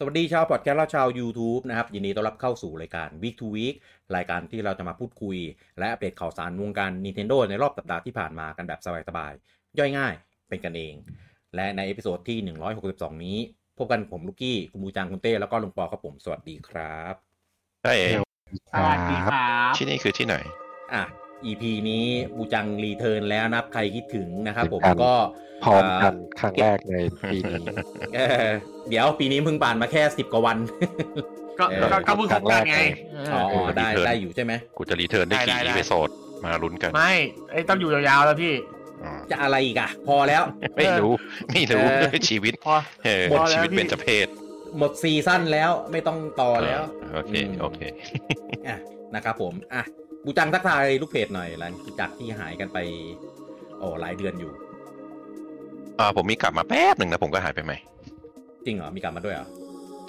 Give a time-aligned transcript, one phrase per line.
[0.00, 3.74] สวัสดีชาวพอดแคสต์และชาว YouTube นะครับ ยินดีต้อนรับเข้าสู่รายการ Week to Week
[4.16, 5.36] รายการที่เราจะมาพูดคุย
[5.78, 10.14] และอัปเดตข่าวสารวงการ Nintendo ในรอบสัปดาห์ที่ผ่านมากันแบบสบายๆ ย่อยง่าย
[10.48, 10.94] เป็นกันเอง
[11.54, 12.38] และใน episode ที่
[12.82, 13.38] 162 นี้
[13.78, 17.14] พบกันผมลูกกี้ คุณบูจัง คุณเต้ แล้วก็ลุงปอครับผม สวัสดีครับ
[17.82, 18.18] ใช่เอง
[18.72, 20.36] สวัสดีครับ ที่นี่คือที่ไหน
[20.94, 21.02] อะ
[21.44, 22.04] EP นี้
[22.36, 25.14] บูจัง return แล้วนะครับ ใครคิดถึงนะครับ ผมเป็นการก็
[25.64, 26.96] พร้อมกันเครั้งแรกใน
[27.32, 27.56] ปีนี้
[28.14, 28.48] เออ
[28.88, 30.56] เดี๋ยวปีนี้เพิ่งผ่านมาแค่10กว่าวัน
[31.58, 32.78] ก็เออก็ก็เพิ่งคบกันไง
[33.32, 36.08] อ๋อเออได้ return ได้อยู่ใช่ไหมกูจะรีเทิร์นได้ได้กี่ได้อีได้เวโซด
[36.44, 37.12] มาลุ้นกัน ไม่
[37.50, 38.54] ไอ้ต้องอยู่ยาวๆแล้วพี่
[39.04, 40.42] อ๋อจะอะไรอีกอะพอแล้ว
[40.76, 41.12] ไม่รู้
[41.48, 42.74] ไม่รู้เออชีวิตพอ
[43.04, 44.26] เออพอแล้วชีวิตพี่เป็นจเพศ
[44.78, 46.82] หมดซีซั่นแล้วไม่ต้องต่อแล้ว
[47.14, 47.80] โอเคอืมโอเค
[48.68, 48.76] อะ
[49.14, 49.82] นะครับผมอะ
[50.24, 52.78] บูจังทักทายลูกเพจหน่อยหลังจากที่หายกันไป
[53.78, 54.52] โอ้หลายเดือนอยู่
[55.98, 57.76] อ่าผมมีกลับมาแป๊บหนึ่งนะผมก็หายไปใหม่
[58.66, 59.48] จริงเหรอ มีกลับมาด้วยเหรอ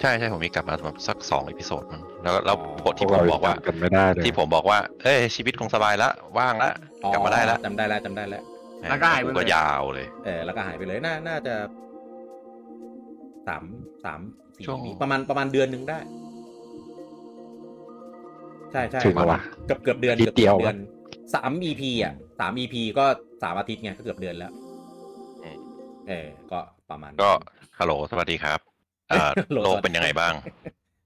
[0.00, 6.70] ใช่ใช่ผมมีกลับมาแบบสักสอง episode มั้งแล้วแล้วอ๋อบทที่ผมบอกว่ากันไม่ได้เลยที่ผมบอกว่า เอ้ยชีวิตคงสบายละว่างละ
[7.12, 8.42] กลับมาได้ละจำได้แล้วจำได้แล้ว
[8.88, 11.54] แล้วก็หายไปเลยก็ยาวเลย เออแล้วก็หายไปเลยน่าน่าจะ
[13.46, 13.62] สาม
[14.04, 14.20] สาม
[14.56, 15.98] สี่ช่วง week ประมาณประมาณเดือนหนึ่งได้
[18.72, 20.76] ใช่ใช่ถึงแล้ววะเกือบเกือบเดือนนิดเดียวกือบเดือน
[21.34, 23.04] สาม EP อะสาม EP ก็
[23.42, 24.52] สามอาทิตย์ไงก็เกือบเดือนแล้ว
[25.44, 25.56] อืม
[26.08, 26.58] เออก็
[26.90, 27.30] ประมาณก็
[27.78, 28.58] ฮัลโหลสวัสดีครับ
[29.10, 30.34] อ่าโหลโลกเป็นยังไงบ้าง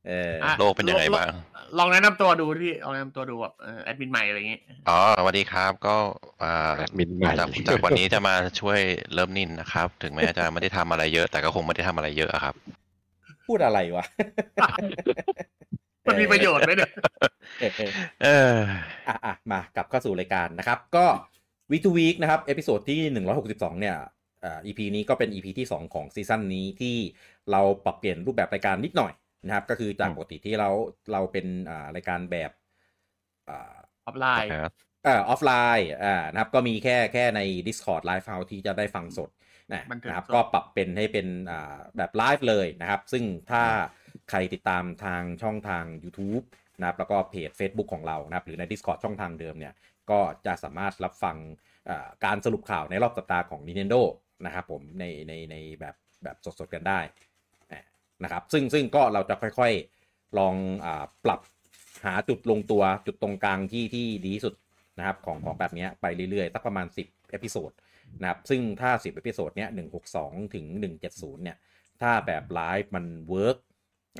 [0.09, 1.29] เอออะโลกเป็นยังไงบ้าง
[1.79, 5.97] ลองแนะนำตัวดูพี่ลองแนะนำตัวดูแบบเอ่อแอดมินใหม่อะไรอย่างงี้อ๋อสวัสดีครับ ก็
[6.43, 8.79] อ่าแอดมินใหม่จากจากวันนี้จะมาช่วย
[9.15, 12.55] เริ่มนินนะครับ ถึงแม้จะไม่ได้ทำอะไรเยอะ แต่ก็คงไม่ได้ทำอะไรเยอะอะครับ
[13.47, 14.05] พูดอะไรวะ
[16.09, 16.91] มันมีประโยชน์ไหมเนี่ย
[17.61, 18.59] เออเออเออ
[19.09, 21.07] อะอะมากลับเข้าสู่รายการนะครับ ก็
[21.71, 23.01] วี k ทูวีคนะครับ episode ที่
[23.43, 23.97] 162 เนี่ย
[24.45, 26.97] อ่า EP นี้ก็เป็น EP ที่ 2 ของซีซั่นนี้ที่
[27.51, 29.13] เราปรับเปลี่ยนรูปแบบรายการนิดหน่อย
[29.47, 30.69] นะครับ ก็คือจากอืมปกติที่เรา
[31.13, 32.51] เราเป็นอ่ารายการแบบ
[33.49, 33.75] อ่า
[34.07, 34.73] ออฟไลน์ครับ
[35.05, 39.31] เอ่อออฟไลน์อ่านะครับก็มีแค่แค่ใน Discord Live House ที่จะได้ฟังสด
[39.73, 43.63] นะบันทึกนะครับสดก็ปรับเป็นให้เป็นอ่าแบบไลฟ์เลยนะครับ ซึ่งถ้า
[44.31, 46.45] ใครติดตามทางช่องทาง YouTube
[46.81, 49.75] นะครับแล้วก็เพจ Facebook ของเรานะครับหรือใน Discord ช่องทางเดิมเนี่ย
[50.11, 51.37] ก็จะสามารถรับฟัง
[52.25, 54.01] การสรุปข่าวในรอบสัปดาห์ของ Nintendo
[54.47, 57.01] นะครับผมในในในแบบแบบสดๆกันได้
[58.23, 60.89] นะครับซึ่งซึ่งก็เราจะค่อยๆลองอ
[61.25, 61.41] ปรับ
[62.05, 64.55] หาจุดลงตัวจุดตรงกลางที่ที่ดีที่สุด
[64.99, 67.71] นะครับของของแบบนี้ไปเรื่อยๆสักประมาณ 10 episode
[68.21, 69.69] นะครับซึ่งถ้า 10 episode เนี้ย
[70.11, 70.67] 162 ถึง
[71.05, 71.57] 170 เนี่ย
[72.01, 73.59] ถ้าแบบไลฟ์มัน work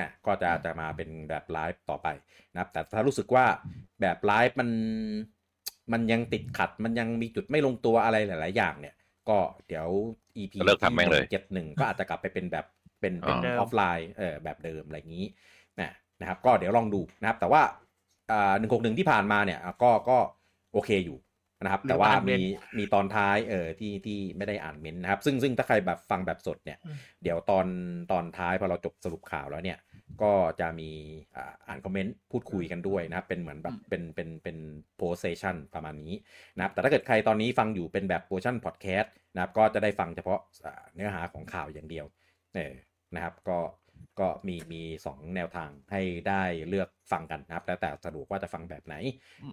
[0.01, 2.09] อะก็จะจะมาเป็นแบบไลฟ์ต่อไป
[2.53, 3.47] นะครับ แต่ถ้ารู้สึกว่า
[4.01, 4.71] แบบไลฟ์มัน
[5.93, 8.95] มันยังติดขัดมันยังมีจุดไม่ลงตัวอะไรหลาย ๆ อย่างเนี่ย
[9.29, 9.39] ก็
[9.69, 9.89] เดี๋ยว
[10.37, 12.67] EP ก็เลิกทำแม่งเลยเจ็ดหนึ่งก็อาจจะกลับไปเป็นแบบ
[13.01, 15.27] เป็นเป็นอ๋อออฟไลน์เออแบบเดิมอะไรอย่างนี้
[15.81, 15.91] นะ
[16.21, 17.63] นะครับ ก็เดี๋ยวลองดูนะครับ แต่ว่า
[18.33, 20.19] อ่าหนึ่งหกหนึ่งที่ผ่านมาเนี่ยอะก็ก็
[20.73, 21.19] โอเคอยู่
[21.65, 27.67] นะครับ แต่ว่าอ่านเมมีนต์มีตอนท้ายเออที่ที่ไม่ได้อ่านเมนต์นะครับ ซึ่งซึ่งถ้าใครแบบฟังแบบสดเนี่ยอืมเดี๋ยวตอน
[28.13, 29.79] ตอนท้ายพอเราจบสรุปข่าวแล้วเนี่ย
[30.23, 30.91] ก็จะมี
[31.37, 34.57] อ่าอ่านคอมเมนต์พูดคุยกันด้วยนะครับ เป็นเหมือนแบบเป็นเป็นเป็น
[34.97, 36.15] post session ประมาณนี้
[36.57, 42.07] นะครับ แต่ถ้าเกิดใครตอนนี้ฟังอยู่เป็นแบบโพสชั่นพอดแคสต์นะครับ ก็จะได้ฟังเฉพาะอ่าเนื้อหาของข่าวอย่างเดียว
[42.55, 42.73] เออ
[43.15, 43.59] นะครับ ก็
[44.21, 48.95] ก็มีมีสองแนวทางให้ได้เลือกฟังกันนะครับ แล้วแต่สะดวกว่าจะฟังแบบไหน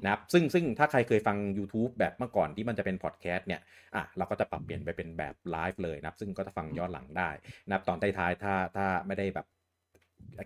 [0.04, 3.62] นะครับ ซึ่งซึ่งถ้าใครเคยฟัง YouTube แบบเมื่อก่อนที่มันจะเป็นพอดแคสต์เนี่ย
[3.96, 7.30] อะเราก็จะปรับเปลี่ยนไปเป็นแบบไลฟ์เลยนะครับ ซึ่งก็จะฟังย้อนหลังได้
[7.68, 9.46] นะครับ ตอนท้ายๆถ้าถ้าไม่ได้แบบ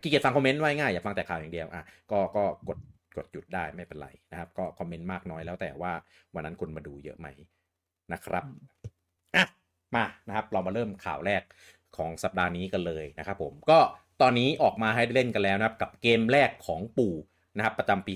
[0.01, 2.77] ขี้เกียจฟังคอมเมนต์ไว้ง่ายอย่าฟังแต่ข่าวอย่างเดียวอะก็ก็กด
[3.17, 5.91] กดหยุดได้ไม่เป็นไรนะครับ ก็คอมเมนต์มากน้อยแล้วแต่ว่า
[6.35, 7.27] วันนั้นคนมาดูเยอะไหม
[8.13, 8.43] นะครับ
[9.35, 9.45] อะ
[9.95, 11.41] มานะครับ เรามาเริ่มข่าวแรก
[11.97, 13.79] ของสัปดาห์นี้กันเลยนะครับผมก็
[14.21, 17.15] ตอนนี้ออกมาให้เล่นกันแล้วนะครับ กับเกมแรกของปู่
[17.57, 18.13] นะครับ ประจำปี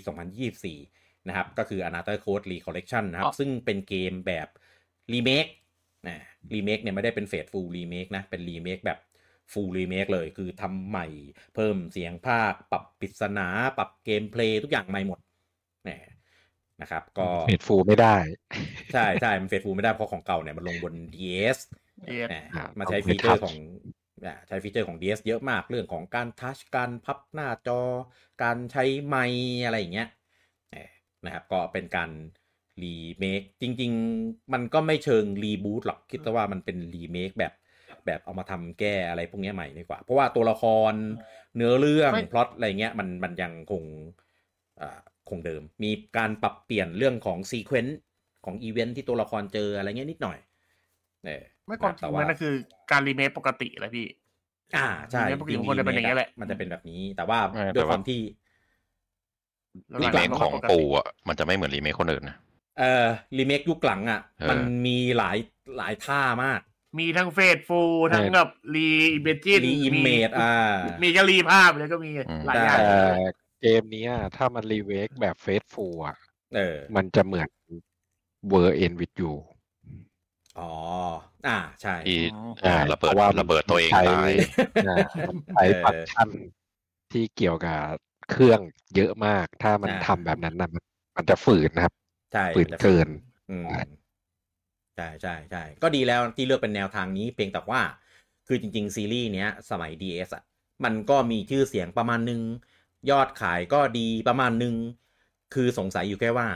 [0.62, 4.48] 2024 นะครับ ก็คือ Another Code Recollection นะครับอ๋อซึ่งเป็นเกมแบบ
[5.14, 5.46] รีเมค
[6.08, 6.18] นะ
[6.54, 9.00] รีเมคเนี่ยไม่ได้เป็น faithful remake นะ เป็นรีเมคแบบ
[9.52, 11.08] full remake เลย คือทำใหม่
[11.56, 13.48] เพิ่มเสียงพากย์ ปรับปริศนา
[13.78, 15.20] ปรับ gameplay ทุกอย่างใหม่หมด
[15.88, 16.00] นะ
[16.82, 18.16] นะครับ ก็ faithful ไม่ได้
[18.94, 21.89] ใช่ใช่มัน faithful ไม่ได้เพราะของเก่าเนี่ยมันลงบน DS เอ็ดอะอ่า
[22.80, 23.56] มาใช้เอาไปฟีเจอร์ touch ของ
[24.26, 27.82] อะใช้ feature ของ DS เยอะมากเรื่องของการ touch การพับหน้าจอ
[28.44, 30.10] การใช้ไมค์อะไรอย่างเงี้ย
[30.72, 30.90] เอ่อ
[31.26, 32.12] นะครับก็เป็นการ
[32.84, 33.92] รีเมคจริง
[34.24, 37.54] ๆ มันก็ไม่เชิง reboot หรอกคิดว่ามันเป็นรีเมคแบบ
[38.06, 40.94] แบบเอามาทำแก้อะไรพวกเนี้ยใหม่ดีกว่า เพราะว่าตัวละคร
[41.56, 43.84] เนื้อเรื่องไม่พล็อตอะไรเงี้ยมันมันยังคง
[44.82, 45.00] อ่า
[45.30, 48.00] คงเดิม มีการปรับเปลี่ยนเรื่องของ sequence
[48.46, 50.38] ของอีเวนท์ที่ตัวละครเจออะไรเงี้ยนิดหน่อย
[51.26, 52.54] เออ ไม่แต่ว่าความจแต่ริงว่ามันก็คือ
[52.92, 54.06] การรีเมคปกติแหละพี่
[54.76, 58.20] อ่าใช่เนี่ยปกติมันควรจะเป็นอย่างนี้แหละ มันจะเป็นแบบนี้แต่ว่าเออด้วยแต่ว่าวามที่
[60.02, 62.38] รีเมคของปู่อะมันจะไม่เหมือนรีเมคคนอื่นนะ
[62.80, 63.08] เอ่อ
[63.38, 65.38] รีเมคยุคหลังอะเออมันมีหลาย
[65.78, 66.60] หลายท่ามาก
[67.00, 67.82] มีทั้ง faithful
[68.14, 72.12] ทั้งแบบ reimagine re-image อ่ามีก็รีภาพเลยก็มี
[72.48, 73.32] หลายอย่างได้แต่
[73.62, 76.18] เกมเนี้ยถ้ามันรีเมคแบบ faithful อะ
[76.56, 77.50] เออมันจะเหมือน
[78.50, 79.32] World Ends with You
[80.58, 80.72] อ๋อ
[81.48, 82.20] อ่า ใช่ที่
[82.66, 84.32] อ่าระเบิดเพราะว่าระเบิดตัวเองใช้ตาย
[84.88, 84.98] อ่า
[85.56, 86.30] ใช้ฟังก์ชัน
[87.12, 87.84] ที่เกี่ยวกับ
[88.32, 88.60] เครื่อง
[88.96, 90.84] เยอะมาก ถ้ามันอ่าทำแบบนั้นนะมัน
[91.18, 91.94] มันจะฝืนนะครับ
[92.34, 93.08] ใช่ฝืนเกิน
[93.50, 93.66] อืม
[94.98, 97.82] ใช่ใช่ใช่ก็ดีแล้วที่เลือกเป็นแนวทางนี้ เพียงแต่ว่า
[98.48, 100.44] คือจริง ๆ ซีรีส์เนี้ย สมัย DS อะ
[100.84, 102.42] มันก็มีชื่อเสียงประมาณนึง
[103.10, 104.76] ยอดขายก็ดีประมาณนึง
[105.54, 106.48] คือสงสัยอยู่แค่ว่า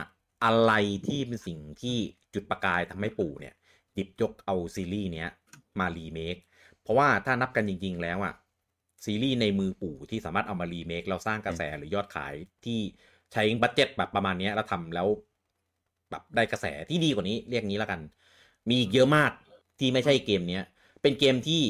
[0.44, 0.72] อะไร
[1.06, 1.96] ที่เป็นสิ่งที่
[2.34, 3.54] จุดประกายทำให้ปู่เนี่ย
[3.94, 5.28] หยิบยกเอาซีรีส์เนี้ย
[5.80, 6.36] มารีเมค
[6.82, 8.34] เพราะว่าถ้านับกันจริง ๆ แล้วอะ
[9.04, 12.78] ซีรีส์ในมือปู่ที่สามารถเอามารีเมคแล้วสร้างกระแสหรือยอดขายที่
[13.32, 15.08] ใช้ budget แบบประมาณเนี้ยแล้วทำแล้ว
[16.10, 18.00] แบบได้กระแสที่ดีกว่านี้เรียกงี้แล้วกัน
[18.68, 19.30] มีอีกเยอะมาก
[19.78, 20.64] ที่ไม่ใช่เกมเนี้ย
[21.02, 21.62] เป็นเกมที่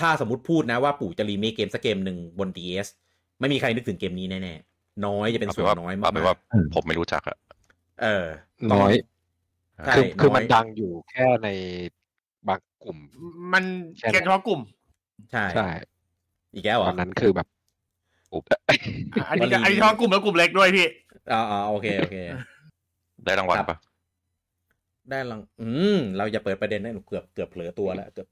[0.00, 2.88] ถ้าสมมติพูดนะว่าปู่จะรีเมคเกมสักเกมหนึ่งบน DS
[3.40, 6.36] ไม่มีใครนึกถึงเกมนี้แน่ๆน้อยจะเป็นเอาส่เป็นวนว่าน้อยมาเอาเป็นว่าก
[6.74, 8.24] ผมไม่รู้จักอะๆเออ
[8.72, 9.21] น้อยใช่
[9.96, 11.48] คือคือน้ยมันดังอยู่แค่ใน
[12.48, 12.98] บางกลุ่ม
[13.52, 13.64] มัน
[13.98, 14.60] ใช่ไหมแค่เฉพาะกลุ่ม
[15.32, 15.68] ใช่ใช่
[16.54, 17.46] อีกแล้วเหรตออนนั้นคือแบบ
[18.32, 18.44] อุ๊บ
[19.30, 20.86] อันนี้มันรีอันนี้เฉพาะกลุ่มแล้วกลุ่มเล็กด้วยพี่
[21.32, 22.16] อ่าอ่าโอเคโอเค
[23.24, 23.78] ได้รางวัลครับปะ
[25.10, 28.28] ได้ลังอืม เราจะเปิดประเด็นนะหนูเกือบเกือบเผลอตัวแล้วเกือบ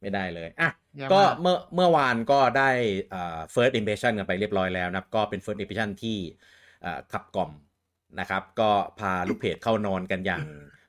[0.00, 2.70] ไม่ได้เลย อะอย่าก็มาเมื่อเมื่อวานก็ได้
[3.12, 6.18] อ่า first impression กันไปเรียบร้อยแล้วนะครับก็เป็น first impression ที่
[6.84, 7.50] อ่าขับกล่อม
[8.18, 10.44] นะครับ ก็พาลูกเพจเข้านอนกันอย่าง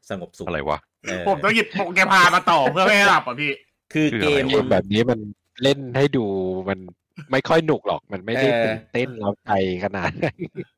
[0.09, 3.51] สงบสุขอะไรวะเออผมต้องหยิบโปเกพามาต่อเพื่อไม่ให้หลับอะพี่
[3.94, 5.19] คือคือเกอะไรมเกมแบบนี้มัน
[5.63, 6.25] เล่นให้ดู
[6.69, 6.79] มัน
[7.31, 9.51] ไม่ค่อยหนุกหรอกมันไม่ได้เออตื่นเต้นเราใจ
[9.83, 10.35] ขนาดนั้น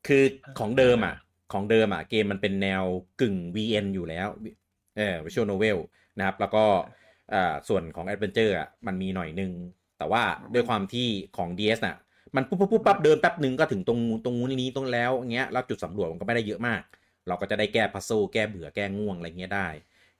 [0.07, 0.23] คือ
[0.59, 1.15] ของเดิมอะ
[1.53, 2.83] ของเดิมอะ เกมมันเป็นแนว
[3.21, 4.27] กึ่ง VN อยู่แล้ว
[4.97, 5.77] เออ visual novel
[6.17, 6.65] นะครับ แล้วก็
[7.33, 9.51] อ่าส่วนของ adventure อะมันมีหน่อยนึง
[9.97, 10.23] แต่ว่า
[10.53, 11.07] ด้วยความที่
[11.37, 11.97] ของ DS น่ะ
[12.35, 16.81] มันปุ๊บปุ๊บปุ๊บปั๊บเดินแป๊บหนึ่งก็ถึงตรงตรงนู้นนี้ตรงแล้วอย่างเงี้ยแล้วจุดสำรวจมันก็ไม่ได้เยอะมาก
[17.27, 19.67] เราก็จะได้แก้พัซโซแก้เบื่อแก้ง่วงอะไรเงี้ยได้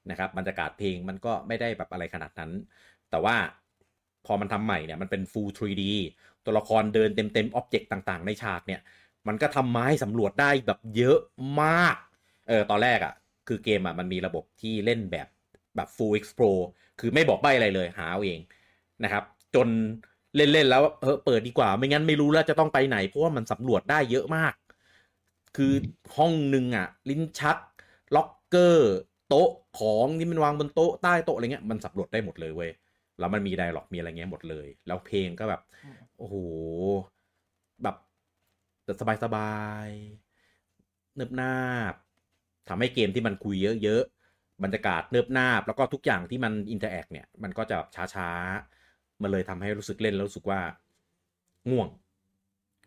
[0.10, 2.52] นะครับบรรยากาศเพลงมันก็ไม่ได้แบบอะไรขนาดนั้น
[3.10, 3.36] แต่ว่า
[4.26, 5.84] พอมันทำใหม่เนี่ยมันเป็น full 3D
[6.46, 8.82] ตัวละครเดินเต็มเต็มอ็อบเจกต์ต่างๆ ในฉากเนี่ย
[9.28, 11.20] มันก็ทำมาให้สำรวจได้แบบเยอะ
[11.62, 11.98] มาก
[12.48, 13.14] เออตอนแรกอะ่ะ
[13.48, 15.28] คือเกมอะ่ะมันมีระบบที่เล่นแบบ
[15.76, 16.62] แบบ full explore
[17.00, 18.40] คือไม่บอกใบอะไรเลยหาเอาเอง
[19.04, 19.24] นะครับ
[19.56, 19.68] จน
[20.36, 24.54] เล่นๆแล้วเออเปิดดีกว่า ไม่งั้นไม่รู้แล้วจะต้องไปไหน เพราะว่ามันสำรวจได้เยอะมาก
[25.58, 25.74] คือ
[26.18, 27.58] ห้องหนึ่งอะลิ้นชัก
[28.16, 28.94] ล็อกเกอร์
[29.30, 29.50] โต๊ะ
[29.80, 32.72] ของที่มันวางบนโต๊ะใต้โต๊ะอะไรเงี้ยมันสำรวจได้หมดเลยเว้ย
[33.20, 35.62] แล้วมันมี dialogue มีอะไรเงี้ยหมดเลย แล้วเพลงก็แบบ
[36.18, 36.36] โอ้โห
[37.84, 37.96] แบบ
[38.84, 38.94] แต่
[39.24, 41.56] สบายๆเนิบนา
[41.92, 41.94] บ
[42.70, 48.83] ทำให้เกมที่มันคุยเยอะๆบรรยากาศเนิบนาบ แล้วก็ทุกอย่างที่มัน interact เนี่ย มันก็จะแบบช้าๆ
[49.22, 50.60] มันเลยทำให้รู้สึกเล่นแล้วรู้สึกว่า
[51.70, 51.88] ง่วง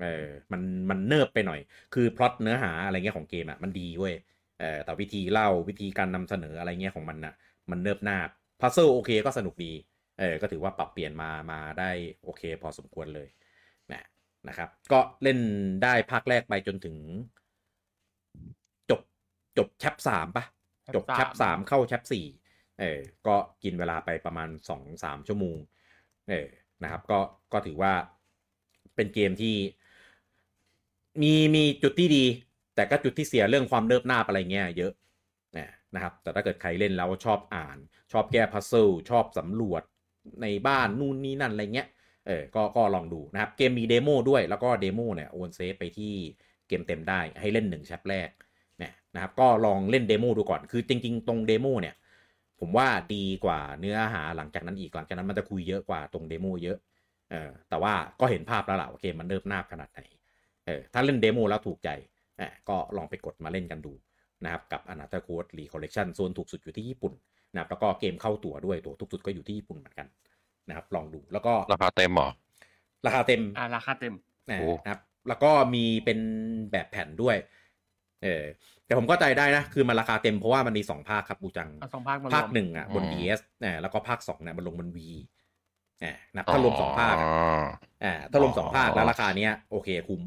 [0.02, 1.60] เออมันมันเนิบไปหน่อย
[1.94, 4.14] คือพล็อตเนื้อหาอะไรเงี้ยของเกมอะ่ะมันดีเว้ย
[4.60, 7.34] เออแต่วิธีเล่าวิธีการนำเสนออะไรเงี้ยของมันน่ะ
[7.70, 8.28] มันเนิบนาบ
[8.60, 9.72] พัซเซิลโอเคก็สนุกดี
[10.18, 11.90] เออก็ถือว่าปรับเปลี่ยนมามาได้
[12.24, 13.28] โอเค พอสมควรเลย
[13.92, 14.04] นะ
[14.48, 15.38] นะครับ ก็เล่น
[15.82, 16.96] ได้ภาคแรกไปจนถึง
[18.90, 19.00] จบ
[19.58, 20.44] จบแชปสามปะ
[20.94, 22.26] จบแชปสามเข้าแชปสี่
[22.80, 25.58] เออก็กินเวลาไปประมาณสองสามชั่วโมง
[26.28, 26.46] เออ
[26.82, 27.20] นะครับ ก็
[27.52, 27.92] ก็ถือว่า
[28.94, 29.56] เป็นเกมที่
[31.22, 32.24] มีมีจุดที่ดี
[32.74, 34.92] แต่ก็จุดที่เสียเรื่องความเนิบนาบอะไรเงี้ยเยอะ
[35.56, 37.78] นะนะครับ แต่ถ้าเกิดใครเล่นแล้วชอบอ่าน
[38.12, 39.82] ชอบแก้ puzzle ชอบสำรวจ
[40.42, 41.88] ในบ้านนู่นนี่นั่นอะไรเงี้ย
[42.26, 46.14] เออก็ก็ลองดูนะครับ เกมมี demo ด้วยแล้วก็ demo เนี่ยโอน save ไปที่
[46.68, 48.28] เกมเต็มได้ให้เล่นหนึ่ง chap แรก
[48.78, 51.94] เนี่ยนะครับก็ลองเล่น demo ดูก่อนคือจริง ๆ ตรง demo เนี่ย
[52.60, 56.78] ผมว่าดีกว่าเนื้อหาหลังจากนั้นอีกหลังจากนั้นมันจะคุยเยอะกว่าตรง demo เยอะ
[57.30, 60.00] เออแต่ว่าก็เห็นภาพแล้วล่ะว่าเกมมันเนิบนาบขนาดไหน
[60.66, 61.90] เออถ้าเล่น demo แล้วถูกใจ
[62.38, 63.92] เออก็ลองไปกดมาเล่นกันดู
[64.44, 67.12] นะครับกับ a n a t h e r Code Recollection โซนถูกสุดอยู่ที่ญี่ปุ่น
[67.52, 70.06] นะครับแล้วก็เกมเข้าตั๋วด้วยตั๋วถูกสุดก็อยู่ที่ญี่ปุ่นเหมือนกัน
[70.68, 72.28] นะครับลองดูแล้วก็ราคาเต็มเหรอ
[73.06, 74.14] ราคาเต็มอ่าราคาเต็ม
[74.50, 76.18] นะโอ้นะครับแล้วก็มีเป็น
[76.72, 77.36] แบบแผ่นด้วย
[78.22, 78.44] เออ
[78.86, 84.98] แต่ผมก็ใจได้นะ คือมันราคาเต็มเพราะว่ามันมีสองภาคครับบูจังเอาสองภาคมารวมภาคหนึ่งอะบนอืม DS นะแล้วก็ภาคสองเนี่ยมันลงบน V
[86.02, 87.30] อ่านะถ้ารวมสองภาคอะอ๋อ
[88.04, 90.22] อ่าถ้ารวมสองภาคอ๋อแล้วราคาเนี้ยโอเคคุ้ม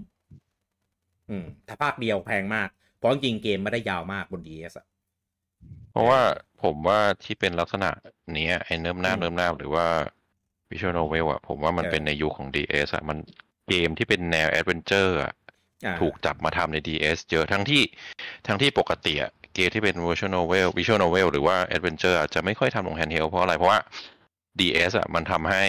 [1.29, 4.85] อืม ถ้าภาคเดียวแพงมาก เพราะจริงๆเกมไม่ได้ยาวมากบน DS อะ
[5.91, 6.21] เพราะว่า
[6.63, 7.89] ผมว่าที่เป็นลักษณะ
[8.33, 9.85] เนี้ยไอ้เนิ่มหน้าอืมเนิ่มหน้าหรือว่า
[10.69, 13.17] Visual Novel อะผมว่ามันเออเป็นในยุคของ DS อะมัน
[13.67, 15.38] เกมที่เป็นแนว adventure อะอ่า
[16.01, 17.81] ถูกจับมาทำใน DS เยอะทั้งที่
[18.47, 23.79] ทั้งที่ปกติอะเกมที่เป็น Visual Novel Visual Novel หรือว่า Adventure อะจะไม่ค่อยทำลง handheld เพราะอะไร เพราะว่า
[24.59, 25.63] DS อะมันทำให้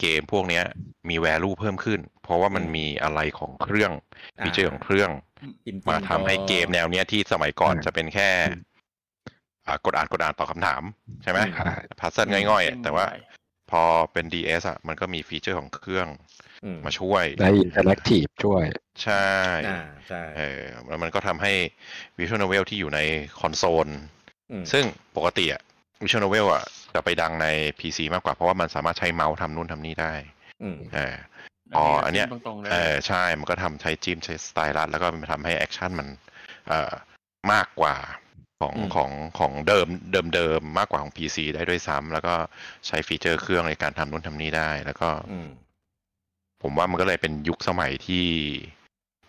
[0.00, 0.64] เกมพวกเนี้ย
[1.08, 3.92] มี value เพิ่มขึ้น เพราะว่ามันมีอะไรของเครื่อง
[4.40, 5.10] อ่าฟีเจอร์ของเครื่อง
[5.66, 8.30] จริงๆมาทำให้เกมแนวเนี้ยที่สมัยก่อนอืมจะเป็นแค่
[9.66, 10.82] อ่ากดอ่านกดอ่านตอบคำถาม
[11.22, 13.14] ใช่ไหมใช่ puzzle ง่อยๆอะแต่ว่าใช่
[13.70, 16.43] พอเป็น DS อะมันก็มี feature ของเครื่องอื
[16.76, 18.64] มมาช่วยได้ interactive ช่วย
[19.02, 19.28] ใช่
[19.68, 21.52] อ่าใช่เออแล้วมันก็ทำให้
[22.18, 23.00] Visual Novel ที่อยู่ใน
[23.40, 23.88] คอนโซล
[24.50, 24.84] อืมซึ่ง
[25.16, 25.62] ปกติอะ
[26.02, 27.46] Visual Novel อะจะไปดังใน
[27.80, 30.12] PC มากกว่าเพราะว่ามันสามารถใช้เมาส์ทำนู่นทำนี่ได้
[30.62, 31.16] อืมเออ
[31.76, 36.08] อ๋ออันเนี้ยตรงๆเลยเออใช่มันก็ทำใช้จิ้มใช้ stylus แล้วก็มันทำให้ action มัน
[36.68, 36.92] เอ่อ
[37.52, 37.96] มากกว่า
[38.60, 42.34] ของอืมของของเดิมเดิมเดิมมากกว่าของ PC ได้ด้วยซ้ำแล้วก็
[42.86, 45.48] ใช้ feature เครื่องในการทำนู่นทำนี่ได้ แล้วก็อืม
[46.66, 48.26] ผมว่ามันก็เลยเป็นยุคสมัยที่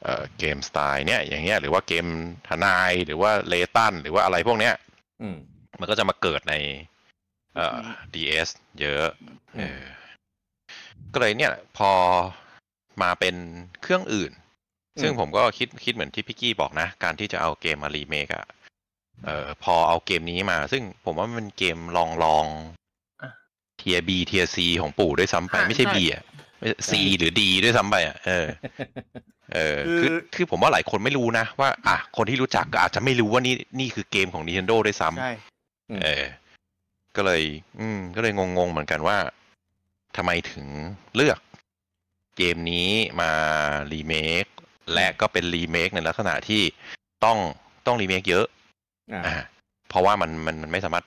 [0.04, 2.06] เอ่อเกมสไตล์เนี้ยอย่างเงี้ยหรือว่าเกม
[2.48, 4.74] ทนายหรือว่าเลตันหรือว่าอะไรพวกเนี้ย
[5.22, 5.38] อืม
[5.80, 6.56] มันก็จะมาเกิดใน
[7.56, 7.80] เอ่อ
[8.13, 8.50] DS
[8.82, 9.06] เยอะ
[9.58, 9.82] เออ
[11.13, 11.92] ก็เลยเนี่ย พอ
[13.01, 13.36] มาเป็น
[13.82, 14.32] เครื่องอื่น
[14.96, 18.46] อืมซึ่งผมก็คิดคิดเหมือนที่พี่กี้บอกนะ การที่จะเอาเกมมารีเมคอะ
[19.25, 22.46] เอ่อพอเอาเกมนี้มา ซึ่งผมว่ามันเป็นเกมลองลอง
[23.77, 26.24] เทียบีเทียซีของปู่ด้วยซ้ำไปไม่ใช่บีอะ
[26.89, 28.47] ซีหรือดีด้วยซ้ำไปอะเออ
[29.53, 35.33] เออคือคือผมว่าหลายคนไม่รู้นะ ว่า อะคนที่รู้จักก็อาจจะไม่รู้ว่านี่นี่คือเกมของ Nintendo ด้วยซ้ำใช่
[35.89, 36.24] อืมเออ
[37.15, 37.43] ก็เลย
[37.79, 39.17] อืม ก็เลยงงๆเหมือนกันว่า
[40.17, 40.67] ทำไมถึง
[41.15, 41.39] เลือก
[42.38, 42.89] เกมนี้
[43.21, 43.31] มา
[43.91, 46.62] รีเมและก็เป็นรีเมคในลักษณะที่
[47.25, 47.38] ต้อง
[47.85, 48.45] ต้องรีเมคเยอะ
[49.13, 49.35] อ่าอ่า
[49.89, 51.05] เพราะว่ามันมันมันไม่สามารถ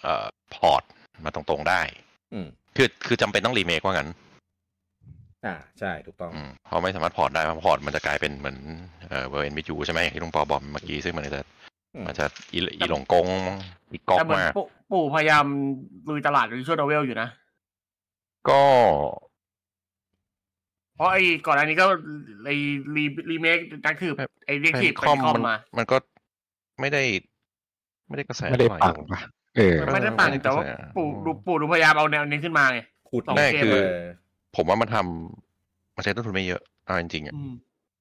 [0.00, 0.82] เอ่อ port
[1.24, 1.80] มาตรงๆได้
[2.32, 4.10] อืมคือคือจำเป็นต้องรีเมคว่างั้น
[5.46, 8.58] อ่าใช่ถูกต้องอืมเพราะไม่สามารถ port ได้เพราะ port มันจะกลายเป็นเหมือน
[9.08, 11.40] เอ่อ World Ends with You ใช่ไหมอย่างที่ลุงปอบอกเมื่อกี้ซึ่งมันจะ
[11.94, 13.26] อืมมันจะอีอีหลงกง
[13.92, 15.44] อีกก๊อกแต่เหมือนมากปู่ปู่พยายาม
[16.08, 17.28] ลุยตลาด visual novel อยู่นะ
[18.48, 18.62] ก็
[20.96, 21.86] เพราะไอ้ก่อนอันนี้ก็
[22.46, 22.56] ไอ้
[22.96, 24.12] รีรีเมคนักถือ
[24.46, 25.96] ไอ้เรียกแฟทีนบคอมคอมมันมา มันก็
[26.80, 27.02] ไม่ได้
[28.08, 29.20] ไม่ได้กระแสไม่ได้เท่าหร่ปังปะ
[29.56, 32.78] เออมันไม่ได้ปั่นไม่ได้แต่ว่ากระแสปู่อืมดูปู่ดูพยายามเอาแนวนี้ขึ้นมาไง
[33.08, 34.02] ขุดสองแน่เกมคือเออ
[34.56, 37.54] ผมว่ามันทำมันใช้ต้นทุนไม่เยอะเอาจริงๆอะอืม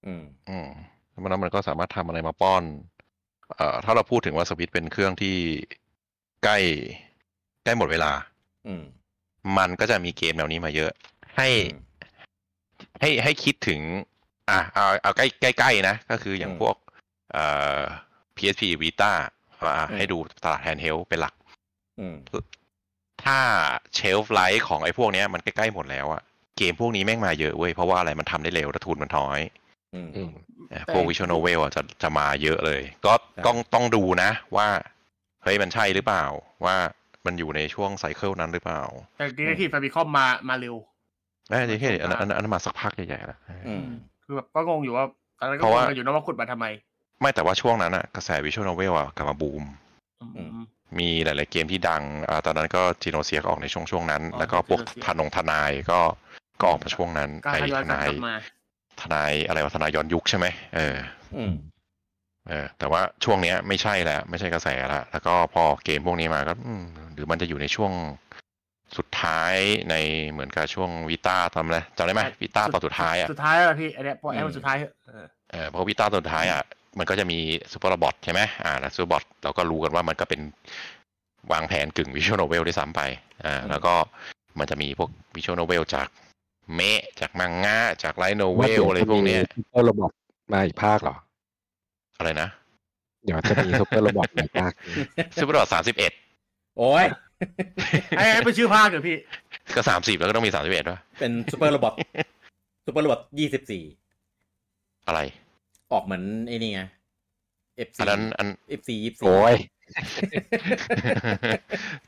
[0.05, 0.67] อืมอืม
[1.09, 2.63] เพราะฉะนั้นมันก็สามารถทำอะไรมาป้อน
[3.55, 5.35] เอ่อถ้าเราพูดถึงว่าสวิตเป็นเครื่องที่
[6.43, 6.57] ใกล้
[7.63, 8.11] ใกล้หมดเวลา
[8.67, 8.83] อืม
[9.57, 10.91] มันก็จะมีเกมแนวนี้มาเยอะ
[11.37, 11.81] ให้อืม
[13.01, 13.81] ให้ให้คิดถึง
[14.49, 16.75] อะเอาเอาใกล้ใกล้ใกล้นะ ก็คืออย่างอืมพวก
[17.31, 17.45] เอ่
[17.79, 17.81] อ
[18.35, 19.31] PSP Vita อะ
[19.89, 21.33] อืมให้ดูตลาด handheld เป็นหลัก
[21.99, 22.15] อืม
[23.23, 23.39] ถ้า
[23.95, 26.21] shelf life ของไอ้พวกเนี้ยมันใกล้ๆหมดแล้วอะ
[26.59, 29.39] เกมพวกนี้แม่งมาเยอะเว้ย เพราะว่าอะไรมันทำได้เร็วและทุนมันน้อย
[29.95, 30.31] อืมอืม
[30.69, 34.67] เอ่อแต่พวก visual novel อะจะจะมาเยอะเลย ก็ใช่ต้องต้องดูนะว่า
[35.43, 36.25] เฮ้ยมันใช่หรือเปล่า
[36.65, 36.75] ว่า
[37.25, 38.81] มันอยู่ในช่วงไซเคิลนั้นหรือเปล่า
[39.17, 40.75] แต่ดีเรกทีฟแฟมิคอมมามาเร็ว
[41.49, 43.85] เอ้ยเดี๋ยวแค่อันนั้นอันนั้นอันนั้นมาสักพักใหญ่ๆแล้วอืม
[44.23, 45.05] คือแบบก็งงอยู่ว่า
[45.39, 46.65] ตอนนั้นก็เพราะงว่างกันอยู่นะว่าขุดมาทำไม
[47.21, 49.63] ไม่แต่ว่าช่วงนั้นอะกระแสวิชวลโนเวลอะกลับมาบูม
[50.21, 50.65] อืมอืม
[50.99, 55.99] มีหลาย ๆ เกมที่ดังอ่าตอนนั้นก็จีโนเซียก็ออกในช่วงช่วงนั้นอ๋อแล้วก็พวก Xenogears ทนงทนายก็
[56.61, 58.35] ก็ออกมาช่วงนั้นก็ไอ้ทยอยทกลันายบมา
[59.01, 60.95] ทนายอะไรวะทนายย้อนยุคใช่ไหมเออ
[61.37, 61.53] อืม
[62.49, 67.91] เออ แต่ว่าช่วงเนี้ยไม่ใช่แล้วไม่ใช่กระแสแล้วแล้วก็พอเกมพวกนี้มาก็อืมหรือมันจะอยู่ในช่วง
[68.97, 69.55] สุดท้าย
[69.89, 69.95] ใน
[70.31, 76.61] เหมือนกับช่วงวิต้าทำอะไรจำได้ไหมวิต้าตอนสุดท้ายอะสุดท้ายแล้วพี่อันเนี้ยปล่อยให้อืมมันสุดท้ายเถอะเออเออเพราะ Vita ตอนสุดท้ายอะ
[76.99, 77.39] มันก็จะมี
[77.71, 80.41] Super Robot ใช่ไหมอ่าแล้ว Super Robot เราก็รู้กันว่ามันก็เป็น
[81.51, 83.01] วางแผนกึ่ง visual novel ด้วยซ้ำไป
[83.45, 83.93] อ่าแล้วก็
[84.59, 86.07] มันจะมีพวก visual novel จาก
[86.75, 90.11] เมะ จากมังงะจาก light novel อะไรพวกเนี้ย Super Robot
[90.53, 91.15] มาอีกภาคเหรอ
[92.17, 92.49] อะไรนะ
[93.23, 94.95] เดี๋ยวจะมี Super Robot มาอีกภาคหนึ่ง
[95.41, 96.11] Super Robot สามสิบเอ็ด
[96.77, 97.05] โอ้ย
[98.17, 99.17] ให้ให้เป็นชื่อภาคเถอะพี่
[99.75, 101.93] ก็สามสิบแล้วก็ต้องมีสามสิบเอ็ดวะเป็น Super Robot
[102.85, 103.83] Super Robot ยี่สิบสี่
[105.07, 105.19] อะไร
[105.91, 106.81] ออกเหมือนไอ้นี่ไง
[107.87, 108.47] FC อันนั้นอัน
[108.79, 109.55] FC ยี่สิบสี่โอ้ย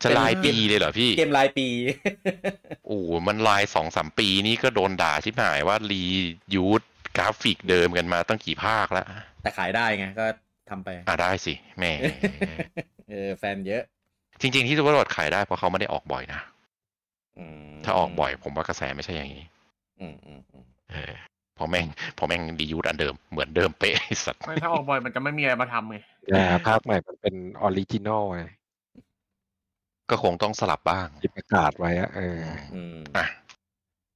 [0.03, 1.67] จะรายปีเลยเหรอพี่ เกมรายปี
[2.85, 6.81] โอ้โหมันรายสองสามปีนี่ก็โดนด่าชิบหายว่า reuse
[7.17, 9.05] กราฟิกเดิมกันมาตั้งกี่ภาคแล้ว
[9.41, 10.25] แต่ขายได้ไงก็
[10.69, 11.91] ทำไป อะได้สิแหม่
[13.09, 13.83] เออแฟนเยอะ
[14.41, 16.41] จริง ๆ ที่ Super Robot ขายได้เพราะเขาไม่ได้ออกบ่อยนะ
[17.39, 19.45] อืมถ้าออกบ่อยผมว่ากระแสไม่ใช่อย่างนี้
[21.61, 25.97] อืมอืมอืมเออพอแม่งพอแม่ง reuse อันเดิมเหมือนเดิมเป๊ะไอ้สัตว์ไม่ถ้าออกบ่อยมันจะไม่มีอะไรมาทำไง
[26.31, 28.43] แต่ภาคใหม่มันเป็น original ไง
[30.09, 32.39] ก็คงต้องสลับบ้างที่ประกาศไว้อะเออ
[32.73, 33.25] อืมอะ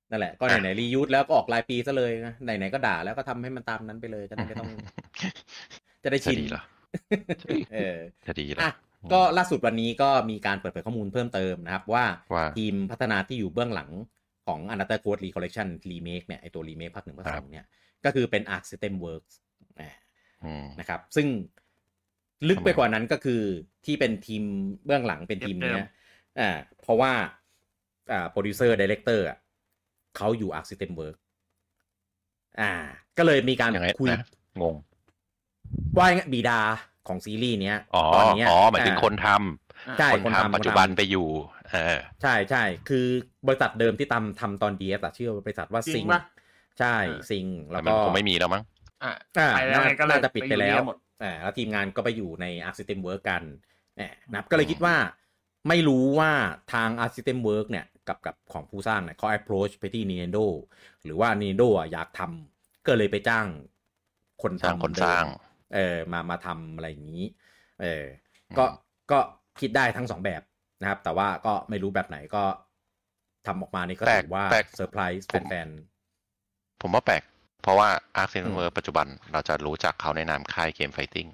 [0.09, 4.69] นั่นแหละ ก็ไหนๆ reuse แล้วก็ออกรายปีซะเลยนะไหนๆก็ด่าแล้วก็ทำให้มันตามนั้นไปเลยจะได้ไม่ต้อง
[6.03, 6.63] จะได้จะชินดีเหรอ
[7.73, 7.97] เออ
[8.27, 8.71] จะดีเหรออะ
[9.13, 13.89] ก็ล่าสุดวันนี้ก็มีการเปิดเผยข้อมูลเพิ่มเติมนะครับ ว่าว่าทีมพัฒนาที่อยู่เบื้องหลัง
[14.45, 17.67] ของ a n a t h e r Code Recollection Remake เนี่ยไอตัว Remake ภาคหนึ่งภาคสองเนี่ย
[18.05, 19.33] ก็คือเป็น Arc System Works
[19.79, 19.89] อ่า
[20.43, 21.27] อืมนะครับ ซึ่ง
[22.49, 23.41] ลึกไปทำไมกว่านั้นก็คือ
[23.85, 24.43] ที่เป็นทีม
[24.85, 25.89] เบื้องหลังเป็นทีมเดิมเนี้ย
[26.39, 27.11] อ่าเพราะว่า
[28.11, 29.37] อ่า producer director อะ
[30.17, 31.21] เขาอยู่ Arc System Works
[32.61, 32.71] อ่า
[33.17, 34.27] ก็เลยมีการยังไงคุยนะ
[34.61, 34.75] งง
[35.97, 36.59] ว่าอย่างเงี้ยบิดา
[37.07, 41.27] ของซีรีส์เนี้ย อ๋อตอนเนี้ยอ๋อหมายถึงอ่คนทำใช่คนคนทำทำปัจจุบันคนทำไปอยู่
[41.71, 43.05] เออใช่ใช่คือ
[43.47, 46.21] บริษัทเดิมที่ทำทำตอนดีเอสชื่อบริษัทว่าจริซิงงปะ
[46.79, 48.63] ใช่เออซิงแล้แต่วมันก็คงไม่มีแล้วมั้ง
[49.03, 53.43] อะอ่าไปแล้วน่าไงก็เลยน่าจะปิดไปแล้วอยู่ดีหมดอ่าแล้วทีมงานก็ไปอยู่ใน Arc System Work กัน
[53.97, 54.95] เนี่ยนะครับก็เลยคิดว่า
[55.69, 56.31] ไม่รู้ว่า
[56.73, 60.45] ทาง Arc System Work เนี่ยกับกับของผู้สร้างเนี่ยเขา approach ไปที่ Nintendo
[61.03, 63.47] หรือว่า Nintendo อะอยากทำก็เลยไปจ้าง
[64.43, 65.23] คนจ้างทำคนสร้าง
[65.75, 67.23] เออมามาทำอะไรอย่างนี้
[67.81, 68.03] เออ
[68.57, 68.65] ก็
[69.11, 69.19] ก็
[69.59, 70.41] คิดได้ทั้งสองแบบ
[70.81, 72.43] นะครับ แต่ว่าก็ไม่รู้แบบไหนก็
[73.47, 75.67] ทำออกมานี่ก็แปลกถือว่าแปลกเซอร์ไพรส์ผมแฟน
[76.81, 77.23] ผมว่าแปลก
[77.63, 77.89] เพราะว่า
[78.21, 81.27] Arc System Works อืม ปัจจุบันเราจะรู้จักเขาในนามค่ายเกม fighting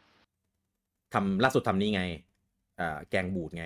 [0.54, 2.04] ๆทำล่าสุดทำนี่ไง
[2.80, 3.66] อ่า Granblue ไง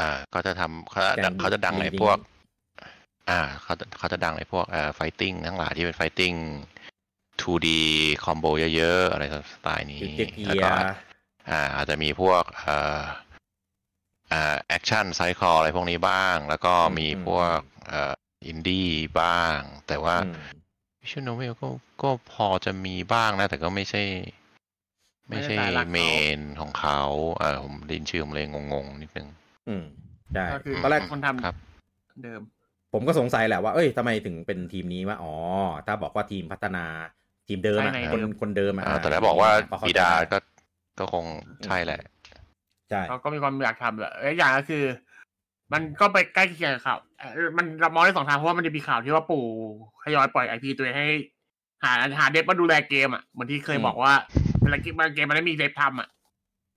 [0.00, 2.18] อ่าเขาจะทำเขาจะ Granblue เขาจะดังใน Leading พวก
[3.30, 6.34] อ่าเขาจะเขาจะดังในพวกเอ่อ fighting ทั้งหลายที่เป็น fighting
[7.42, 7.68] 2D
[8.24, 10.82] คอมโบเยอะๆ อะไรสไตล์นี้ Gear Gear แล้วก็
[11.50, 13.06] อ่าอาจจะมีพวกเอ่ออ่า
[14.68, 17.58] action side scroll อะไรพวกนี้บ้าง แล้วก็มีพวก
[17.88, 18.12] เอ่อ
[18.46, 18.88] อินดี้
[19.20, 19.58] บ้าง
[19.88, 20.34] แต่ว่าอืม
[21.00, 21.68] visual novel ก็
[22.02, 24.02] ก็พอจะมีบ้างนะ แต่ก็ไม่ใช่
[25.28, 27.00] ไม่ใช่ไม่ได้สายหลักเขา main ของเขา
[27.38, 29.28] เออผมได้ยินชื่อผมเลยงงๆนิดนึง
[29.68, 29.84] อืม
[30.34, 31.54] ใช่ก็คือตอนแรกคนทำครับ
[32.22, 32.40] เดิม
[32.92, 35.34] ผมก็สงสัยแหละว่า เอ้ยทำไมถึงเป็นทีมนี้ว่าอ๋อ
[35.86, 36.84] ถ้าบอกว่าทีมพัฒนา
[37.48, 40.38] ทีมเดิมอะภายในคนเดิมคนเดิมอะอ่าแต่ถ้าบอกว่าเข้บิใจดาก็
[40.98, 41.24] ก็คง
[41.66, 42.00] ใช่แหละ
[42.90, 44.84] ใช่เขาก็มีความอยากทำแหละเอ้ยอย่างก็คือ
[45.72, 49.44] มันก็ไปใกล้เคียงกับข่าวเอ่อมันเรามองได้สองทางเพราะว่ามันจะมีข่าวที่ว่าปู่
[50.04, 51.08] ทยอยปล่อยไอพีตัวเองให้
[51.84, 54.12] หาหาเดฟมาดูแลเกมอะเหมือนที่เคยบอกว่า
[54.60, 56.08] เวลาเกมเกมมันไม่มีเดฟทำอะ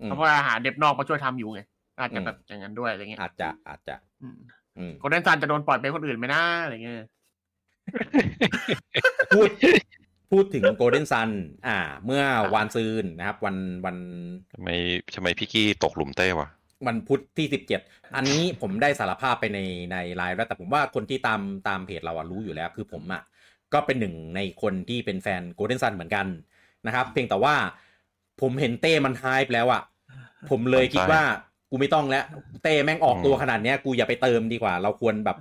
[0.01, 1.61] อืมเพราะว่าหาเดฟนอกมาช่วยทำอยู่ไง
[1.99, 4.37] อาจจะแบบอย่างนั้นด้วยอะไรเงี้ยอาจจะอาจจะอืม
[4.77, 6.95] อืม Golden Sun จะโดนปล่อยไปคนอื่นไหมนะอะไรเงี้ย
[9.35, 9.49] พูด
[10.31, 11.29] พูดถึง Golden Sun
[11.67, 13.97] อ่า เมื่อวานซืนนะครับ วันวัน
[14.53, 14.69] ทำไม
[15.15, 16.49] ทำไมพี่กี้ตกหลุมเต้วะ
[16.87, 17.81] วันพุธที่สิบเจ็ด
[18.15, 19.59] อันนี้ผมได้สารภาพไปใน
[19.91, 23.21] ในไลน์แล้วแต่ผมว่าคนที่ตามตามเพจเราอะรู้อยู่แล้ว คือผมอะ
[23.73, 26.27] ก็เป็นหนึ่งในคนที่เป็นแฟน Golden Sun เหมือนกัน
[26.87, 27.55] นะครับ เพียงแต่ว่า
[28.41, 29.81] ผมเห็นเต้มันไฮป์แล้วอะ
[30.49, 31.23] ผมเลยคิดว่า
[31.69, 32.25] กูไม่ต้องแล้ว
[32.63, 35.37] เต้แม่งออกตัวขนาดเนี้ย กูอย่าไปเติมดีกว่า เราควรแบบ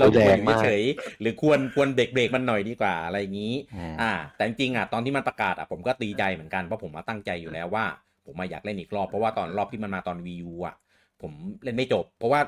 [0.00, 7.84] เราควรอยู่เฉยๆหรือควรควรเบรกเบรกมันหน่อยดีกว่าอะไรอย่างนี้อืมอ่า แต่จริงๆอะตอนที่มันประกาศอะผมก็ตีใจเหมือนกันเพราะผมมาตั้งใจอยู่แล้วว่า
[8.26, 10.74] ผมมาอยากเล่นอีกรอบเพราะว่าตอนรอบที่มันมาตอนวีูอะ
[11.22, 12.40] ผมเล่นไม่จบ เพราะว่า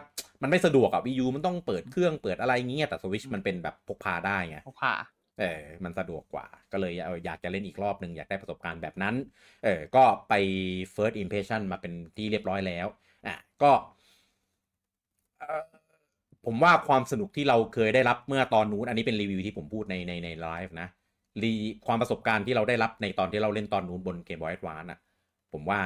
[0.43, 4.95] มันไม่สะดวกอะวีูมันต้องเปิดเครื่องเปิดอะไรเงี้ยแต่สวิชมันเป็นแบบพกพาได้ไงพวกข่า
[5.41, 9.15] เออมันสะดวกกว่า ก็เลยเอออยากจะเล่นอีกรอบหนึ่งอยากได้ประสบการณ์แบบนั้น
[9.65, 10.35] เออก็ไป
[10.95, 12.87] first impression มาเป็นที่เรียบร้อยแล้ว
[13.27, 13.73] อะ ก็
[15.39, 15.78] เอ่อ
[16.47, 20.89] ผมว่าความสนุกที่เราเคยได้รับเมื่อตอนนู้นอันนี้เป็นรีวิวที่ผมพูดในในในไลฟ์นะ
[21.43, 21.53] รี
[21.87, 24.99] ความประสบการณ์ที่เราได้รับในตอนที่เราเล่นตอนนู้นบนเกมบอย a ์วานอะ
[25.53, 25.81] ผมว่า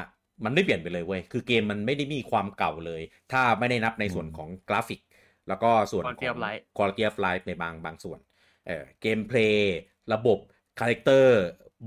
[0.44, 5.00] มันไม่เปลี่ยนไปเลยเว้ย คือเกมมันไม่ได้มีความเก่าเลย ถ้าไม่ได้นับในส่วนของกราฟิก
[5.48, 8.18] แล้วก็ส่วนของ Quality of Life quality of life ในบางบางส่วน
[8.66, 9.78] เอ่อ gameplay
[10.12, 10.38] ระบบ
[10.80, 11.40] character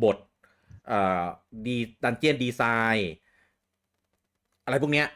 [0.04, 0.17] บท
[0.88, 1.25] เอ่อ
[1.65, 3.11] ดี dungeon design
[4.65, 5.08] อะไรพวกเนี้ย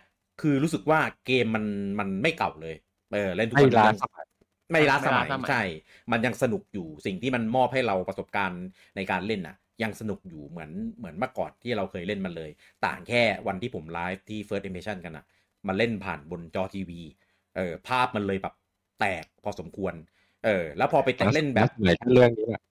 [0.41, 1.65] คือรู้สึกว่าเกมมัน
[1.99, 2.75] มันไม่เก่าเลย
[3.13, 4.25] เออเล่นทุกให้วันล้ายังสมัย
[4.71, 5.63] ไม่ล้าสมัยไม่ล้าสมัยใช่
[6.11, 12.51] มันยังสนุกอยู่สิ่งที่มันมอบให้เราประสบการณ์ในการเล่นน่ะ ยังสนุกอยู่เหมือนเหมือนเมื่อก่อนที่เราเคยเล่นมันเลย
[12.85, 15.25] ต่างแค่วันที่ผมไลฟ์ที่ First Impression กันอะ
[15.67, 17.01] มาเล่นผ่านบนจอทีวี
[17.55, 18.53] เออภาพมันเลยแบบ
[18.99, 19.93] แตกพอสมควร
[20.45, 22.63] เออ แล้วพอไปแต่เล่นแบบสมัยเรื่องนี้แหละ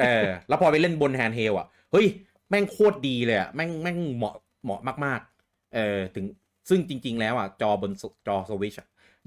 [0.00, 2.06] เออ แล้วพอไปเล่นบน handheld อะเฮ้ย
[2.48, 6.24] แม่งโคตรดีเลยอะแม่งแม่งเหมาะเหมาะมาก ๆ เออถึง
[6.68, 7.92] ซึ่งจริง ๆ แล้วอะจอบน
[8.26, 8.74] จอสวิช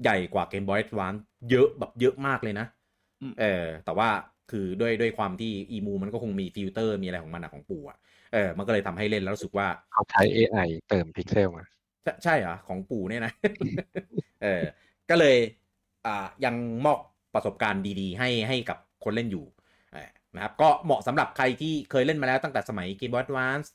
[0.02, 1.14] ใหญ่กว่าเกมบอย a ์วาน
[1.50, 2.66] เยอะแบบเยอะมากเลยนะ
[3.20, 4.08] อืมเออแต่ว่า
[4.50, 7.98] คือด้วยด้วยความที่อีมูมันก็คงมีฟิลเตอร์มีอะไรของมันอะของปู่อะ
[8.32, 11.64] เออมันก็เลยทำให้เล่นแล้วรู้สึกว่าเขาใช้ AI เติมพิกเซลมา
[12.04, 13.32] ใช่ใช่เหรอของปู่เนี่ยนะ
[14.42, 14.62] เออ
[15.10, 15.36] ก็เลย
[16.06, 16.98] อ่ายังมอบ
[17.34, 19.44] ประสบการณ์ดีๆ ให้ให้กับคนเล่นอยู่
[19.92, 23.68] เออนะครับก็เหมาะสำหรับใครที่เคยเล่นมาแล้วตั้งแต่สมัย Game Boy Advance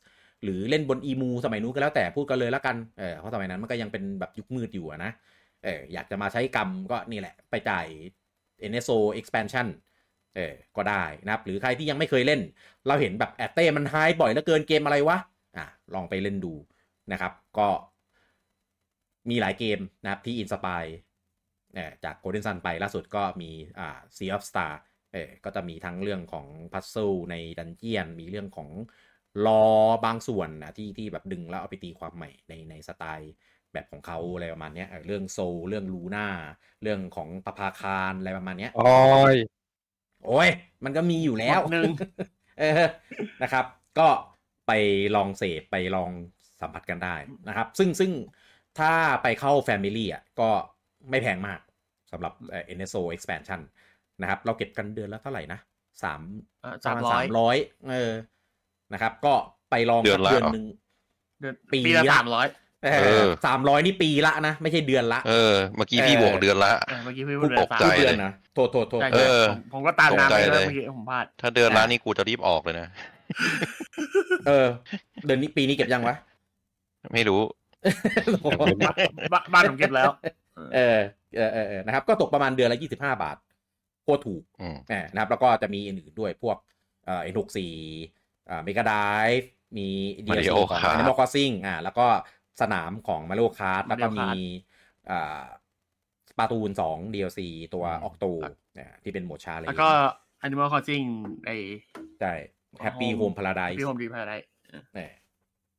[0.43, 5.11] หรือเล่นบนอีมูสมัยนู้นก็แล้วแต่พูดกันเลยแล้วกันเออเพราะสมัยนั้นมันก็ยังเป็นแบบยุคมืดอยู่อะนะ
[5.63, 7.87] เอออยากจะมาใช้กรรมก็นี่แหละไปจ่าย
[8.71, 9.67] NSO expansion
[10.35, 12.41] เออก็ได้นะครับ หรือใครที่ยังไม่เคยเล่น
[12.87, 15.17] เราเห็นแบบแอตเต้มันไฮบ่อยเหลือเกินเกมอะไรวะ
[15.57, 16.53] อะลองไปเล่นดู
[17.11, 17.67] นะครับ ก็
[19.29, 20.83] มีหลายเกมนะครับที่อินสปาย
[22.03, 24.73] จาก Golden Sun ไปล่าสุดก็มีอ่า Sea of Star
[25.13, 28.69] เออก็จะมีทั้งเรื่องของพัซ z ซ e ในดันเจียน มีเรื่องของ
[29.45, 29.65] รอ
[30.05, 33.31] บางส่วนนะที่ที่แบบดึงแล้วเอาไปตีความใหม่ในในสไตล์
[33.73, 36.27] แบบของเขาอะไรประมาณเนี้ยเออเรื่องโซลเรื่องลูน่า
[36.81, 38.93] เรื่องของประภาคารอะไรประมาณเนี้ยโอ้
[39.33, 39.35] ย
[40.25, 40.49] โอ้ย
[40.83, 41.91] มันก็มีอยู่แล้วหมดหนึ่ง
[42.59, 42.81] เออ
[43.43, 43.65] นะครับ
[43.99, 44.07] ก็
[44.67, 44.71] ไป
[45.15, 46.11] ลองเสพไปลอง
[46.61, 47.15] สัมผัสกันได้
[47.47, 48.11] นะครับ ซึ่งซึ่ง
[48.79, 48.91] ถ้า
[49.23, 50.49] ไปเข้า Family อะก็
[51.09, 51.59] ไม่แพงมาก
[52.11, 53.61] สำหรับเอ่อ NSO expansion
[54.21, 55.59] นะครับ เราเก็บกันเดือนละเท่าไหร่นะ
[56.03, 56.21] สาม
[56.61, 57.57] เอ่อประสามมาณร้อสายมร้อย
[57.89, 58.11] เออ
[58.93, 59.33] นะครับ ก็
[59.71, 60.65] ไปลองเดือนละสักเดือนเหรอหนึ่ง
[61.39, 62.62] เดือนปีปีละละสามร้อยเอเอออ
[63.45, 66.71] สามร้อยนี่ปีละนะ ไม่ใช่เดือนละ เออเมื่อกี้เออพี่บวกเดือนละ
[67.03, 72.87] เมื่อกี้พี่พูพูดดเดือนตกสามใจพูดเดือนนะโทษโทษโทษใช่เอใช่อผมผมก็ตามน้ำไปตกใจเลเลยยเมื่อกี้ผมพลาดถ้าเดือนละอะนี่กูจะรีบออกเลยนะ
[74.47, 74.67] เออ
[75.25, 76.15] เดือนนี้ปีนี้เก็บยังวะ
[77.13, 77.41] ไม่รู้
[78.59, 78.97] บ้าน
[79.33, 80.11] บ้านบ้านผมเก็บแล้ว
[80.75, 80.99] เออ
[81.35, 83.37] เออเออเออนะครับ ก็ตกประมาณเดือนละยี่สิบห้าบาท
[84.03, 86.57] โคตรถูกอืมแหมนะครับ แล้วก็จะมีอื่นๆด้วยพวก
[87.05, 87.57] เอ่อ N64
[88.49, 88.93] อ่าเมกาได
[89.39, 89.87] ฟ์มี
[90.25, 92.05] DLC Mario ของ Kart Animal Crossing อ่าแล้วก็
[92.61, 94.37] สนามของ Mario Kart แล้วก็ Mario มี Kart
[95.11, 95.43] อ่า
[96.29, 97.39] สปาตูนสอง DLC
[97.73, 98.31] ตัวอืมออกตู
[98.75, 99.89] เนี่ยที่เป็นโหมดชาเลยแล้วก็
[100.45, 101.07] Animal Crossing
[101.45, 101.57] ไอ้
[102.19, 102.33] ใช่
[102.83, 104.33] Happy Home Paradise พี่ผมดีพาราได
[104.97, 105.09] นี่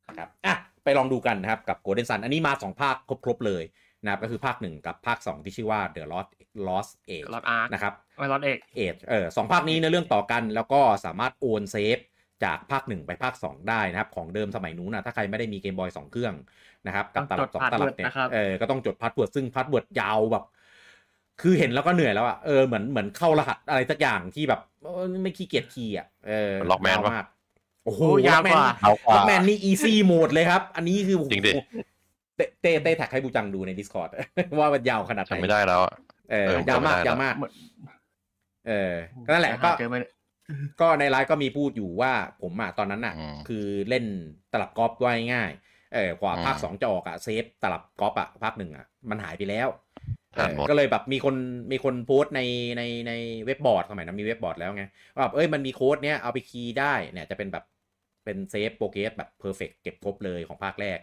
[0.08, 3.64] นะครับอะไปลองดูกันนะครับกับ Golden Sun อันนี้มา2ภาคครบ ๆ เลย
[4.02, 6.28] นะครับก็คือภาค1กับภาค2ที่ชื่อว่า The Lost
[6.66, 11.98] Lost Age ลอดอาร์นะครับไม่ลอดเอกเอจเออสองภาคนี้ในเรื่องต่อกันแล้วก็สามารถโอนเซฟ
[12.44, 16.34] จากภาค 1 ไปภาค 2 ได้นะครับ ของเดิมสมัยนู้นนะถ้าใครไม่ได้มีเกมบอย2 เครื่อง
[16.86, 20.44] นะครับกับตลับสองตลับเนี่ยเออก็ต้องจดพาสเวิร์ดซึ่งพาสเวิร์ดยาวแบบ
[21.42, 27.26] คือเห็นแล้วก็เหนื่อยแล้วอะเออเหมือนเหมือนเข้ารหัสอะไรสักอย่างที่แบบเออไม่ขี้เกียจคีย์อะเออ Lockman ยาวปะมาก
[27.84, 31.52] โอ้โหโอ้ยาวกว่าเอากล็ว่าอกแมนนี่อีซี่โหมดเลยครับ อันนี้คือจริงดิ
[32.36, 34.10] เต้เต้เต้แท็กให้บูจังดูใน Discord
[34.58, 35.92] ว่ามันยาวขนาดไหนจำไม่ได้แล้วอะ
[36.30, 37.52] เออเออยาวมากจำไม่ได้ยาวมากเหมือน
[38.68, 38.94] เออ
[39.26, 39.70] ก็นั่นแหละก็
[40.46, 44.04] เจอไหมเนี่ยก็ในไลฟ์ก็มีพูดอยู่ว่าผมอะตอนนั้นอะอืมคือเล่น
[44.52, 45.50] ตลับกอล์ฟไว้ง่าย
[45.94, 49.68] เออกว่าอืมภาคสองจะออกอะเซฟตลับกอล์ฟอะภาคหนึ่งอะมันหายไปแล้ว
[50.34, 51.36] เออ่านอหมดก็เลยแบบมีคน
[51.72, 52.40] มีคนโพสต์ใน
[52.78, 53.12] ในใน
[53.46, 57.64] เว็บบอร์ดสมัยนั้นมีเว็บบอร์ดแล้วไงว่าแบบเอ้ยมันมีโค้ดเนี้ยเอาไปคีย์ได้เนี่ยจะเป็นแบบ
[58.24, 60.98] เป็นเซฟโปรเกสแบบเพอร์เฟกเก็บครบเลยของภาคแรก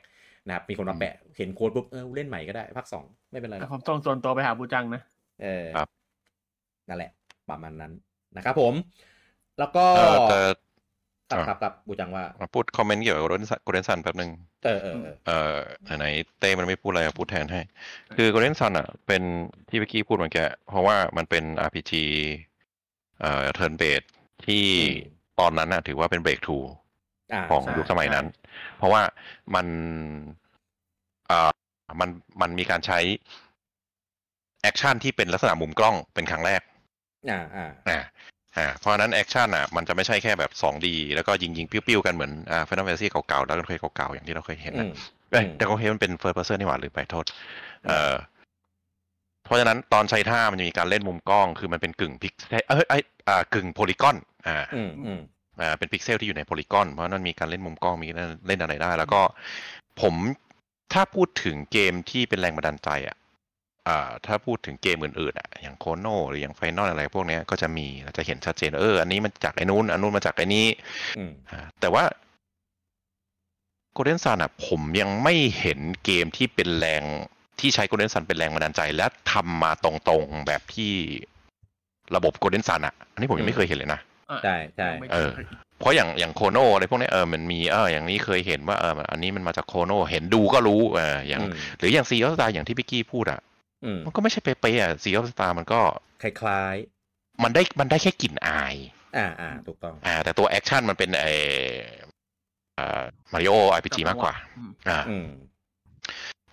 [0.47, 5.01] นะครับมีคนมาแปะเห็นโค้ดปุ๊บเออเล่นใหม่ก็ได้ภาคสองไม่เป็นไรหรอกผมต้องส่วนตัวไปหาบูจังนะ
[5.43, 5.87] เออครับ
[6.87, 7.11] นั่นแหละ
[7.49, 7.93] ประมาณนั้น
[8.35, 8.73] นะครับผม
[9.59, 10.01] แล้วก็เอ
[10.45, 10.49] อ
[11.27, 14.31] แต่ครับอะครับครับบูจังว่ามาพูดคอมเมนต์เกี่ยวกับโกลเด้นซันแป๊บนึง
[14.65, 17.61] เออเออเออเอ่อไหนๆเต้มันไม่พูดอะไรพูดแทนให้
[18.15, 19.23] คือ Golden Sun อะ เป็น
[19.69, 21.91] ที่เมื่อกี้พูดเหมือนแกเพราะว่ามันเป็น RPG
[23.21, 24.07] เอ่อ turn based
[24.45, 24.63] ที่
[25.39, 26.67] ตอนนั้นน่ะ ถือว่าเป็น breakthrough
[27.33, 28.25] อ่าของใช่ยุคสมัยนั้น
[28.77, 29.01] เพราะว่า
[29.55, 29.67] มัน
[31.27, 31.51] เอ่อ
[31.99, 32.09] มัน
[32.41, 32.99] มันมีการใช้
[34.61, 36.61] action ที่เป็นลักษณะมุมกล้องเป็นครั้งแรก
[37.29, 37.99] อ่าอ่า
[38.57, 44.91] อ่าอ่าเพราะฉะนั้น action อะมันจะไม่ใช่แค่แบบ 2D แล้วก็ยิงยิงๆปิ้วๆกันเหมือนอ่า Final Fantasy เก่าๆแล้วก็เคยเก่าๆอย่างที่เราเคยเห็นนะอืม
[45.31, 47.25] เอ้ยอืมแต่ก็เห็นมันเป็น first person นี่หว่าหรือไปโทษ
[47.87, 48.13] เอ่อ
[49.45, 55.21] เพราะฉะนั้นตอนใช้ท่ามันจะมีการเล่นมุมกล้อง คือมันเป็นกึ่งพิกเอ้ยเอ้ยอ่ากึ่ง polygon อ่าอืมอืม
[55.61, 59.21] อ่าเป็นพิกเซลที่อยู่ใน polygon เพราะฉะนั้นมีการเล่นมุมกล้องมีเล่นเล่นอะไรได้ แล้วก็
[60.01, 60.13] ผม
[60.93, 63.20] ถ้าพูดถึงเกมที่เป็นแรงบันดาลใจอะอ่า
[64.25, 70.67] ถ้าพูดถึงเกมอื่นๆอะอย่าง Chrono หรืออย่าง Final อะไรพวกเนี้ยก็จะมีเราจะเห็นชัดเจนเอออันนี้มันจากไอ้นู้นอันนู้นมาจากไอ้นี้
[71.17, 72.03] อืมอ่าแต่ว่า
[73.97, 77.03] Golden Sun อะ ผมยังไม่เห็นเกมที่เป็นแรง
[77.59, 80.93] ที่ใช้ Golden Sun เป็นแรงบันดาลใจ และทำมาตรงๆแบบที่
[82.15, 83.99] ระบบ Golden Sun อะ อันนี้ผมยังไม่เคยเห็นเลยนะ
[84.43, 85.31] ใช่ใช่ไม่เออ
[85.79, 93.50] เพราะอย่างอย่างโคโนอะไรพวกเนี้ยเออมันมีเอออย่างนี้เคยเห็นว่าเอออันนี้มันมาจากโคโนเห็นดูก็รู้เอออย่างอืมหรืออย่างซีออสตาอย่างที่พี่กี้พูดอะอื
[93.97, 95.81] มมันก็ไม่ใช่เป๊ะๆอะซีออสตามันก็
[96.21, 96.75] คล้าย
[97.43, 101.25] มันได้มันได้แค่กลิ่นอายๆอ่าอ่าถูกต้อง อ่า แต่ตัว action มันเป็นไอ
[102.79, 103.01] อ่า
[103.33, 105.27] Mario RPG มากกว่าอืมอ่าอืม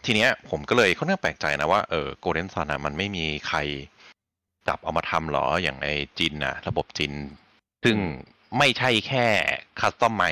[0.04, 3.58] ทีเนี้ยผมก็เลยค่อนข้างแปลกใจนะว่าเออ Golden Sun อะมันไม่มีใคร
[4.68, 5.88] จับเอามาทำหรออย่างไอ
[6.18, 7.12] Djinn อะ ระบบ Djinn
[7.84, 7.96] ซึ่ง
[8.58, 9.26] ไม่ใช่แค่
[9.80, 10.22] customize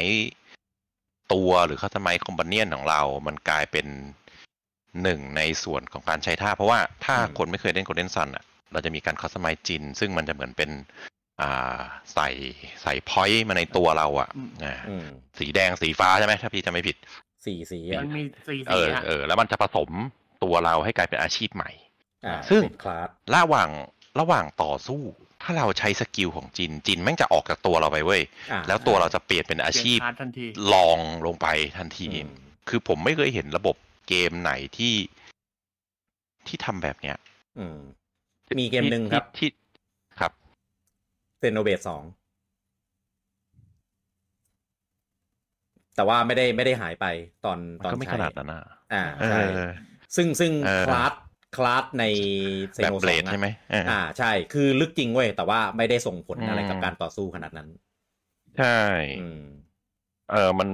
[1.33, 3.87] ตัวหรือ customize companion ของเรา มันกลายเป็น
[5.03, 10.71] หนึ่งในส่วนของการใช้ท่า เพราะว่าถ้าอืมคนไม่เคยเล่น Golden Sun อะ เราจะมีการ customize Djinn ซึ่งมันจะเหมือนเป็น
[11.41, 11.79] อ่า
[12.15, 12.29] ใส่
[12.83, 15.07] ใส่ point มาในตัวเราอะอืมอ่าอืม
[15.39, 16.97] สีแดงสีฟ้าใช่ไหมถ้าพี่จะไม่ผิด
[17.47, 19.91] สี่สีอะมันมีสี่สีเอออฮะเออแล้วมันจะผสม
[20.45, 21.71] ตัวเราให้กลายเป็นอาชีพใหม่
[22.27, 23.69] อ่าซึ่งเป็นคลาสระหว่าง
[24.21, 25.03] ระหว่างต่อสู้
[25.43, 31.47] ถ้าเราใช้ skill ของ Djinn Djinn แม่งจะออกจากตัวเราไปเว้ยอ่าแล้วตัวเราจะเปลี่ยนเป็นอาชีพเปลี่ยนคาร์ดทันทีลองลงไป
[31.79, 32.31] ทันทีอืม
[32.69, 33.77] คือผมไม่เคยเห็นระบบ
[34.09, 34.95] เกมไหนที่
[36.47, 37.17] ที่ทำแบบเนี้ย
[37.59, 37.79] อืม
[38.61, 40.33] มีเกมหนึ่งครับที่ที่ครับ
[41.39, 42.03] เซโนเบตสอง
[45.97, 47.07] แต่ว่าไม่ได้ไม่ได้หายไป
[47.45, 48.63] ตอนมันตอนก็ไม่ใช้ขนาดนั้นนะ
[48.95, 49.59] อ่าเอใช่อ
[50.17, 51.13] ซึ่งซึ่งเออคลาส
[51.57, 52.05] คลาสใน
[52.75, 57.69] เซแบบโนเบสลอดงใช่ไหมเออออ่า ใช่ คือลึกจริงเว้ย แต่ว่าไม่ได้ส่งผลอะไรอืมกับการต่อสู้ขนาดนั้น
[58.59, 58.79] ใช่
[59.21, 59.43] อืม
[60.33, 60.69] เออมัน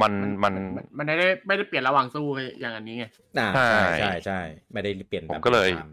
[0.00, 0.54] มันมัน
[0.98, 2.26] มันไม่ได้ไม่ได้เปลี่ยนระหว่างสู้
[2.60, 3.04] อย่างอันนี้ไง
[3.38, 4.40] อ่าใช่ใช่ใช่ใช่
[4.72, 5.88] ไม่ได้เปลี่ยนแบบผมก็เลยตาม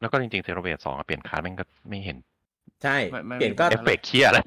[0.00, 2.16] แล้วก็จริงๆเทโรเบสสองอะเปลี่ยนคาร์ดแม่งก็ไม่เห็น
[2.82, 4.38] ใช่ไม่ไม่เปลี่ยนก็เอฟเฟกต์เคียอะไร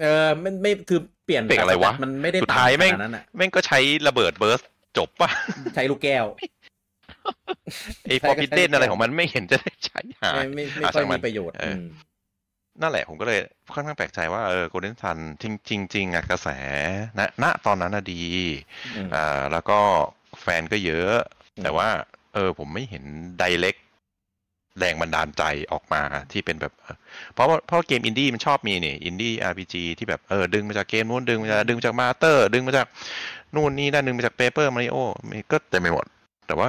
[0.00, 4.60] เออมันไม่คือเปลี่ยนเปลี่ยนอะไรวะมันไม่ได้สุดท้ายแม่งต่ขนาดนั้นอะแม่งก็ใช้ระเบิดเบิร์ส
[4.98, 5.30] จบป่ะ
[5.74, 6.26] ใช้ลูกแก้ว
[8.08, 11.84] ไอ้ใช่ฟอก็ร์บิใช้เดนอะไรของมันไม่เห็นจะได้ใช้หาไม่ไม่ไม่อะค่อยช่างมัมีนประโยชน์เอออืม
[12.82, 13.40] นั่นแหละผมก็เลย
[13.74, 16.48] ค่อนข้างแปลกใจว่าเออโกลเด้นซันจริงจริงจริงๆอะกระแส
[17.18, 18.22] ณณตอนนั้นอะดี
[18.96, 19.78] อืมอ่าแล้วก็
[20.40, 21.14] แฟนก็เยอะ
[21.56, 21.88] อืมแต่ว่า
[22.34, 23.04] เออ ผมไม่เห็น
[23.38, 23.76] ไดเ c ก
[24.78, 26.96] แรงบันดาลใจออกมาที่เป็นแบบเออ
[27.34, 32.86] เพราะว่าเพราะว่าเกมอินดี้มันชอบมีนี่ indie RPG ที่แบบเออดึงมาจากเกมนู้นดึงมาจากดึงมาจาก Mother ดึงมาจาก
[33.54, 34.96] นู่นนี่นั่นดึงมาจาก Paper Mario
[35.52, 36.06] ก็เต็มไปหมด
[36.46, 36.68] แต่ว่า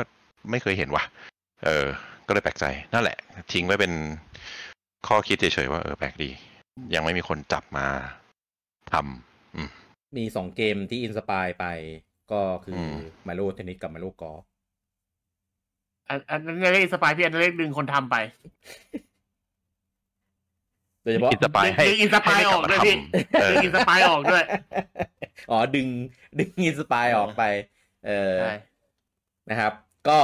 [0.51, 1.03] ไม่เคยเห็นว่ะ
[1.65, 1.85] เออ
[2.27, 3.17] ก็เลยแปลกใจนั่นแหละ
[3.51, 3.91] ทิ้งไว้เป็น
[5.07, 6.29] ข้อคิดเฉยๆว่าเออแปลกดี
[6.95, 7.87] ยังไม่มีคนจับมา
[8.91, 9.69] ทำอืม
[10.17, 11.65] มีสองเกมที่ inspire ไป
[12.31, 12.97] ก็คืออม
[13.27, 14.43] Mario Tennis กับ Mario Golf
[16.09, 18.15] อันอันนั้นเรียก inspire พี่อันนั้นเรียกดึงคนทำไป
[21.03, 22.95] โดยเฉพาะ inspire ให้ดึง inspire ให้ออกด้วยพี่
[23.41, 24.43] เออดึง inspire ออกด้วย
[25.51, 25.87] อ๋อดึง
[26.37, 27.43] ดึง inspire ออกไป
[28.07, 28.55] เออใช่
[29.49, 29.73] นะครับ
[30.09, 30.19] ก็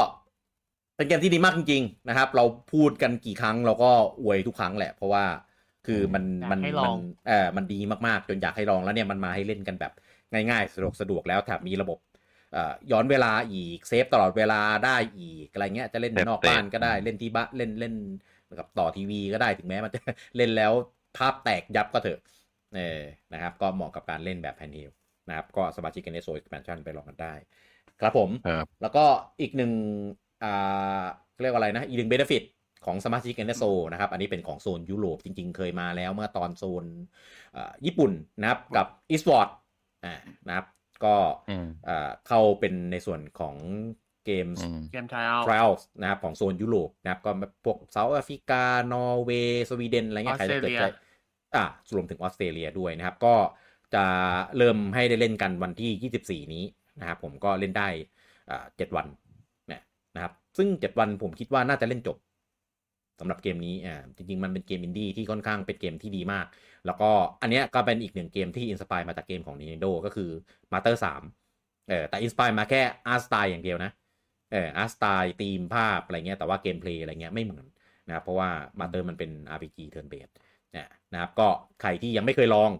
[0.95, 5.25] เป็นเกมที่ดีมากจริงๆนะครับ เราพูดกันกี่ครั้งเราก็อวยทุกครั้งแหละ เพราะว่า
[5.87, 9.93] คือมันอยากมันให้ลองมันเออมันดีมากๆ จนอยากให้ลองแล้วเนี่ยมันมาให้เล่นกันแบบ
[10.33, 11.99] ง่ายๆ สะดวกสะดวกแล้วแถมมีระบบ
[12.53, 17.93] เอ่อย้อนเวลาอีก save ตลอดเวลาได้อีกอะไรเงี้ยจะเล่น save นอก save บ้านก็ได้เล่นที่บ้านเล่นเล่น
[18.59, 19.99] กับต่อทีวีก็ได้ถึงแม้มันจะ
[20.37, 20.71] เล่นแล้ว
[21.17, 22.19] ภาพแตกยับก็เถอะ
[22.75, 23.01] เออ
[23.33, 24.91] นะครับ ก็เหมาะกับการเล่นแบบแพนเฮล
[25.29, 27.33] นะครับ ก็สมาชิกกันในโซ expansion ไปลองกันได้
[28.01, 29.05] ครับผมครับแล้วก็
[29.41, 29.71] อีกหนึ่ง
[30.43, 31.03] อ่า
[31.41, 32.43] เรียกว่าอะไรนะ อีกหนึ่งเบนฟิต
[32.85, 36.85] ของสมาชิก n s o นะครับ อันนี้เป็นของโซนยุโรปจริงๆ เคยมาแล้วเมื่อตอนโซน
[37.55, 39.47] อ่าญี่ปุ่นนะครับกับ e s p o r t
[40.05, 40.15] อ่า
[40.47, 40.65] นะครับ
[41.05, 41.15] ก็
[41.49, 43.55] อืมอ่าเข้าเป็นในส่วนของ
[44.25, 47.31] เกมอืมเกมทายเอา trials นะครับ ของโซนยุโรปนะครับ ก็
[47.65, 50.85] พวกเซาท์แอฟริกา นอร์เวย์ สวีเดน อะไรเงี้ยใครจะเกิดใจ
[51.55, 53.35] อ่ารวมถึงออสเตรเลียด้วยนะครับ ก็
[53.95, 54.05] จะ
[54.57, 56.63] เริ่มให้ได้เล่นกันวันที่ 24 นี้
[56.99, 57.87] นะครับ ผมก็เล่นได้
[58.49, 59.24] อ่าเจ็ดวันเนี่ยนะครับ
[60.57, 62.17] ซึ่ง 7 วันผมคิดว่าน่าจะเล่นจบ
[63.19, 66.45] สำหรับเกมนี้อ่าจริง ๆ มันเป็นเกมอินดี้ที่ค่อนข้างเป็นเกมที่ดีมาก
[66.85, 67.09] แล้วก็
[67.41, 70.29] อันเนี้ยก็เป็นอีกหนึ่งเกมที่ inspire มาจากเกมของ Nintendo ก็คือ
[70.71, 70.95] Master
[71.41, 73.91] 3เออแต่อินสปายมาแค่อาร์สไตล์อย่างเดียวนะ
[74.51, 77.65] เออ art style theme ภาพอะไรเงี้ยแต่ว่า gameplay อะไรเงี้ยไม่เหมือน
[78.07, 80.33] นะครับเพราะว่า Mother มันเป็น RPG turn based
[80.71, 81.47] เนี่ยนะครับก็
[81.81, 82.71] ใครที่ยังไม่เคยลอง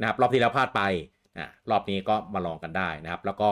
[0.00, 0.82] นะครับรอบที่แล้วพลาดไป
[1.38, 3.50] นะรอบนี้ก็มาลองกันได้นะครับ แล้วก็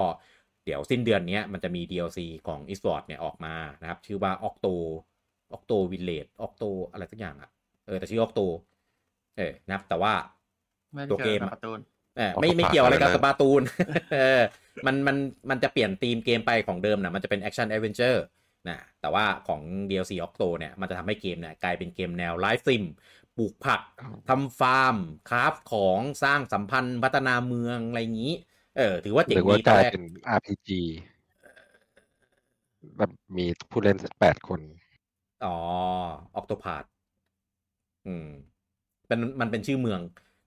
[0.65, 4.75] เดี๋ยวสิ้นเดือนนี้มันจะมี DLC ของ e s p o r t เนี่ยออกมานะครับ ชื่อว่า Octo
[5.57, 7.51] Octo Village Octo อะไรสักอย่างอะ
[7.87, 8.47] เออแต่ชื่อ Octo
[9.39, 10.13] เออนะครับแต่ว่า
[10.93, 11.81] ไม่ได้ตัวเกมกี่ยวอะกับการ์ตูน
[12.17, 13.63] เออ Octopath ไม่ไม่เกี่ยวอะไรกับอะไรนะ Splatoon
[14.15, 14.43] เออ
[14.87, 15.17] มันมัน
[15.51, 18.25] มันจะเปลี่ยนธีมเกมไปของเดิมนะมันจะเป็น action adventure
[18.69, 22.85] นะแต่ว่าของ DLC Octo เนี่ยมันจะทำให้เกมเนี่ยกลายเป็นเกมแนว life sim
[23.37, 23.81] ปลูกผัก
[24.29, 24.97] ทำฟาร์ม
[25.29, 28.35] craft ของสร้างสัมพันธ์พัฒนาเมืองอะไรอย่างนี้
[28.77, 30.03] เออ ถือว่าเจ๋หงรือว่าดีกตอนลายเป็น
[30.39, 30.69] RPG
[32.97, 34.61] แบบมีผู้เล่นแปดคน
[35.45, 35.55] อ๋อ
[36.35, 36.85] Octopath
[38.07, 38.29] อืม
[39.09, 40.01] เป็นมันเป็นชื่อเมือง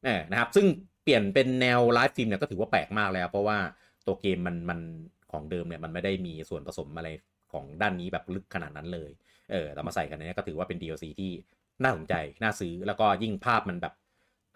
[0.05, 0.65] เออนะครับ ซึ่ง
[1.03, 3.57] เปลี่ยนเป็นแนว life sim เนี่ยก็ถือว่าแปลกมากแล้ว เพราะว่า
[4.07, 4.79] ตัวเกมมันมัน
[5.31, 7.09] ของเดิมเนี่ยมันไม่ได้มีส่วนผสมอะไร
[7.53, 9.11] ของด้านนี้แบบลึกขนาดนั้นเลย
[9.51, 11.31] เออแต่มาใส่กันในนี้ก็ถือว่าเป็น DLC ที่
[11.83, 13.93] น่าสนใจ น่าซื้อ แล้วก็ยิ่งภาพมันแบบ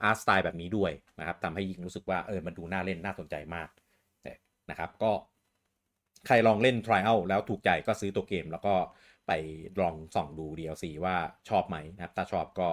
[0.03, 3.69] อาร์ตสไตล์แบบนี้ด้วยนะครับทำให้ยิ่งรู้สึกว่าเออมันดูน่าเล่นน่าสนใจมาก
[4.69, 5.11] นะครับก็
[6.27, 8.75] ใครลองเล่น Trial แล้วถูกใจก็ซื้อตัวเกม แล้วก็
[9.27, 9.31] ไป
[9.81, 11.15] ลองส่องดู DLC ว่า
[11.49, 12.69] ชอบไหมนะครับ ถ้าชอบก็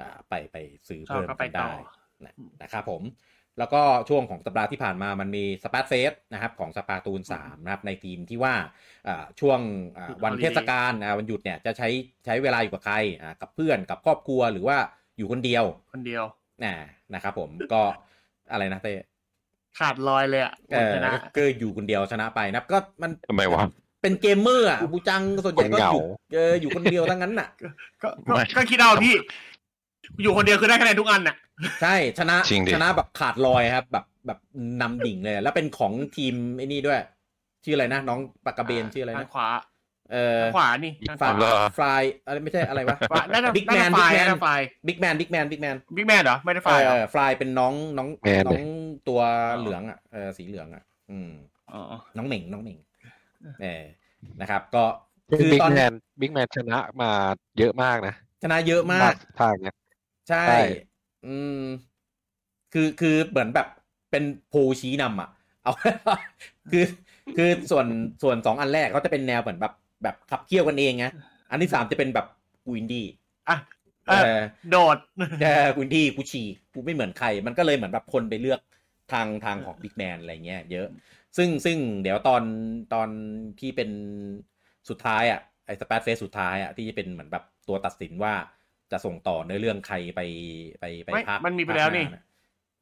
[0.00, 0.56] อ่าไปไป
[0.88, 1.72] ซื้อชอบเพิ่มก็ไปกันต่อได้
[2.24, 3.02] นะนะครับผม
[3.58, 8.54] แล้วก็ช่วงของสัปดาห์ที่ผ่านมามันมีสปาร์ตเฟสนะครับของสปาตูน3นะครับในทีมที่ว่า
[9.08, 9.60] อ่าช่วง
[9.98, 11.88] อ่าวันเทศกาลอ่าวันหยุดเนี่ยจะใช้
[12.24, 14.78] ใช้เวลาอยู่กับใครอ่ากับเพื่อนกับครอบครัวหรือว่า
[15.16, 15.64] อยู่คนเดียว
[15.94, 16.24] คนเดียว
[16.64, 16.74] นะ
[17.14, 17.82] นะครับผมก็
[18.52, 18.94] อะไรนะเต้
[19.78, 23.62] ขาดลอยเลยอะเออชนะก็คืออยู่คนเดียวชนะไปนะครับก็มันทำไมวะ
[24.02, 27.48] เป็นเกมเมอร์อะบูจังส่วนใหญ่ก็เหองายู่เอออยู่คนเดียวทั้งนั้นน่ะ
[28.02, 29.14] ก็ก็ก็คิดเอาพี่
[30.22, 31.36] อยู่คนเดียวคือได้คะแนนทุกอันน่ะ
[31.82, 34.38] ใช่ชนะจริงดิชนะแบบขาดลอยครับ แบบแบบ
[34.82, 37.00] นำดิ่งเลย แล้วเป็นของทีมไอ้นี่ด้วย
[37.64, 39.48] ชื่ออะไรนะน้องปากกระเบนชื่ออะไรทานะงขวา
[40.12, 44.48] เออทางขวานี่ทางขฟาวาเหรอฟลายอะไรไม่ใช่อะไรวะขวาน่าจะ Big น่า Man จะไฟ Big Man น่าจะไฟ
[44.86, 48.66] บิ๊กแมนบิ๊กแมนบิ๊กแมนบิ๊กแมนเหรอไม่ได้ไฟเอเหรออฟลายเป็นน้องน้องแมนน้เลอยง
[49.08, 49.20] ตัว
[49.58, 51.30] เหลืองอะเออสีเหลืองอะ อืม
[51.72, 52.78] อ๋อน้องเหม่งน้องเหม่ง
[53.62, 53.82] เออ
[54.40, 54.84] นะครับ ก็
[55.30, 57.10] คือคือ Big Man Big Man ชนะมา
[57.58, 59.76] เยอะมากนะชนะเยอะมากภาคเนี้ย
[60.28, 60.60] ใช่ใช่
[61.26, 61.62] อืม
[62.72, 63.68] คือคือเหมือนแบบ
[64.10, 65.28] เป็นโพลชี้นำอะ
[65.62, 65.72] เอา
[66.70, 66.84] คือ
[67.36, 67.86] คือส่วน
[68.22, 71.06] ส่วนสองอันแรกเขาจะเป็นแนวเหมือนแบบ แบบขับเคี่ยวกันเองไง
[71.50, 72.26] อันที่สามจะเป็นแบบ
[72.64, 73.06] กูอินดี้
[73.48, 73.58] อะ
[74.08, 74.96] เอเอออโดด
[75.42, 78.60] เออกูอินดี้กูฉีกกูไม่เหมือนใคร มันก็เลยเหมือนแบบคนไปเลือก
[79.12, 80.86] ทางทางของบิ๊กแมนอะไรเงี้ยเยอะ
[81.36, 82.42] ซึ่งซึ่งเดี๋ยวตอน
[82.94, 83.08] ตอน
[83.60, 83.90] ที่เป็น
[84.88, 88.34] สุดท้ายอะไอ้สเปซเฟสสุดท้ายอะที่จะเป็นเหมือนแบบตัวตัดสินว่า
[88.92, 90.20] จะส่งต่อเนื้อเรื่องใครไป
[90.80, 92.22] ไปไปไม่ภาคมันมีไปแล้วนี่ภาคหาะ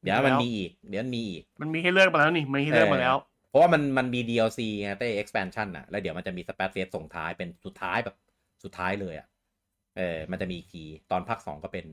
[0.03, 8.15] เดี๋ยวมันมีอีก เดี๋ยวมันมีอีก มันมีให้เลือกมาแล้วนี่มันมีให้เลือกมาแล้วเพ ราะว่ามันมันมี DLC ไงเต้ expansion อะแล้วเดี๋ยวมันจะมี spat face ส่งท้ายเป็นสุดท้ายแบบ
[8.63, 9.27] สุดท้ายเลยอะ
[9.97, 11.85] เออ มันจะมีอีกทีตอนภาคสองก็เป็น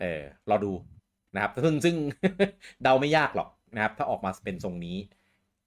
[0.00, 0.72] เออรอดู
[1.34, 1.96] นะครับซึ่งซึ่ง
[2.82, 4.96] เดาไม่ยากหรอกนะครับ ถ้าออกมาเป็นทรงนี้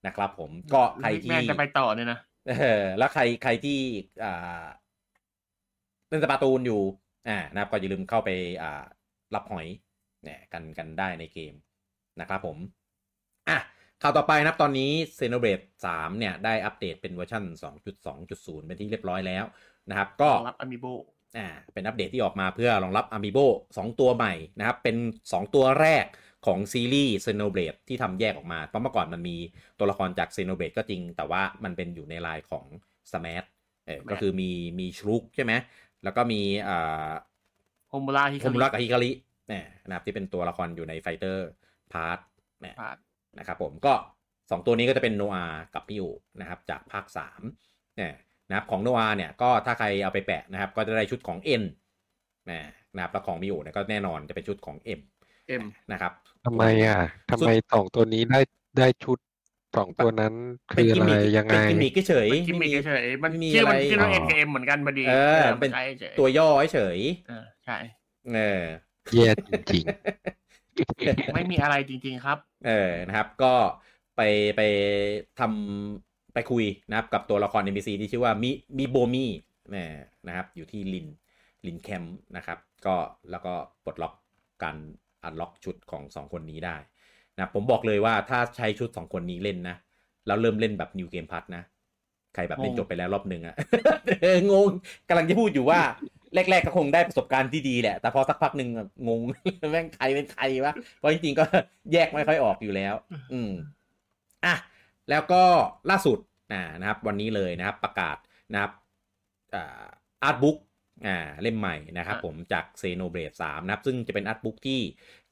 [0.07, 3.79] นะครับ ผมก็ใคร Big Man จะไปต่อเนี่ยนะเออ แล้วใครใครที่
[4.23, 4.63] อ่า
[6.07, 6.81] เล่น Splatoon อยู่
[7.27, 8.29] อ่านะครับ ก็อย่าลืมเข้าไป
[8.61, 8.83] อ่า
[9.35, 9.67] รับหอย
[10.23, 11.53] เนี่ยกันกันได้ในเกม
[12.21, 12.57] นะครับผม
[13.49, 13.57] อะ
[14.05, 17.43] ข่าวต่อไปนะครับตอนนี้ Xenoblade 3เนี่ยได้อัปเดตเป็นเวอร์ชัน
[18.05, 19.43] 2.2.0 เป็นที่เรียบร้อยแล้ว
[19.89, 20.93] นะครับ ก็รองรับ Amiibo
[21.37, 24.95] อ่าเป็นอัปเดตที่ออกมาเพื่อรองรับ Amiibo 2 ตัวใหม่นะครับ เป็น
[25.27, 26.05] 2 ตัวแรก
[26.45, 29.37] ของซีรีส์ Xenoblade ที่ทำแยกออกมาเพราะเมื่อก่อนมันมี
[29.79, 32.65] ตัวละครจาก Xenoblade ก็จริง แต่ว่ามันเป็นอยู่ในลายของ
[33.11, 33.47] Smash
[33.85, 35.53] เออก็คือมีมี Shulk ใช่ไหม
[36.03, 37.11] แล้วก็มีอ่า
[37.89, 39.11] โฮมูระฮิโฮมุระกับฮิคาริ
[39.47, 42.19] เนี่ยนะครับที่เป็นตัวละครอยู่ใน Fighter Pass
[42.61, 42.91] เนี่ยผ่า
[43.35, 43.93] นนะครับผมก็
[44.35, 46.03] 2 ตัวนี้ก็จะเป็นโนอากับมิโอ
[46.39, 47.05] นะครับจากภาค
[47.51, 48.13] 3เนี่ย
[48.49, 51.63] นะครับของโนอาเนี่ยก็ถ้าใครเอาไปแปะนะครับ ก็จะได้ชุดของ N
[52.49, 55.01] นะครับแล้วของมิโอเนี่ยก็แน่นอนจะเป็นชุดของ M
[55.47, 56.13] เอ็มนะครับ
[56.45, 56.97] ทำไมอะ
[57.31, 58.39] ทำไมสองตัวนี้ได้
[58.79, 59.17] ได้ชุด
[59.77, 60.33] สองตัวนั้น
[60.75, 67.77] เป็คืนอกิอะมไรมิคยังไงเป็นกิมมิคเฉยกิมมิคเฉยๆมันไม่มีชื่อมันอะไรชื่อมันอ๋เอ็อนเอ็มเหมือนกันพอดีเออมัเป็นใช่เฉยตัวย่อเฉยเออใช่
[68.35, 68.63] เออ
[69.15, 69.85] แย่จริง
[71.33, 73.53] ไม่มีอะไรจริง ๆครับ เออนะครับ ก็
[74.15, 74.21] ไป
[74.57, 74.61] ไป
[75.39, 79.31] ทำไปคุยนะครับ กับตัวละคร NPC ที่ชื่อว่ามิมิโบมี่
[80.27, 81.07] นะครับ อยู่ที่ลิน
[81.65, 82.95] ลินแคมป์นะครับ ก็
[83.31, 84.13] แล้วก็ปลดล็อก
[84.63, 84.77] การ
[85.23, 86.75] อันล็อกชุดของสองคนนี้ได้
[87.35, 89.75] นะผมบอกเลยว่าถ้าใช้ชุดสองคนนี้เล่นนะ
[90.27, 91.63] แล้วเริ่มเล่นแบบ New Game Plus นะ
[92.33, 93.55] ใครแบบเล่นงงจบไปแล้วรอบหนึ่งอะ
[94.21, 94.67] เอองง
[95.07, 95.81] กำลังจะพูดอยู่ว่า
[96.35, 99.19] แรก ๆ ก็คงได้ประสบการณ์ที่ดีแหละ แต่พอสักพักหนึ่งอะงง
[99.71, 101.45] แม่งใครเป็นใครวะเพราะจริงๆก็
[101.93, 102.93] แยกไม่ค่อยออกอยู่แล้ว
[103.33, 103.51] อืม
[104.45, 104.55] อะ
[105.09, 105.43] แล้วก็
[105.89, 106.19] ล่าสุด
[106.53, 108.17] อ่านะครับ วันนี้เลยนะครับ ประกาศ
[108.53, 108.71] นะครับ
[109.55, 109.83] อ่า
[110.23, 110.57] อาร์ตบุ๊ก
[111.07, 114.81] อ่าเล่มใหม่นะครับอะผมจาก Xenoblade 3นะครับ ซึ่งจะเป็นอาร์ตบุ๊กที่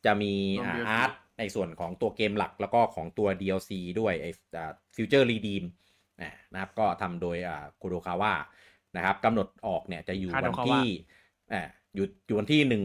[0.06, 5.64] จะมีรวมอ่า DLC อาร์ตในส่วนของตัวเกมหลักแล้วก็ของตัว DLC ด้วยไอ้อ่า Future Redeem
[6.22, 8.34] อ่านะครับก็ทำโดยอ่าคุโดคาวะ
[8.96, 10.84] นะครับกำหนดออกเนี่ยจะอยู่วัน Kadokawa ที่
[11.54, 11.62] อ่า
[11.96, 12.84] อยู่อยู่วันที่หนึ่ง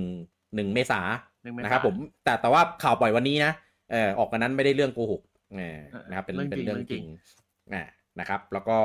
[0.54, 1.00] หนึ่งเมษา
[1.42, 3.52] หนึ่งเมษานะครับผมแต่แต่ว่าข่าวปล่อยวันนี้นะ
[3.92, 5.22] เออออกกันนั้นไม่ได้เรื่องโกหก
[5.56, 7.06] เออเออนะครับเป็นเรื่องจริงเป็นเรื่องเรื่องจจริริงง
[7.74, 7.84] อ่า
[8.20, 8.78] นะครับ แล้วก็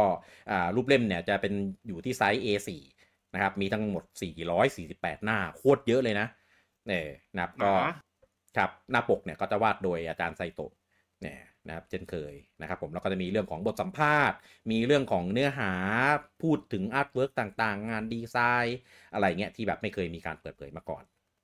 [0.51, 1.53] อ่ารูปเล่มเนี่ยจะเป็น
[1.88, 2.69] อยู่ที่ไซส์ A4
[3.34, 4.03] นะครับมีทั้งหมด
[4.63, 6.27] 448 หน้าโคตรเยอะเลยนะ
[6.89, 7.88] เออนะครับก็หนา
[8.57, 10.71] ครับหน้าปกเนี่ยก็จะวาดโดยอาจารย์ไซโตะ
[11.21, 11.36] เนี่ย
[11.67, 14.38] นะครับเช่นเคยนะครับผมแล้วก็จะมีเรื่องของบทสัมภาษณ์
[14.71, 15.71] มีเรื่องของเนื้อหา
[16.41, 18.78] พูดถึง artwork ต่างๆ งานดีไซน์
[19.13, 21.03] อะไรเงี้ยที่แบบไม่เคยมีการเปิดเผยมาก่อน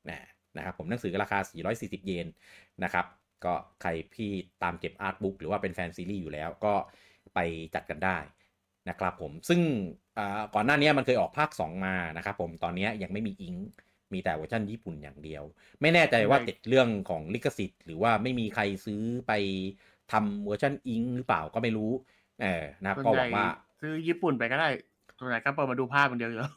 [0.09, 0.19] นะ
[0.57, 1.39] นะครับผมหนังสือราคา
[1.73, 2.27] 440 เยน
[2.83, 3.05] นะครับ
[3.45, 4.31] ก็ใครที่
[4.63, 6.73] ตามเก็บ artbook หรือว่าเป็นแฟนซีรีส์อยู่แล้วก็
[7.35, 7.39] ไป
[7.75, 8.17] จัดกันได้
[8.89, 9.61] นะครับผมซึ่ง
[10.17, 13.67] อ่าก่อนหน้านี้มันเคยออกภาค 2 มานะครับผมตอนนี้ยังไม่มี Eng
[14.13, 15.43] มีแต่เวอร์ชันญี่ปุ่นอย่างเดียว
[15.81, 19.31] ไม่แน่ใจว่าไม่ติดเรื่องของลิขสิทธิ์ หรือว่าไม่มีใครซื้อไป
[20.11, 21.91] ทำเวอร์ชัน Eng หรือเปล่าก็ไม่รู้
[22.41, 23.47] เออนะครับส่วนก็หใหวัญ่งว่า
[23.81, 24.67] ซื้อญี่ปุ่นไปก็ได้
[25.19, 26.51] ส่วนใหญ่ก็เปิดมาดูภาพมันเดียวอยู่แล้ว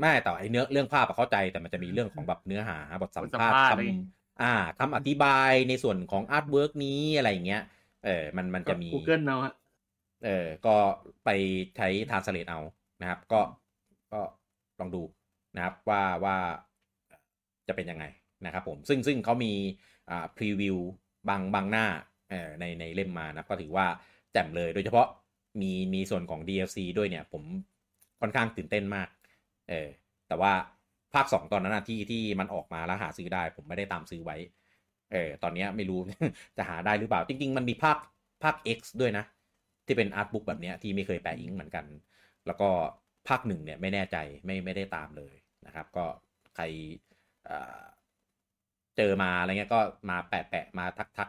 [0.00, 7.62] ไม่แต่ไอเนื้อเรื่องภาพอะเข้าใจแต่มันจะมีเรื่องของแบบเนื้อหาบทสัมภาษณ์บทสัมภาษณ์คอะไรำอ่าคำอธิบายในส่วนของ artwork นี้อะไรอย่างเงี้ย
[8.04, 9.54] เออมันมันจะมีกูเกิลเอาฮะ
[10.24, 10.74] เออก็
[11.24, 11.30] ไป
[11.76, 12.60] ใช้ Translate เอา
[13.00, 13.40] นะครับ ก็
[14.12, 14.20] ก็
[14.80, 15.02] ลองดู
[15.56, 16.36] นะครับว่าว่า
[17.68, 18.04] จะเป็นยังไง
[18.44, 19.52] นะครับผมซึ่งซึ่งเขามี
[20.10, 20.76] อ่าพรีวิว
[21.28, 22.15] บางบางหน้าเออ
[22.60, 23.86] ในในเล่มมานะก็ถือว่า
[24.32, 25.06] แจ่มเลยโดยเฉพาะ
[25.60, 27.42] มีมีส่วนของ DLC ด้วยเนี่ยผม
[28.20, 29.08] ค่อนข้างตื่นเต้นมาก
[29.68, 29.88] เออ
[30.28, 30.52] แต่ว่า
[31.14, 34.36] ภาคสองตอนนั้นที่ที่มันออกมาแล้วหาซื้อได้ ผมไม่ได้ตามซื้อไว้
[35.12, 35.98] เออตอนนี้ไม่รู้
[36.56, 37.98] จะหาได้หรือเปล่า จริง ๆ มันมีภาค
[38.42, 39.24] ภาค X ด้วยนะ
[39.86, 41.84] ที่เป็นอาร์ตบุ๊กแบบนี้ที่ไม่เคยแปะอิงเหมือนกัน
[42.46, 42.68] แล้วก็
[43.28, 45.34] ภาคหนึ่งเนี่ยไม่แน่ใจไม่ไม่ได้ตามเลย
[45.66, 46.04] นะครับ ก็
[46.56, 46.64] ใคร
[48.96, 49.80] เจอมาอะไรเงี้ยก็
[50.10, 51.28] มาแปะแปะมาทักทัก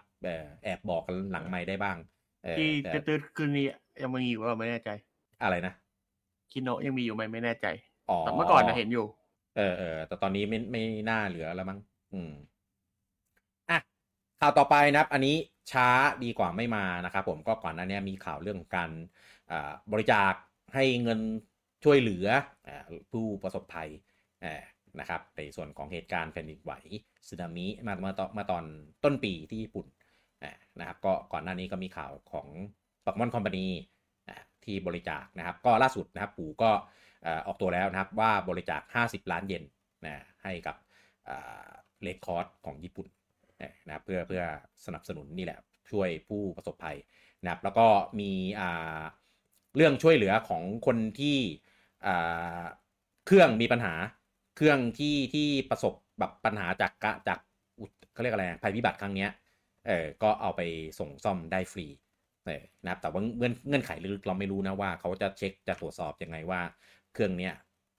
[0.64, 1.98] แอบบอกกันหลังไม่ได้บ้าง
[2.58, 2.70] ที่
[3.08, 3.66] ตืดคืนนี้
[4.02, 4.90] ยังมีอยู่ว่าไม่แน่ใจ
[5.44, 5.74] อะไรนะ
[6.52, 7.68] คิโนยังมีอยู่ไหมไม่แน่ใจ
[8.20, 9.06] แต่เมื่อก่อนนะเห็นอยู่
[9.58, 11.80] เออเออแต่ตอนนี้ไม่ไม่น่าเหลือแล้วมั้ง
[12.14, 12.32] อืม
[13.70, 13.80] อะ
[14.40, 15.36] ข่าวต่อไปนะครับ อันนี้
[15.72, 15.88] ช้า
[16.24, 18.92] ดีกว่าไม่มานะครับผมก็ก่อนหน้านี้มีข่าวเรื่องการ
[19.92, 20.34] บริจาค
[20.76, 21.20] ให้เงิน
[21.84, 22.28] ช่วยเหลือ
[23.12, 23.90] ผู้ประสบภัย
[25.00, 26.74] นะครับในส่วนของเหตุการณ์แผ่นดินไหว
[27.28, 28.64] สึนามิมาเมื่อตอนมาตอน
[29.04, 29.86] ต้นปีที่ญี่ปุ่น
[30.80, 32.48] นะครับก็ก่อนหน้านี้ก็มีข่าวของ
[33.06, 33.68] ปักมอนคอมพานี
[34.66, 36.72] ที่บริจาคนะครับ ก็ล่าสุดนะครับปู่ก็
[37.48, 39.64] ออกตัวแล้วนะครับว่าบริจาค 50 ล้านเยน
[40.06, 40.76] นะให้กับ
[42.02, 43.08] เลดคอร์สของญี่ปุ่น
[43.86, 44.44] นะเพื่อเพื่อ
[44.86, 45.60] สนับสนุนนี่แหละ
[45.92, 46.98] ช่วยผู้ประสบภัย
[47.44, 47.88] นะครับแล้วก็
[48.20, 48.32] มี
[49.76, 51.38] เรื่องช่วยเหลือของคนที่
[53.26, 53.94] เครื่องมีปัญหา
[54.58, 57.40] เครื่องที่ที่ประสบแบบปัญหาจากกะจาก
[58.14, 59.28] เขาเรียกอะไรภัยพิบัติครั้งนี้
[59.88, 60.62] เออก็เอาไป
[61.00, 61.86] ส่งซ่อมได้ฟรี
[62.46, 66.62] เออนะครับแต่ว่าเงื่อนเงื่อนไขลึกเราไม่รู้นะว่าเขาจะเช็คจะตรวจสอบยังไงว่า
[67.14, 67.54] เครื่องเนี้ย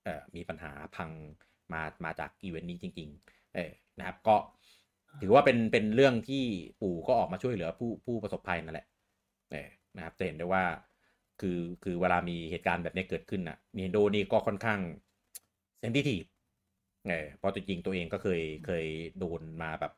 [0.05, 1.11] เออมีปัญหาพัง
[1.73, 4.37] มามาจากอีเวนต์นี้จริง ๆ เออนะครับก็
[5.21, 6.45] ถือว่าเป็นเป็นเรื่องที่
[6.81, 8.87] ปู่ก็ออกมาช่วยเหลือผู้ผู้ประสบภัยนั่นแหละ
[9.53, 10.65] เออนะครับจะเห็นได้ว่า
[11.41, 14.81] คือคือเวลามีเหตุการณ์แบบนี้เกิดขึ้นอะนีโดนี่ก็ค่อนข้าง
[15.81, 16.23] เซนซิทีฟ
[17.09, 18.87] เออเพราะจริงๆตัวเองก็เคยเคย
[19.19, 19.93] โดนมาแบบ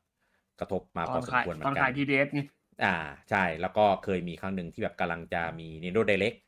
[0.60, 2.44] กระทบมาพอสมควรเหมือนกันตอนขาย3DS นี่
[2.84, 2.96] อ่า
[3.30, 6.38] ใช่แล้วก็เคยมีครั้งหนึ่งที่แบบกำลังจะมี Nintendo Direct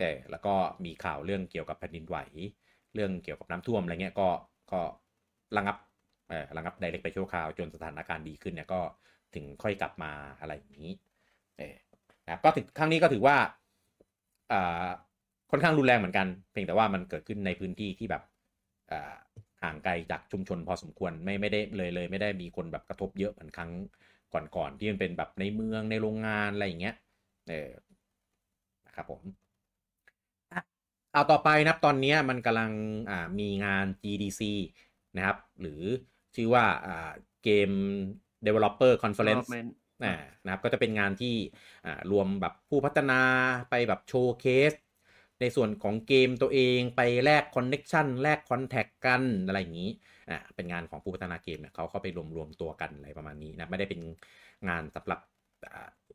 [0.00, 0.54] เออแล้วก็
[0.84, 2.16] มีข่าวเรื่องเกี่ยวกับแผ่นดินไหว
[2.94, 4.28] เรื่องเกี่ยวกับน้ำท่วมอะไรเงี้ยก็
[4.72, 4.80] ก็
[5.56, 5.76] ระงับ
[6.28, 8.80] เออระงับไดเรกไปชั่วคราวจนสถานการณ์ดีขึ้นเนี่ยก็
[9.34, 10.90] ถึงค่อยกลับมาอะไรอย่างนี้
[11.58, 11.76] เออ
[12.26, 13.36] นะก็ถึงครั้งนี้ก็ถือว่า
[14.52, 14.86] อ่า
[15.50, 18.22] ค่อนข้างรุนแรงเหมือนกัน เพียงแต่ว่ามันเกิดขึ้นในพื้นที่ที่แบบ
[18.90, 19.14] อ่า
[19.62, 23.70] ห่างไกลจากชุมชนพอสมควรไม่ไม่ได้เลยเลย ไม่ได้มีคนแบบกระทบเยอะเหมือนครั้ง
[24.56, 26.94] ก่อนๆที่มันเป็นแบบในเมืองในโรงงานอะไรอย่างเงี้ย
[27.48, 27.70] เออ
[28.86, 29.20] นะครับผม
[31.12, 32.70] เอาต่อไปนะตอนนี้มันกำลัง
[33.10, 34.40] อ่ามีงาน GDC
[35.16, 35.82] นะครับ หรือ
[36.34, 37.12] ชื่อว่าอ่า
[37.44, 37.70] เกม
[38.46, 39.48] Developer Conference
[40.44, 41.34] นะครับก็จะเป็นงานที่
[42.10, 43.20] รวมแบบผู้พัฒนา
[43.70, 44.72] ไปแบบ showcase
[45.42, 49.90] ในส่วนของเกมตัวเองไปแลก connection แลก contact กันอะไรอย่างนี้
[50.30, 54.00] อ่าเป็นงานของผู้พัฒนาเกมเนี่ยเขาเข้าไปรวมรวมตัวกันอะไรประมาณนี้นะไม่ได้เป็น
[54.68, 55.20] งานสำหรับ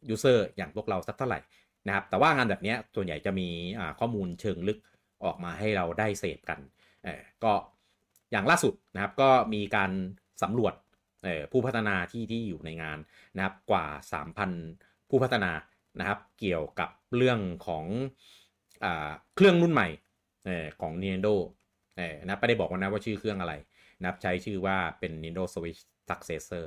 [0.10, 1.40] ยูเซอร์อย่างพวกเราสักเท่าไหร่
[1.88, 3.48] นะครับแต่ว่างานแบบนี้ส่วนใหญ่จะมี
[4.00, 4.80] ข้อมูลเชิงลึก
[5.26, 6.60] ออกมาให้เราได้เสพกัน
[7.04, 7.54] เออก็
[8.32, 9.92] อย่างล่าสุดนะครับก็มีการ
[10.44, 10.74] สำรวจ
[11.52, 12.98] ผู้พัฒนาที่ที่อยู่ในงาน
[13.36, 13.86] นะครับกว่า
[14.48, 15.52] 3,000 ผู้พัฒนา
[16.00, 17.86] นะครับเกี่ยวกับเรื่องของ
[19.36, 19.88] เครื่องรุ่นใหม่
[20.82, 21.36] ของ Nintendo
[22.24, 23.54] นะไม่ได้บอกนะว่าชื่อเครื่องอะไร
[24.00, 26.66] นะครับใช้ชื่อว่าเป็น Nintendo Switch Successor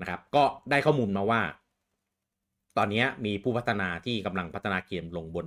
[0.00, 1.40] นะครับก็ได้ข้อมูลมาว่า
[2.76, 5.46] ตอนนี้มีผู้พัฒนาที่กำลังพัฒนาเกมลงบน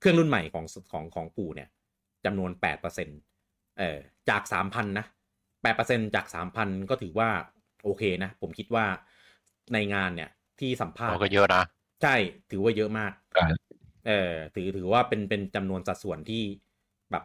[0.00, 1.68] เครื่องรุ่นใหม่ของของของปู่เนี่ย
[2.24, 3.20] จำนวน 8%
[3.78, 3.98] เอ่อ
[4.30, 5.06] จาก 3,000 นะ
[5.62, 7.30] 8%จาก 3,000 ก็ถือว่า
[7.84, 8.86] โอเคนะ ผมคิดว่า
[9.72, 11.62] ในงานเนี่ยที่สัมภาษณ์ก็เยอะนะ
[12.02, 12.14] ใช่
[12.50, 13.12] ถือว่าเยอะมาก
[14.06, 16.42] เออถือถือว่าเป็นเป็นจำนวนสัดส่วนที่
[17.10, 17.24] แบบ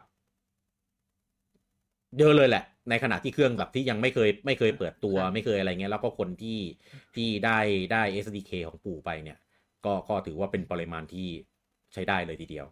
[2.17, 6.59] เยอะเลยแหละ ในขณะที่เครื่องแบบที่ยังไม่เคยไม่เคยเปิดตัวไม่เคยอะไรเงี้ยแล้วก็คนที่
[7.15, 7.59] ที่ได้
[7.91, 9.38] ได้ SDK ของปู่ไปเนี่ย
[9.86, 11.28] ก็ก็ถือว่าเป็นปริมาณที่
[11.93, 12.65] ใช้ได้เลยทีเดียว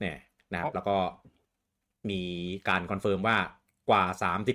[0.00, 0.18] เนี่ย
[0.52, 0.96] นะครับ แล้วก็
[2.10, 2.22] มี
[2.68, 3.38] การ confirm ว่า
[3.90, 4.04] กว่า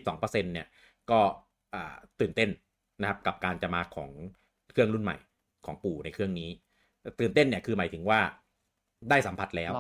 [0.08, 0.68] 32%เนี่ย
[1.12, 1.20] ก็
[2.20, 2.50] ตื่นเต้น
[3.02, 4.12] นะครับ กับการจะมาของ
[4.72, 5.18] เครื่องรุ่นใหม่
[5.66, 6.50] ของปู่ในเครื่องนี้
[7.20, 8.20] ตื่นเต้นเนี่ยคือหมายถึงว่า
[9.10, 9.74] ได้สัมผัสแล้ว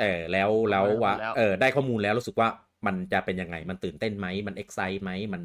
[0.00, 2.48] เออแล้วแล้วว่าเออได้ข้อมูลแล้วรู้สึกว่า
[2.86, 5.42] มันจะเป็นยังไง มันตื่นเต้นไหม มันเอ็กไซต์ไหม มัน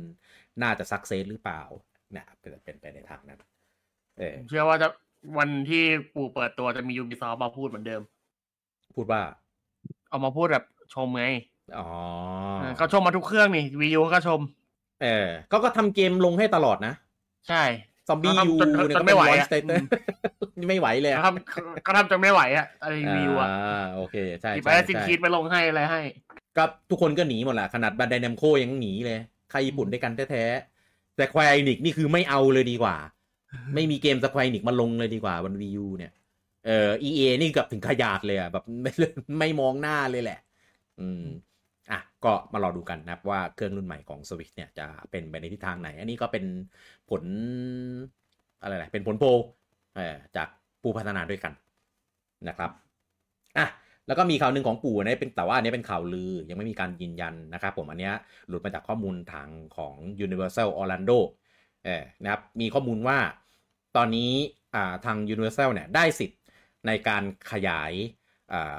[0.62, 1.62] น่าจะซักเซสหรือเปล่า
[2.12, 3.40] เนี่ยเป็นเป็นไปในทางนั้น
[4.20, 4.88] เออเชื่อว่าจะ
[5.38, 5.84] วันที่
[6.16, 8.02] ปู่เปิดตัวจะมียูบิซอฟมาพูดเหมือนเดิม
[8.96, 9.22] พูดว่า
[10.10, 11.26] เอามาพูดแบบชมไง
[11.78, 11.88] อ๋อ
[12.78, 14.40] เขาชมมาทุกเครื่องนี่วียูก็ชม
[15.02, 16.94] เออก็ก็ทำเกมลงให้ตลอดนะ
[17.48, 17.64] ใช่
[18.08, 19.48] ซอมบี้ยูเนี่ยก็ไม่ไหวอะ
[20.70, 21.34] ไม่ไหวเลยครับ
[21.86, 23.50] ก็ทำจนไม่ไหวอะอะไรวิวอะ
[23.96, 26.02] โอเคใช่ไปสิคิดไปลงให้อะไรให้
[26.58, 29.20] ก็ทุกคนก็หนีหมดแหละขนาดบันไดนมโคยังหนีเลย
[29.52, 32.96] ใครญี่ปุ่นด้วยกันแท้ๆแต่ควายนิกนี่คือไม่เอาเลยดีกว่า
[33.76, 36.12] ไม่มีเกมสควายนิกมาลงเลยดีกว่าบนวีูเนี่ย
[36.66, 38.92] เออ EA นี่เกับถึงขยาดเลยอะแบบไม่
[39.40, 40.40] ไม่มองหน้าเลยแหละ
[41.02, 41.36] อืมอะ
[42.26, 46.46] ก็มารอดูกันนะครับว่าเครื่องรุ่นใหม่ของ Switch เนี่ยจะเป็นไปในทิศทางไหน อันนี้ก็เป็น
[47.10, 47.24] ผล
[48.62, 49.28] อะไรนะเป็นผลโพล
[50.36, 50.48] จาก
[50.82, 51.54] ผู้พัฒนาด้วยกัน
[52.50, 52.72] นะครับ
[53.58, 53.68] อะ
[54.08, 58.14] แล้วก็มีข่าวหนึ่งของปู่นะเป็นแต่ว่าอันนี้เป็นข่าวลือยังไม่มีการยืนยันนะครับผมอันเนี้ย
[58.48, 59.96] หลุดมาจากข้อมูลทางของ
[60.26, 61.20] Universal Orlando
[61.86, 63.18] เออนะครับมีข้อมูลว่า
[63.96, 64.32] ตอนนี้
[64.76, 66.40] อ่าทาง Universal เนี่ยได้สิทธิ์
[66.88, 67.92] ในการขยาย
[68.54, 68.78] อ่า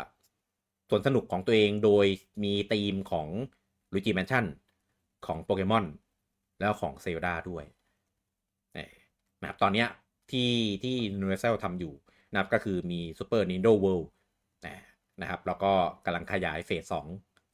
[0.89, 2.07] สวนสนุกของตัวเองโดย
[2.45, 3.29] มีธีมของ
[3.93, 4.47] Luigi Mansion
[5.27, 5.85] ของโปเกมอน
[6.61, 7.65] แล้วของเซลดาด้วย
[8.75, 8.93] เออ
[9.41, 9.89] นะครับตอนเนี้ย
[10.31, 10.51] ที่
[10.83, 11.93] ที่ Universal ทำอยู่
[12.31, 14.09] นะครับก็คือมี Super Nintendo World
[14.67, 14.77] นะ
[15.21, 15.73] นะครับแล้วก็
[16.05, 17.07] กำลังขยายเฟสสอง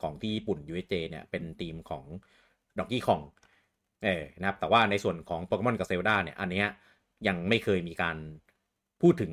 [0.03, 2.05] ของที่ญี่ปุ่น USJ เนี่ยเป็นธีมของ
[2.79, 3.25] Donkey Kong
[4.05, 6.69] เออนะครับแต่ว่าในส่วนของโปเกมอนกับเซลดาเนี่ยอันเนี้ย
[7.27, 8.17] ยังไม่เคยมีการ
[9.03, 9.33] พูดถึง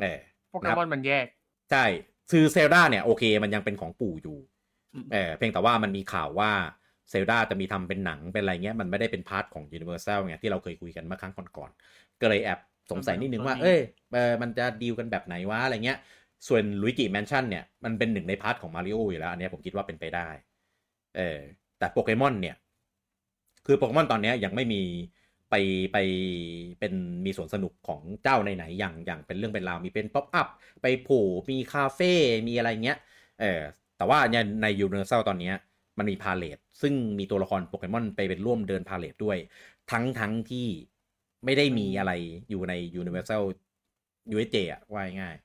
[0.00, 1.26] เออโปเกมอนมันแยก
[1.70, 1.84] ใช่
[2.30, 4.38] คือเซลดาเนี่ยโอเคมันยังเป็นของปู่อยู่
[4.94, 6.50] อืมเออเพียงแต่ว่ามันมีข่าวว่า
[7.10, 12.58] เซลดาจะมีทำเป็นหนังเป็นอะไรเงี้ยมันไม่ได้เป็นพาร์ทของ Universal ไงที่เราเคยคุยกันเมื่อครั้งก่อนๆก็เลยแอบ
[12.90, 13.78] สงสัยนิดนึงว่า เอ้ย
[14.12, 15.98] เออมันจะดีลกันแบบไหนวะอะไรเงี้ย
[16.48, 20.28] ส่วน Luigi Mansion เนี่ยมันเป็นหนึ่งใน part ของมาริโออยู่แล้ว อันเนี้ยผมคิดว่าเป็นไปได้
[21.16, 21.38] เออ
[21.78, 22.56] แต่โปเกมอนเนี่ย
[23.66, 24.82] คือโปเกมอนตอนเนี้ยยังไม่มี
[25.54, 25.98] ไปไป
[26.80, 26.94] เป็น
[27.24, 30.48] มีสวนสนุกของเจ้าไหนๆอย่างอย่างเป็นเรื่องเป็นราวมีเป็น pop-up
[30.82, 32.12] ไปโผล่มีคาเฟ่
[32.48, 32.98] มีอะไรเงี้ย
[33.40, 33.60] เออ
[33.96, 35.54] แต่ว่าในใน Universal ตอนเนี้ย
[35.98, 39.38] มันมี parade ซึ่งมีตัวละครโปเกมอนไปเป็นร่วมเดิน parade ด้วย
[39.90, 40.66] ทั้งทั้งที่
[41.44, 42.12] ไม่ได้มีอะไร
[42.50, 43.42] อยู่ใน Universal
[44.34, 45.36] USJ อะว่าง่าย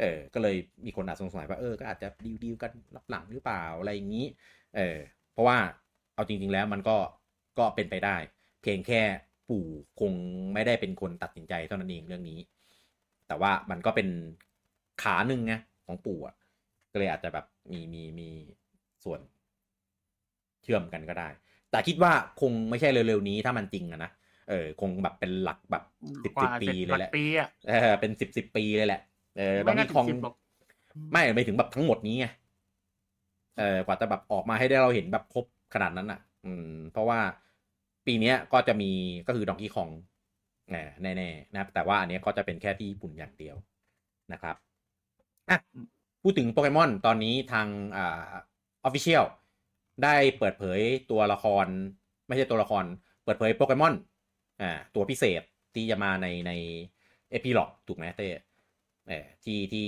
[0.00, 4.26] เออ ก็เลยมีคนอาจสงสัยว่าเออ ก็อาจจะ deal deal กันลับหลังหรือเปล่าอะไรอย่างนี้
[4.76, 4.96] เออ
[5.32, 5.58] เพราะว่า
[6.14, 6.96] เอาจริง ๆ แล้วมันก็
[7.58, 8.16] ก็เป็นไปได้
[8.62, 9.02] เพียงแค่
[9.48, 9.66] ปู่
[10.00, 10.12] คง
[10.54, 12.38] ไม่ได้เป็นคนตัดสินใจเท่านั้นเองเรื่องนี้
[13.26, 14.08] แต่ว่ามันก็เป็น
[15.02, 15.54] ขาหนึ่งไง
[15.86, 16.34] ของปู่อะ
[16.92, 18.28] ก็เลยอาจจะแบบมีมีมี
[19.04, 19.20] ส่วน
[20.62, 21.28] เชื่อมกันก็ได้
[21.70, 24.10] แต่คิดว่าคงไม่ใช่เร็วๆนี้ถ้ามันจริงอะนะ
[24.48, 25.84] เออคงแบบเป็นหลักแบบ
[26.24, 29.00] สิบกว่าสิบปีสิบเลยแหละปีอะเออเป็นสิบสิบปีเลยแหละ
[29.36, 30.34] เออไม่บางน่าทีถึคองงสิบหรอก
[31.12, 32.26] ไม่ไม่ถึงแบบทั้งหมดนี้ไง
[33.58, 37.20] เออกว่าจะแบบออกมาให้ได้เราเห็นแบบครบขนาดนั้นอะ อืม เพราะว่า
[38.06, 38.90] ปีเนี้ยก็จะมี
[39.26, 39.88] ก็คือดองกี้คอง
[40.70, 43.56] แน่แน่ๆนะครับ แต่ว่าอันเนี้ยก็จะเป็นแค่ที่ญี่ปุ่นอย่างเดียว
[44.32, 44.56] นะครับ
[45.48, 45.58] อะ
[46.22, 48.20] พูดถึงโปเกมอนตอนนี้ทางอ่า
[48.84, 49.24] ออฟฟิเชียล
[50.04, 50.80] ได้เปิดเผย
[51.10, 51.66] ตัวละคร
[52.28, 52.84] ไม่ใช่ตัวละคร
[53.24, 53.94] เปิดเผยโปเกมอน
[54.60, 55.42] อ่าตัวพิเศษ
[55.74, 56.52] ที่จะมาในใน
[57.30, 58.28] Epilogue ถูกไหมเต้
[59.08, 59.86] เออที่ที่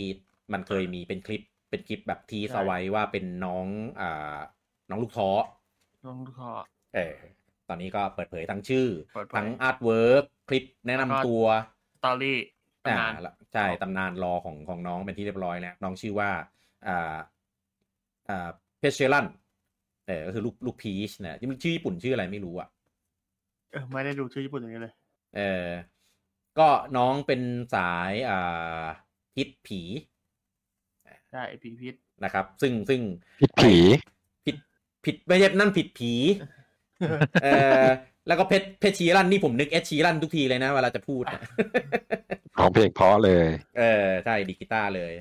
[0.53, 3.67] มันเคยมีเป็นคลิปเป็นคลิปแบบ tease ไว้ว่าเป็นน้อง
[4.01, 4.39] อ่า
[4.91, 5.31] น้องลูกท้อ
[6.07, 6.51] น้องคอ
[6.95, 7.17] เออ
[7.69, 11.45] ตอนนี้ก็เปิดเผยทั้งชื่อเปิดเผยทั้ง artwork คลิปแนะนำตัว
[11.97, 12.39] story
[12.87, 16.31] อ่าตำนานแล้วใช่ตำนานรอของของน้องเป็นที่เรียบร้อยแล้ว น้องชื่อว่า
[16.89, 17.17] อ่า
[18.29, 18.49] อ่า
[18.79, 19.27] Pecharunt
[20.07, 22.69] เออก็คือลูกลูกพีชนะที่มันชื่อญี่ปุ่นชื่ออะไรไม่รู้อะ
[23.73, 24.95] เออไม่ได้ดูชื่อญี่ปุ่นอย่างนี้เลย
[25.37, 25.69] เออ
[26.59, 27.41] ก็น้องเป็น
[27.75, 28.85] สายอ่า
[29.35, 29.81] พิษผี
[31.31, 31.95] ใช่พีพิษ
[32.25, 33.01] นะครับ ซึ่งซึ่ง
[33.41, 33.75] ผิดผี
[34.45, 34.57] ผิด
[35.05, 36.13] ผิดไม่ใช่นั่นผิดผี
[37.43, 37.49] เอ
[37.85, 37.87] อ
[38.27, 41.41] แล้วก็เพชรเพชรชีรันนี่ผมนึกเอชชีรันทุกทีเลยนะเวลาจะพูดนะ
[42.59, 43.47] ร้องเพลงเพราะเลย
[43.79, 45.13] เออใช่ดิกีตาร์เลย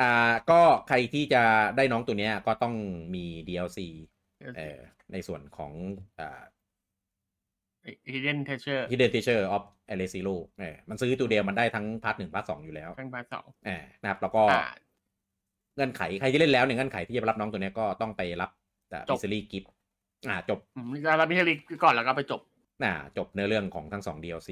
[0.00, 1.42] อ่าก็ใครที่จะ
[1.76, 2.74] ได้น้องตัวเนี้ย ก็ต้อง
[3.14, 3.78] มี DLC
[4.56, 4.78] เออ
[5.12, 5.72] ในส่วนของ
[6.20, 6.42] อ่า
[8.12, 9.62] ฮิเดนเทเชอร์ Hidden Teacher of
[9.92, 14.64] a l e Zero เออมันซื้อตัวเดียวมันได้ทั้ง part หนึ่ง part สองอยู่แล้วทั้งภาคสองเออนะครับแล้วก็อ่า
[15.74, 18.50] เงื่อนไขใครที่เล่นแล้วเนี่ยเงื่อนไขที่จะรับน้องตัวเนี้ยก็ต้องไปรับ
[19.08, 19.64] จบมิสซิลี่กิฟ
[20.26, 22.40] อ่าจบอืมจะรับ Mystery Gift ก่อนแล้วก็ไปจบ
[22.84, 24.50] อ่าจบเนื้อเรื่องของทั้งสอง DLC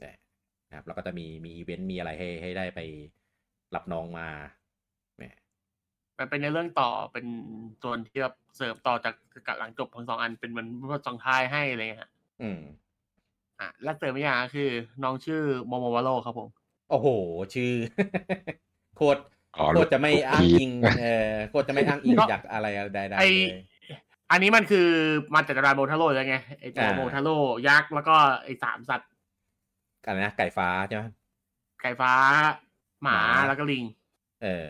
[0.00, 0.16] เนี่ย
[0.68, 2.80] นะครับแล้วก็จะมีมีอีเวนต์มีอะไรให้ให้ได้ไป
[3.74, 4.28] รับน้องมา
[5.18, 5.36] เนี่ย
[6.18, 7.26] มันเป็นในเรื่องต่อเป็น
[7.82, 9.14] ส่วนที่แบบเสริมต่อจาก
[9.46, 10.68] กับหลังจบทั้งสองอันเป็นเหมือน
[11.06, 12.10] สองท้ายให้อะไรเงี้ยฮะ
[12.42, 12.60] อืม
[13.60, 14.70] อะและเสริมอีกอย่างก็คือ
[15.04, 16.48] น้องชื่อโมโมวาโรครับผม
[16.90, 17.08] โอ้โห
[17.54, 17.72] ชื่อ
[18.96, 19.20] โคตร
[19.56, 23.62] อ๋อโคตรจะไม่ลูกอ้างพีชอิงเออโคตรจะไม่อ้างอิงจากอะไรใดๆไอเลย
[24.34, 24.88] อันนี้มันคือ
[25.34, 27.36] มาจากตระกูลโมทาโร่แล้วไงไอตัวอ่าโมทาโร่
[27.68, 28.14] ยักษ์แล้วก็
[28.44, 29.10] ไอสามสัตว์
[30.04, 31.04] อะไรนะไก่ฟ้าใช่ไหม
[31.82, 32.12] ไก่ฟ้า
[33.02, 33.84] หมาหมาแล้วก็ลิง
[34.42, 34.68] เออ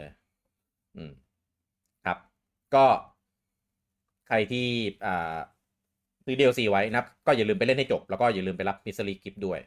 [0.97, 1.13] อืม
[2.05, 2.19] ครับ
[2.75, 2.87] ก็
[4.29, 4.67] ใครที่
[5.07, 5.37] อ่า
[6.25, 9.61] ซื้อ DLC ไว้นะครับก็อย่าลืมไปเล่นให้จบ แล้วก็อย่าลืมไปรับมิสซิลี่กิฟด้วย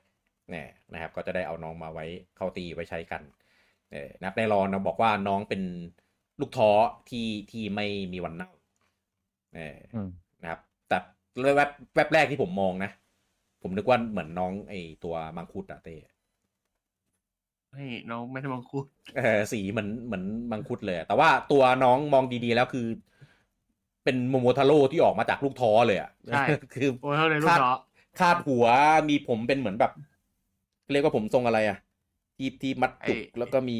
[0.51, 3.21] เนี่ยนะครับ ก็จะได้เอาน้องมาไว้เข้าตีไว้ใช้กัน
[3.91, 5.61] เออนะครับในรอนเราบอกว่าน้องเป็น
[6.41, 6.69] ลูกท้อ
[7.09, 8.49] ที่ที่ไม่มีวันเน่า
[9.57, 10.09] เอออืม
[10.41, 10.97] นะครับ แต่
[11.55, 12.91] แวบแวบแรกที่ผมมองนะ
[13.61, 15.95] ผมนึกว่าเหมือนน้องไอตัวมังคุดอะเต้
[17.77, 18.85] นี่น้องไม่ได้มังคุด
[19.17, 22.87] เออสีเหมือนเหมือนมังคุดเลย แต่ว่าตัวน้องมองดีๆแล้วคือ
[24.03, 26.43] เป็นโมโมทาโร่ที่ออกมาจากลูกท้อเลยอะใช่
[26.73, 27.77] คือโอ้ยเท่าเลยลูกคาดเนาะ
[28.19, 28.65] คาดหัว
[29.09, 29.91] มีผมเป็นเหมือนแบบ
[30.91, 31.77] เรียกว่าผมทรงอะไรอะ
[32.37, 33.79] ที่ที่มัดจุกแล้วก็มี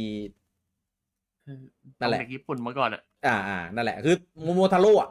[2.00, 5.10] นั่นแหละเด็กญี่ปุ่นมาก่อนอะอ่าอ่านั่นแหละคือโมโมทาโร่อะ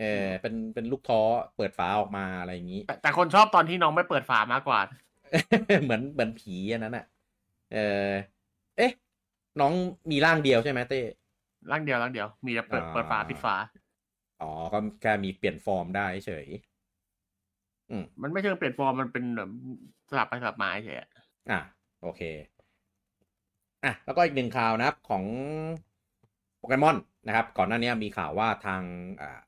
[0.00, 1.20] เออเป็นเป็นลูกท้อ
[1.56, 4.80] เปิดฝาออกมาอะไรอย่างนี้แต่แต่คนชอบตอนที่น้องไม่เปิดฝามากกว่า
[5.84, 7.06] เหมือนเหมือนผีอันนั้นอะ
[7.72, 8.10] เออ
[8.76, 8.92] เอ๊ะ
[9.60, 9.72] น้อง
[10.10, 11.00] มีร่างเดียวใช่ไหมเต้
[11.70, 13.56] ร่างเดียวร่างเดียว มีแต่เปิดอ่าเปิดฝาปิดฝา
[14.42, 16.46] อ๋อก็แค่มีเปลี่ยนฟอร์มได้เฉย
[17.90, 19.50] อืมมันไม่เชิงเปลี่ยนฟอร์มมันเป็นแบบ
[20.10, 21.08] สลับไปสลับมาเฉยอะ
[21.50, 21.60] อะ
[22.02, 22.22] โอเค
[23.84, 25.24] อะ แล้วก็อีกหนึ่งข่าวนะครับของ
[26.58, 26.96] โปเกมอน
[27.26, 28.82] นะครับ ก่อนหน้านี้มีข่าวว่าทาง
[29.20, 29.40] อ่า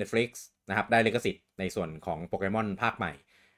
[0.00, 0.30] Netflix
[0.68, 3.12] นะครับ ได้ลิขสิทธิ์ในส่วนของโปเกมอนภาคใหม่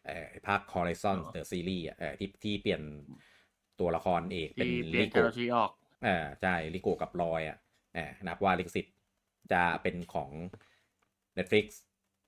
[0.07, 2.83] เอ่อภาค Horizon The Series อะเอ่อที่ที่เปลี่ยน
[3.81, 5.71] ตัวละครเอกเป็นที่เปลี่ยลินโกคาราชิออก
[6.05, 7.59] เอ่าใช่ลิโกกับลอยอะ
[7.95, 8.95] เอ่อนับว่าลิขสิทธิ์
[9.53, 10.31] จะเป็นของ
[11.39, 11.67] Netflix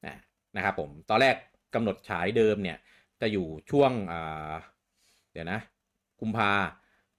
[0.06, 0.14] อะ
[0.56, 1.36] นะครับผม ตอนแรก
[1.74, 2.78] กำหนดฉายเดิมเนี่ย
[3.20, 4.52] จะอยู่ช่วงอ่า
[5.32, 5.60] เดี๋ยวนะ
[6.20, 6.50] กุมภา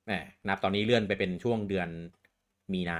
[0.05, 0.11] แหม
[0.47, 1.89] นับตอนนี้เลื่อนไปเป็นช่วงเดือน
[2.73, 2.99] มีนา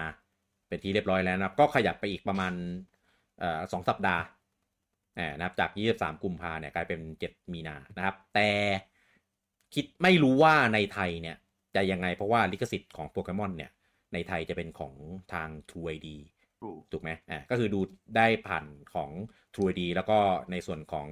[0.68, 2.97] เป็นที่เรียบร้อยแล้วนะครับ ก็ขยับไปอีกประมาณเอ่อ
[3.72, 4.24] สองสัปดาห์
[5.16, 8.50] แหมนับจาก 23 กุมภาเนี่ยกลายเป็น 7 มีนานะครับ แต่
[9.74, 11.38] คิดไม่รู้ว่าในไทยเนี่ย
[11.76, 13.72] จะยังไงเพราะว่าลิขสิทธิ์ของโปเกมอนเนี่ย
[14.14, 14.94] ในไทยจะเป็นของ
[15.34, 16.08] ทาง True ID
[16.64, 17.80] ถูกถูกไหมอ่าก็คือดู
[18.18, 19.10] ได้ผ่านของ
[19.54, 20.18] True ID แล้วก็
[20.52, 21.08] ในส่วนของ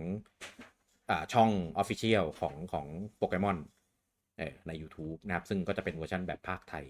[1.10, 1.50] อ่าช่อง
[1.82, 3.58] Official ของของโปเกมอน
[4.38, 6.86] เออใน YouTube นะครับ ซึ่งก็จะเป็นเวอร์ชันแบบพากย์ไทย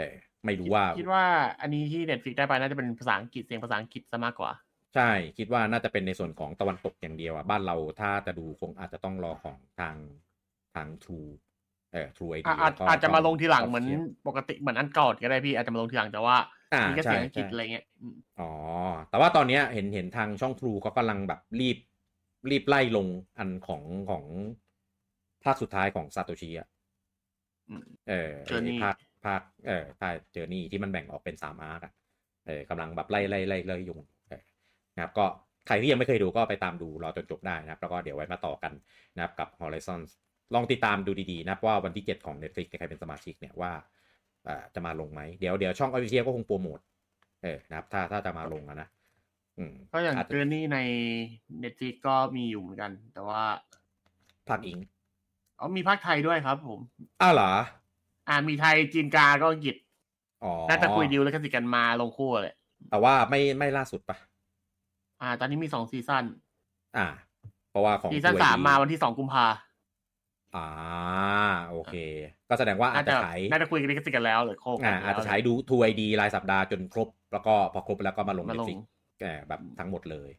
[0.00, 1.24] เออไม่รู้ว่าคิดว่า
[1.60, 4.52] อันนี้ที่ Netflix ได้ไปน่าจะเป็นภาษาอังกฤษเสียงภาษาอังกฤษซะมากกว่า
[4.94, 9.96] ใช่คิดว่าน่าจะเป็นในส่วนของตะวันตกอย่างเดียวอะบ้านเราถ้าจะดูคงอาจจะต้องรอของทาง
[10.74, 11.30] ทาง True
[11.92, 16.36] เออ True ID อะอาจแล้วก็อาจจะมาลงทีหลังช่เหมือน Official ปกติเหมือนอันเก่าก็ได้พี่อาจจะมาลงทีหลังแต่ว่า
[16.74, 18.50] อ่ามีแค่ใช่เสียงอังกฤษใช่อะไรเงี้ยอืมอ๋อ
[19.10, 21.78] แต่ว่าตอนเนี้ยเห็นเห็นทางช่อง True เขากำลังแบบรีบ
[22.50, 23.06] รีบไล่ลง
[23.38, 24.24] อันของของ
[25.44, 26.68] ภาคสุดท้ายของซาโตชิอะ
[27.68, 28.94] อืมเออ Journey ไอ้ภาค
[29.24, 31.92] ภาคเออใช่เจอนี่ที่มันแบ่งออกเป็นสามอาร์กอะ
[32.46, 34.42] เออกำลังแบบไล่ไล่ไล่ไล่ยงเออ
[34.94, 35.24] นะครับก็
[35.66, 38.72] ใครที่ยังไม่เคยดูก็ไปตามดูรอจนจบได้นะครับ แล้วก็เดี๋ยวไว้มาต่อกัน
[39.14, 40.00] นะครับกับ Horizon
[40.54, 43.72] ลองติดตามดูดีๆนะครับว่าวันที่ 7 ของ Netflix เนี่ยใครเป็นสมาชิกเนี่ยว่า
[44.44, 46.80] เอ่อจะมาลงไหมเดี๋ยวเดี๋ยวช่อง Official ก็คงโปรโมท
[47.42, 48.88] เออนะครับ ถ้าถ้าจะมาลงอะนะ
[49.58, 50.78] อืมก็อย่างอาจจะ Journeys ใน
[51.60, 53.42] Netflix ก็มีอยู่เหมือนกัน แต่ว่า
[54.48, 54.78] พากย์อิง
[55.56, 56.80] เอามีพากย์ไทยด้วยครับผม
[57.22, 57.52] อ้าวเหรอ
[58.30, 59.76] อ่ามีไทยจีนกลางก็อังกฤษ
[60.44, 62.54] อ๋อน่าจะคุยดีลแล้วกันสิทธิ์กันมาลงคู่เลย
[62.90, 64.16] แต่ว่าไม่ไม่ล่าสุดปะ
[65.20, 66.24] อ่า ตอนนี้มีสองซีซั่น
[66.96, 67.06] อ่า
[67.70, 69.46] เพราะว่าของซีซั่น True สาม ID มาวันที่สองกุมภา
[70.56, 70.68] อ่า
[71.68, 71.94] โอเค
[72.48, 78.78] ก็แสดงว่าอาน่าจจะจะฉายน่าจะคุยกันลิขสิทธิ์กันแล้วหรือโคกกัอ่านอาจจะฉายดูทูไอดีรายสัปดาห์จนครบ แล้วก็พอครบแล้วก็มาลงมาเน็ลตงฟิก
[79.48, 80.30] แบบทั้งหมดเลย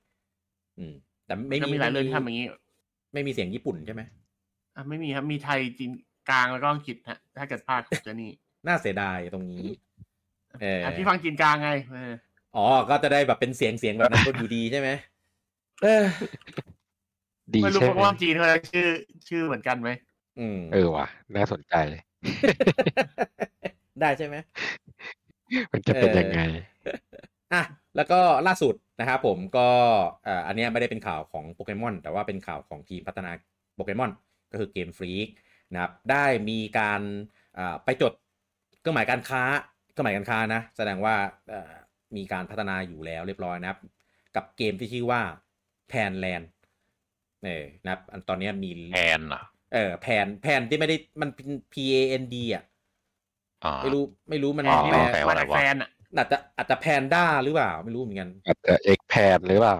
[0.77, 0.93] อืม
[1.25, 2.47] แต่ไม่ก็มีมีหลายเรื่องที่ไม่ทำอย่างนี้
[3.13, 4.01] ไม่มีเสียงญี่ปุ่นใช่ไหม
[4.75, 5.91] อะไม่มีครับ มีไทยจีน
[6.29, 8.31] กลางแล้วก็อังกฤษฮะถ้าเกิดภาคของเจอร์นี่
[8.67, 9.65] น่าเสียดายตรงนี้
[10.61, 12.13] เอออะพี่ฟังจีนกลางไงเออ
[12.55, 14.89] อ๋อ ก็จะได้แบบเป็นเสียงเสียงแบบนั้นก็อยู่ดีใช่ไหม
[15.83, 16.05] เออ
[17.53, 18.87] ดีไม่รู้ใช่ไหมว่าจีนเขาจะชื่อ
[19.29, 19.89] ชื่อเหมือนกันไหม
[20.39, 21.75] อืมเออว่ะน่าสนใจ
[24.01, 24.35] ได้ใช่ไหม
[25.71, 26.41] มันจะเป็นเออยังไง
[27.53, 27.63] อะ
[27.95, 29.67] แล้วก็ล่าสุดนะครับผมก็
[30.27, 33.31] อ่าอันเนี้ยไม่ได้เป็นข่าวของโปเกมอนแต่ว่าเป็นข่าวของทีมพัฒนา
[33.75, 34.11] โปเกมอน
[34.51, 35.27] ก็คือเกมฟรีก
[35.73, 37.01] นะครับได้มีการ
[37.57, 38.13] อ่าไปจด
[38.79, 39.43] เครื่องหมายการค้า
[39.91, 41.15] เครื่องหมายการค้านะแสดงว่า
[41.51, 41.71] อ่า
[42.17, 43.79] มีการพัฒนาอยู่แล้วเรียบร้อยนะครับ
[44.35, 45.21] กับเกมที่ชื่อว่า
[45.89, 46.49] Pand Land
[47.45, 49.41] เออนะครับอันตอนเนี้ยมี Pand เหรอ
[49.73, 52.63] เออ Pand Pand ที่ไม่ได้มันเป็น P A N D อะ
[53.65, 59.79] อ๋อไม่รู้ไม่รู้มัน Pand ที่แปลมาแปลว่ามาอะไรจากวะ Pand อะอาจจะอาจจะแพนด้าหรือเปล่า ไม่รู้เหมือนกันอาจจะ expand หรือเปล่า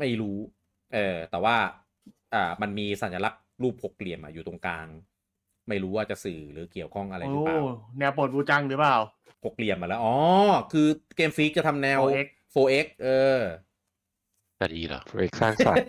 [0.00, 0.38] ไม่รู้
[0.94, 1.56] เออแต่ว่า
[2.34, 4.86] อ่ามันมีสัญลักษณ์ รูปหกเหลี่ยมอะอยู่ตรงกลาง
[5.68, 7.60] ไม่รู้ว่าจะสื่อหรือเกี่ยวข้องอะไรหรือโอ้เปล่า
[7.98, 8.96] แนวโปรดบูจังหรือเปล่า
[9.44, 10.14] หกเหลี่ยมมาแล้วอ๋อ
[10.72, 13.08] คือเกมฟรีกจะทำแนว 4X 4X เอ
[13.38, 13.40] อ
[14.60, 15.88] จะดีเหรอเอ็กสร้างสรรค์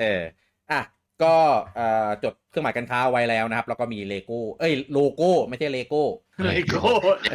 [0.00, 0.22] เออ
[0.70, 0.80] อะ
[1.22, 1.34] ก็
[1.76, 6.04] เอ่อจดเครื่องหมายการค้าไว้แล้วนะครับ แล้วก็มีเลโก้เอ้ยโลโก้ไม่ใช่เลโก้
[6.44, 6.82] เลโก้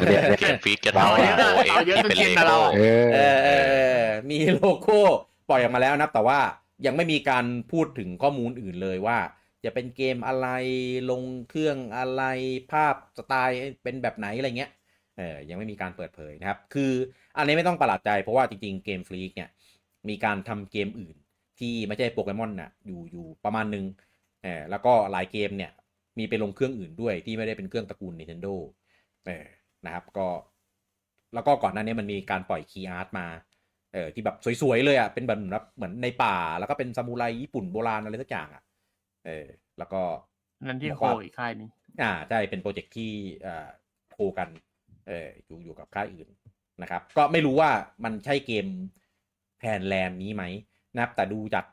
[0.04, 4.98] เดี๋ยวเกมฟิกจะทำเอาเยอะโอเอเอาเยอะที่เป็นจนเลกินนะโก้เราเออเออเออเออมีโลโก้
[5.48, 6.38] ปล่อยออกมาแล้วนะครับแต่ว่า
[6.86, 9.18] ยังไม่มีการพูดถึงข้อมูลอื่นเลยว่า
[9.64, 10.48] จะเป็นเกมอะไร
[11.10, 12.22] ลงเครื่องอะไร
[12.72, 14.70] ภาพสไตล์เป็นแบบไหนอะไรเงี้ย
[15.16, 16.92] เออยังไม่มีการเปิดเผยนะครับ คือ
[17.36, 19.50] อันนี้ไม่ต้องประหลาดใจเพราะว่าจริงๆเกมฟรีกเนี่ย
[20.08, 21.16] มีการทำเกมอื่น
[21.60, 23.84] ที่ไม่ใช่โปเกมอนน่ะอยู่อยู่ประมาณนึง
[24.42, 25.70] เออแล้วก็หลายเกมเนี่ย
[26.18, 28.54] มีไปลงเครื่องอื่นด้วยที่ไม่ได้เป็นเครื่องตระกูล Nintendo
[29.26, 29.44] เออ
[29.84, 30.28] นะครับก็
[31.34, 33.26] แล้วก็ก่อนหน้านี้มันมีการปล่อยคีย์อาร์ตมา
[33.92, 38.62] เออที่แบบสวยๆเลยอะเป็นแบบเหมือนในป่า แล้วก็เป็นซามูไรญี่ปุ่นโบราณอะไรสักอย่างอะ
[39.26, 39.46] เออ
[39.78, 40.02] แล้วก็
[40.66, 41.68] นั่นที่โคอีกค่ายหนึง
[42.02, 43.10] อ่าใช่เป็นโปรเจกต์ที่
[43.46, 43.68] อ่า
[44.12, 44.48] โคกัน
[45.08, 46.28] เอออยู่อยู่กับค่ายอื่น
[46.82, 47.70] นะครับ ก็ไม่รู้ว่า
[48.04, 48.66] มันใช่เกม
[49.58, 50.44] แพนแลนด์นี้ไหม
[50.94, 51.66] นะครับ แต่ดูจาก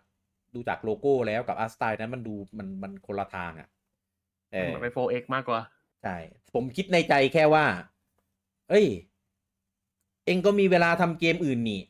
[0.55, 3.68] ดูจากโลโก้แล้วกับอาร์ตสไตล์นั้นมันดูมันมันคนละทางอะ
[4.53, 5.59] เออเหมือนไป 4X มากกว่า
[6.03, 6.16] ใช่
[6.53, 7.66] ผมคิดในใจแค่ว่า
[8.70, 8.88] เอ้ย
[10.26, 11.82] เองก็มีเวลาทำเกมอื่นนี่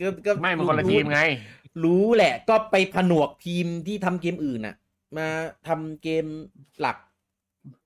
[0.00, 1.22] ก็ก็ไม่มันคนละทีมไง
[1.84, 4.76] รู้แหละ ก็ไปผนวกทีมที่ทำเกมอื่นน่ะ
[5.16, 5.26] มา
[5.68, 6.24] ทำเกม
[6.80, 6.96] หลัก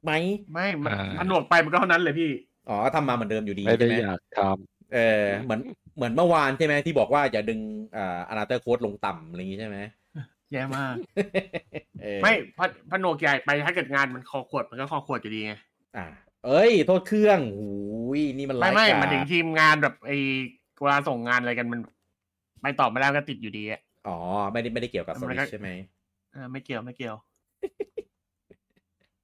[0.05, 0.13] ไหม
[0.53, 2.31] ไม่มันอ่าผนวกไปมันก็เท่านั้นเลยพี่
[2.69, 4.41] อ๋อทำมาเหมือนเดิมอยู่ดีไม่ได้ใช่ไหมอยากท
[4.95, 5.61] เออเหมือน
[5.97, 7.61] เหมือนเมื่อวานใช่ไหมที่บอกว่าอย่าดึง
[7.97, 9.79] อ่าอนาเตอร์โค้ดลงต่ำอะไรอย่างงี้ใช่ไหม
[10.53, 10.95] แย่มาก
[12.03, 15.55] เออไม่พะผนวกใหญ่ไปถ้าเกิดงานมันคอขวดมันก็คอขวดอยู่ดีไง
[15.97, 16.07] อ่า
[16.47, 17.71] เอ้ย โทษเครื่องหู
[18.19, 20.19] ยนี่มันไม่ไม่ร้ายกาจมันถึงทีมงานแบบไอ้
[20.83, 21.81] เวลาส่งงานอะไรกันมัน
[22.63, 24.19] ไปตอบไม่ได้ก็ติดอยู่ดีอะอ๋อ
[24.53, 25.71] ไม่ได้ไม่ได้เกี่ยวกับสมันวิก็ตใช่ไหม
[26.33, 27.17] เออไม่เกี่ยวไม่เกี่ยว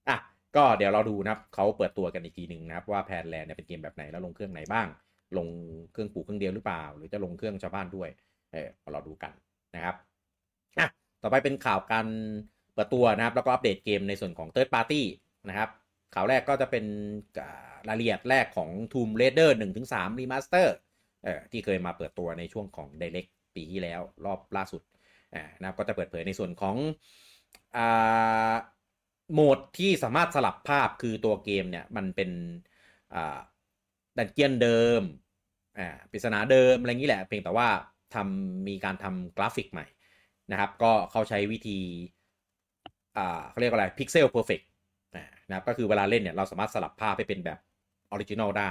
[0.08, 0.16] อะ
[0.56, 4.86] ก็เดี๋ยวเราดูนะครับ เขาเปิดตัวกันอีกทีหนึ่งนะครับ ว่าแพนแลนด์เนี่ยเป็นเกมแบบไหนแล้วลงเครื่องไหนบ้าง
[5.38, 5.48] ลง
[5.92, 8.08] เครื่องปู่เครื่องเดียวหรือเปล่า หรือจะลงเครื่องชาวบ้านด้วย
[8.52, 9.32] เออเราดูกัน
[9.74, 9.94] นะครับ
[10.78, 10.88] อะ
[11.22, 12.06] ต่อไปเป็นข่าวการ
[12.74, 15.02] เปิดตัวนะครับ แล้วก็อัปเดตเกมในส่วนของ Third Party
[15.48, 15.68] นะครับ
[16.14, 16.84] ข่าวแรกก็จะเป็น
[17.40, 19.50] อ่ารายละเอียดแรกของ Tomb Raider
[19.86, 24.82] 1-3 Remaster เอ่อที่เคยมาเปิดตัวในช่วงของ Direct ปีที่แล้วรอบล่าสุด
[25.34, 26.76] อ่านะครับก็จะเปิดเผยในส่วนของ
[27.76, 28.54] อ่า
[29.32, 32.30] โหมดที่สามารถสลับภาพคือตัวเกมเนี่ยมันเป็น
[33.14, 33.38] อ่า
[34.16, 35.02] ดันเจียนเดิม
[35.78, 37.68] อ่าปริศนาเดิมอะไรอย่างนี้แหละเพียงแต่ว่า
[38.14, 39.86] ทำมีการทำกราฟิกใหม่
[40.50, 41.78] นะครับก็เขาใช้วิธี
[43.16, 44.60] อ่าเขาเรียกว่าอะไร pixel perfect
[45.48, 47.58] นะครับก็คือเวลาเล่นเนี่ยเราสามารถสลับภาพให้เป็นแบบ
[48.10, 48.70] original ได้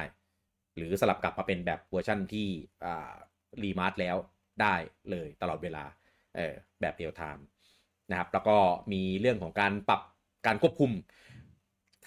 [0.76, 2.48] หรือสลับกลับมาเป็นแบบเวอร์ชั่นที่
[2.86, 3.14] อ่า
[3.64, 4.16] remaster แล้ว
[4.62, 4.76] ได้
[5.12, 5.84] เลยตลอดเวลา
[6.36, 7.46] เออแบบเรียลไทม์
[8.10, 8.58] นะครับแล้วก็
[8.92, 10.02] มีเรื่องของการปรับ
[10.48, 10.92] การควบคุม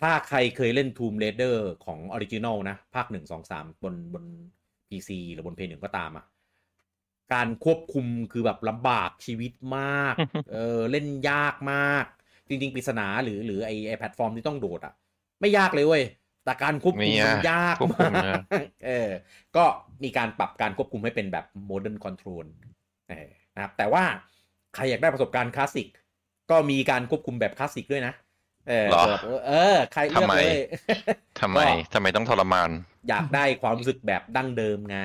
[0.01, 1.57] ถ้าใครเคยเล่น Tomb Raider
[1.87, 4.25] ของ original นะ ภาค 1 2 3 บนบน
[4.89, 6.25] PC หรือบน p พ y 1ก็ตามอะ
[7.35, 10.15] การควบคุมคือแบบลำบากชีวิตมาก
[10.53, 12.05] เออเล่นยากมาก
[12.49, 14.95] จริง ๆปริศนาหรือหรือไอไอแพลตฟอร์มที่ต้องโดดอะ
[15.41, 16.05] ไม่ยากเลยเว้ย
[16.45, 18.43] แต่การควบคุมไม่ยากมันยากควบคุมมากยาก
[18.87, 19.11] เออ
[19.57, 19.65] ก็
[20.05, 22.47] มีการปรับการควบคุมให้เป็นแบบ Modern Control
[23.11, 24.05] เออนะครับแต่ว่า
[24.75, 25.89] ใครอยากได้ประสบการณ์คลาสสิก
[26.51, 28.15] ก็มีการควบคุมแบบคลาสสิกด้วยนะ
[28.69, 30.63] เออเหรอแบบเออ ใครเลือกทำไมเลย
[31.41, 31.65] ทำไมก็
[31.95, 32.71] ทำไมต้องทรมาน
[33.09, 34.99] อยากได้ความรู้สึกแบบดั้งเดิมไง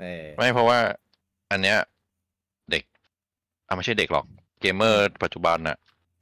[0.00, 0.78] เออ ไม่เพราะว่า
[1.50, 1.78] อันเนี้ย
[2.70, 2.82] เด็ก
[3.66, 4.26] อะไม่ใช่เด็กหรอก
[4.60, 5.76] เกมเมอร์ปัจจุบันน่ะ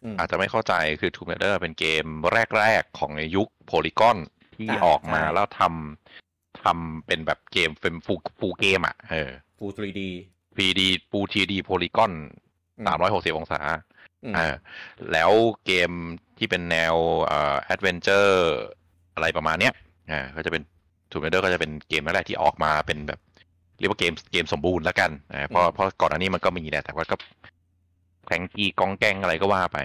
[0.06, 2.04] อืมอาจจะไม่เข้าใจคือ Tomb Raider เป็นเกม
[2.58, 4.18] แรก ๆ ของในยุคโพลีกอน
[4.54, 10.00] ที่อ่าออกมาใช่แล้วทำทำเป็นแบบเกมเป็นฟูฟูเกมอะเออ Full 3D
[10.56, 10.80] 3D
[11.10, 12.12] ปู 3D โพลีกอน
[12.78, 13.60] อืมสามร้อยหกสิบองศา
[14.24, 14.54] อืมอ่า
[15.12, 15.30] แล้ว
[15.66, 15.90] เกม
[16.38, 16.94] ที่เป็นแนว
[17.24, 18.54] เอ่อแอดเวนเจอร์
[19.14, 19.72] อะไรประมาณเนี้ย
[20.10, 20.62] อ่าก็จะเป็น
[21.10, 23.20] Tomb Raider ก็จะเป็นเกมแรกๆที่ออกมาเป็นแบบ
[23.78, 27.16] เรียกว่าเกมเกมสมบูรณ์แล้วกันอ่าเพราะอืมเพราะก่อนอันนี้มันก็มีแหละแต่ว่าก็
[28.26, 29.78] แข่งกีกองแกงอะไรก็ว่าไป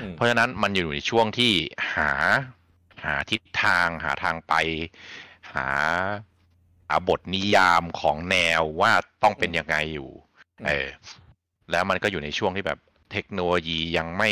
[0.00, 1.52] อืมเพราะฉะนั้นมันอยู่ในช่วงที่
[1.94, 2.10] หา
[3.04, 4.54] หาทิศทาง หาทางไป
[5.52, 5.68] หา
[6.88, 8.92] หาบทนิยามของแนวว่า
[9.22, 10.10] ต้องเป็นยังไงอยู่
[10.66, 10.88] เออ
[11.70, 12.78] แล้วมันก็อยู่ในช่วงที่แบบ
[13.12, 14.30] เทคโนโลยียังไม่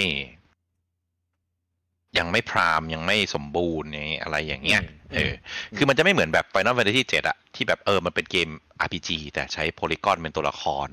[2.19, 4.83] ยังไม่พร้อมยังไม่สมบูรณ์เนี่ยอะไรอย่างเงี้ย
[5.15, 5.33] เออ
[5.77, 8.49] คือมันจะไม่เหมือนแบบ Final Fantasy 7อะที่แบบเออมันเป็นเกม
[8.85, 10.89] RPG แต่ใช้ polygon เป็นตัวละคร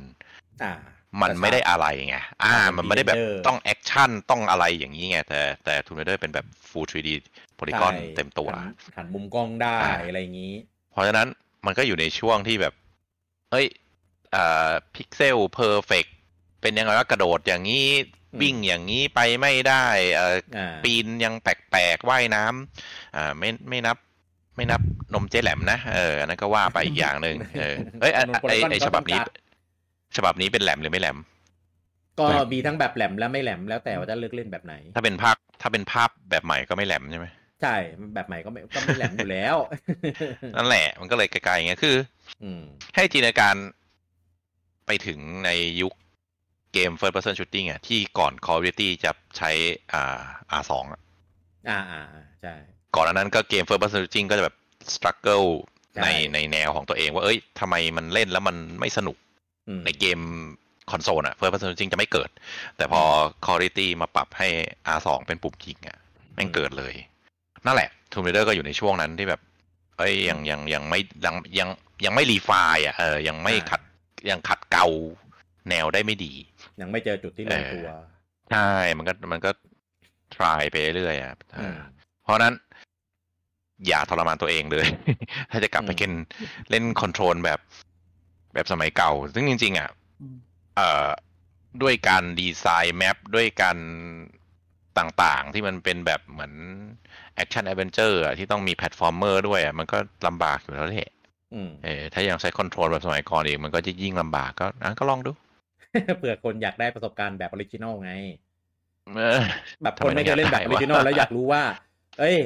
[0.63, 0.73] อ่า
[1.21, 7.09] มันไม่ได้อะไรไง อ่าอ่ามัมันไม่ได้แบบเป็น render ต้องแอคชั่นต้องอะไรอย่างนี้ไง แต่แต่ Tomb Raider เป็นแบบ Full 3D
[7.55, 10.53] polygon ใช่เต็มตัวหันหันมุมกล้องได้อ่าอะไรอย่างนี้
[10.91, 11.27] เพราะฉะนั้น
[11.65, 12.73] มันก็อยู่ในช่วงที่แบบ
[13.51, 13.67] เอ้ย
[14.35, 16.05] อ่า pixel perfect
[16.61, 17.87] เป็นยังไงว่ากระโดดอย่างนี้
[18.33, 19.85] อืมวิ่งอย่างนี้ไปไม่ได้
[20.15, 23.97] เอ่ออ่าปีนยังแปลกๆว่ายน้ำอ่าไม่ไม่นับ
[24.55, 24.81] ไม่นับ
[25.13, 29.48] นมเจ๊แหลมนะ เอออันนั้นก็ว่าไปอีกอย่างหนึ่งเออเอ้ยอะนม polygon ไอก็ฉบับนี้จำกัด
[30.17, 31.17] ฉบับนี้เป็นแหลมหรือไม่แหลม
[32.19, 37.27] ก็มีทั้งแบบแหลมและไม่แหลมแล้วแต่ว่าจะเลือกเล่นแบบไหน ถ้าเป็นภาพถ้าเป็นภาพแบบใหม่ก็ไม่แหลมใช่ไหม
[37.61, 37.75] ใช่
[38.15, 39.55] แบบใหม่ก็ไม่ก็ไม่แหลมอยู่แล้ว
[40.55, 41.95] นั่นแหละ มันก็เลยไกลๆอย่างเงี้ยคือ
[42.43, 42.61] อืม
[42.95, 43.55] ให้จินตนาการ
[44.87, 45.49] ไปถึงใน
[45.81, 45.93] ยุค
[46.73, 49.51] เกม First Person Shooting อะที่ก่อน Call of Duty จะใช้
[49.93, 50.21] อ่า
[50.61, 51.01] R2 อะ
[51.69, 52.53] อ่าอ่าอ่าใช่
[52.95, 54.55] ก่อนอันนั้นก็เกม First Person Shooting ก็จะแบบ
[54.95, 55.47] struggle
[55.95, 59.28] ใช่ในในแนวของตัวเองว่าเอ้ยทำไมมันเล่นแล้วมันไม่สนุกอืม
[59.85, 60.19] ในเกม
[60.91, 62.29] คอนโซลอะ first person shooting จะไม่เกิด
[62.77, 63.01] แต่พอ
[63.45, 64.49] quality มาปรับให้
[64.95, 65.97] R2 เป็นปุ่มยิงอะ
[66.35, 66.93] แม่งเกิดเลย
[67.65, 69.41] นั่นแหละ Tomb Raider ก็อยู่ในช่วงนั้นที่แบบ
[69.97, 71.69] เอ้ยยังยังยังไม่ยังยัง
[72.05, 73.81] ยังไม่รีไฟล์อะเออยังไม่ขัด
[74.29, 74.87] ยังขัดเกลา
[75.69, 76.33] แนวได้ไม่ดี
[76.81, 77.87] ยังไม่เจอจุดที่ลงตัว
[78.51, 79.51] ใช่มันก็มันก็
[80.35, 81.77] try ไปเรื่อยๆอะเอออม
[82.23, 82.53] เพราะฉะนั้น
[83.87, 84.87] อย่าทรมานตัวเองเลย
[85.51, 86.13] ถ้าจะกลับไปอืมเล่น
[86.71, 87.59] เล่นคอนโทรลแบบ
[88.53, 89.89] แบบสมัยเก่า ซึ่งจริง ๆ อะ
[90.75, 91.09] เอ่อ
[91.81, 93.77] ด้วยการดีไซน์ map ด้วยการ
[94.99, 96.53] ต่างๆ ที่มันเป็นแบบเหมือน
[97.35, 99.97] action adventure ที่ต้องมี platformer ด้วยอะมันก็
[100.27, 101.09] ลำบากอยู่แล้วแหละ
[101.53, 105.31] อืมเออถ้ายังใช้ control แบบสมัยก่อนอีกมันก็จะยิ่งลำบากก็อะก็ลองดู
[106.17, 108.11] เผื่อคนอยากได้ประสบการณ์แบบ original ไง
[109.15, 109.41] เออ
[109.83, 111.63] แบบทำไมคนไม่เคยเล่นแบบต้อองอยากได้ริจินอลวะแล้วอยากรู้ว่า
[112.19, 112.37] เอ้ย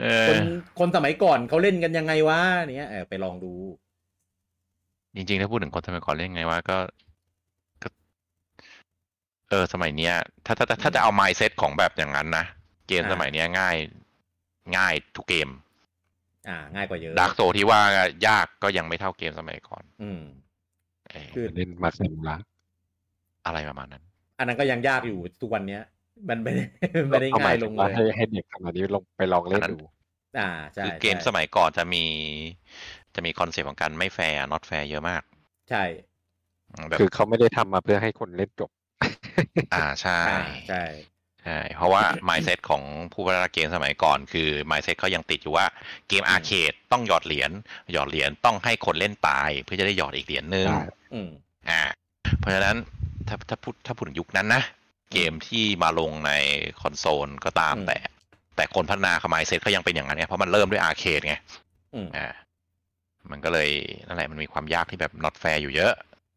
[0.00, 0.38] เอคอน
[0.78, 2.40] คนสมัยก่อนเขาเล่นกันยังไงวะ
[2.76, 3.52] เนี้ยเออไปลองดู
[5.16, 6.78] จริงๆ ถ้าพูดถึงคนสมัยก่อนเล่นไงว่าก็
[7.82, 7.88] ก็
[9.50, 10.14] เออ สมัยเนี้ย
[10.46, 12.44] ถ้าถ้าถ้าถ้าจะเอา mindset ของแบบอย่างนั้นนะ
[12.88, 13.76] เกมอ่าสมัยเนี้ยง่าย
[14.76, 15.48] ง่ายทุกเกม
[16.48, 17.80] อ่า ง่ายกว่าเยอะดาร์กโซที่ว่า
[18.26, 20.22] ยากก็ยังไม่เท่าเกมสมัยก่อน อืม
[21.10, 22.36] เออคือเล่นมาเซมละ
[23.46, 24.02] อะไรประมาณนั้น
[24.38, 25.82] อันนั้นก็ยังยากอยู่ทุกวันเนี้ย
[26.28, 26.64] มันไม่ได้
[27.08, 29.86] ไม่ได้ง่ายลงเลยให้ให้เด็กขนาดนี้ลงไปลองเล่นอันนั้นดู
[30.38, 32.04] อ่าใช่คือเกมใช่สมัยก่อนจะมี
[33.14, 35.22] จะมีคอนเซปต์ของการไม่แฟร์ not fair เยอะมาก
[35.70, 35.84] ใช่
[36.88, 38.70] แบบคือเขาไม่ได้ทำมาเพื่อให้คนเล่นจบ
[39.74, 40.82] อ่าใช่อ่าใช่
[41.42, 45.66] ใช่เพราะว่า mindset ของผู้พัฒนาเกมสมัยก่อน คือ mindset เขายังติดอยู่ว่า
[46.08, 47.50] เกม arcade ต้องหยอดเหรียญ
[47.92, 50.82] หยอดเหรียญต้องให้คนเล่นตาย เพื่อจะได้หยอดอีกเหรียญนึงใช่
[51.14, 51.30] อืม
[51.70, 51.82] อ่า
[52.40, 52.76] เพราะฉะนั้น
[53.28, 54.62] ถ้าถ้าพูดถ้าพูดถึงยุคนั้นนะ
[55.12, 56.32] เกมที่มาลงใน
[56.80, 57.98] คอนโซลก็ตามอืมแต่
[58.56, 61.34] แต่คนพัฒนาเขา mindset เขายังเป็นอย่างนั้นไงเพราะมันเริ่มด้วยอาร์เคดไง
[61.94, 62.26] อืมอ่า
[63.30, 63.70] มันก็เลย
[64.06, 65.92] นั่นแหละมันมีความยากที่แบบ not fair อยู่เยอะ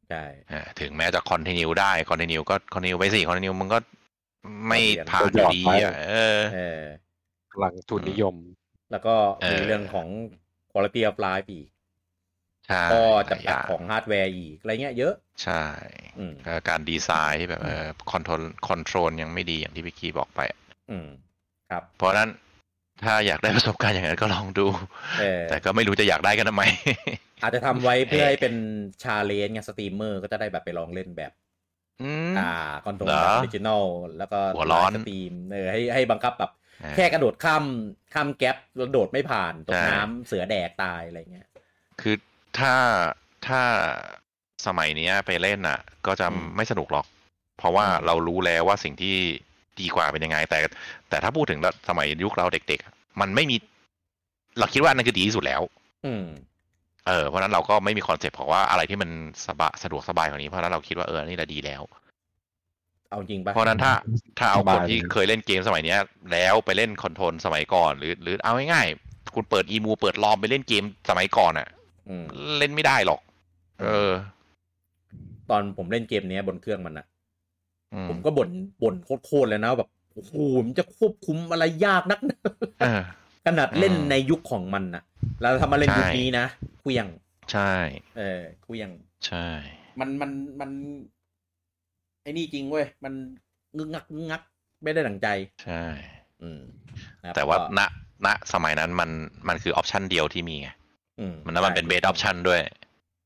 [0.10, 3.78] ใช่อ่าถึงแม้จะ continue ได้ continue ก็ continue ไปสิ continue มันก็
[4.68, 6.82] ไม่เปลี่ยนผ่านอยู่ดีอะเออเออ
[7.52, 8.36] พลังทุนนิยม
[8.92, 10.08] แล้วก็เออมีเรื่องของ
[10.72, 11.68] quality of life อีก
[12.68, 15.14] ใช่ก็หลายอย่างข้อจำกัดของฮาร์ดแวร์อีกอะไรเงี้ยเยอะ
[15.44, 15.64] ใช่
[16.20, 20.40] อืมแล้วการดีไซน์ที่แบบเออ control control ยังไม่ดีอย่างที่พี่คีบอกไป
[20.92, 21.08] อืม
[21.70, 22.30] ครับ เพราะฉะนั้น
[23.04, 24.66] ถ้าอยากได้ประสบการณ์อย่างนั้นก็ลองดู
[25.20, 26.64] เออแต่ก็ไม่รู้จะอยากได้กันทำไม
[27.42, 28.56] อาจจะทำไว้เพื่อเออให้เป็น
[29.04, 31.32] challenge ไงสตรีมเมอร์ก็จะได้แบบไปลองเล่นแบบ
[32.04, 32.52] อืมอ่า
[32.86, 33.86] control เหรอแบบ original
[34.18, 37.64] แล้วก็หัวร้อน stream เออให้ให้บังคับแบบเออแค่กระโดดข้าม
[38.14, 41.48] ข้าม gap แล้วโดดไม่ผ่านตกใส่น้ำเสือแดกตายอะไรเงี้ย
[42.02, 42.16] คือ
[42.60, 42.74] ถ้า
[43.48, 43.62] ถ้า
[44.66, 47.06] สมัยเนี้ยไปเล่นอะ ก็จะอืมไม่สนุกหรอก
[47.58, 49.16] เพราะว่าอืมเรารู้แล้วว่าสิ่งที่
[49.82, 50.60] ดีกว่าเป็นยังไง แต่
[51.10, 51.60] แต่ถ้าพูดถึง
[51.90, 53.56] สมัยยุคเราเด็กๆอะมันไม่มี
[54.60, 55.62] เราคิดว่าอันนั่นคือดีที่สุดแล้ว
[56.06, 56.26] อืม
[57.08, 59.10] เออเพราะฉะนั้นเราก็ไม่มี concept ของว่าอะไรที่มัน
[59.48, 61.82] สบายสะดวกสบายกว่านี้เพราะฉะนั้นเราคิดว่าเออนี่แหละดีแล้ว
[63.10, 63.94] เอาจริงปะเพราะฉะนั้นถ้า
[64.40, 66.00] ถ้าเอาสคบานยที่เคยเล่นเกมสมัยเนี้ย
[66.32, 71.68] แล้วไปเล่นคอนโทรลสมัยก่อน หรือ หรือเอาง่ายๆคุณเปิดอีมูเปิดลอมไปเล่นเกมสมัยก่อนอะ
[72.10, 72.24] อืม
[72.60, 73.20] เล่นไม่ได้หรอก
[73.82, 74.12] เออ
[75.50, 77.17] ตอนผมเล่นเกมเนี้ยบนเครื่องมันอะอืม
[78.10, 78.50] ผมก็บ่น
[78.84, 80.34] บ่นโคตรๆเลยนะแบบโอ้โห
[80.66, 82.20] มันจะควบคุมอะไรยากนัก
[82.80, 83.02] เออ
[83.46, 85.04] ขนาดเล่นอืมในยุคของมันนะ
[85.42, 86.46] แล้วทำมาเล่นใช่ยุคนี้นะ
[86.84, 87.10] คุยัง
[87.52, 87.74] ใช่
[88.18, 88.92] เออคุยัง
[89.28, 89.48] ใช่
[90.00, 90.72] มันมันมัน
[92.22, 93.14] ไอ้นี่จริงเว้ยมัน
[93.78, 94.42] งึกงักงึกงัก
[94.84, 95.28] ไม่ได้ดั่งใจ
[95.64, 95.84] ใช่
[96.42, 96.62] อืม
[97.22, 97.82] นะครับแต่ว่าก็ณ
[98.26, 99.10] ณสมัยนั้นมัน
[99.48, 100.70] มันคือ option เดียวที่มีไง
[101.20, 102.62] อืมมันแล้วมันเป็นเบสอใช่อปชันด้วย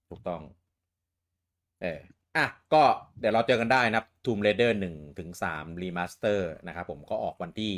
[0.10, 0.42] ถูกต้อง
[1.82, 2.00] เออ
[2.38, 2.84] อะก็
[3.20, 7.74] เดี๋ยวเราเจอกันได้นะครับ Tomb Raider หนึ่งถึงสาม Remastered นะครับผมก็ออกวันที่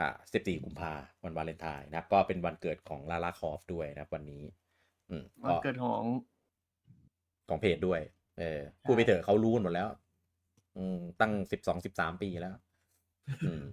[0.00, 0.92] อ่าสิบสี่กุมภา
[1.24, 4.42] วันวาเลนไทน์นะครับ ก็เป็นวันเกิดของ Lara Croft ด้วยนะครับ วันนี้
[5.10, 6.02] อืมวันเกิดของ
[7.48, 8.00] ของเพจด้วย
[8.38, 9.88] เออพูดไปเถอะเขารู้กันหมดแล้ว
[10.76, 12.54] อืม ตั้งสิบสองสิบสามปีแล้ว
[13.46, 13.64] อืม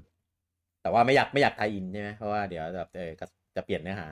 [0.81, 4.07] แต่ว่าไม่อยากไม่อยากไทยอินใช่ไหมเพราะว่าเดี๋ยวแบบเออก็จะเปลี่ยนเนื้อหา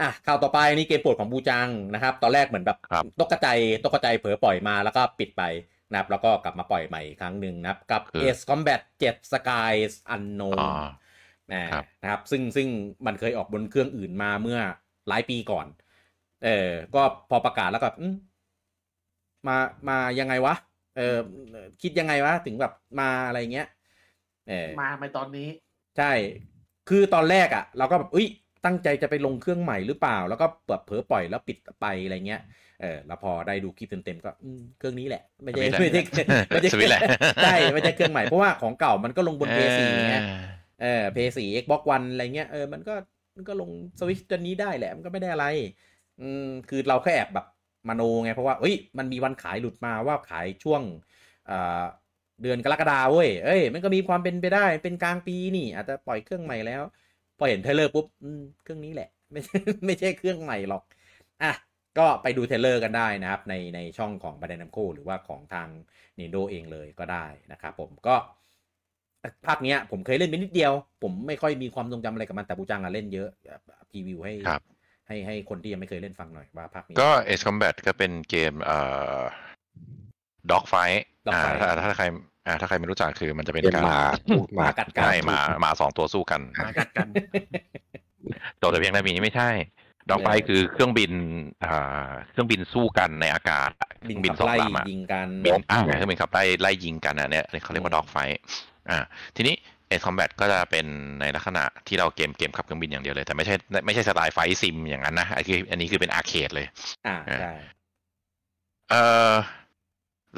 [0.00, 5.42] อะข่าวต่อไปนี่เกมโปรดของบูจังนะครับ ตอนแรกเหมือนแบบครับตกกระจายตกกระจายเผลอปล่อยมาแล้วก็ปิดไป
[5.90, 10.72] นะครับ แล้วก็กลับมาปล่อยใหม่อีกครั้งหนึ่งนะครับ กับคือ Ace Combat 7 Skies Unknown อ๋อ
[11.52, 12.68] นะครับนะครับ ซึ่งซึ่ง
[13.06, 14.60] มันเคยออกบนเครื่องอื่นมาเมื่อ
[15.08, 15.66] หลายปีก่อน
[16.44, 18.14] เออก็พอประกาศแล้วก็อืม
[19.48, 19.56] มา
[19.88, 20.54] มายังไงวะ
[20.96, 21.18] เออ
[21.82, 23.68] คิดยังไงวะ ถึงแบบมาอะไรเงี้ย
[24.48, 25.48] เออมาไปตอนนี้
[25.98, 26.12] ใช่
[26.88, 28.28] คือตอนแรกอะ่ะ เราก็แบบอุ้ย
[28.64, 32.40] ตั้งใจจะไปลงเครื่องใหม่หรือเปล่า แล้วก็แบบเผลอปล่อยแล้วปิดไปอะไรเงี้ย
[32.80, 37.02] เออแล้วพอได้ดูคลิปเต็มๆก็อืมเครื่องนี้แหละ ไม่ใช่สวิตช์แหละไม่ใช่ไม่ใช่สวิตช์แหละ
[37.42, 40.42] ใช่ไม่ใช่เครื่องใหม่เพราะว่าของเก่ามันก็ลงบน PS4 ไงเออ
[40.82, 42.94] เออ PS4 Xbox One อะไรเงี้ยเออมันก็
[43.36, 45.46] มันก็ลงสวิตช์ตัวนี้ได้แหละ มันก็ไม่ได้อะไร
[46.20, 47.46] อืมคือเราแค่แอบแบบ
[47.88, 50.82] มโนไง เพราะว่าเอ้ยมันมีวันขายหลุดมาว่าขายช่วง
[52.42, 57.03] เดือนกรกฎาเว้ย เอ้ย มันก็มีความเป็นไปได้ เป็นกลางปีนี่ อาจจะปล่อยเครื่องใหม่แล้วพ
[57.44, 58.06] อเห็น trailer ปุ๊บ
[58.62, 59.40] เครื่องนี้แหละ ไม่
[59.86, 60.82] ไม่ใช่เครื่องใหม่หรอก
[61.42, 61.52] อะ
[61.98, 65.68] ก็ไปดู trailer กันได้นะครับ ในในช่องของ Bandai Namco หรือว่าของทาง
[66.18, 68.16] Nintendo เองเลยก็ได้นะครับผมก็
[69.46, 70.72] ภาคเนี้ยผมเคยเล่นไปนิดเดียว
[71.02, 73.28] ผมไม่ค่อยมีความทรงจำอะไรกับมันแต่บูจังอะเล่นเยอะ
[73.90, 74.34] พรีวิวให้
[75.08, 78.78] ให้ให้คนที่ยังไม่เคยเล่นฟังหน่อยว่าภาคนี้ ก็ Ace Combat ก็เป็นเกมเอ่
[79.18, 79.20] อ
[80.50, 80.74] ด็อกไฟ
[81.34, 82.04] อ่าถ้าถ้าใคร
[82.46, 83.82] อ่าถ้าใครไม่รู้จักคือมันจะเป็นการ
[84.56, 87.08] หมากัดกันใช่หมาหมาสองตัวสู้กันหมากัดกัน
[88.60, 89.50] ตัวแต่เพียงแต่มีไม่ใช่
[90.10, 91.12] ด็อกไฟคือเครื่องบิน
[91.64, 93.70] อ่าเครื่องบินสู้กันในอากาศ
[94.00, 98.16] เครื่องบินสองลำยิงกันบินอ่าเครื่องบินขับไล่ไล่ยิงกันอะเนี่ยเขาเรียกว่า dogfight
[98.90, 98.98] อ่า
[99.36, 99.54] ทีนี้
[99.88, 100.86] Ace Combat ก็จะเป็น
[101.20, 103.54] ในลักษณะที่เราเกมเกมขับเครื่องบินอย่างเดียวเลย แต่ไม่ใช่
[103.86, 106.66] ไม่ใช่สไตล์ flight sim อย่างนั้นนะอันนี้อันนี้คือเป็น arcade เลย
[107.06, 107.52] อ่าใช่
[108.90, 108.94] เอ
[109.32, 109.34] อ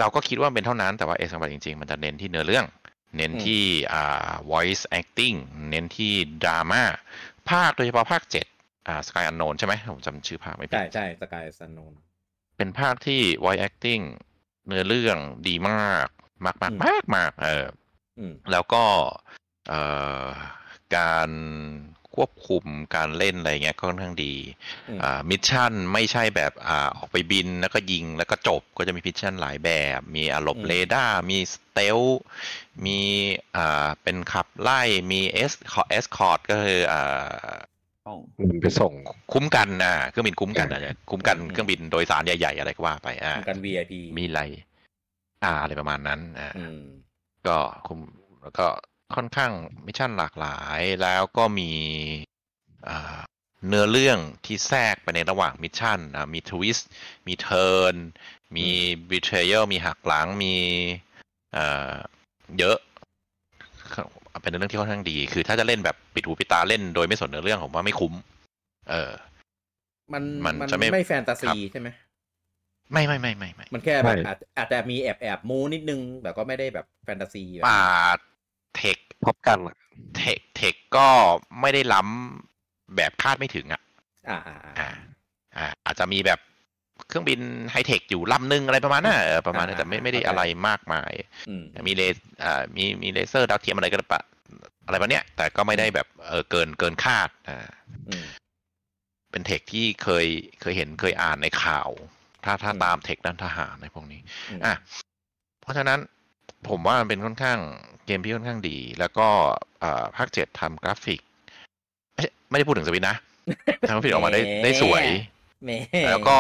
[0.01, 2.67] เราก็คิดว่าเป็นเท่านั้นแต่ว่า Ace Combat จริง ๆ มันจะเน้นที่เนื้อเรื่อง
[3.17, 5.37] เน้นที่อ่า voice acting
[5.71, 6.13] เน้นที่
[6.45, 6.83] ดราม่า
[7.51, 8.47] ภาคโดยเฉพาะภาคเจ็ด
[8.89, 11.93] อ่า Skies Unknown ใช่ไหมผมจำชื่อภาคไม่ผิดใช่ใช่ Skies Unknown
[12.57, 14.05] เป็นภาคที่ voice acting
[14.67, 15.19] เนื้อเรื่อง
[15.49, 16.09] ดีมาก
[16.45, 17.67] มากมากมากมากเออ
[18.53, 18.85] แล้วก็
[20.97, 21.31] การ
[22.17, 22.65] ควบคุม
[22.97, 24.35] การเล่นอะไรเงี้ยค่อนข้างดี
[25.31, 32.01] mission ไม่ใช่แบบอออกไปบินแล้วก็ยิงแล้วก็จบก็จะมี mission หลายแบบ มีอารมณ์เรดาร์มี stealth
[32.87, 33.01] มี
[33.57, 34.81] อ่าเป็นขับไล่
[35.13, 35.53] มีเอส
[35.91, 37.55] escort ก็คืออ่า
[38.39, 38.93] มันไปส่ง
[39.33, 44.43] คุ้มกันนะเครื่องบินคุ้มกันนะคุ้มกันเครื่องบินโดยสารใหญ่ๆอะไรก็ว่าไปอ่ากัน VIP มีอะไร
[45.45, 46.51] อ่าอะไรประมาณนั้นอ่า
[47.47, 47.57] ก็
[47.87, 48.01] คุม
[48.43, 48.67] แล้วก็
[49.15, 49.53] ค่อนข้าง
[49.87, 51.71] mission หลากหลายแล้วก็มี
[53.67, 55.99] เนื้อเรื่องที่แทรกไปในระหว่าง mission
[56.33, 56.89] มี twist
[57.27, 57.95] มี turn
[58.57, 58.69] มี
[59.11, 60.55] betrayal มีหักหลังมี
[62.59, 62.79] เยอะ
[64.43, 68.13] เป็นเรื่องที่ค่อนข้างดี คือถ้าจะเล่นแบบปิดหูปิดตาเล่นโดยไม่สนเนื้อเรื่องผมว่าไม่คุ้ม
[68.91, 69.13] เออ
[70.13, 71.89] มันมันจะไม่ไม่แฟนตาซีใช่ไหม
[72.93, 74.17] ไม่ไม่ไม่ไม่ไม่มันแค่แบบ
[74.57, 77.83] อาจจะมีแอบแอบมูนิดนึงแต่ก็ไม่ได้แบบแฟนตาซีป่า
[78.77, 78.97] เทค
[79.27, 79.59] พบกัน
[80.17, 81.09] tech tech ก็
[81.61, 83.83] ไม่ได้ล้ำแบบคาดไม่ถึงอะ
[84.29, 84.57] อ่าอ่า
[85.57, 86.41] อ่าอาจจะมีแบบ
[87.09, 91.13] เครื่องบินไฮเทคอยู่ลำหนึ่งอะไรประมาณนั้นประมาณนั้นแต่ไม่ไม่ได้อะไรมากมาย
[91.87, 92.03] มีเล
[92.45, 94.23] อ่ามีมีเลเซอร์ดาวเทียมอะไรก็ปะ
[94.87, 97.69] อะไรประเนี้ยแต่ก็ไม่ได้แบบเออเกินเกินคาดอ่า
[99.31, 100.27] เป็น tech ที่เคย
[100.61, 101.91] เคยเห็นเคยอ่านในข่าว
[102.45, 104.21] ถ้าถ้าตาม tech ด้านทหารในพวกนี้
[104.67, 104.75] อะ
[105.61, 105.99] เพราะฉะนั้น
[106.69, 107.59] ผมว่ามันเป็นค่อนข้าง
[108.07, 109.29] เกมที่ค่อนข้างดี แล้วก็
[110.17, 111.21] ภาคเจ็ดทำกราฟิก
[112.51, 113.17] ไม่ได้พูดถึงสวิตนะ
[113.89, 115.05] ทำกราฟิกออกมาได้ได้สวย
[116.07, 116.39] แล้วก็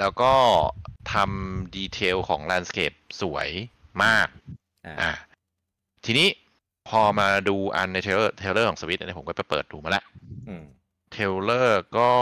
[0.00, 0.32] แล้วก็
[1.12, 2.92] ทำ detail ของ landscape
[3.22, 3.48] สวย
[4.04, 4.28] มาก
[5.00, 5.12] อ่า
[6.04, 6.28] ทีนี้
[6.88, 10.04] พอมาดูอันใน trailer trailer ของสวิตเนี่ยผมก็ไปเปิดดูมาแล้ว
[11.12, 12.12] trailer ก็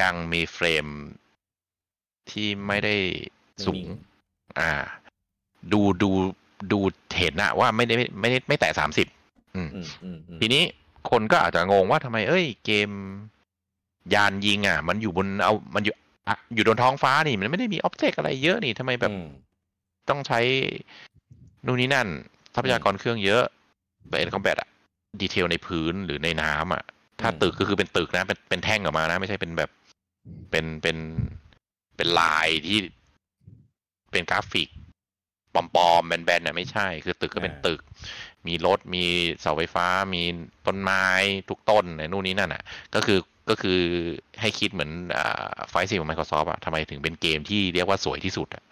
[0.00, 0.86] ยังมี frame
[2.30, 2.96] ที่ไม่ได้
[3.66, 3.86] สูง
[4.60, 4.70] อ่า
[5.72, 6.10] ดูดู
[6.72, 6.78] ดู
[7.16, 9.06] เห็นนะว่าไม่ได้ไม่ได้ไม่แตะสามสิบ
[10.40, 10.62] ทีนี้
[11.10, 12.90] คนก็อาจจะงงว่าทำไม เอ้ย เกม
[14.14, 15.94] ยานยิงอะ มันอยู่บนเอามันอยู่
[16.54, 19.14] อยู่บนท้องฟ้านี่ มันไม่ได้มีอ็อบเจกต์อะไรเยอะนี่ทำไมแบบ
[20.08, 20.40] ต้องใช้
[21.66, 22.08] นู่นนี่นั่น
[22.54, 23.44] ทรัพยากรเครื่องเยอะ
[24.08, 24.68] แบบเอ็นคอมแบทอะ
[25.20, 26.82] ดีเทลในพื้นหรือในน้ำอะ
[27.20, 29.70] ถ้าตึกก็คือเป็นตึกนะ เป็นเป็นแท่งออกมานะ ไม่ใช่เป็นแบบ
[30.50, 30.96] เป็นเป็น
[31.96, 32.78] เป็นลายที่
[34.12, 34.68] เป็นกราฟิก
[35.54, 37.80] ปลอมๆแบนๆเนี่ยไม่ใช่ คือตึกก็เป็นตึก
[38.46, 39.04] มีรถมี
[39.40, 40.22] เสาไฟฟ้า มี
[40.66, 41.04] ต้นไม้
[41.48, 42.62] ทุกต้นในนู่นนี้นั่นอะ
[42.94, 43.18] ก็คือ
[43.50, 43.80] ก็คือ
[44.40, 44.90] ให้คิดเหมือน
[45.70, 48.64] flight sim ของ Microsoft อะทำไมถึงเป็นเกมที่เรียกว่าสวยที่สุดอะ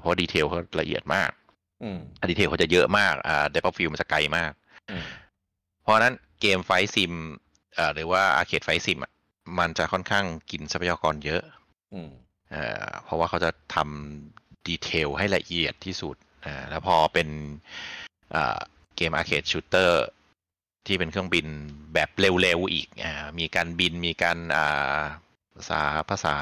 [0.00, 1.30] เพราะ detail เขาละเอียดมาก
[2.30, 4.52] detail เขาจะเยอะมากอ่า depth field มันจะไกลมาก
[5.82, 7.12] เพราะนั้นเกม flight sim
[7.78, 9.12] อ่าหรือว่า arcade flight sim อะ
[9.58, 11.42] มันจะค่อนข้างกินทรัพยากรเยอะ
[12.54, 17.28] อ่าเพราะว่าเขาจะทำ detail ให้ละเอียดที่สุดอ่าแล้วพอเป็น
[18.34, 18.58] อ่า
[18.96, 20.04] เกม arcade shooter
[20.86, 21.46] ที่เป็นเครื่องบิน
[21.94, 25.00] แบบเร็วๆอีกอ่ามีการบินมีการอ่า
[25.56, 26.36] ภาษาภาษา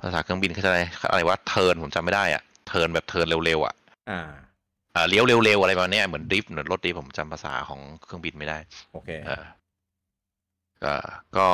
[0.00, 0.80] ภาษาเครื่องบินเขาจะอะไร
[1.10, 3.74] อะไรว่า turn ผมจำไม่ได้อะ turn แบบ turn เร็วๆอะ
[4.10, 4.28] อ่า
[4.94, 8.58] อ่าเลี้ยวเร็วๆอะไรประมาณนี้เหมือน drift เหมือนรถ drift ผมจำภาษาของเครื่องบินไม่ได้
[8.92, 9.44] โอเคอ่า
[10.84, 10.94] ก็
[11.36, 11.48] ก็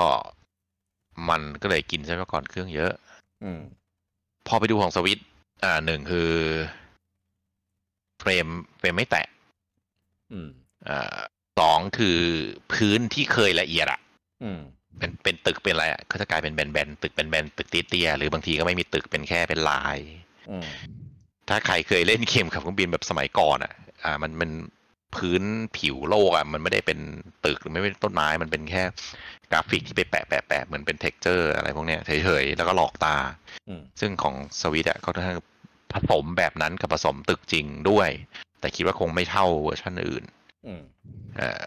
[1.29, 2.93] มันก็เลยกินทรัพยากรเครื่องเยอะ
[3.43, 3.61] อืม
[4.47, 5.21] พอไปดูของสวิต
[5.65, 6.31] อ่าหนึ่งคือ
[8.21, 8.47] frame
[8.79, 9.27] frame ไม่แตะ
[10.89, 11.19] อ่า
[11.59, 12.19] สองคือ
[12.73, 14.01] พื้นที่เคยละเอียดอะ
[14.99, 19.99] เป็นเป็นตึกเป็นอะไรอะก็จะกลายเป็นแบนๆตึกเป็นแบนๆตึกเตี้ยๆหรือบางทีก็ไม่มีตึกเป็นแค่เป็นลาย
[20.51, 20.67] อืม
[21.49, 23.73] ถ้าใครเคยเล่นเกมขับเครื่องบินแบบสมัยก่อนอะ
[24.05, 24.51] อ่า มันมัน
[25.15, 25.43] พื้น
[25.79, 26.99] ผิวโลกอะ มันไม่ได้เป็น
[27.45, 28.83] ตึกหรือไม่เป็นต้นไม้มันเป็นแค่
[29.51, 33.17] กราฟิกที่ไปแปะแปะแปะเหมือนเป็น texture อะไรพวกเนี้ยเฉยๆแล้วก็หลอกตา
[33.69, 35.23] อืมซึ่งของสวิตอะเขาจะ
[35.95, 38.09] ผสมแบบนั้นกับผสมตึกจริงด้วย
[38.61, 40.25] แต่คิดว่าคงไม่เท่าเวอร์ชันอื่น
[40.67, 40.83] อืม
[41.37, 41.63] เอ่อ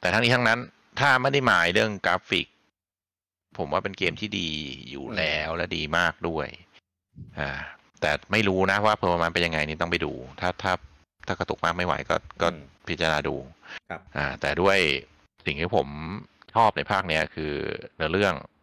[0.00, 0.58] แต่ทั้งนี้ทั้งนั้น
[1.00, 2.46] ถ้าไม่ได้หมายเรื่องกราฟิก
[3.58, 4.48] ผมว่าเป็นเกมที่ดี
[4.90, 6.48] อยู่แล้วและดีมากด้วย
[7.38, 7.50] อ่า
[8.00, 10.72] แต่ไม่รู้นะว่า perf มันเป็นยังไงนี่ต้องไปดู ถ้าถ้า
[11.26, 13.36] ถ้ากระตุกมากไม่ไหวก็ก็อืมพิจารณาดู
[13.90, 14.78] ครับ อ่า แต่ด้วย
[15.46, 15.88] สิ่งที่ผม
[16.54, 17.52] ชอบในภาคเนี้ยคือ
[17.96, 18.55] เนื้อเรื่องเอ่อ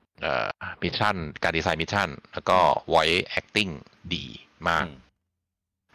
[0.84, 2.57] mission การดีไซน์ mission แล้วก็
[2.93, 3.71] voice acting
[4.13, 4.26] ดี
[4.69, 4.95] มากอืม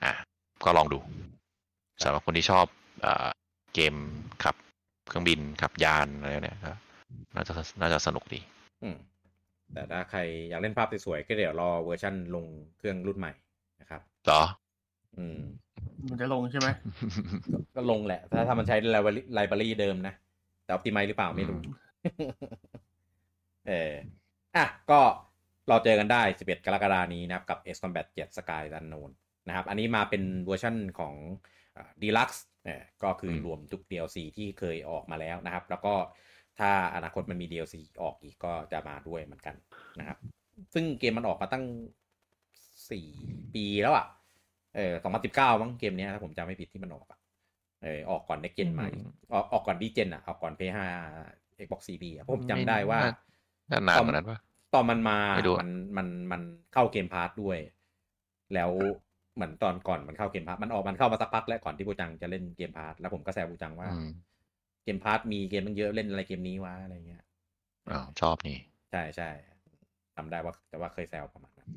[0.04, 0.12] อะ
[0.64, 0.98] ก็ลองดู
[2.02, 2.66] สำหรับคนที่ชอบ
[3.02, 3.28] เอ่อ
[3.74, 3.94] เกม
[4.44, 4.54] ขับ
[5.08, 6.72] เครื่องบินขับยานอะไรเนี่ยก็
[7.34, 8.40] น่าจะน่าจะสนุกดี
[8.82, 8.96] อืม
[9.74, 12.44] แต่ถ้าใครอยากเล่นภาพสวยๆก็เดี๋ยวรอเวอร์ชันลง
[12.78, 13.32] เครื่องรุ่นใหม่
[13.80, 14.42] นะครับเหรอ
[15.16, 15.40] อืม
[16.10, 16.68] มันจะลงใช่ไหม
[17.52, 20.14] ก็ก็ลงแหละ ถ้าถ้ามันใช้ไลบรารีไลบรารีเดิมนะ
[20.64, 21.58] แต่ออ t ติ i z e หรือเปล่าไม่รู้
[23.68, 23.92] เออ
[24.58, 25.00] อะก็
[25.68, 29.10] เราเจอกันได้ 11 กรกฎานี้นะครับ กับ X Combat 7 Sky Unknown
[29.48, 31.14] นะครับ อันนี้มาเป็นเวอร์ชั่นของ
[32.02, 35.94] ดีลักซ์เนี่ยก็คือรวมทุก DLC ที่เคยออกมาแล้วนะครับ แล้วก็
[36.58, 39.54] ถ้าอนาคตมันมี DLC ออกอีกก็จะมาด้วยเหมือนกัน
[39.98, 40.18] นะครับ
[40.74, 41.64] ซึ่งเกมมันออกมาตั้ง
[42.58, 44.06] 4 ปีแล้วอะ
[44.76, 44.92] เออ
[45.28, 47.18] 2019มั้งเกมเนี้ยถ้าผมจำไม่ผิดที่มันออกอะ
[47.82, 50.80] เออออกก่อน Next Gen มาอีกออกออกก่อนดีเจนอะออกก่อน PS5
[51.64, 53.00] Xbox Series อะผมจำได้ว่า
[53.70, 54.38] น่านานกว่านั้นปะ
[54.74, 56.42] ตอนมันมาไม่รู้อะมันมันมัน
[56.74, 57.58] เข้า Game Pass ด้วย
[58.54, 58.70] แล้ว
[59.34, 64.08] เหมือนตอนก่อนมันเข้า Game Pass มันออกมันเข้ามาสักพักแล้วก่อนที่บูจังจะเล่น Game Pass แล้วผมก็แซวบูจังว่าอืม
[64.84, 67.22] Game Pass มีเกมมันเยอะเล่นอะไรเกมนี้วะอะไรเงี้ย
[67.90, 68.58] อ้าวชอบนี่
[68.90, 69.30] ใช่ใช่
[70.16, 71.70] จำได้ว่าแต่ว่าเคยแซวประมาณนั้น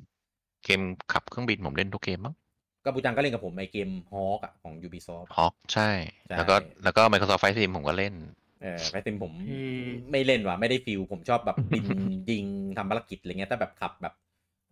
[0.63, 0.81] เกม
[1.11, 2.35] ขับเครื่องบินผมเล่นทุกเกมมั้ง
[2.83, 5.89] ก็บูจังก็เล่นกับผมไอเกมฮอกอะของ Ubisoft ฮอกใช่
[6.27, 8.13] ใช่ แล้วก็แล้วก็ Microsoft Flight Sim ผมก็เล่น
[8.61, 9.65] เออไฟติมผมที่
[10.11, 11.85] ไม่เล่นว่ะไม่ได้ฟิลผมชอบแบบบิน
[12.29, 12.45] ยิง
[12.77, 14.13] ทำภารกิจอะไรเงี้ยแต่แบบขับแบบ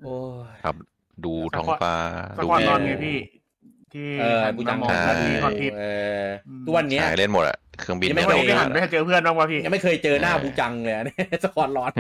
[0.04, 0.18] โอ้
[0.54, 0.76] ยครับ
[1.26, 1.94] ดูท้องฟ้า
[2.38, 3.18] สดูควอตวินวอนไงพี่
[3.94, 5.84] ที่เออหันบูจังมามองใช่ที่ฮอตฮิตเอ
[6.22, 6.26] อ
[6.66, 11.92] ทุกวันเนี้ยใช่เล่นหมดอะเครื่องบินยังไม่ไม่เคเคยยหันไปเจอเพื่อนบ้างวะพี่ยังไม่เคยเจอหน้าเออบูจังเลยอะเนี่ยสควอตร้อน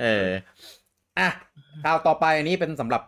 [0.00, 0.26] เออ
[1.18, 1.28] อะ
[1.84, 3.02] ข่าวต่อไปอันนี้เป็นสำหรับ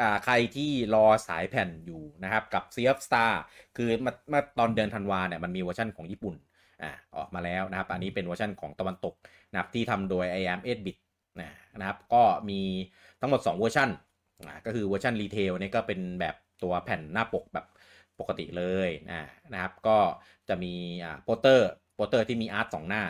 [0.00, 3.32] อ่าใครที่รอสายแผ่นอยู่นะครับ กับ Sea of Star
[3.76, 6.34] คือเมื่อเมื่อตอนเดือนธันวาเนี่ยมันมีเวอร์ชันของญี่ปุ่น
[6.82, 9.14] อ่าออกมาแล้วนะครับ อันนี้เป็นเวอร์ชันของตะวันตก
[9.50, 10.96] นะครับที่ทำโดย i am 8 bit
[11.40, 11.50] นะ
[11.80, 12.60] นะครับ ก็มี
[13.20, 13.88] ทั้งหมด 2 เวอร์ชัน
[14.46, 17.66] อ่าก็คือเวอร์ชัน retail นี่ก็เป็นแบบตัวแผ่นหน้าปกแบบ
[18.20, 19.20] ปกติเลยนะ
[19.52, 19.98] นะครับ ก็
[20.48, 20.72] จะมี
[21.04, 23.02] อ่าโปสเตอร์โปสเตอร์ที่มี art สองหน้า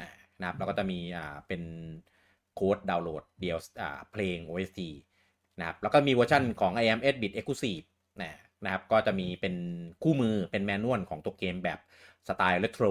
[0.00, 1.62] นะนะครับแล้วก็จะมีอ่าเป็น
[2.54, 4.80] โค้ดดาวน์โหลดเดียวอ่าเพลง OST
[5.58, 7.84] นะครับแล้วก็มีเวอร์ชันของ i am 8 bit exclusive
[8.22, 8.32] นะ
[8.64, 9.54] นะครับก็จะมีเป็น
[10.02, 11.78] คู่มือเป็น manual ของตัวเกมแบบ
[12.28, 12.86] สไตล์เรโทร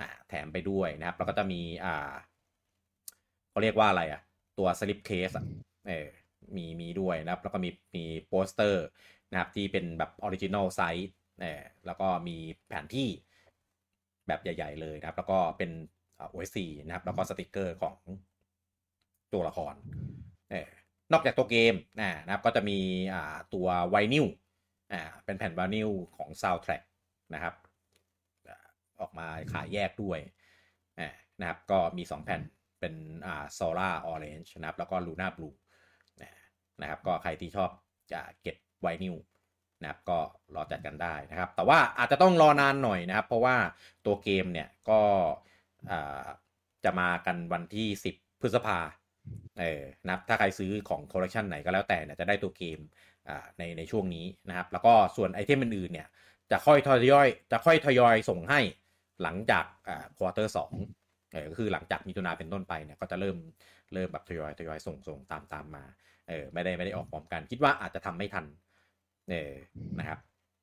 [0.00, 2.12] อ่าแถมไปด้วยนะครับ แล้วก็จะมีอ่า
[3.50, 4.20] เขาเรียกว่าอะไรอะ
[4.58, 5.44] ตัว slipcase อะ
[5.88, 6.08] เออ
[6.56, 8.84] มีมีด้วยนะครับ แล้วก็มีมีโปสเตอร์
[9.30, 12.36] นะครับที่เป็นแบบ original size เออแล้วก็มี
[12.68, 13.08] แผนที่
[14.26, 15.70] แบบใหญ่ ๆ เลยนะครับ แล้วก็เป็น
[16.18, 17.96] อ่า OST นะครับ แล้วก็สติกเกอร์ของ
[19.32, 19.74] ตัวละคร
[20.50, 20.68] เออ
[21.12, 22.78] นอกจากตัวเกมนะนะครับก็จะมี
[23.12, 24.26] อ่าตัวไวนิล
[24.92, 26.84] อ่าเป็นแผ่นไวนิลของ Soundtrack
[27.34, 27.54] นะครับ
[29.00, 30.18] ออกมาขายแยกด้วย
[31.00, 31.08] อ่
[31.40, 32.42] นะครับก็มี 2 แผ่น
[32.80, 32.94] เป็น
[33.26, 35.54] อ่า Solar Orange นะครับแล้วก็ Luna Blue
[36.22, 36.30] นะ
[36.80, 37.70] นะครับก็ใครที่ชอบ
[38.12, 39.16] จะเก็บไวนิล
[39.82, 40.18] นะครับก็
[40.54, 43.56] รอจัดกันได้นะครับ แต่ว่าอาจจะต้องรอนานหน่อยนะครับ เพราะว่า
[44.06, 45.00] ตัวเกมเนี่ยก็
[46.84, 48.78] จะมากันวันที่ 10 พฤษภา
[49.60, 52.78] เออนะครับถ้าใครซื้อของคอลเลคชันไหนก็แล้วแต่เนี่ยจะได้ตัวเกม
[53.58, 56.08] ในในช่วงนี้นะครับ แล้วก็ส่วน item อื่นๆเนี่ย
[56.50, 58.60] จะค่อยทยอยจะค่อยทยอยส่งให้
[59.22, 60.72] หลังจากอ่า quarter สอง
[61.32, 63.36] เออก็คือหลังจากมิถุนาเป็นต้นไปเนี่ยก็จะเริ่ม
[63.94, 65.84] เริ่มแบบทยอยทยอยส่งส่งตามตามมา
[66.28, 68.44] เออไม่ได้ไม่ได้ออกพร้อมกัน คิดว่าอาจจะทำไม่ทัน
[69.30, 69.52] เออ
[69.98, 70.18] นะครับ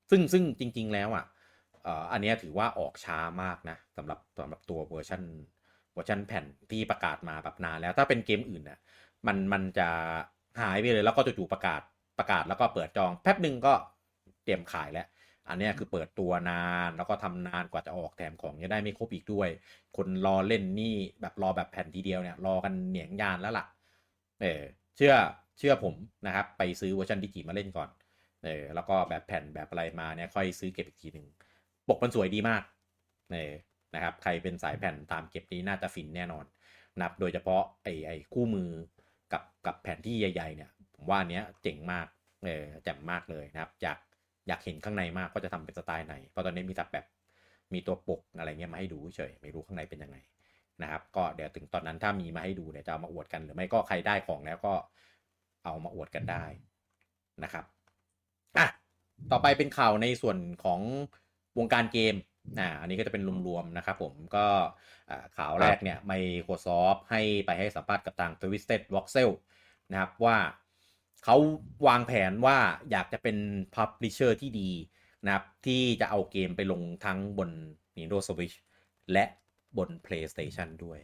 [0.09, 1.25] ซึ่งซึ่งจริง ๆ แล้วอะ
[2.11, 5.23] อันนี้ถือว่าออกช้ามากนะสำหรับสำหรับตัวเวอร์ชัน
[5.93, 8.79] เวอร์ชันแผ่นที่ประกาศมาแบบนานแล้วถ้าเป็นเกมอื่นน่ะ
[9.27, 9.87] มันมันจะ
[10.61, 11.81] หายไปเลยแล้วก็จู่ๆประกาศ
[12.19, 13.73] ประกาศแล้วก็เปิดจองแป๊บหนึ่งก็
[14.43, 15.07] เตรียมขายแล้ว
[15.49, 19.49] อันนี้คือเปิดตัวนานแล้วก็ทำนานกว่าจะออกแถมของยังได้ไม่ครบอีกด้วย
[19.97, 23.65] คนรอเล่นนี่แบบรอแบบแผ่นทีเดียวเนี่ยรอกันเหนียงยานแล้วล่ะ
[24.41, 24.61] เออ
[24.97, 25.13] เชื่อ
[25.57, 25.95] เชื่อผม
[26.25, 27.89] นะครับ ไปซื้อเวอร์ชัน digi มาเล่นก่อน
[28.43, 31.27] เออแล้วก็แบบแผ่นแบบอะไรมาเนี่ยค่อยซื้อเก็บอีกทีหนึ่ง
[31.87, 32.63] ปกมันสวยดีมาก
[33.31, 33.51] เออ
[33.95, 36.45] นะครับ ใครเป็นสายแผ่นตามเก็บนี้น่าจะฟินแน่นอน
[36.97, 38.69] นะครับโดยเฉพาะไอ้ไอ้คู่มือ
[39.33, 42.07] กับกับแผนที่ใหญ่ ๆ เนี่ย ผมว่าอันเนี้ยเจ๋งมาก
[42.45, 43.97] เออแจ่มมากเลยนะครับอยาก
[44.47, 47.05] อยากเห็นข้างในมากก็จะทำเป็นสไตล์ไหนเพราะตอนนี้มีแต่แบบ
[47.73, 50.17] มีตัวปกอะไรเงี้ยมาให้ดูเฉยไม่รู้ข้างในเป็นยังไง
[50.81, 54.73] นะครับก็เดี๋ยวถึงตอนนั้นถ้ามีมาให้ดูเดี๋ยวจะเอามาอวดกัน หรือไม่ก็ใครได้ของแล้วก็
[55.63, 56.45] เอามาอวดกันได้
[57.43, 57.65] นะครับ
[58.57, 58.67] อะ
[59.31, 60.79] ต่อไปเป็นข่าวในส่วนของ
[61.57, 62.15] วงการเกม
[62.59, 64.45] อ่าอันนี้ก็จะเป็นรวมๆนะครับผมก็
[65.37, 69.29] ข่าวแรกเนี่ย Microsoft ให้ไปให้สัมภาษณ์กับทาง Twisted Voxel
[69.91, 70.37] นะครับว่า
[71.25, 71.37] เขา
[71.87, 72.57] วางแผนว่า
[72.91, 73.37] อยากจะเป็น
[73.75, 74.69] Publisher ที่ดี
[75.25, 77.49] นะครับ ที่จะเอาเกมไปลงทั้งบน
[77.95, 78.55] Nintendo Switch
[79.11, 79.25] และ
[79.77, 80.99] บน PlayStation ด้วย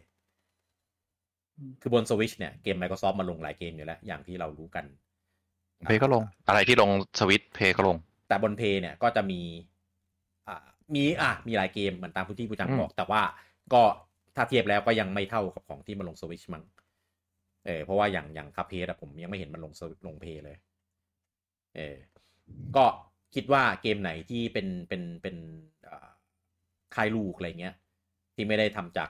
[1.81, 4.85] คือบน Switch เนี่ย เกม Microsoft มาลงหลายเกมอยู่แล้ว อย่างที่เรารู้กัน
[5.85, 9.41] เพย์ก็ลงอะไรที่ลงสวิตเพย์ก็ลง แต่บนเพย์เนี่ยก็จะมี
[10.48, 10.65] อ่า
[10.95, 13.22] มีอะมีหลายเกมเหมือนตามพื้นที่ผู้จังบอก แต่ว่า
[13.73, 13.81] ก็
[14.35, 16.64] ถ้าเทียบแล้วก็ยังไม่เท่ากับของที่มาลงสวิชมั้ง
[17.68, 19.73] เออเพราะว่าอย่างอย่างคาเพสผมยังไม่เห็นมันลง
[20.07, 20.57] ลงเพย์เลย
[21.76, 21.95] เออ
[22.76, 22.85] ก็
[23.35, 25.35] คิดว่าเกมไหนที่เป็นเป็นเป็น
[26.95, 27.76] ค่ายลูกอะไรเงี้ย
[28.35, 29.10] ที่ไม่ได้ทำจาก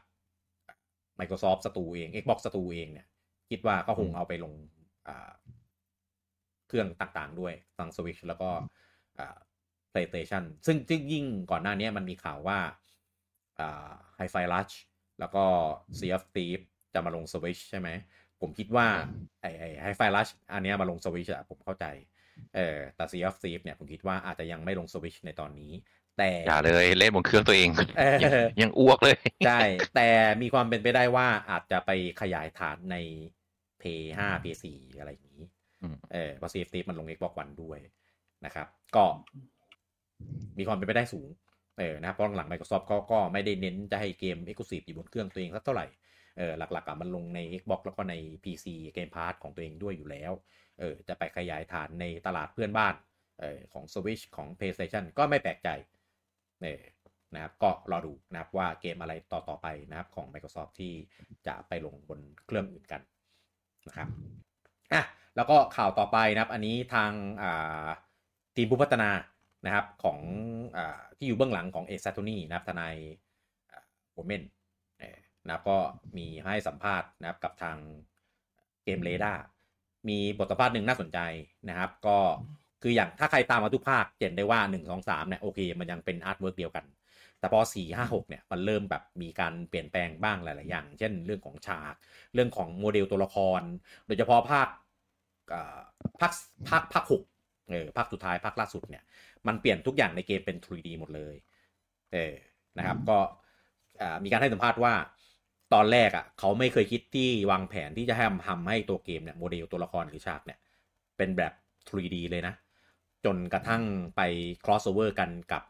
[1.20, 3.08] Microsoft สตูเอง Xbox สตูเองเนี่ย
[3.50, 4.54] คิดว่าก็คงเอาไปลง
[6.68, 8.50] เครื่องต่างๆด้วยทั้ง Switch แล้วก็
[9.92, 10.78] PlayStation ซึ่ง
[11.12, 12.60] ยิ่งก่อนหน้านี้มันมีข่าวว่า
[13.60, 14.76] อ่า Hi-Fi Rush
[15.20, 15.46] แล้วก็
[16.00, 17.90] Sea of Thieves จะมาลง Switch ใช่ไหม
[18.42, 18.88] ผมคิดว่า
[19.42, 21.86] ไอ้ไอ้ Hi-Fi Rush อันนี้มาลง Switch อะผมเข้าใจ
[22.56, 25.72] เออแต่ Sea of Thieves เนี่ยผมคิดว่าอาจจะยังไม่ลง Switch ในตอนนี้
[26.18, 27.70] แต่อย่าเลยเล่นบนเครื่องตัวเอง
[28.24, 28.32] ยัง
[28.62, 29.60] ยังอ้วกเลย ใช่
[29.96, 30.10] แต่
[30.42, 31.92] มีความเป็นไปได้ว่าอาจจะไป
[32.22, 32.98] ขยายฐานใน
[33.82, 35.44] Play 5 Play 4อะไรอย่างนี้
[36.14, 37.80] เออเพราะ Sea of Thieves มันลง Xbox One ด้วย
[38.46, 39.06] นะครับ ก็
[40.58, 41.28] มีความเป็นไปได้สูง
[41.80, 45.86] เออนะเพราะหลัง Microsoft ก็ก็ไม่ได้เน้นจะให้เกม Exclusive อยู่บนเครื่องตัวเองสักเท่าไหร่
[46.38, 50.32] เออหลักๆอะมันลงใน Xbox แล้วก็ใน PC Game Pass ของตัวเองด้วยอยู่แล้ว
[50.80, 52.96] เออจะไปขยายฐานในตลาดเพื่อนบ้าน
[53.42, 55.70] เออของ Switch ของ PlayStation ก็ไม่แปลกใจ
[56.64, 56.82] เออ
[57.34, 60.94] นะครับก็รอดูนะครับว่าเกมอะไรต่อต่อไปนะครับของ Microsoft ที่
[61.48, 63.02] จะไปลงบนเครื่องอื่นกัน
[63.88, 64.10] นะครับ
[64.94, 65.04] อะ
[65.36, 67.12] แล้วก็ข่าวต่อไปนะครับ อันนี้ทาง
[67.42, 67.88] อ่า
[68.56, 69.10] ทีมผู้พัฒนา
[69.66, 70.20] นะครับของ
[70.78, 70.80] อ
[71.18, 72.96] ที่อยู่เบื้องหลังของเอซัตโทนี่นะครับทนาย
[74.14, 74.44] โอเมน
[75.48, 75.78] นะครับก็
[76.18, 77.78] มีให้สัมภาษณ์นะครับกับทาง
[78.84, 79.34] GamesRadar
[80.10, 81.20] มีบทสัมภาษณ์หนึ่งน่าสนใจ
[81.70, 82.18] นะครับ ก็
[82.82, 86.86] คืออย่างถ้าใครตามมาทุกภาคเห็นได้ว่า 1 2 3เนี่ยโอเค มันยังเป็น artwork เดียวกัน
[87.40, 91.96] แต่พอ 4 5 6เนี่ยมันเริ่มแบบมีการเปลี่ยนแปลงบ้างหลาย ๆ อย่าง เช่นเรื่องของฉาก
[92.34, 93.62] เรื่องของโมเดลตัวละคร
[94.08, 94.68] โดยเฉพาะภาค
[96.22, 96.32] ภาค
[96.70, 97.24] ภาคภาคหก
[97.70, 99.04] เออภาคสุดท้ายภาคล่าสุดเนี่ย
[99.48, 101.36] มันเปลี่ยนทุกอย่างในเกมเป็น 3D หมดเลย
[102.14, 102.34] เออ
[102.78, 103.18] นะครับก็
[104.24, 104.94] มีการให้สัมภาษณ์ว่า
[105.74, 110.60] ตอนแรกอะเขาไม่เคยคิดที่วางแผนที่จะให้ทำให้ตัวเกมเนี่ยโมเดลตัวละครหรือฉากเนี่ย
[111.18, 111.54] เป็นแบบ
[111.90, 112.54] 3D เลยนะ
[113.26, 113.84] จนกระทั่ง
[114.16, 114.22] ไป
[114.66, 115.64] crossover กันกับ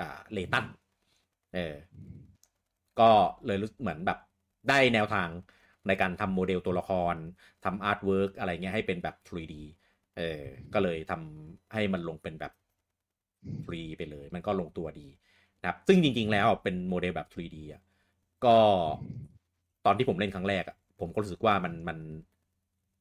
[0.00, 0.66] อ่า Layton
[1.54, 1.74] เออ
[3.00, 3.10] ก็
[3.46, 4.18] เลยรู้เหมือนแบบ
[4.68, 5.28] ได้แนวทาง
[5.86, 7.14] ในการทำโมเดลตัวละคร
[7.64, 9.54] ทำ artwork อะไรเงี้ยให้เป็นแบบ 3D
[10.16, 10.42] เออ
[10.74, 12.52] ก็เลยทำให้มันลงเป็นแบบ
[13.64, 15.08] 3D ไปเลย มันก็ลงตัวดี
[15.60, 17.82] นะครับ ซึ่งจริง ๆ แล้วเป็นโมเดลแบบ 3D อะ
[18.44, 18.56] ก็
[19.88, 21.98] ตอนที่ผมเล่นครั้งแรกอะผมก็รู้สึกว่ามันมัน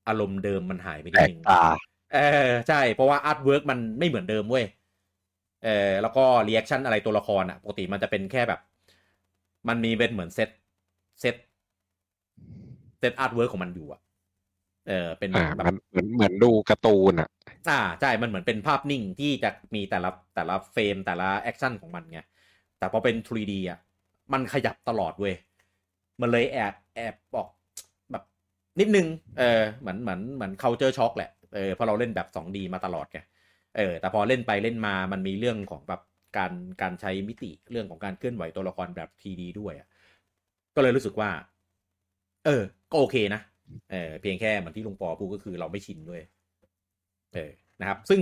[0.07, 1.41] อารมณ์เดิมมันหายไปนิดนึง
[2.13, 4.65] เออใช่ เพราะว่า artwork มันไม่เหมือนเดิมเว้ย
[5.63, 8.59] เออแล้วก็ reaction อะไรตัวละครอะปกติมันจะเป็นแค่แบบ
[9.67, 10.49] มันมีเป็นเหมือนเซต
[11.21, 11.35] เซต
[12.99, 14.01] เซต artwork ของมันอยู่อะ
[14.87, 17.29] เออเป็นแบบเหมือนเหมือนดูการ์ตูนอะ
[17.69, 22.19] อ่าใช่มันเหมือนเป็นภาพนิ่งที่จะมีแต่ละแต่ละ frame แต่ละ action ของมันไง
[22.79, 23.79] แต่พอเป็น 3D อะ
[24.33, 25.35] มันขยับตลอดเว้ย
[26.21, 27.47] มันเลยแอบแอบช็อก
[28.11, 28.23] แบบ
[28.79, 29.07] นิดนึง
[29.37, 33.19] เออเหมือนเหมือนเหมือน culture shock แหละ เออพอเราเล่นแบบ 2D มาตลอดไง
[33.77, 36.01] เออ แต่พอเล่นไปเล่นมา มันมีเรื่องของแบบ
[36.37, 39.87] การการใช้มิติเรื่องของการเคลื่อนไหวตัวละครแบบ 3D ด้วยอะ
[40.75, 41.29] ก็เลยรู้สึกว่า
[42.45, 43.41] เออ ก็โอเคนะ
[43.91, 46.21] เออเพียงแค่เหมือนที่ลุงปอพูดก็คือเราไม่ชินด้วย
[47.33, 48.21] เออ นะครับ ซึ่ง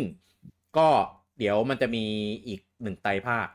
[0.77, 0.87] ก็
[1.39, 2.05] เดี๋ยวมันจะมี
[2.47, 3.47] อีกหนึ่งไตภาค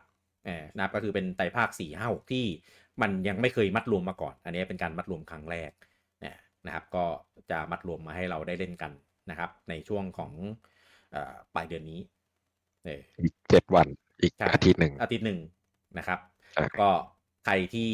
[0.44, 2.44] เออนะครับก็คือเป็นไตภาคสี่ห้าหกที่
[3.02, 5.70] มันยังไม่เคยมัดรวมมาก่อน อันนี้เป็นการมัดรวมครั้งแรก
[6.66, 7.04] นะครับ ก็
[7.50, 8.92] จะมัดรวมมาให้เราได้เล่นกัน
[9.30, 10.32] นะครับ ในช่วงของ
[11.54, 12.00] ปลายเดือนนี้
[12.86, 13.86] อีกเจ็ดวัน
[14.22, 15.40] อีกอาทิตย์หนึ่งอาทิตย์หนึ่ง
[15.98, 16.18] นะครับ
[16.80, 16.90] ก็
[17.44, 17.90] ใครที่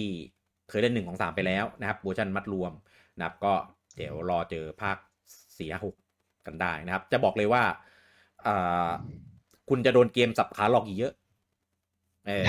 [0.68, 2.72] เคยเล่นหนึ่งสองสามไปแล้วนะครับเวอร์ชันมัดรวม
[3.16, 3.52] นะครับ ก็
[3.96, 4.96] เดี๋ยวรอเจอภาค
[5.58, 5.94] สี่หก
[6.46, 7.62] กันได้นะครับ จะบอกเลยว่า
[9.68, 11.12] คุณจะโดนเกมสับขาหลอกอีกเยอะ
[12.26, 12.44] เออ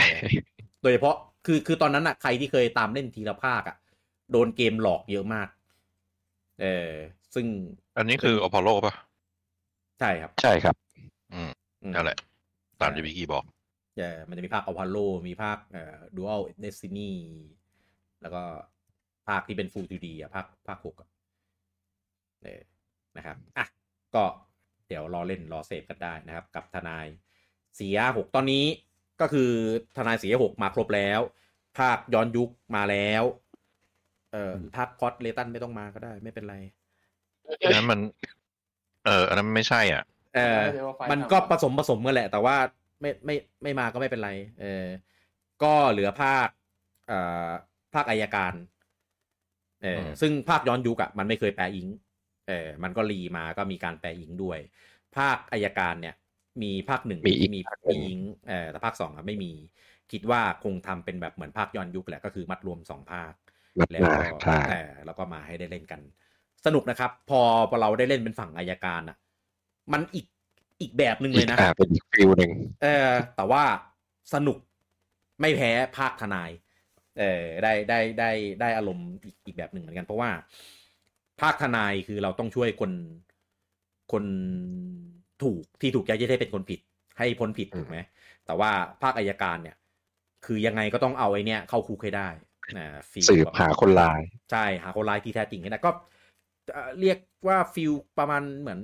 [0.82, 1.16] โดยเฉพาะ
[1.48, 3.78] คือคือตอนนั้นอะใครที่เคยตามเล่นทีละภาคอะ
[4.32, 5.48] โดนเกมหลอกเยอะมาก
[6.62, 6.92] เออ
[7.34, 7.46] ซึ่ง
[7.98, 8.94] อันนี้คือ Apollo ป่ะ
[10.00, 10.76] ใช่ครับ ใช่ครับ
[11.34, 11.52] อืม
[11.84, 12.18] อืมนั่นแหละ
[12.82, 13.44] ตามที่พี่กี้บอก
[13.98, 14.98] เออมันจะมีภาค Apollo
[15.28, 17.12] มีภาคเอ่อ Dual Destinies
[18.22, 18.42] แล้วก็
[19.28, 21.10] ภาคที่เป็นฟูล 2D อะภาคภาคหกอะ
[22.44, 22.62] เออ
[23.18, 23.66] นะครับ อะ
[24.16, 24.24] ก็
[24.88, 28.66] เดี๋ยวรอเล่นรอเสพกันได้นะครับ กับทนายสี่ห้าหกตอนนี้
[29.22, 29.50] ก็คือ
[29.96, 31.20] ทนายสี่ห้าหกมาครบแล้ว
[31.78, 33.24] ภาคย้อนยุคมาแล้ว
[34.32, 36.56] เอ่อภาค cross Layton ไม่ต้องมาก็ได้ ไม่เป็นไร
[37.66, 38.00] อันนั้นมัน
[39.06, 40.04] เอออันนั้นไม่ใช่อะ
[40.36, 42.56] เออเดี๋ยวว่าไฟมันทำก็ผสมผสมกันแหละ แต่ว่า
[43.02, 44.32] ไม่ไม่ไม่มาก็ไม่เป็นไร
[44.62, 44.86] เออ
[45.64, 46.48] ก็เหลือภาค
[47.08, 47.50] เอ่อ
[47.94, 48.54] ภาคอายการ
[49.84, 51.88] เอออืมซึ่งภาคย้อนยุคอะมันไม่เคยแปลอิง
[52.48, 54.60] เออ มันก็รีมาก็มีการแปลอิงด้วย
[55.18, 56.16] ภาคอายการเนี่ย
[56.64, 59.52] มีภาคหนึ่งมีอีกที่มีภาคหนึ่มีงอิงเออแต่ภาคสองอะไม่มี
[60.12, 63.34] คิดว่าคงทำเป็นแบบเหมือนภาคย้อนยุคแหละก็คือมัดรวมสองภาค
[63.80, 66.02] นัดแล้วมาก็ใช่เออแล้วก็มาให้ได้เล่นกัน
[66.66, 69.18] สนุกนะครับ พอพอเราได้เล่นเป็นฝั่งอายการอะ
[69.94, 70.26] มันอีก
[70.82, 72.52] อีกแบบหนึ่งเลยนะอ่าเป็นอีกฟิลหนึ่ง
[72.84, 73.64] เออ แต่ว่า
[74.34, 74.58] สนุก
[75.42, 76.50] ไม่แพ้ภาคทนาย
[77.20, 78.32] เออได้ได้ได้
[78.62, 80.30] ได้อารมณ์อีกอีกแบบหนึ่งเหมือนกัน เพราะว่า
[81.42, 82.92] ภาคทนายคือเราต้องช่วยคน
[84.12, 84.26] คน
[85.44, 86.80] ถูกที่ถูกย้ายให้เป็นคนผิด
[87.18, 87.98] ให้พ้นผิดถูกไหม
[88.46, 89.76] แต่ว่าภาคอัยการเนี่ย
[90.46, 92.28] คือยังไงก็ต้องเอาไอ้เนี่ยเข้าคุกให้ได้
[92.78, 95.92] นะ feel สืบประมาณหาคนร้าย ใช่หาคนร้ายที่แท้จริงให้ได้ก็
[96.72, 98.82] เอ่อเรียกว่า feel ประมาณเหมือน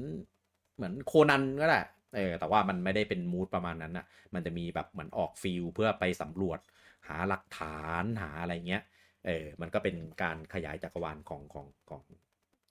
[0.75, 1.81] เหมือนโคนันก็ได้
[2.15, 6.59] เออแต่ว่ามันไม่ได้เป็น mood ประมาณนั้นนะมันจะมีแบบเหมือนออก field เพื่อไปสำรวจ
[7.07, 8.83] หาหลักฐานหาอะไรเงี้ย
[9.25, 12.01] เออมันก็เป็นการขยายจักรวาลของของของ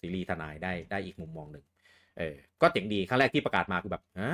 [0.00, 1.64] ซีรีส์ทนายได้ได้อีกมุมมองหนึ่ง
[2.18, 4.32] เออก็เจ๋งดีครั้งแรกที่ประกาศมาคือแบบฮะ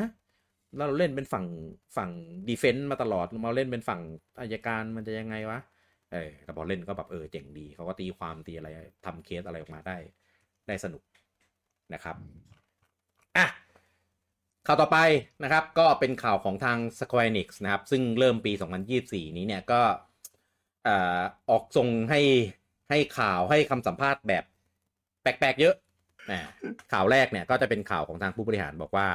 [0.77, 1.47] แล้วเราเล่นเป็นฝั่ง
[1.97, 2.11] ฝั่ง
[2.49, 4.01] ดีเฟนต์มาตลอดมาเล่นเป็นฝั่ง
[4.41, 5.59] อายการมันจะยังไงวะ
[6.13, 8.69] เออแต่พอเล่นก็แบบเออเจ๋งดีเขาก็ตีความตีอะไร
[9.05, 9.97] ทำเคสอะไรออกมาได้
[10.67, 11.03] ได้สนุก
[11.95, 12.17] นะครับ
[13.37, 13.47] อะ
[14.67, 14.99] ข่าวต่อไป
[15.43, 18.53] นะครับ ก็เป็นข่าวของทาง Square Enix นะครับ ซึ่งเริ่มปี
[18.95, 19.81] 2024 นี้เนี่ยก็
[20.87, 20.97] อ่
[21.51, 22.21] ออกทรงให้
[22.91, 24.45] ให้ข่าวให้คำสัมภาษณ์แบบ
[25.23, 25.75] แปลกๆเยอะ
[26.31, 26.39] นะ
[26.93, 29.09] ข่าวแรกเนี่ยก็จะเป็นข่าวของทางผู้บริหารบอกว่า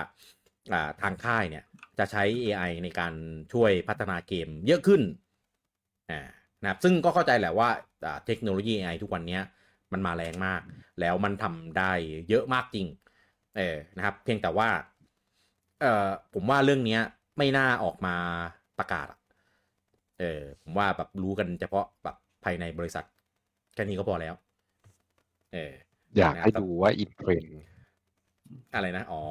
[1.02, 1.64] ทางค่ายเนี่ย
[1.99, 3.14] จะใช้ AI ในการ
[3.53, 5.02] ช่วยพัฒนาเกมเยอะขึ้น
[6.61, 7.69] นะครับซึ่งก็เข้าใจแหละว่า
[8.26, 9.40] เทคโนโลยี AI ทุกวันนี้
[9.94, 10.61] มันมาแรงมาก
[10.99, 11.91] แล้วมันทำได้
[12.30, 12.88] เยอะมากจริง
[13.57, 14.69] เออนะครับ เพียงแต่ว่า
[15.81, 16.99] เออผมว่าเรื่องนี้
[17.38, 18.15] ไม่น่าออกมา
[18.80, 19.07] ประกาศ
[20.19, 23.06] เออผมว่าแบบรู้กันเฉพาะแบบภายในบริษัท
[23.73, 24.35] แค่นี้ก็พอแล้ว
[25.53, 25.73] เออ
[26.18, 27.53] อยากให้ดูว่าอินเทรนด์
[28.73, 29.23] อะไรนะ อ๋อ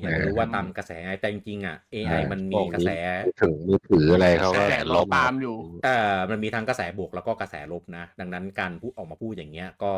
[0.00, 2.90] อยากรู้ว่าตามกระแสไงแต่จริงๆอะ AI มันมีกระแส
[3.42, 9.92] ถึงมือถืออะไรเขาก็กระแสลบตามอยู่เอ่อมันมีทั้งกระแสบวกแล้วก็กระแสลบนะ ดังนั้นการพูดออกมาพูดอย่างเงี้ย ก็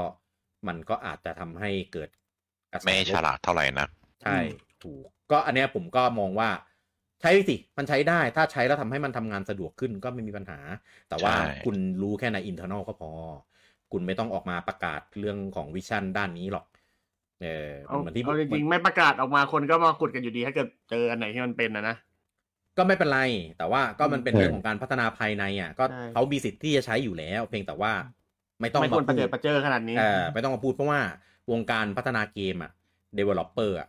[0.69, 2.09] มันก็อาจจะทำให้เกิด
[2.73, 3.87] กระแสไม่ลบฉลาดเท่าไหร่นะ
[4.23, 4.37] ใช่
[4.85, 6.49] ถูก ก็อันเนี้ยผมก็มองว่า
[7.21, 10.59] ใช้สิ มันใช้ได้ ถ้าใช้แล้วทำให้มันทำงานสะดวกขึ้นก็ไม่มีปัญหา
[11.09, 13.13] แต่ว่าใช่คุณรู้แค่ใน internal ก็พอ
[13.93, 16.67] คุณไม่ต้องออกมาประกาศเรื่องของ vision ด้านนี้หรอก
[17.43, 21.97] เออเอาเหมือนที่เอาจริงๆไม่ประกาศออกมาคนก็มาขุดกันอยู่ดีถ้าเกิดเจออันไหนที่มันเป็นนะนะ
[22.79, 23.21] ก็ไม่เป็นไร
[23.59, 27.93] แต่ว่าก็มันเป็นเออเรื่องของการพัฒนาภายในอะ ก็ใช่เขามีสิทธิ์ที่จะใช้อยู่แล้ว เพียงแต่ว่า
[28.61, 31.01] ไม่ต้องไม่ควรมาประพูเจิดดประเจิดประเจ้อขนาดนี้เออไม่ต้องมาพูดเพราะว่า
[31.51, 32.73] วงการพัฒนาเกมอะ
[33.19, 33.89] developer อะ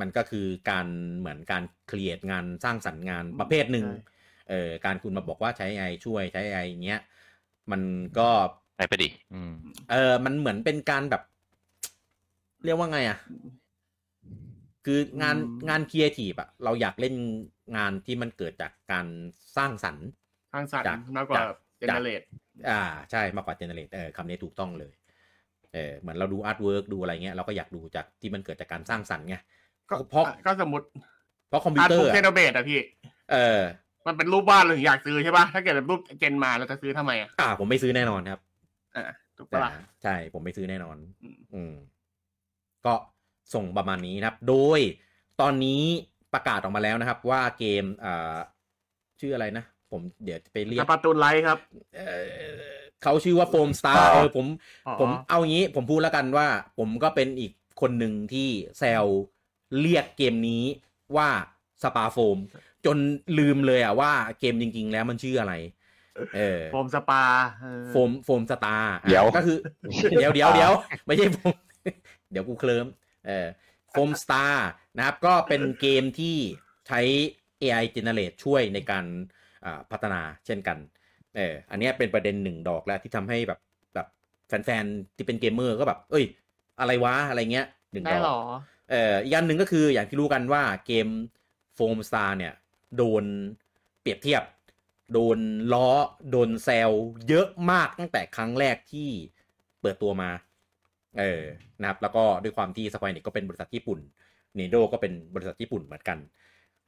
[0.00, 0.86] มันก็คือการ
[1.18, 4.00] เหมือนการ create งานสร้างสรรค์งานประเภทหนึ่งใช่
[4.50, 7.00] เออการคุณมาบอกว่าใช้ AI ช่วยใช้ AI อย่างเงี้ย
[7.70, 7.82] มัน
[8.18, 8.28] ก็
[8.76, 9.52] ไปไปดิอืม
[9.90, 11.22] เออ มันเหมือนเป็นการแบบ
[12.64, 13.18] เรียกว่าไงอะ
[14.84, 17.14] คืองานอืมงานครีเอทีฟอะเราอยากเล่น
[17.76, 19.06] งานที่มันเกิดจากการ
[19.56, 20.06] สร้างสรรค์
[20.52, 22.22] ทางสัตว์จากมากกว่าจากเจเนเรต
[22.70, 24.92] อ่า ใช่มากกว่าเจเนเรตเออคำนี้ถูกต้องเลย
[25.72, 29.36] เออเหมือนเราดู artwork ดูอะไรเงี้ยเราก็อยากดูจากที่มันเกิดจากการสร้างสรรค์ไง
[29.88, 30.86] ก็เพราะก็สมมติ
[31.48, 32.78] เพราะคอมพิวเตอร์ art book generate อะพี่
[33.32, 33.60] เออ
[34.06, 38.40] มันเป็นรูปบ้านเราถึงอยากซื้อใช่ป่ะถ้าเกิดเป็นรูป gen มาเราจะซื้อทำไมอะอ่าผมไม่ซื้อแน่นอนครับ
[38.94, 41.74] อะถูกปะล่ะอ่าใช่ผมไม่ซื้อแน่นอนอืมอืม
[42.86, 42.94] ก็
[43.54, 44.80] ทรงประมาณนี้นะครับ โดย
[45.40, 45.82] ตอนนี้
[46.34, 48.38] ประกาศออกมาแล้วนะครับ ว่าเกมอ่า
[49.20, 51.58] ชื่ออะไรนะ ผมเดี๋ยวจะไปเรียสกปาตูนไลท์ครับ
[51.96, 52.10] เอ่
[52.66, 54.46] อเขาชื่อว่า Foamstars อ๋อเออผม
[54.86, 56.46] อ๋อผมเอางี้ผมพูดแล้วกันว่า
[56.78, 58.48] ผมก็เป็นอีกคนหนึ่งที่
[58.78, 59.04] แซว
[59.80, 60.64] เรียกเกมนี้
[61.16, 61.28] ว่า
[61.82, 62.38] Splafoam
[62.86, 62.96] จน
[63.38, 65.54] ลืมเลยอะว่าเกมจริง ๆ แล้วมันชื่ออะไร
[66.36, 67.22] เออ Foam Spla
[67.62, 69.58] เออ Foam Foamstars เดี๋ยวก็คือ
[70.18, 70.72] เดี๋ยวเดี๋ยวเดี๋ยว
[71.06, 71.54] ไม่ใช่โฟม
[72.32, 72.86] เดี๋ยวกูเคลิ้ม
[73.26, 73.48] เออ
[73.90, 76.36] Foamstars นะครับ ก็เป็นเกมที่
[76.88, 77.00] ใช้
[77.62, 79.04] AI generate ช่วยในการ
[79.64, 80.78] อ่าพัฒนาเช่นกัน
[81.36, 83.60] เอออันเนี้ยเป็นประเด็นหนึ่งดอกแล้วที่ทำให้แบบ
[83.94, 84.06] แบบ
[84.48, 86.24] แฟนๆ ที่เป็นเกมเมอร์ก็แบบ เอ้ย
[86.80, 88.40] อะไรวะ อะไรเงี้ยหนึ่งได้ดอกหรอ
[88.90, 91.08] เอ่ออีกอันหนึ่งก็คืออย่างที่รู้กันว่าเกม
[91.74, 92.52] Foamstars เนี่ย
[92.96, 93.24] โดน
[94.00, 94.42] เปรียบเทียบ
[95.12, 95.38] โดน
[95.72, 95.88] ล้อ
[96.30, 96.90] โดนแซว
[97.28, 99.08] เยอะมากตั้งแต่ครั้งแรกที่
[99.80, 100.30] เปิดตัวมา
[101.18, 101.42] เออ
[101.80, 103.98] นะครับ แล้วก็ด้วยความที่ Square Enix ก็เป็นบริษัทญี่ปุ่น
[104.56, 106.18] เนโดก็เป็นบริษัทญี่ปุ่นเหมือนกัน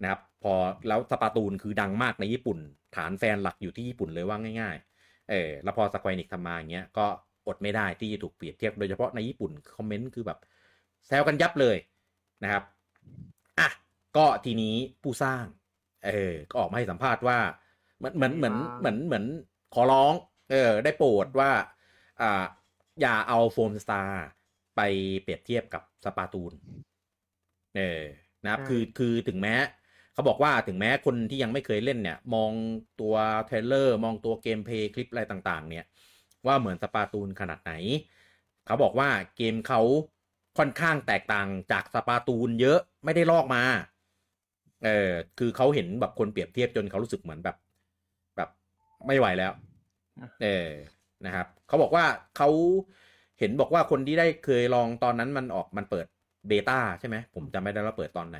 [0.02, 0.54] นะครับ พอ
[0.88, 2.58] แล้วสปาตูนคือดังมากในญี่ปุ่น
[2.96, 7.06] ฐานแฟนหลักอยู่ที่ญี่ปุ่นเลยว่าง่าย ๆ เออ แล้วพอสควอเน็กทำมาอย่างเงี้ย ก็
[7.46, 10.38] อดไม่ได้ที่จะถูกเปรียบเทียบ โดยเฉพาะในญี่ปุ่นคอมเมนต์คือแบบ
[11.06, 11.76] แซวกันยับเลย
[12.42, 12.62] นะครับ
[13.58, 13.68] อะ
[14.16, 15.44] ก็ทีนี้ผู้สร้าง
[16.06, 17.38] เออ ก็ออกมาให้สัมภาษณ์ว่า
[17.98, 19.24] เหมือนเหมือนเหมือนเหมือนเหมือน
[19.74, 20.12] ขอร้อง
[20.50, 21.50] เออ ได้โปรดว่า
[22.20, 22.44] อ่า
[23.00, 24.24] อย่าเอา Foamstars
[24.76, 24.80] ไป
[25.22, 26.52] เปรียบเทียบกับ Splatoon
[27.76, 28.02] เออ
[28.44, 29.54] นะครับ คือคือถึงแม้
[30.12, 32.52] เขาบอกว่าถึงแม้คนที่ยังไม่เคยเล่นเนี่ย มอง
[33.00, 33.14] ตัว
[33.46, 35.84] trailer มองตัว gameplay คลิปอะไรต่าง ๆ เนี่ย
[36.46, 37.72] ว่าเหมือน Splatoon ขนาดไหน
[38.66, 39.80] เขาบอกว่าเกมเขา
[40.58, 43.62] ค่อนข้างแตกต่างจาก Splatoon เยอะไม่ได้ลอกมา
[44.84, 47.63] เออคือเขาเห็นแบบคนเปรียบเทียบจนเขารู้สึกเหมือนแบบแบบ
[49.06, 49.52] ไม่ไหวแล้ว
[50.42, 50.70] เออ
[51.26, 52.04] นะครับเขาบอกว่า
[52.36, 52.48] เขา
[53.38, 56.06] เห็นบอกว่าคนที่ได้เคยลองตอนนั้นมันออกมันเปิด
[56.48, 58.38] เบต้าใช่ไหมผมจำไม่ได้ว่าเปิดตอนไหน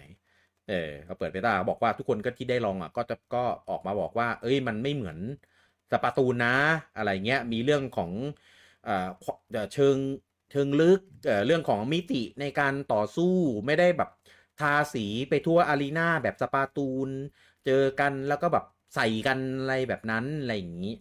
[0.68, 5.18] เออเขาเปิดเบต้าบอกว่าทุกคนก็ที่ได้ลองอะก็จะก็ออกมาบอกว่า เอ้ยมันไม่เหมือน
[5.90, 6.56] สปาตูนนะ
[6.96, 8.10] อะไรเงี้ยมีเรื่องของ
[8.84, 9.08] เอ่อ
[9.74, 9.96] เชิง
[10.50, 13.34] เชิงลึกเอ่อเรื่องของมิติในการต่อสู้
[13.66, 14.10] ไม่ได้แบบ
[14.60, 17.08] ทาสีไปทั่วอารีนาแบบสปาตูน
[17.66, 18.64] เจอกันแล้วก็แบบ
[18.94, 20.94] ใส่กันอะไรแบบนั้นอะไรอย่างนี้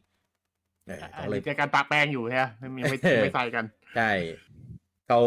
[0.86, 3.66] เอออัเขานเลยนี้เจอการปะแป้งอยู่ใช่ไหมไม่ไม่ไม่ไม่ใส่กัน
[3.96, 4.12] ใช่
[5.08, 5.22] เขา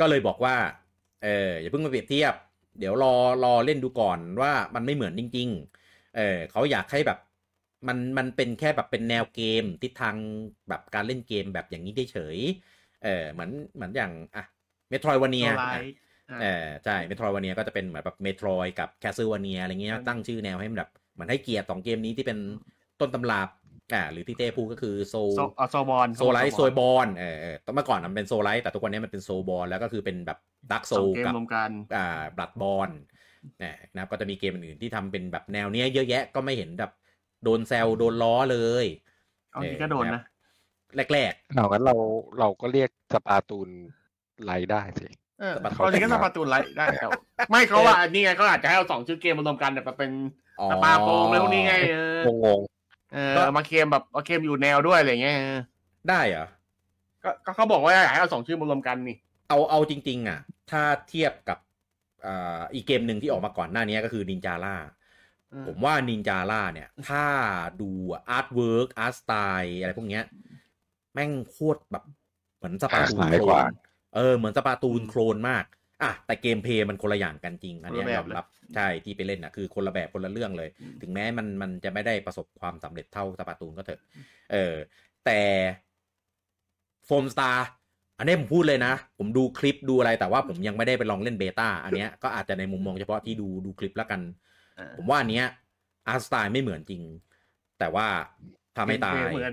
[0.00, 0.56] ก็เลยบอกว่า
[1.22, 2.34] เอออย่าเพิ่งมาเปรียบเทียบ
[2.78, 3.14] เดี๋ยวรอ
[3.44, 5.48] รอเล่นดูก่อนว่ามันไม่เหมือนจริง
[5.82, 7.18] ๆ เออเขาอยากให้แบบ
[7.88, 10.16] มันมันเป็นแค่แบบเป็นแนวเกมทิศทาง
[10.68, 12.38] แบบการเล่นเกมแบบอย่างนี้ได้เฉย
[13.04, 14.44] เออเหมือนเหมือนอย่างอะ
[14.90, 15.94] เมโทรวาเนีย Metroid
[16.30, 22.38] อะเออใช่ Metroidvania ก็จะเป็นเหมือนแบบ Metroid กับ Castlevania อะไรเงี้ยอืมตั้งชื่อแนวให้มันแบบเห มือนให้เกียรติสองเกมนี้ที่เป็น
[23.00, 23.40] ต้นตำรา
[23.94, 30.38] อ่าหรือที่เต้พูดก็คือ Souls Souls เอา Soulsborne Souls-like Soulsborne เออเออเมื่อก่อนมันเป็น Souls-like แต่ทุกวันนี้มันเป็น Soulsborne แล้วก็คือเป็นแบบ
[30.72, 32.90] Dark Souls สองเกมกับรวมกันอ่า Bloodborne
[33.62, 36.90] นะครับก็จะมีเกมอื่นๆที่ทำเป็นแบบแนวเนี้ยเยอะแยะก็ไม่เห็นแบบ
[37.44, 38.86] โดนแซวโดนล้อเลย
[39.50, 40.22] เอาจริงก็โดนนะ
[41.12, 41.94] แรกเอางั้นเรา
[42.38, 45.08] เราก็เรียก Splatoon-like ได้สิ
[45.40, 52.60] เออ Splatoon เอาจริงก็ Splatoon-like ได้แต่ว่าไม่เขาว่านี่ไงเขาอาจจะให้เอาสองชื่อเกมมารวมกันแบบเป็นๆอ๋อสปาโปงอะไรพวกนี้ไงเอองง
[53.14, 55.60] เออเอามาเคลมแบบเอาเคลมอยู่แนวด้วยอะไรเงี้ยเออ
[56.08, 56.46] ได้เหรอ
[57.24, 59.16] ก็ก็เขาบอกว่าอยากให้เอาสองชื่อมารวมกันนี่
[59.48, 60.40] เอาเอาจริง ๆ อะ
[60.70, 61.58] ถ้าเทียบกับ
[62.26, 64.76] อ่าอีกเกมหนึ่งที่ออกมาก่อนหน้านี้ก็คือ Ninjala
[65.52, 67.24] อืมผมว่า Ninjala เนี่ย ถ้า
[67.80, 67.90] ดู
[68.28, 70.24] artwork art style อะไรพวกเนี้ย
[71.12, 72.04] แม่งโคตรแบบ
[72.56, 73.72] เหมือน Splatoon clone หลายกว่า
[74.14, 75.64] เออเหมือน Splatoon clone มาก
[76.02, 80.68] อะแต่ gameplay มันคนละอย่างกันจริงอันเนี้ยยอมรับใช่ที่ไปเล่นอะคือคนละแบบคนละเรื่องเลย
[81.02, 84.00] ถึงแม้มันมันจะไม่ได้ประสบความสำเร็จเท่า Splatoon ก็เถอะ
[84.52, 84.74] เออ
[85.24, 85.40] แต่
[87.06, 87.66] Foamstars
[88.18, 94.20] อันนี้ผมพูดเลยนะ ผมดูคลิปดูอะไรแต่ว่าผมยังไม่ได้ไปลองเล่น beta อันเนี้ยก็อาจจะในมุมมองเฉพาะที่ดูดูคลิปแล้วกัน
[94.76, 95.46] เออผมว่าอันเนี้ย
[96.08, 97.02] อาร์ตสไตล์ไม่เหมือนจริง
[97.78, 98.06] แต่ว่า
[98.76, 99.52] ทำให้ตายเหมือน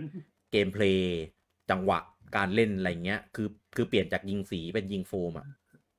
[0.52, 1.20] เกมเพลย์
[1.70, 2.00] จังหวะ
[2.36, 5.48] การเล่นอะไรเงี้ย คือคือเปลี่ยนจากยิงสีเป็นยิงโฟมอะ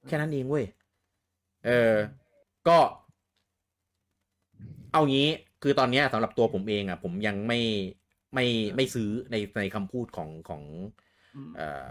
[0.07, 0.65] แค่นั้นเองเว้ย
[1.67, 1.95] เออ
[2.69, 2.79] ก็
[4.93, 5.29] เอางี้
[5.63, 7.61] คือตอนเนี้ยสำหรับตัวผมเองอะผมยังไม่
[8.35, 8.47] ไม่
[8.77, 10.63] ไม่ซื้อในในคำพูดของของ
[11.35, 11.87] อืมเอ่อ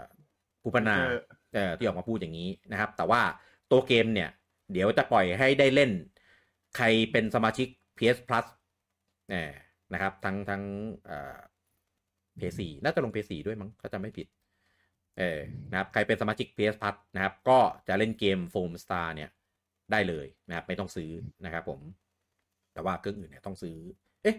[0.62, 1.18] ผู้พัฒนาเออ
[1.54, 3.22] เอ่อที่ออกมาพูดอย่างนี้นะครับ แต่ว่า
[3.70, 4.30] ตัวเกมเนี่ย
[4.72, 5.90] เดี๋ยวจะปล่อยให้ได้เล่น
[6.76, 8.46] ใครเป็นสมาชิก PS Plus
[9.30, 9.52] เออ
[9.92, 10.62] นะครับทั้งทั้ง
[12.38, 14.26] เอ่อ PS4 น่าจะลง PS4 ด้วยมั้งถ้าจำไม่ผิด
[15.18, 15.40] เออ
[15.70, 17.58] นะครับใครเป็นสมาชิก PS Plus นะครับ ก็
[17.88, 19.30] จะเล่นเกม Foam Star เนี่ย
[19.92, 21.10] ได้เลยนะครับ ไม่ต้องซื้อ
[21.44, 21.80] นะครับผม
[22.72, 23.76] แต่ว่าเครื่องอื่นเนี่ยต้องซื้อ
[24.22, 24.36] เอ๊ะ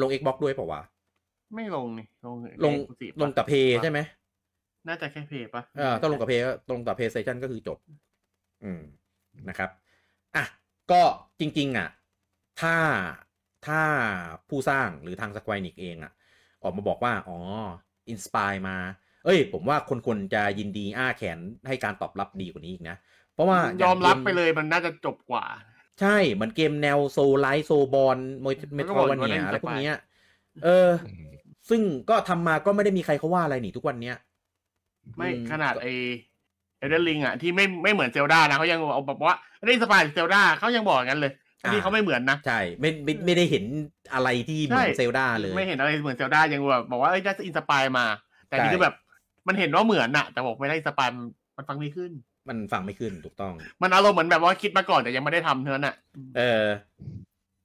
[0.00, 0.82] ลง Xbox ด้วยเปล่าวะ
[1.54, 4.00] ไม่ลงนี่ลงลง Exclusive ลงกับ Play ใช่ไหม
[4.88, 7.78] น่าจะแค่เพย์ปะเออต้องลงกับเพย์ตรงกับ PlayStation ก็คือจบ
[8.64, 8.82] อืม
[9.48, 9.70] นะครับ
[10.36, 10.44] อะ
[10.90, 11.02] ก็
[11.40, 11.88] จริง ๆ อะ
[12.60, 12.76] ถ้า
[13.66, 13.82] ถ้า
[14.48, 16.12] ผู้สร้างหรือทาง Square Enix เองอะ
[16.64, 17.38] ออกมาบอกว่า อ๋อ
[18.10, 18.76] อินสปายมา
[19.24, 21.38] เอ้ย ผมว่าคนคนจะยินดีอ้าแขน
[21.68, 22.96] ให้การตอบรับดีกว่านี้อีกนะ
[23.34, 25.44] เพราะว่ายอมรับางกไปเลยมันน่าจะจบกว่า
[26.00, 29.98] ใช่ เหมือนเกมแนวโซไลท์โซบอลเมมันโทก็รบอกวาว่าเนีเล่ยนอะไรพวกสปายเนี้ย
[30.64, 30.90] เออ
[31.68, 31.80] ซึ่ง
[32.10, 34.16] ก็ทำมาก็ไม่ได้มีใครเขาว่าอะไรนี่ทุกวันเนี้ย
[35.16, 35.86] ไม่อืมขนาดไอ
[36.78, 39.36] Elden Ring อะที่ไม่ไม่เหมือน Zelda นะเขายังเอาแบบว่า
[39.66, 41.32] inspire Zelda เขายังบอกอย่างนั้นเลย
[41.72, 43.64] ที่เขาไม่เหมือนนะ ใช่ ไม่ไม่ไม่ได้เห็น
[44.12, 48.06] อะไรที่เหมือน Zelda เลย ไม่เห็นอะไรเหมือน Zelda ยังแบบบอกว่าเอ้ยได้ inspire มา
[48.48, 48.94] แต่นี่ใช่คือแบบ
[49.48, 51.24] มันเห็นว่าเหมือนอะแต่บอกไม่ได้ inspire มัน
[51.56, 52.12] มันฟังไม่ขึ้น
[52.48, 55.94] มันฟังไม่ขึ้นถูกต้อง มันอารมณ์เหมือนแบบว่าคิดมาก่อนแต่ยังไม่ได้ทำเท่านั้นอะ
[56.36, 56.66] เออ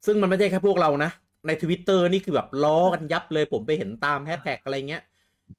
[0.05, 1.11] ซึ่งมันไม่ใช่แค่พวกเรานะ
[1.47, 5.03] ในทวิตเตอร์นี่คือแบบล้อกันยับเลยผมไปเห็นตามแฮชแท็กอะไรเงี้ย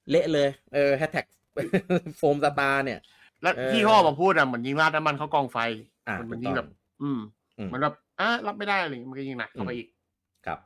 [0.09, 1.25] เละเลยเออแฮชแท็ก
[2.17, 2.99] Foamstars เนี่ย
[3.41, 5.57] แล้วเออที่เขาออกมาพูดอะเหมือนยิงราดน้ำมันเข้ากองไฟ
[6.07, 6.67] อะมันยิ่งถูกยิต้องแบบ
[7.01, 7.19] อืม
[7.57, 9.87] อืมเหมือนแบบอะรับไม่ได้อะไรอย่างเงี้ยมันก็ยิงหนักเข้าไปอีก
[10.45, 10.59] ครับ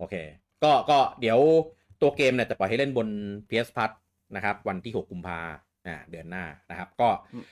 [0.00, 0.14] โอเค
[0.64, 1.38] ก็ก็เดี๋ยว
[2.00, 3.08] ตัวเกมเนี่ยจะปล่อยให้เล่นบน
[3.50, 3.90] PS Plus
[4.36, 5.40] นะครับ วันที่ 6 กุมภา
[5.86, 7.44] อ่าเดือนหน้านะครับ ก็อืม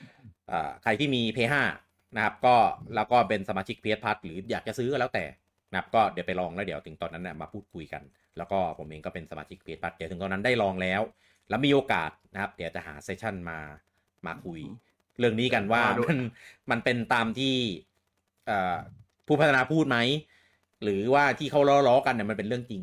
[0.51, 1.51] อ่าใครที่มี PS
[1.83, 2.55] 5 นะครับ ก็
[2.95, 5.25] แล้วก็เป็นสมาชิก PS Plus หรืออยากจะซื้อก็แล้วแต่
[5.71, 8.03] นะครับ ก็เดี๋ยวไปลองแล้วเดี๋ยวถึงตอนนั้นเนี่ยมาพูดคุยกัน
[8.37, 11.01] แล้วก็ผมเองก็เป็นสมาชิก PS Plus เดี๋ยวถึงตอนนั้นได้ลองแล้ว
[11.49, 13.59] แล้วมีโอกาสนะครับ เดี๋ยวจะหาเซสชั่นมา
[14.25, 14.59] มาคุย
[15.19, 16.19] เรื่องนี้กันว่ามาดูมัน
[16.71, 17.55] มันเป็นตามที่
[18.45, 18.77] เอ่อ
[19.27, 19.97] ผู้พัฒนาพูดไหม
[20.83, 22.81] หรือว่าที่เขาล้อๆกันเนี่ยมันเป็นเรื่องจริง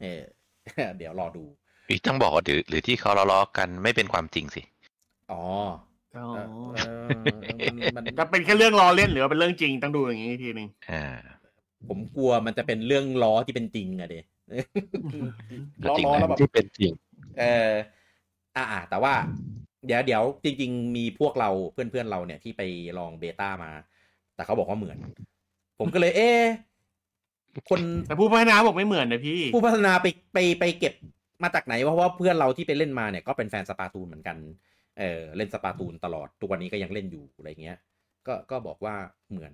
[0.00, 0.22] เออ
[0.98, 1.44] เดี๋ยวรอดู
[1.88, 4.62] อีกต้องบอกว่าหรือหรือที่เขาล้อๆกันไม่เป็นความจริงสิ
[5.32, 5.42] อ๋อ
[6.16, 6.26] อ๋อ
[6.74, 11.18] เออเออมันมันจะเป็นแค่เรื่องล้อเล่นหรือว่าเป็นเรื่องจริงต้องดูอย่างนี้อีกทีหนึ่งอ่า
[11.88, 14.16] ผมกลัวมันจะเป็นเรื่องล้อที่เป็นจริงอะเด
[15.84, 16.92] ก็จริงล้อนะๆแล้วแบบที่เป็นจริง
[17.38, 17.70] เออ
[18.56, 19.14] อ่าอ่าแต่ว่า
[19.86, 22.62] เดี๋ยวเดี๋ยวจริง ๆ มีพวกเราเพื่อนเพื่อนๆเราเนี่ยที่ไป
[22.98, 23.70] ลองเบต้ามา
[24.34, 24.98] แต่เขาบอกว่าเหมือน
[25.78, 26.44] ผมก็เลย เอ๊ะ
[27.70, 30.94] คนแต่ผู้พัฒนาบอกไม่เหมือนนะพี่ ผู้พัฒนาไปไปไปเก็บ
[31.42, 34.36] มาจากไหนเพราะว่าเพื่อนเราที่ไปเล่นมาเนี่ยก็เป็นแฟนสปาตูนเหมือนกัน
[34.98, 37.78] เออเล่นสปาตูนตลอดทุกวันนี้ก็ยังเล่นอยู่อะไรเงี้ย
[38.26, 38.94] ก็ก็บอกว่า
[39.30, 39.52] เหมือน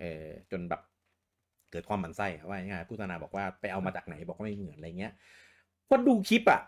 [0.00, 0.80] เออจนแบบ
[1.70, 5.12] เกิดความหมันไส้อะว่าง่ายๆผู้พัฒนาบอกว่าไปเอามาจากไหนบอกว่าไม่เหมือนอะไรเงี้ย
[5.88, 6.60] พอดูคลิปอะ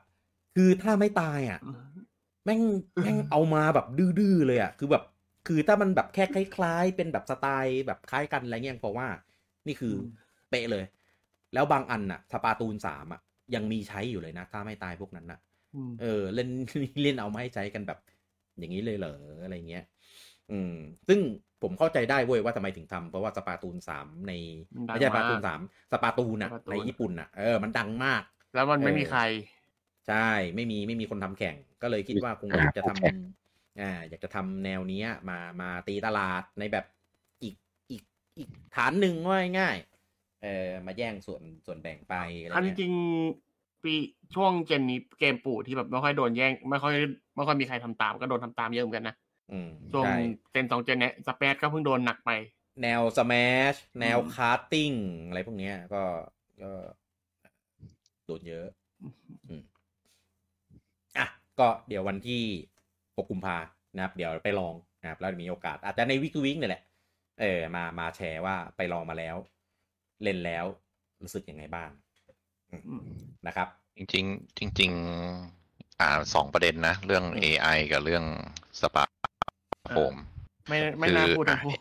[0.56, 1.60] คือถ้าไม่ตายอะ
[2.44, 2.60] แม่ง
[3.02, 5.04] แม่งเอามาแบบดื้อๆเลยอะคือแบบ
[5.46, 9.06] คือถ้ามันแบบแค่คล้าย ๆ เป็นแบบสไตล์แบบคล้ายกันอะไรเงี้ยเพราะว่า
[9.66, 10.84] นี่คืออม เป๊ะเลย
[11.54, 13.20] แล้วบางอันอะ สปาตูนสามอะ
[13.54, 15.40] ยังมีใช้อยู่เลยนะ ถ้าไม่ตายพวกนั้นอะ
[15.74, 16.48] มเออ เล่น
[17.02, 17.98] เล่นเอามาให้ใช้กันแบบ
[18.58, 19.84] อย่างนี้เลยเหรออะไรเงี้ย
[20.50, 20.72] อืม
[21.08, 21.18] ซึ่ง
[21.62, 24.32] ผมเข้าใจได้เว้ยว่าทำไมถึงทำเพราะว่าสปาตูนสามใน
[24.74, 25.60] มันดังไม่ใช่สปาตูนมากสาม
[25.92, 28.22] สปาตูนอะสปาตูนในญี่ปุ่นอะเออมันดังมาก
[28.54, 29.20] แล้วมันไม่มีใคร
[30.08, 36.84] ใช่ไม่มีไม่มีคนทำแข่ง ก็เลยคิดว่าคงอ่าอยากจะทแข่งำอ่าอยากจะทำแนวเนี้ย มามาตีตลาดในแบบ
[37.42, 37.54] อีก
[37.90, 38.02] อีก
[38.38, 39.95] อีกฐานหนึ่งว่าง่ายๆ
[40.42, 43.94] เออมาแย่งส่วนส่วนแบ่งไปอะไรอันจเงี้ยริงๆปี
[44.34, 46.94] ช่วงเจนนี้เกมปู่ที่แบบไม่ค่อยโดนแย่ง ไม่ค่อย
[47.36, 49.16] ไม่ค่อยมีใครทำตามก็โดนทำตามเยอะเหมือนกันนะ
[49.52, 50.16] อืมช่วงใช่
[50.50, 52.30] เจนสองเจนเนี้ยสเปซก็เพิ่งโดนหนักไป
[52.82, 53.34] แนวสแม
[53.72, 54.92] ชแนวอืมคาร์ติ้ง
[55.28, 56.02] อะไรพวกเนี้ย ก็
[56.62, 56.72] ก็
[58.26, 58.66] โดนเยอะ
[59.48, 59.62] อืม
[61.18, 61.26] อะ
[61.58, 62.42] ก็เดี๋ยววันที่
[63.16, 63.58] 6กุมภา
[63.94, 66.82] นะครับ เดี๋ยวไปลองนะครับแล้วมีโอกาส อาจจะในวิกวิกเนี่ยแหละ
[67.40, 69.36] เออมามาแชร์ว่าไปลองมาแล้ว
[70.22, 70.64] เล่นแล้ว
[71.22, 71.90] รู้สึกยังไงบ้าง
[72.70, 73.02] อืมอืม
[73.46, 78.24] นะครับ จริงๆจริงๆอ่าสองประเด็นนะ เรื่อง AI กับเรื่อง
[78.80, 79.02] สปา
[79.94, 80.14] โฮม
[80.68, 81.72] ไม่ไม่น่าคือพูดทั้งคู่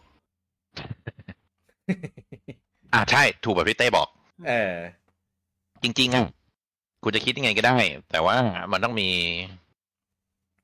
[2.93, 4.07] อ่าใช่ ถูกแบบพี่เต้บอก
[4.47, 4.73] เออ
[5.83, 6.25] จริง ๆอะ
[7.03, 7.77] คุณจะคิดยังไงก็ได้
[8.11, 8.35] แต่ว่า
[8.71, 9.09] มันต้องมี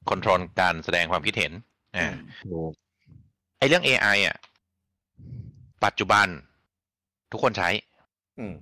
[0.09, 1.51] คอนโทรลการแสดงความคิดเห็น
[1.97, 2.07] อ่า
[2.43, 2.71] ถูก
[3.57, 4.37] ไอเรื่อง AI อะ
[5.85, 6.27] ปัจจุบัน
[7.31, 7.69] ทุกคนใช้
[8.39, 8.53] อืม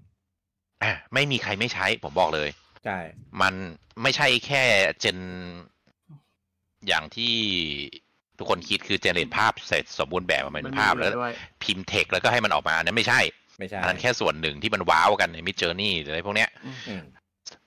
[0.84, 2.50] อะไม่มีใครไม่ใช้ ผมบอกเลย
[2.86, 2.98] ใช่
[3.42, 3.54] มัน
[4.02, 4.64] ไม่ใช่แค่
[5.00, 5.18] เจน
[6.88, 7.36] อย่างที่
[8.38, 11.34] ทุกคนคิดคือ generate ภาพเสร็จสมบูรณ์แบบมาเป็นภาพแล้วด้วย
[11.64, 13.20] พิมพ์เทคแล้วก็ให้มันออกมาอันนั้นไม่ใช่
[13.60, 16.50] ไม่ใช่อันนั้นแค่ส่วนหนึ่งที่มันว้าวกันใน Midjourney หรืออะไรพวกเนี้ย
[16.90, 17.04] อืม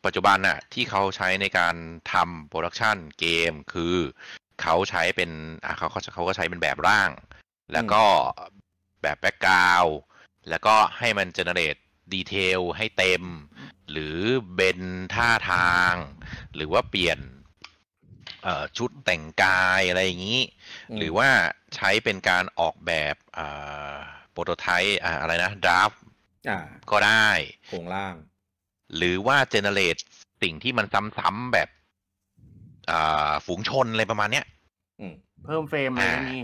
[0.04, 1.74] ปัจจุบันน่ะ ที่เขาใช้ในการ
[2.12, 3.94] ทำโปรดักชันเกมคือ
[4.62, 5.30] เขาใช้เป็น
[5.64, 7.10] อะเขาเขาเขาก็ใช้เป็นแบบร่าง
[7.72, 8.02] แล้วก็
[9.02, 9.84] แบบ background
[10.48, 11.76] แล้วก็ให้มัน generate
[12.12, 13.22] detail ให้เต็ม
[13.90, 14.16] หรือ
[14.54, 14.82] เบน
[15.14, 15.94] ท่าทาง
[16.54, 17.18] หรือว่าเปลี่ยน
[18.42, 20.40] เอ่อชุดแต่งกายอะไรอย่างนี้
[20.90, 21.28] อืมหรือว่า
[21.74, 23.96] ใช้เป็นการออกแบบอ่า
[24.32, 25.92] โปรโตไทป์อ่าอะไรนะดราฟ
[26.50, 26.58] อ่า
[26.90, 27.28] ก็ได้
[27.68, 28.14] โครงล่าง
[28.96, 29.96] หรือว่าเจเนเรต
[30.42, 30.86] สิ่งที่มัน
[31.18, 31.68] ซ้ำๆแบบ
[32.90, 34.46] อ่าฝูงชนอะไรประมาณเนี้ย
[35.00, 35.14] อืม
[35.44, 36.42] เพิ่มเฟรมอะไรอย่างนี้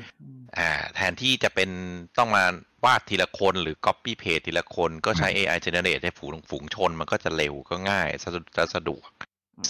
[0.59, 1.71] อ่า แทนที่จะเป็น
[2.19, 2.45] ต้องมา
[2.85, 9.09] วาดทีละคนหรือ Copy Paste ทีละคนก็ใช้ AI generate ให้ฝูงฝูงชน มันก็จะเร็วก็ง่ายสะดวกจะสะดวก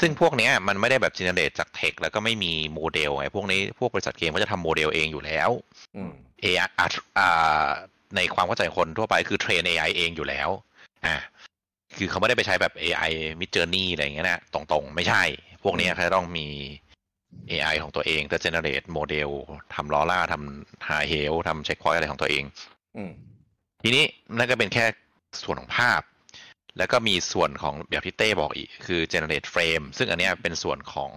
[0.00, 5.50] ซึ่งพวกเนี้ยมันไม่ได้แบบ generate จากเทคแล้วก็ไม่มีโมเดลไงพวกนี้พวกบริษัทเกมก็จะทำโมเดลเองอยู่แล้ว
[5.96, 6.12] อืม
[6.44, 6.88] AI อะ
[7.18, 7.68] อ่า
[8.16, 10.48] ในความเข้าใจคนทั่วไปคือเทรน AI เองอยู่แล้ว
[11.06, 11.16] อ่า
[11.96, 15.22] คือเขาไม่ได้ไปใช้แบบ AI Mid Journey อะไรอย่างเงี้ยนะตรงๆ ไม่ใช่
[15.62, 16.46] พวกเนี้ยเขาจะต้องมี
[17.50, 19.30] AI ของตัวเองจะ generate โมเดล
[19.74, 22.44] ทำ LoRA ทำหาเฮลทำ checkpoint อะไรของตัวเอง
[22.96, 23.10] อืม
[23.82, 24.04] ทีนี้
[24.36, 24.84] นั่นก็เป็นแค่
[25.42, 26.02] ส่วนของภาพ
[26.78, 31.12] แล้วก็มีส่วนของแบบที่เต้บอกอีก คือ generate frame ซึ่งอันเนี้ยเป็นส่วนของ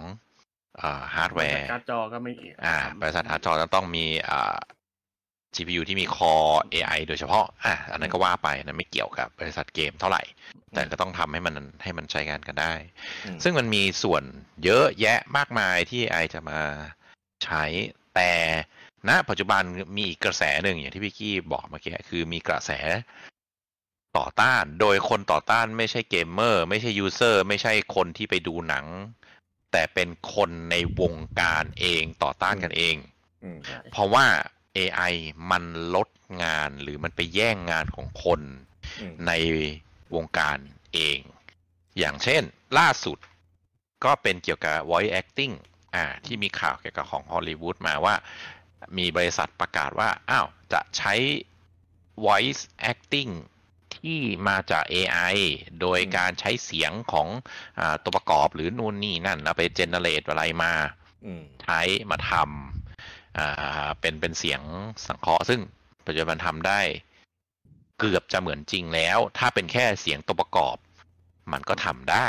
[1.15, 2.31] ฮาร์ดแวร์การ์ดจอก็ไม่
[2.65, 4.55] อ่าบริษัทฮาร์ดจอจะต้องมีอ่า
[5.55, 10.23] GPU ที่มี Core AI โดยเฉพาะอะอันนั้นก็ว่าไปนะไม่เกี่ยวกับบริษัทเกมเท่าไหร่
[10.75, 12.73] แต่ก็ต้องทำให้มันให้มันใช้งานกันได้
[13.25, 14.23] อืมซึ่งมันมีส่วน
[14.63, 16.61] เยอะแยะมากมายที่ AI จะมา
[17.43, 17.63] ใช้
[18.15, 18.31] แต่
[19.09, 19.61] ณปัจจุบัน
[19.95, 22.71] มีอีกกระแสหนึ่งอย่างที่พี่กี้บอกเมื่อกี้คือมีกระแส
[24.17, 28.85] ต่อต้าน โดยคนต่อต้านไม่ใช่เกมเมอร์ ไม่ใช่ user ไม่ใช่คนที่ไปดูหนัง
[29.71, 32.95] แต่เป็นคนในวงการเองต่อต้านกันเอง
[33.43, 33.59] อืม
[33.91, 34.25] เพราะว่า
[34.77, 35.13] AI
[35.51, 35.63] มัน
[35.95, 36.09] ลด
[36.43, 38.41] งานหรือมันไปแย่งงานของคน
[39.01, 39.31] อืมใน
[40.15, 40.57] วงการ
[40.93, 41.19] เอง
[41.99, 42.43] อย่างเช่น
[42.77, 43.17] ล่าสุด
[44.03, 45.53] ก็เป็นเกี่ยวกับ voice acting
[45.95, 48.15] อ่าที่มีข่าวเกี่ยวกับของฮอลลีวูดมาว่า
[48.97, 51.13] มีบริษัทประกาศว่า อ้าว จะใช้
[52.25, 52.61] voice
[52.91, 53.31] acting
[53.95, 55.37] ที่มาจาก AI
[55.81, 57.27] โดยการใช้เสียงของ
[57.79, 60.73] อาตัวประกอบหรือนู่นนี่นั่นเอาไป generate อะไรมา
[61.25, 61.81] อืมใช้
[62.11, 62.80] มาทำอ่า
[64.01, 64.61] เป็นเป็นเสียง
[65.07, 65.59] สังเคราะห์ซึ่ง
[66.07, 66.81] ปัจจุบันทำได้
[67.99, 70.77] เกือบจะเหมือนจริงแล้ว ถ้าเป็นแค่เสียงตัวประกอบ
[71.53, 72.27] มันก็ทำได้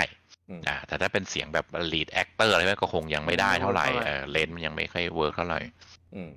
[0.49, 5.61] อืมอ่าแต่ถ้าเป็นเสียงแบบ lead actor อะไรก็คงยังไม่ได้เท่าไหร่เออเลนส์มันยังไม่ค่อย work เท่าไหร่
[6.15, 6.31] อืม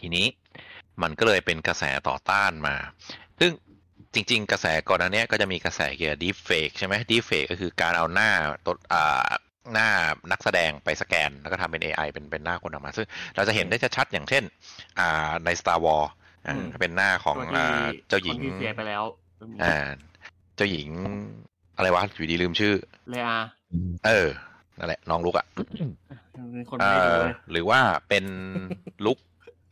[0.00, 0.26] ทีนี้
[1.02, 2.76] มันก็เลยเป็นกระแสต่อต้านมา
[3.40, 3.52] ซึ่ง
[4.14, 8.30] จริง ๆ กระแสก่อนหน้าเนี้ยก็จะมีกระแสเกี่ยวกับ deepfake ใช่ไหม deepfake ก็คือการเอาหน้า
[8.66, 9.28] ตัวอ่า
[9.72, 9.88] หน้า
[10.30, 14.44] นักแสดงไปสแกน แล้วก็ทำเป็น AI เป็นเป็นหน้าคนออกมา ซึ่งเราจะเห็นได้ชัดๆอย่างเช่น
[14.98, 16.08] อ่าใน Star Wars
[16.46, 19.02] อ่าเป็นหน้าของตัวที่อ่าเจ้าหญิงคนที่เสียไปแล้ว
[19.62, 19.76] อ่า
[20.56, 20.88] เจ้าหญิง
[21.76, 22.74] อะไรวะอยู่ดีลืมชื่อ
[23.10, 23.38] เลยอา
[24.06, 24.28] เออ
[24.78, 25.46] นั่นแหละน้องลุกอะ
[26.56, 28.24] มีคนเอไม่ดูอเลยหรือว่าเป็น
[29.06, 29.18] ลุก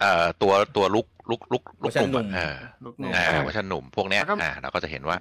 [0.02, 5.16] เอ่อตัวตัวลุกลุกลุกลุกเวอร์ชันหนุ่มหนุ่มอะเออลูกหนุ่มอ่าเวอร์ชันหนุ่มพวกเนี้ยแล้วก็อ่าเราก็จะเห็นว่า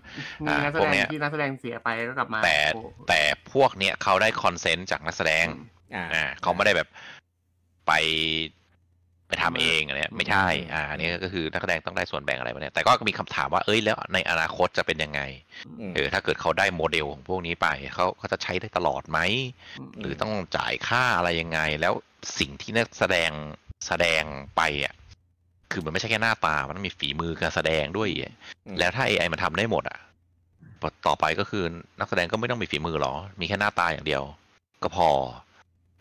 [0.46, 3.22] มีอ่านักแสพวกดเนี้งยที่นักแสดงเสียไปก็กลับมา แต่โอ้แต่
[3.54, 5.46] พวกเนี้ยเขาได้ consent จากนักแสดง
[5.96, 6.88] อ่าอ่าเขาไม่ได้แบบ
[7.88, 7.92] ไป
[9.28, 15.22] ไปทำเองอันเนี้ยไม่ใช่ อ่าอันนี้ก็คือนักแสดงต้องได้ส่วนแบ่งอะไรมาเนี่ย แต่ก็มีคำถามว่าเอ้ยแล้วในอนาคตจะเป็นยังไง
[15.80, 19.20] อืมเออถ้าเกิดเขาได้โมเดลของพวกนี้ไปเขาเขาจะใช้ได้ตลอดไหม
[20.00, 21.94] หรือต้องจ่ายค่าอะไรยังไง แล้ว
[22.40, 23.32] สิ่งที่นักแสดง
[23.88, 24.24] แสดง
[24.56, 24.94] ไปอะ
[25.72, 28.34] คือมันไม่ใช่แค่หน้าตา มันต้องมีฝีมือการแสดงด้วยอะ
[28.66, 30.00] อืมแล้วถ้า AI มันทำได้หมดอะ
[31.08, 31.64] ต่อไปก็คือ
[32.00, 34.24] นักแสดงก็ไม่ต้องมีฝีมือหรอ มีแค่หน้าตาอย่างเดียว
[34.84, 35.10] ก็พอ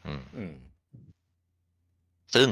[0.07, 0.55] อืมอืม
[2.35, 2.49] ซึ่ง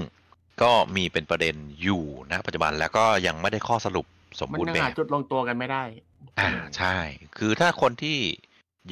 [0.63, 4.07] ก็มีเป็นประเด็นอยู่นะปัจจุบันแล้วก็ยังไม่ได้ข้อสรุป
[4.39, 5.83] สมมันบูรณ์ยังแบหาบจุดลงตัวกันไม่ได้
[6.41, 6.97] อ่าใช่
[7.39, 8.19] คือถ้าคนที่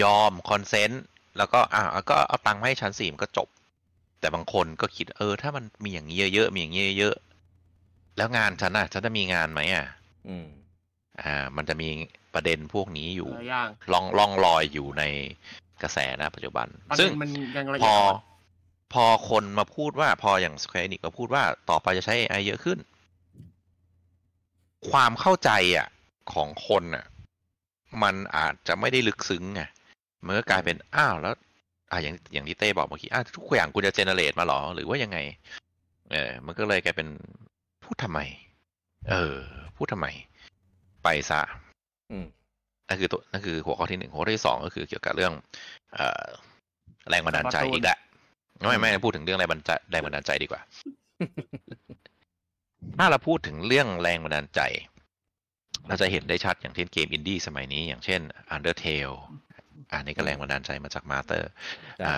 [0.03, 1.05] ยอมคอนเซนต์
[1.39, 3.49] แล้วก็อ่าก็เอาตังค์มาให้ชั้นสี่มันก็จบ
[4.21, 9.87] แต่บางคนก็คิดเออ ถ้ามันมีอย่างนี้เยอะๆมีอย่างนี้เยอะๆแล้วงานฉันอะฉันจะมีงานไหมอะ
[10.29, 10.47] อืม
[11.21, 11.89] อ่า มันจะมี
[12.35, 15.03] ประเด็นพวกนี้อยู่หลายอย่างล่องล่องลอยอยู่ใน
[15.83, 18.15] กระแสนะปัจจุบัน ประซึ่เด็งนมันยังละพเอียอดอ่อน
[18.93, 22.79] พอคนมาพูดว่าพออย่าง Square Enix มาพูดว่าต่อไปจะใช้ AI เยอะขึ้น
[24.91, 25.87] ความเข้าใจอะ
[26.35, 27.05] ของคนอะ
[28.03, 29.63] มันอาจจะไม่ได้ลึกซึ้งไง
[30.25, 31.35] มันก็กลายเป็นอ้าวแล้ว
[31.91, 35.19] อ่าอย่างอย่างที่เต้บอกเมื่อกี้อ้าวทุกอย่างคุณจะเจเนเรตมาเหรอ หรือว่ายังไง
[36.13, 37.09] เออ มันก็เลยกลายเป็น
[37.85, 38.21] พูดทำไม
[39.11, 39.37] เออ
[39.77, 40.07] พูดทำไม
[41.05, 41.41] ไปซะ
[42.11, 42.27] อืม
[42.89, 45.33] นั่นคือตัวนั่นคือหัวข้อที่หนึ่งหัวข้อที่สองก็คือเกี่ยวกับเรื่อง
[45.95, 46.25] เอ่อ
[47.09, 47.99] แรงบันดาลใจอีกแล้ว
[48.69, 50.61] ไม่ไม่พูดถึงเรื่องแรงบันดาลใจแรงบันดาลใจดีกว่า
[52.99, 54.61] ถ้าเราพูดถึงเรื่องแรงบันดาลใจ
[55.89, 58.21] เราจะเห็นได้ชัดอย่างเช่นเกมอินดี้สมัยนี้ อย่างเช่น
[58.55, 59.17] Undertale
[59.93, 61.51] อันนี้ก็แรงบันดาลใจมาจากมาเตอร์
[62.07, 62.17] อ่า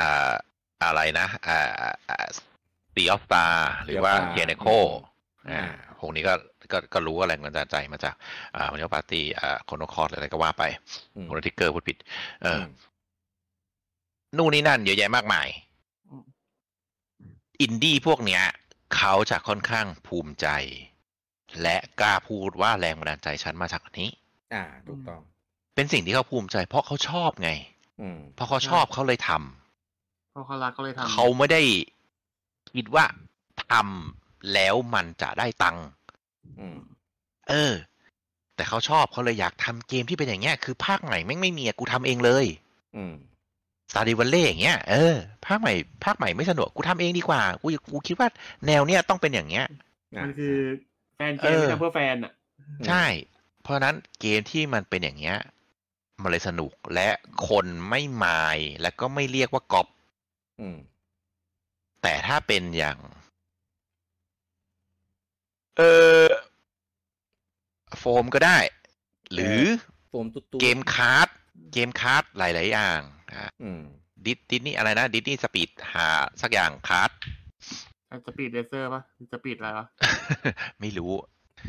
[0.00, 0.32] อ่า
[0.84, 1.58] อะไรนะอ่า
[2.08, 2.26] อ่า
[2.94, 4.66] Sea of Star หรือว่า Sea of Star เ e เนโค
[5.50, 5.62] อ่า
[5.98, 6.34] พวกนี้ก็
[6.72, 8.14] ก็ก็รู้ว่าแรงบันดาลใจมาจาก
[8.56, 10.64] อ่ามันปาร์ตี้อ่าโคโนคอร์ดอะไรก็ว่าไป
[11.14, 11.96] อืมโคโนทิกเกอร์พูดผิด
[12.42, 12.64] เออม
[14.36, 15.48] นู่นนี่นั่นเยอะแยะมากมาย
[16.10, 16.24] อืม
[17.60, 18.42] อินดี้พวกเนี้ย
[18.96, 20.48] เขาจะค่อนข้างภูมิใจ
[21.62, 24.10] และกล้าพูดว่าแรงบันดาลใจฉันมาจากอันนี้
[24.54, 25.20] อ่าถูกต้อง
[25.74, 27.50] เป็นสิ่งที่เขาภูมิใจ เพราะเขาชอบไง
[28.00, 31.62] อืมเพราะเขาชอบเขาเลยทำเพราะเขารักเขาเลยทำเขาไม่ได้
[32.72, 33.04] คิดว่า
[33.70, 35.86] ทำแล้วมันจะได้ตังค์
[36.60, 36.78] อืม
[37.48, 37.72] เออ
[38.56, 42.46] แต่เขาชอบเขาเลยอยากทำเกมที่เป็นอย่างเงี้ยคือภาคไหนแม่งไม่มีอะกูทำเองเลย
[42.96, 43.14] อืม
[43.90, 45.16] สตาร์ดิวันเล่อย่างเงี้ยเออ
[45.46, 45.72] ภาคใหม่
[46.04, 48.28] ภาคใหม่ไม่สนุกกูทำเองดีกว่ากูกูคิดว่า
[48.66, 49.66] แนวเนี้ยต้องเป็นอย่างเงี้ย
[50.22, 50.54] มันคือ
[51.16, 52.32] แฟนเกมเออไม่ทำเพื่อแฟนอะ
[52.86, 53.04] ใช่
[53.62, 55.36] เพราะฉะนั้นเกมที่มันเป็นอย่างเงี้ย
[56.22, 57.08] มันเลยสนุก และ
[57.48, 59.86] คนไม่มายและก็ไม่เรียกว่าก๊อป
[60.60, 60.76] อืม
[62.02, 62.98] แต่ถ้าเป็นอย่าง
[65.76, 65.82] เอ
[66.24, 66.26] อ
[67.98, 68.58] โฟมก็ได้
[69.32, 69.60] หรือ
[70.08, 71.28] โฟมตุ๊ดๆเกมคาร์ด
[71.72, 73.80] เกมคาร์ดหลาย ๆ อย่างอะอืม
[74.24, 76.08] ดิสดิสนี่อะไรนะ ดิสนี่สปีดหา
[76.42, 77.10] สักอย่าง kart
[78.26, 79.02] Speed Racer ปะ
[79.32, 79.86] speed อะไรวะ
[80.80, 81.12] ไม่รู้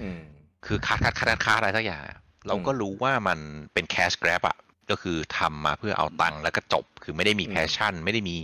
[0.01, 0.23] อืม
[0.65, 2.17] คือ kart kart kart kart อะไรสักอย่างอะ
[2.47, 3.39] เราก็รู้ว่ามัน
[3.73, 4.57] เป็นแคช grab อะ
[4.89, 8.37] ก็คือทำมาเพื่อเอาตังค์แล้วก็จบ คือไม่ได้มีอืมแพชชั่น ไม่ได้มี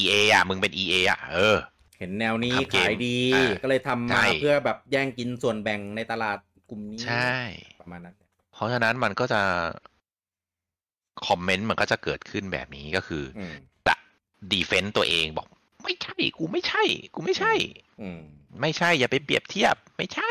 [0.00, 1.56] EA อะ มึงเป็น EA อะ เออ
[1.98, 6.38] เห็นแนวนี้ทำเกมขายดีอ่าก็เลยทำใช่มาเพื่อแบบแย่งกินส่วนแบ่งในตลาด
[6.70, 7.32] กลุ่มนี้ใช่
[7.80, 8.14] ประมาณนั้น
[8.52, 9.42] เพราะฉะนั้นมันก็จะ
[11.26, 13.54] คอมเมนต์มันก็จะเกิดขึ้นแบบนี้ก็คืออืม
[13.86, 13.94] จะ
[14.52, 15.48] defend ตัวเองบอก
[15.84, 16.82] ไม่ใช่ กูไม่ใช่
[17.14, 17.52] กูไม่ใช่
[18.02, 18.20] อืม
[18.60, 20.30] ไม่ใช่ อย่าไปเปรียบเทียบ ไม่ใช่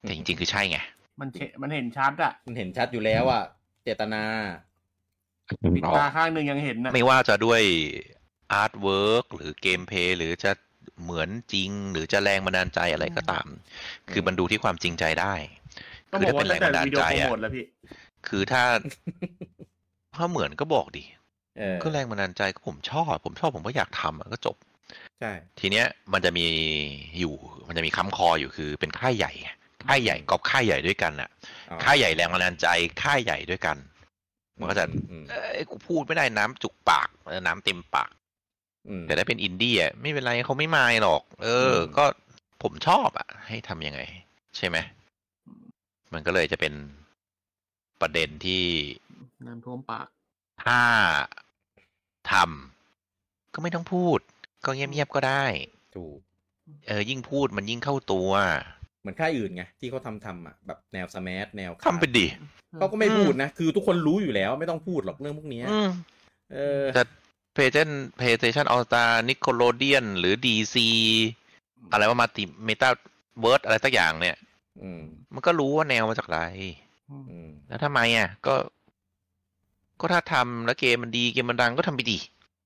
[0.00, 0.78] แต่จริง ๆ คือใช่ไง
[1.20, 3.42] มันเชมันเห็นชัดอะมันเห็นชัดอยู่แล้วอะ
[3.82, 4.22] เจตนา
[5.76, 7.60] ปิดตาข้างหนึ่งยังเห็นนะไม่ว่าจะด้วย
[8.52, 10.52] artwork หรือ gameplay หรือจะ
[11.02, 13.46] เหมือนจริง หรือจะแรงบันดาลใจอะไรก็ตาม
[14.10, 15.34] คือมันดูที่ความจริงใจได้
[16.10, 17.64] ก็คืบอกถ้าว่าเป็นแรตั้งงแต่บันดาลวิดีโอใจโปรอะโมทแล้วพี่
[18.28, 18.62] คือถ้า
[20.16, 21.04] ถ้าเหมือนก็บอกดิ
[21.58, 24.56] เออก็แรงบันดาลใจก็ผมชอบ ผมชอบผมก็อยากทำอะก็จบ
[25.20, 26.46] ใช่ ทีเนี้ยมันจะมี
[27.18, 27.34] อยู่
[27.68, 29.50] มันจะมีค้ำคออยู่คือเป็นค่ายใหญ่ไง
[29.86, 31.30] ค่ายใหญ่กอบค่ายใหญ่ด้วยกันน่ะ
[31.70, 32.66] อ๋อค่ายใหญ่แรงบันดาลใจ
[33.02, 33.76] ค่ายใหญ่ด้วยกัน
[34.58, 38.10] มันก็จะอืมเอ้ยกูพูดไม่ได้น้ำจุกปากเออน้ำเต็มปาก
[38.88, 42.04] อืมแต่ถ้าเป็นอินดี้อะไม่เป็นไรเขาไม่มายหรอก เอออืมก็
[42.62, 44.00] ผมชอบอะ ให้ทำยังไง
[44.56, 44.76] ใช่ไหม
[46.12, 46.74] มันก็เลยจะเป็น
[48.00, 48.64] ประเด็นที่
[49.46, 50.06] น้ำท่วมปาก
[50.64, 50.80] ถ้า
[52.32, 54.18] ทำก็ไม่ต้องพูด
[54.64, 55.44] ก็เงียบๆก็ได้
[55.96, 56.18] ถูก
[56.86, 58.30] เออยิ่งพูดมันยิ่งเข้าตัว
[59.00, 62.26] เหมือนค่ายอื่นไงที่เขาทำทำอะแบบแนวสมาร์ทแนวทำไปดิ
[62.78, 65.90] เขาก็ไม่พูดนะ คือทุกคนรู้อยู่แล้วไม่ต้องพูดหรอกเรื่องพวกเนี้ยอืม
[66.52, 67.04] เออจะ
[67.54, 70.76] PlayStation PlayStation All Star Nickelodeon หรือ DC
[71.92, 72.88] อะไรว่ามาติเมตา
[73.40, 74.36] เวิร์ดอะไรสักอย่างเนี่ย
[74.82, 75.00] อืม
[75.34, 76.42] มันก็รู้ว่าแนวมาจากอะไร
[77.10, 78.54] อืมแล้วทำไมอะ ก็
[80.00, 82.18] ก็ถ้าทำแล้วเกมมันดีเกมมันดังก็ทำไปดี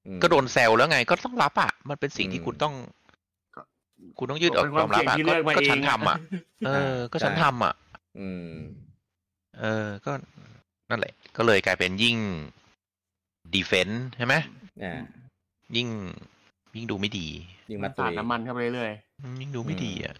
[0.07, 3.04] อืมก็โดนแซวแล้วไง ก็ต้องรับอะ มันเป็นสิ่งที่อืมคุณต้องก็
[4.19, 6.17] คุณต้องยืดออกเป็นคยวาอมมรับเสี่ยงอะที่ก็เลือกมาก็เองฉันทำอะ
[6.67, 7.75] เออ ก็ฉันใช่ทำอะ
[8.19, 8.55] อืม
[9.61, 10.13] เออ ก็
[10.91, 12.17] นั่นแหละ ก็เลยกลายเป็นยิ่ง
[13.55, 14.35] ดีเฟนต์ใช่ไหม
[14.85, 14.95] อ่า
[15.77, 15.89] ยิ่ง
[16.77, 17.29] ยิ่งดูไม่ดี
[17.71, 18.93] ยิงมัมานตัวสาดเองน้ำมันเข้าไปเรื่อย
[19.41, 20.15] ยิ่งดูไม่ดีอะ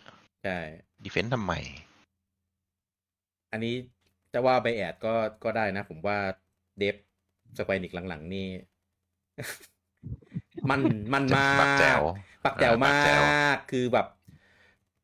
[0.45, 0.59] ใช่
[1.05, 1.53] ดีเฟนต์ทำไม
[3.53, 3.75] อันนี้
[4.33, 6.19] จะว่าไปแอดก็ก็ได้นะ ผมว่า
[6.79, 6.97] เดฟ
[7.57, 8.47] สควอนิกหลังๆ นี่
[10.71, 10.81] มัน
[11.15, 12.01] มันมากปักแจ๋ว
[12.45, 13.23] ปักแจ๋วเออปัมากแจ๋ว
[13.55, 14.07] กคือแบบ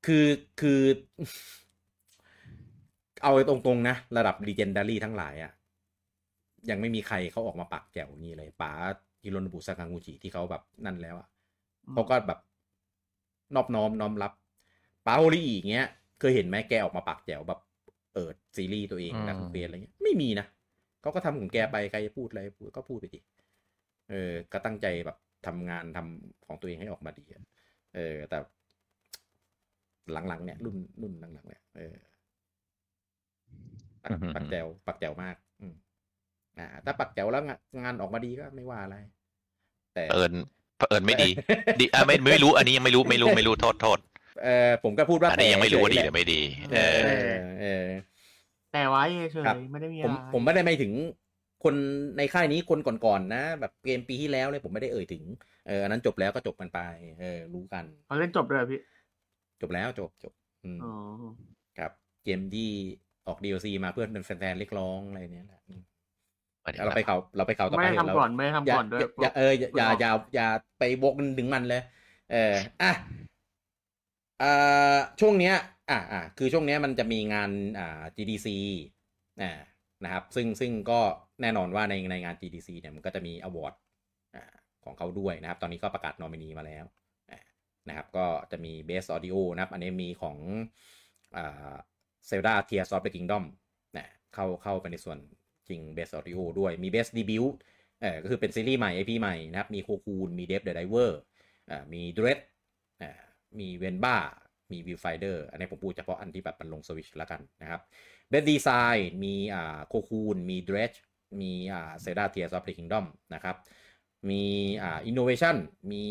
[0.07, 0.27] คือ
[0.61, 0.81] คือ
[3.23, 5.53] เอาตรงๆนะ ระดับ legendary ทั้งหลายอะ่ะ
[6.70, 8.73] ยังไม่มีใครเขาออกมาปักแจ๋วนี้เลยป๋า
[9.23, 12.41] ฮิโรนบุสากางูจิที่เขาแบบนั่นแล้วอะ่ะๆเขาก็แบบ
[13.55, 14.32] นอบน้อมน้อมรับ
[15.07, 15.87] ป๋าโอริอีอย่างเงี้ย
[16.20, 17.61] เคยเห็นไหมแกออกมาปักแจ๋วแบบ
[18.15, 20.47] เอิดซีรีส์ตัวเองอืมนะเฟสอะไรเงี้ยไม่มีนะ
[21.03, 23.20] เขาก็ทำของแกไปใครจะพูดอะไรพูดก็พูดไปดิ
[24.11, 25.16] เออก็ตั้งใจแบบ
[25.47, 27.45] ทำงานทำของตัวเองให้ออกมาดีอะ
[27.95, 28.39] เออ แต่
[30.12, 31.95] หลังๆเนี่ย รุ่นรุ่นหลังๆเนี่ยเออ
[34.03, 35.75] ปักอือฮึปักแจวปักแจวมาก อืม
[36.59, 38.97] อ่า ถ้าปักแจวแล้วงานงานออกมาดีก็ไม่ว่าอะไร
[39.95, 40.33] แต่เอิญ
[40.77, 41.31] เผอิญไม่ดี
[41.81, 43.99] ดีอะไม่ไม่รู้อันนี้ยังไม่รู้ไม่รู้ไม่รู้โทษโทษ
[44.45, 46.41] เออผมก็พูดว่าอันนี้ยังไม่รู้ว่าดีหรือแต่ไม่ดี
[46.73, 47.87] เอเอออเออ เออ
[48.73, 49.03] แต่ไว้
[49.33, 50.93] เฉครับยๆไม่ได้มีผมอะไรผมไม่ได้ไม่ถึง
[51.65, 51.74] คน
[52.19, 55.23] ในค่ายนี้คนก่อนๆนะ แบบเกมปีที่แล้วเลยผมไม่ได้เอ่ยถึง
[55.66, 56.81] เอออันนั้นจบแล้วก็จบกันไป
[57.20, 58.81] เออ รู้กันเขาเล่นจบเลยเหรอพี่
[59.61, 60.32] จบแล้วจบจบ
[60.65, 60.93] อืมอ๋อ
[61.78, 61.93] ครับ
[62.24, 62.69] เกมที่
[63.27, 65.82] ออก DLC มาเพื่อเป็นแฟนๆเรียกร้องอะไรเนี้ยแหละอืม
[66.65, 70.47] อันนี้เราไปเขาเราไปเขาต่อไม่ไปได้เถะทำเราก่อนไม่ได้ทำอย่าก่อนด้วยอย่าเอออย่าอย่าอย่าอย่า
[70.78, 71.82] ไปบกถึงมันเลย
[72.32, 72.93] เอออะ
[74.41, 74.53] เอ่
[74.95, 75.55] อช่วงเนี้ย
[75.91, 78.49] อะอะคือช่วงเนี้ยมันจะมีงานอ่า GDC
[79.43, 79.53] อ่า
[80.05, 81.01] นะครับ ซึ่งซึ่งก็
[81.43, 83.75] แน่นอนว่าในในงาน GDC เนี่ยมันก็จะมี award
[84.85, 86.85] ของเขาด้วยนะครับ ตอนนี้ก็ประกาศนอมินีมาแล้ว
[87.89, 90.37] นะครับ ก็จะมี Best Audio นะครับ อันนี้มีของ
[91.37, 91.75] อ่า
[92.29, 93.45] Zelda Tears of the Kingdom
[93.97, 95.19] นะเข้าเข้าไปในส่วน
[95.69, 97.47] จริง Best Audio ด้วยมี Best Debut
[98.01, 101.19] เออก็คือเป็นซีรีส์ใหม่ IP ใหม่นะครับ มีโคคูนมีเดฟเดอะไดเวอร์
[101.71, 102.39] อ่ามีดร e ด
[103.03, 103.21] อ่า
[103.61, 104.17] มีเวนบ้า
[104.73, 107.81] มีวิวไฟเดอร์อันนี้ผมพูดเฉพาะอันที่แบบมันลงสวิชแล้วกันนะครับ
[108.29, 110.93] เบสดีไซน์มีอ่าโคคูนมีดร e ด
[111.40, 113.57] มีอ่า Zelda Tears of the Kingdom นะครับ
[114.31, 114.43] มี
[114.82, 115.57] อ่า Innovation
[115.93, 116.05] มี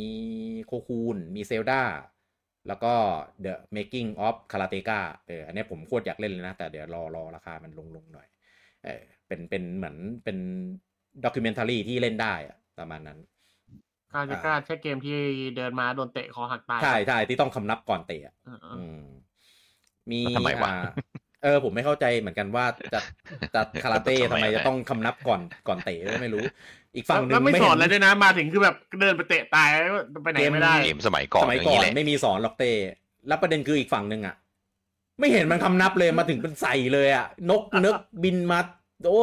[0.66, 1.82] Cocoon มี Zelda
[2.68, 2.94] แล้วก็
[3.46, 8.28] The Making of Karateka เอออันนี้ผมโคตรอยากเล่นเลยนะ แต่เดี๋ยวรอรอราคามันลงลงหน่อย
[8.86, 10.38] เออเป็นเป็นเหมือนเป็น
[11.26, 13.20] documentary ที่เล่นได้อะประมาณนั้น
[14.14, 15.18] กาจะกล้าใช่เกมที่
[15.58, 19.02] เดินมาโดนเตะคอหักตาย ใช่ใช่ที่ต้องคำนับก่อนเตะอะเออเอออืม
[20.12, 20.76] มีแล้วทำไมวะอ่า
[21.44, 23.00] เออผมไม่เข้าใจเหมือนกันว่าจะ
[23.54, 26.44] จะคาราเต้ทำทำไมไมอะจะต้องคำนับก่อนก่อนเตะก็ไม่รู้
[26.96, 29.94] อีกฝั่งหนึ่แล้วงไม่สอนเห็อะไรด้วยนะมาถึงคือแบบเดินไปเตะตายแล้ว
[30.24, 32.72] ไปไหนไม่ได้เกมสมัยก่อนสมัยอย่างก่อนี้นแหละไม่มีสอนหรอกเต้
[33.28, 34.36] แล้วประเด็นคืออีกฝั่งหนึ่งอะ
[35.20, 38.60] ไม่เห็นมันคำนับเลยมาถึงเป็นใส่เลยอะ นกนึกบินมา
[39.06, 39.20] โอ้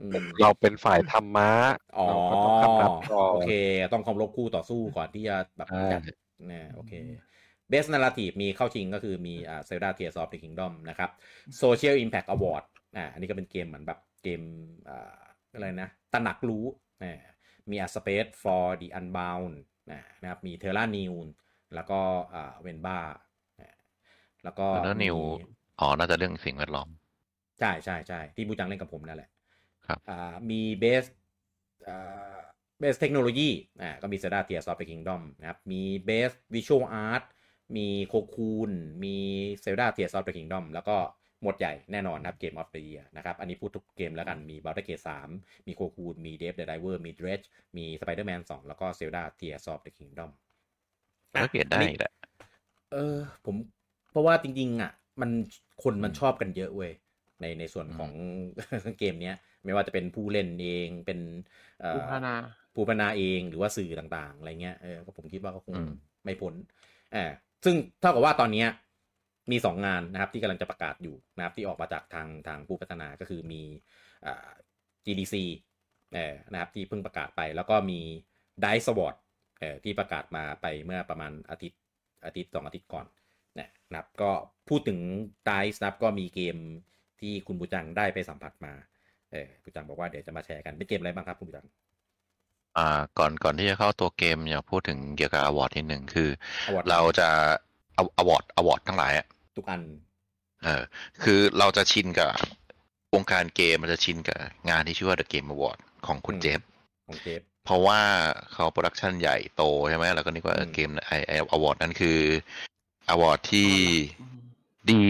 [0.00, 1.50] อืมเราเป็นฝ่ายธรรมะ
[1.96, 3.50] อ๋อเราก็ต้องคำนับก่อนโอเค
[3.92, 6.00] ต้องเคารพคู่ต่อสู้ก่อนที่จะแบบใช่จัด
[6.48, 6.92] เนี่ยโอเค
[7.70, 11.10] Best Narrative มีเข้าชิงก็คือมีอ่า Zelda Tears of the Kingdom นะครับ
[11.58, 12.64] โซเชียลอิมแพ t อวอร์ด
[12.96, 14.40] อ่าอันนี้ก็เป็นเกมเหมือนแบบเกม
[14.88, 15.18] อ่า
[15.52, 16.64] อะไรนะตระหนักรู้
[17.02, 17.20] อ่า
[17.70, 19.52] มี A Space for the Unbound
[19.90, 21.14] อ่านะครับมี Terra Nil
[21.74, 22.00] แล้วก็
[22.34, 22.98] อ่า Venba
[24.44, 25.44] แล้วก็ Terra Nil มี
[25.80, 26.88] อ๋อ น่าจะเรื่องสิ่งแวดล้อม
[27.58, 29.30] ใช่ใช่ใช่ที่บูจังเล่นกับผมนั่นแหละ
[29.86, 31.04] ครับอ่ามี Best
[31.88, 32.36] อ่า
[32.78, 33.50] เบสเทคโนโลยี
[33.82, 37.22] อ่าก็มี Zelda Tears of the Kingdom นะครับ มีเบสวิชวลอาร์ต
[37.76, 38.70] มีโคคูน
[39.04, 39.16] มี
[39.64, 40.96] Zelda Tears of the Kingdom แล้วก็
[41.42, 47.46] หมดใหญ่แน่นอนนะครับ Game of the Year นะครับอันนี้พูดทุกเกมแล้วกันมี Baldur's Gate 3มีโคคูนมี Dave the Diver มี Dredge
[47.76, 50.30] มี Spider-Man 2แล้วก็ Zelda Tears of the Kingdom
[51.32, 52.12] แล้วเกตได้อันนี้แหละ
[52.92, 53.56] เออผม
[54.10, 55.30] เพราะว่าจริงๆอะมัน
[55.82, 56.92] คนมันชอบกันเยอะเว้ย
[57.40, 58.10] ในในส่วนของ
[58.98, 61.20] เกมเนี้ยไม่ว่าจะเป็นผู้เล่นเองเป็น
[61.80, 62.34] เอ่อผู้พัฒนา
[62.74, 65.90] ผู้พัฒนาเองหรือว่าสื่อต่างๆอะไรเงี้ยเออก็ผมคิดว่าก็คงอืม
[66.24, 66.54] ไม่พ้น
[67.12, 67.30] เออ
[67.64, 68.64] ซึ่งเท่ากับว่าตอนนี้
[69.50, 73.62] มีสองงานนะครับที่กำลังจะประกาศอยู่นะครับที่ออกมาจากทางทางผู้พัฒนาก็คือมี
[74.26, 74.32] อ่
[75.04, 75.34] GDC
[76.14, 78.00] เออนะครับที่เพิ่งประกาศไป แล้วก็มี
[78.64, 79.16] Dice Award
[79.60, 81.80] เออที่ประกาศมาไปเมื่อประมาณอาทิตย์
[82.24, 83.06] อาทิตย์สองอาทิตย์ก่อน
[83.58, 84.30] นะนะครับก็
[84.68, 84.98] พูดถึง
[85.48, 86.56] Dice นะครับก็มีเกม
[87.20, 88.72] ที่คุณบูจังได้ไปสัมผัสมา
[89.32, 91.66] เออบูจังบอกว่าเดี๋ยวจะมาแชร์กันเป็นเกมอะไรบ้างครับคุณบูจัง
[92.78, 96.28] อ่าก่อนก่อนที่จะเข้าตัวเกมอยากพูดถึงเกี่ยวกับ award นิดหนึ่งคือ
[96.68, 97.28] Award เราจะ
[97.96, 99.26] award award ทั้งหลายอะ
[99.56, 99.80] ทุกอัน
[100.64, 100.82] เออ
[101.22, 102.30] คือเราจะชินกับ
[103.14, 104.40] วงการเกมมันจะชินกับ
[104.70, 106.60] งานที่ชื่อว่า The Game Award ของคุณอืมเจฟ
[107.06, 108.00] ของเจฟเพราะว่า
[108.52, 112.18] เขา production ใหญ่โตใช่ไหมแล้วก็นึกว่าอืมเกมไอ้ไอ้ award นั้นคือ
[113.10, 113.70] award ที่
[114.90, 115.04] ดี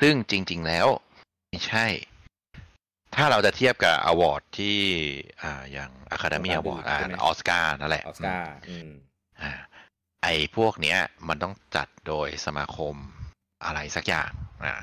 [0.00, 0.86] ซึ่งจริง ๆ แล้ว
[1.48, 1.86] ไม่ใช่
[3.16, 4.78] ถ้าเราจะเทียบกับ award ที่
[5.42, 8.90] อ่าอย่าง Academy Award อ่าออสการ์นั่นแหละออสการ์อืม
[9.42, 9.52] อ่า
[10.22, 10.98] ไอพวกเนี้ย
[11.28, 12.94] มันต้องจัดโดยสมาคม
[13.64, 14.30] อะไรสักอย่าง
[14.64, 14.74] อ่า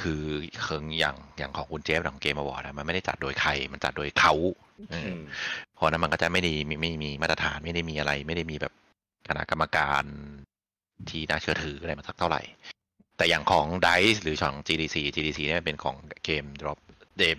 [0.00, 0.24] คือ
[0.62, 4.34] เคิงอย่างอย่างของคุณเจฟของ Game Award มันไม่ได้จัดโดยใคร มันจัดโดยเขา
[4.90, 5.22] เอออืม
[5.74, 8.72] เพราะฉะนั้นมันก็จะไม่ได้มีไม่มีมาตรฐานไม่ได้มีอะไร ไม่ได้มีแบบ
[9.28, 10.04] คณะกรรมการ
[11.08, 12.42] ที่น่าเชื่อถืออะไรมาสักเท่าไหร่
[13.16, 16.78] แต่อย่างของ DICE หรือของ GDC GDC เนี่ยเป็นของเกม drop
[17.18, 17.38] เกม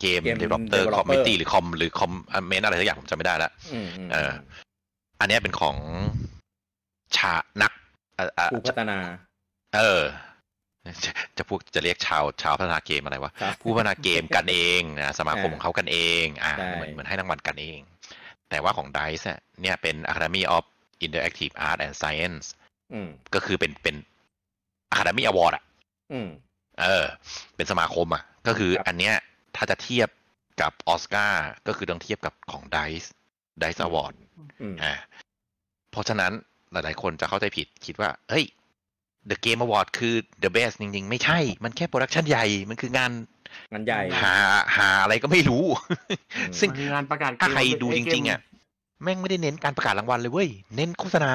[0.00, 2.10] เกม Game developer Developer committee หรือคอมหรือคอม
[2.46, 4.32] เมนอะไรสักอย่างผมจำไม่ได้ละอืมอืมเออ
[5.20, 5.76] อันเนี้ยเป็นของ
[7.16, 7.32] ชา
[7.62, 7.72] นัก
[8.18, 8.98] อะอะผู้พัฒนา
[9.76, 10.02] เออ
[11.04, 17.80] จะจะพูดจะเรียกชาวชาวพัฒนาเกมอะไรวะครับผู้พัฒนาเกมกันเองนะสมาคมอ่าของเขากันเอง อ่าใช่เหมือนเหมือนให้รางวัลกันเอง
[18.50, 20.64] แต่ว่าของ DICE เนี่ยเนี่ยเป็น Academy of
[21.04, 22.46] Interactive Art and Science
[22.92, 23.96] อืมก็คือเป็นเป็น
[24.92, 25.64] Academy Award อะ
[26.12, 26.28] อืม
[26.80, 27.04] เออ
[27.56, 29.14] เป็นสมาคมอะ ก็คือครับอันเนี้ย
[29.56, 30.08] ถ้าจะเทียบ
[30.60, 33.08] กับออสการ์ก็คือต้องเทียบกับของ DICE
[33.62, 34.14] DICE Award
[34.60, 34.94] อืมอ่า
[35.90, 36.32] เพราะฉะนั้น
[36.72, 38.44] หลาย ๆ คนจะเข้าใจผิดคิดว่า เฮ้ย
[39.30, 43.12] The Game Award คือ The Best จริง ๆ ไม่ใช่ มันแค่โปรดักชันใหญ่ มันคืองาน
[43.72, 44.34] งานใหญ่ หา
[44.76, 45.64] หาอะไรก็ไม่รู้
[46.50, 48.40] มซึ่งมันมีงานประกาศเกมถ้าใครดูเกมจริง ๆ อะ
[49.02, 51.32] แม่งไม่ได้เน้นการประกาศรางวัลเลยเว้ย เน้นโฆษณา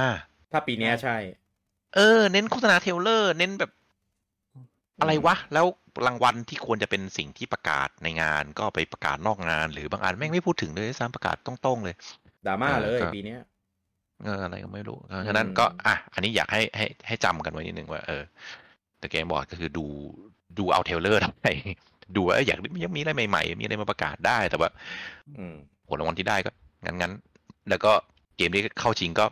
[0.51, 1.17] ถ้าปีเนี้ยใช่
[1.95, 3.71] เออ เน้นโฆษณา trailer เน้นแบบ
[5.01, 5.65] อะไรวะ แล้ว
[6.05, 11.95] รางวัลที่ควรจะเป็นสิ่งที่ประกาศในงานก็ไปประกาศนอกงาน หรือบางอันแม่งไม่พูดถึงเลยด้วยซ้ำประกาศตรงๆเลย
[12.47, 13.39] ดราม่าเออเลยครับปีเนี้ย
[14.23, 18.23] เอออะไรก็ไม่รู้เพราะฉะนั้นอืมก็อะอันนี้อยากให้ให้ให้จำกันไว้นิดนึงว่าเออ
[18.99, 19.85] แต่เกมบอร์ดก็คือดู
[20.57, 21.45] ดูเอาเทรลเลอร์ทำไม
[22.15, 24.69] ดูว่าเอ้ยอยากยังมีอะไรใหม่ๆ มีอะไรมาประกาศได้แต่ว่า
[25.37, 25.55] อืม
[25.87, 26.51] ผลรางวัลที่ได้ก็
[26.85, 27.91] งั้นงั้นๆแล้วก็
[28.37, 29.25] เกมที่เข้าชิงก็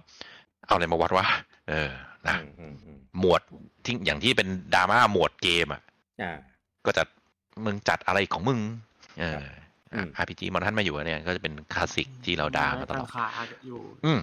[0.68, 1.26] เอาอะไรมาวัดวะ
[1.70, 1.90] เออ
[2.28, 3.42] นะอืมอืมอืม หมวด
[3.86, 5.82] ที่อย่างที่เป็นดราม่าหมวดเกมอะ
[6.22, 6.38] อ่า
[6.86, 7.04] ก็จะ
[7.66, 8.60] มึงจัดอะไรของมึง
[9.20, 9.44] เออ
[9.94, 13.28] อืม RPG มอนท่านมาอยู่เนี่ย ก็จะเป็นคลาสสิกที่เราด่ามาตลอดตั้งขา
[13.68, 14.20] อยู่อืม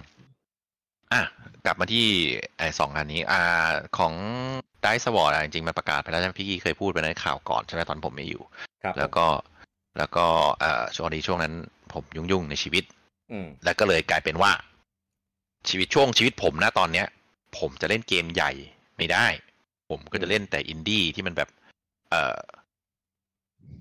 [1.13, 1.21] อะ
[1.65, 2.05] กลับมาที่
[2.57, 4.13] ไอ้สองอันนี้ อ่า ของ
[4.83, 8.43] Dice Award จริงๆมันประกาศไปแล้วใช่ไหมพี่กี้เคยพูดไปในข่าวก่อนใช่ไหมตอนผมไม่อยู่
[8.83, 9.25] ครับแล้วก็
[9.97, 10.25] แล้วก็
[10.59, 11.53] เอ่อช่วงนี้ช่วงนั้น
[11.93, 12.83] ผมยุ่งๆในชีวิต
[13.31, 14.51] อืมแล้วก็เลยกลายเป็นว่า
[15.69, 17.07] ชีวิตช่วงชีวิตผมนะตอนเนี้ย
[17.57, 18.51] ผมจะเล่นเกมใหญ่
[18.97, 19.27] ไม่ได้
[19.89, 21.49] ผมก็จะเล่นแต่อินดี้ที่มันแบบ
[22.09, 22.39] เอ่อ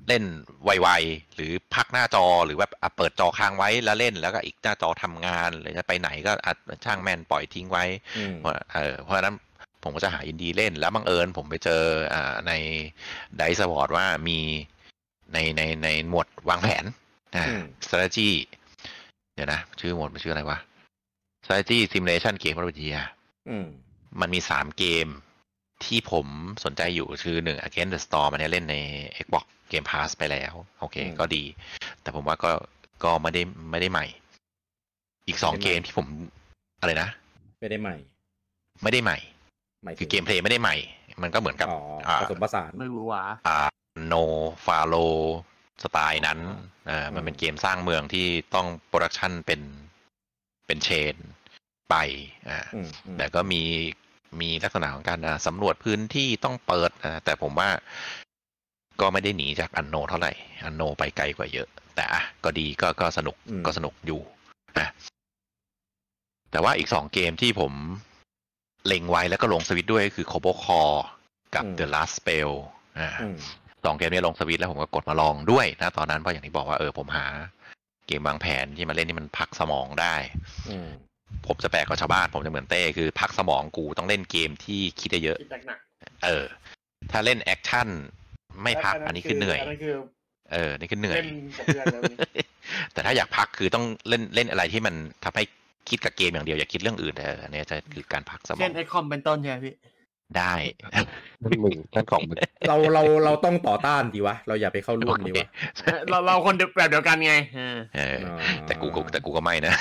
[0.09, 0.25] เล่น
[0.65, 7.85] ไวๆหรือพักหน้าจอหรือแบบอะเปิดจอค้างไว้แล้วเล่นแล้วก็อีกหน้าจอทำงานหรือจะไปไหนก็อัดช่างแม่นปล่อยทิ้งไว้
[8.19, 9.35] อืมเพราะเออเพราะฉะนั้น
[9.83, 11.83] ผมก็จะหาอินดี้เล่นแล้วบังเอิญผมไปเจอ
[12.15, 12.53] อ่าใน
[13.37, 14.39] ไดสวอร์ดว่ามี
[15.33, 16.85] ในในในหมวดวางแผน
[17.37, 18.31] อ่าอืม strategy
[19.35, 20.59] เดี๋ยวนะ ชื่อหมวดมันชื่ออะไรวะ
[21.45, 23.05] strategy simulation game of the year
[23.49, 23.67] อืม
[24.21, 25.09] มันมีสามเกม
[25.85, 26.27] ที่ผม
[26.65, 28.77] สนใจอยู่คือหนึ่ง Against the Storm มันเนี่ยเล่นใน
[29.25, 31.45] Xbox Game Pass ไปแล้ว โอเคอืมก็ดี
[32.03, 32.53] แต่ผมว่าก็
[33.05, 34.07] ก็ไม่ได้ไม่ได้ใหม่
[35.27, 36.07] อีกสองไม่ได้ใหม่เกมที่ผม
[36.81, 37.09] อะไรนะ
[37.61, 37.97] ไม่ได้ใหม่
[38.83, 39.19] ไม่ได้ใหม่
[39.85, 40.77] หมายถึงคือ gameplay ไม่ได้ใหม่
[41.23, 41.79] มันก็เหมือนกับอ๋อ
[42.09, 44.15] อ่าผสมผสานไม่รู้ว่า Anno
[44.67, 44.95] Pharaoh
[45.83, 46.39] style นั้น
[46.91, 49.61] อ่ามันเป็นเกมสร้างเมืองที่ต้อง production เป็น
[50.67, 51.17] เป็น chain
[51.91, 51.95] ไป
[52.49, 53.63] อ่าอืมอืมแต่ก็มี
[54.41, 57.69] มีลักษณะของการอ่าสำรวจพื้นที่ต้องเปิดนะแต่ผมว่า
[59.01, 60.33] ก็ไม่ได้หนีจากอันโนเท่าไหร่
[60.65, 64.21] อันโนไปไกลกว่าเยอะ แต่อะก็ดีก็ก็สนุกอืมก็สนุกอยู่
[64.79, 64.89] นะ
[66.51, 67.73] แต่ว่าอีกสองเกมที่ผม
[68.87, 70.81] เล็งไว้แล้วก็ลงสวิตช์ด้วยคือ c o b o c o
[71.55, 72.51] กับ The Last Spell
[72.99, 73.37] อ่าอืม
[73.85, 77.27] สองเกมนี้ลงสวิตช์แล้วผมก็กดมาลองด้วยนะตอนนั้นเพราะอย่างที่บอกว่าเออผมหา
[78.07, 80.15] เกมวางแผนที่มาเล่นที่มันพักสมองได้
[80.71, 80.89] อืม
[81.47, 85.79] ผมจะแปลกกว่าชาวบ้านผมจะเหมือนเต้คือพักสมองกูต้องเล่นเกมที่คิดได้เยอะคิดหนัก
[86.25, 86.45] เออ
[87.11, 87.89] ถ้าเล่นแอคชั่น
[88.63, 89.95] ไม่พักอันนี้คือเหนื่อยอันนั้นคือ
[90.53, 91.29] เออ นี่คือเหนื่อยเล่น
[91.59, 92.17] กับเพื่อนแล้วนี่
[92.93, 94.95] แต่ถ้าอยากพักคือต้องเล่นเล่นอะไรที่มัน
[95.25, 95.45] ทำให้
[95.89, 99.75] คิดกับเกมอย่างเดียวอย่าคิดเรื่องอื่นเอออันนี้จะคือการพักสมอเช่งนไอคอมเป็นต้นใช่ไหมพี่
[100.37, 100.53] ได้
[101.45, 102.39] นั่นมึงนั่นของมึง
[102.69, 105.49] เราเราเราต้องต่อต้านดีวะ เราอย่าไปเข้าร่วมดีวะ
[106.11, 108.37] เราเราคนแบบเดียวกันไงเออเอออ๋อ
[108.67, 109.75] แต่กูก็แต่กูก็ไม่นะ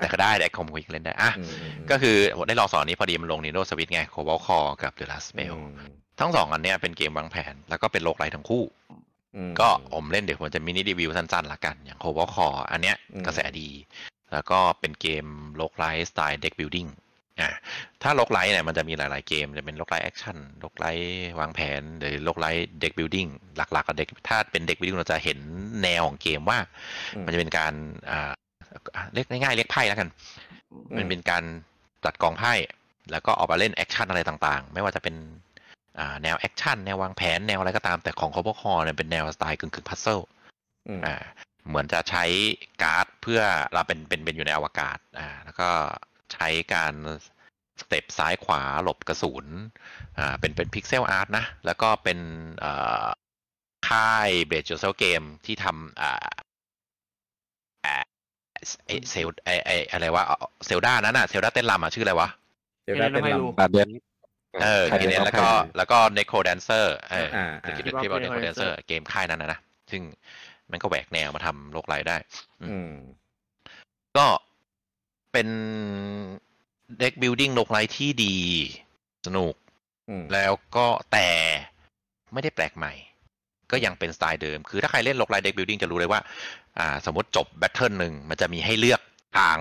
[0.00, 2.16] แต่ก็ได้แต่คอมคุยเล่นได้อะอืมอืมก็คือ
[2.48, 5.90] ได้ลองสองอันนี้พอดีมันลง Nintendo Switch ไง Cobalt Core กับ The Last อื Spell ม
[6.20, 8.64] ทั้งสองอันเนี้ยเป็นเกมวางแผน แล้วก็เป็น roguelike ทั้งคู่
[9.36, 13.68] อืมก็ผมเล่นเดี๋ยวผมจะ mini review สั้นๆละกัน อย่าง Cobalt Core อันเนี้ยอืมกระแสดี
[14.32, 15.26] แล้วก็เป็นเกม
[15.56, 16.86] roguelike สไตล์ deck building
[17.40, 17.50] อะ
[18.02, 20.90] ถ้า roguelike เนี่ยมันจะมีหลาย ๆ เกม จะเป็น roguelike action roguelike
[21.40, 23.26] วางแผน หรือ roguelike deck building
[23.56, 25.38] หลัก ๆกับ deck ถ้าเป็น deck building เราจะเห็น
[25.82, 26.58] แนวของเกมว่า
[27.14, 27.72] อืมมันจะเป็นการ
[28.10, 28.32] อ่า
[29.12, 30.08] เรียกง่ายๆเรียกไพ่แล้วกัน
[30.96, 31.44] มันเป็นการ
[32.04, 32.52] จัดกองไพ่
[33.10, 35.14] แล้วก็ออกมาเล่น action อะไรต่าง ๆ ไม่ว่าจะเป็น
[35.98, 40.20] อ่าแนว action แนววางแผนแนวอะไรก็ตามแต่ของคอ b คอเนี่ยเป็นแนวสไตล์กึ่งกึ่ง puzzle
[40.88, 41.16] อืมอ่า
[41.68, 42.24] เหมือนจะใช้
[42.82, 43.40] การ์ดเพื่อ
[43.72, 45.68] เราเป็นเป็นเป็นอยู่ในอวกาศอ่าแล้วก็
[46.32, 46.94] ใช้การ
[47.80, 49.46] step ซ้ายขวาหลบกระสุน
[50.18, 52.18] อ่าเป็นเป็น pixel art นะ แล้วก็เป็น
[52.60, 52.72] เอ่
[53.04, 53.06] อ
[53.88, 56.28] ค่าย Brace Yourself Games ที่ทำอ่า
[57.84, 57.96] อ่า
[58.86, 60.24] ไอเซลไอไออะไรวะ
[60.66, 62.28] Zelda นั้นอะ Zelda เต้นรำอะชื่ออะไรวะ
[62.84, 63.90] เดี๋ยวได้เป็นไม่ลรู้ Cadence
[64.62, 69.60] of Hyrule เกมนี้ป็แล้วก็ใครแล้วก็ NecroDancer เอออ่าจะอ่าคิดว่าคิดว่า NecroDancer เกมค่ายนั้นนะนะ
[69.90, 70.02] ซึ่ง
[70.70, 72.16] มันก็แหวกแนวมาทำ roguelite ได้
[72.62, 72.90] อืม
[74.16, 74.26] ก็
[75.34, 75.48] เป็น
[77.00, 78.36] deck building roguelite ที่ดี
[79.26, 79.54] สนุก
[80.08, 81.28] อืมแล้วก็แต่
[82.32, 82.92] ไม่ได้แปลกใหม่
[83.70, 86.20] ก็ยังเป็นสไตล์เดิม คือถ้าใครเล่น roguelite deck building จะรู้เลยว่า
[86.78, 89.00] อ่า สมมติจบ battle หนึ่งมันจะมีให้เลือก
[89.38, 89.58] ทาง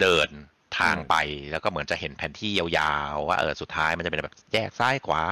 [0.00, 0.28] เดิน
[0.78, 1.14] ทางไป
[1.52, 5.22] แล้วก็เหมือนจะเห็นแผนที่ยาวๆว่าเออสุดท้ายมันจะเป็นแบบแยกซ้ายขวา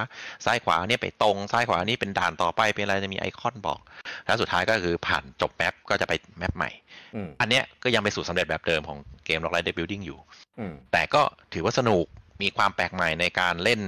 [0.45, 3.79] ซ้ายขวาเนี่ยไปตรงซ้ายขวานี่เป็นด่านต่อไปเป็นอะไรจะมีไอคอนบอก
[4.25, 6.71] แล้วสุดท้ายก็คือผ่านจบ map ก็จะไป map ใหม่
[7.15, 10.19] อืมอันเนี้ยก็ยังเป็นสูตรสำเร็จแบบเดิมของเกม Roguelite Deck Building อยู่
[10.59, 11.21] อืมแต่ก็
[11.53, 12.05] ถือว่าสนุก
[12.41, 13.81] มีความแปลกใหม่ในการเล่น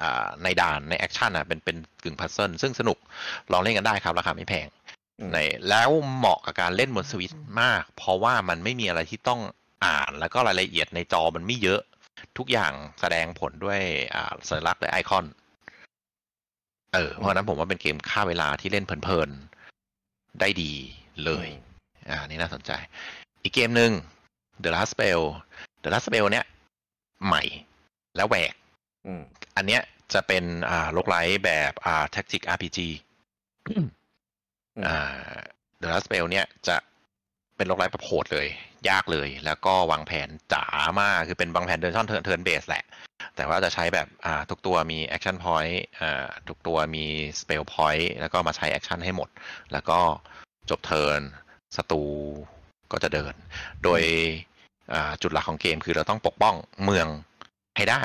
[0.00, 2.98] อ่าในด่านใน action อะเป็นเป็นกึ่ง puzzle ซึ่งสนุก
[3.52, 4.66] ลองเล่นกันได้ครับราคาไม่แพง
[5.20, 9.40] อืมในแล้วเหมาะกับการเล่นบนสวิตช์มาก เพราะว่ามันไม่มีอะไรที่ต้อง
[9.84, 11.80] อ่านแล้วก็รายละเอียดในจอมันไม่เยอะ
[12.38, 13.80] ทุกอย่างแสดงผลด้วย
[14.14, 15.26] อ่าสัญลักษณ์และไอคอน
[16.94, 20.72] เออเพราะฉะนั้นผมว่าเป็นเกมฆ่าเวลาที่เล่นเพลินๆ ได้ดี
[21.24, 21.48] เลย
[22.10, 22.72] อ่า นี่น่าสนใจ
[23.42, 23.92] อีกเกมหนึ่ง
[24.64, 25.22] The Last Spell
[25.82, 26.44] The Last Spell เนี้ย
[27.26, 27.42] ใหม่
[28.16, 28.54] แล้วแหวก
[29.06, 29.22] อืม
[29.56, 29.82] อันเนี้ย
[30.14, 32.78] จะเป็นอ่า roguelite แบบอ่า Tactic RPG
[34.86, 35.36] อ่า
[35.80, 36.76] The Last Spell เนี่ยจะ
[37.56, 38.46] เป็น roguelite แบบโหดเลย
[38.88, 40.64] ยากเลย แล้วก็วางแผนจ๋า
[41.00, 42.84] มากคือเป็นวางแผนเดินช่อง turn turn-based แหละ
[43.36, 47.04] แต่ว่าจะใช้แบบอ่าทุกตัวมี Action Point อ่าทุกตัวมี
[47.40, 49.28] Spell Point แล้วก็มาใช้ Action ให้หมด
[49.72, 49.98] แล้วก็
[50.70, 51.20] จบเทิร์น
[51.76, 52.04] ศัตรู
[52.92, 53.34] ก็จะเดิน
[53.84, 54.02] โดย
[54.92, 56.54] อ่าจุดหลักของเกมคือเราต้องปกป้อง
[56.84, 57.06] เมือง
[57.76, 58.02] ให้ได้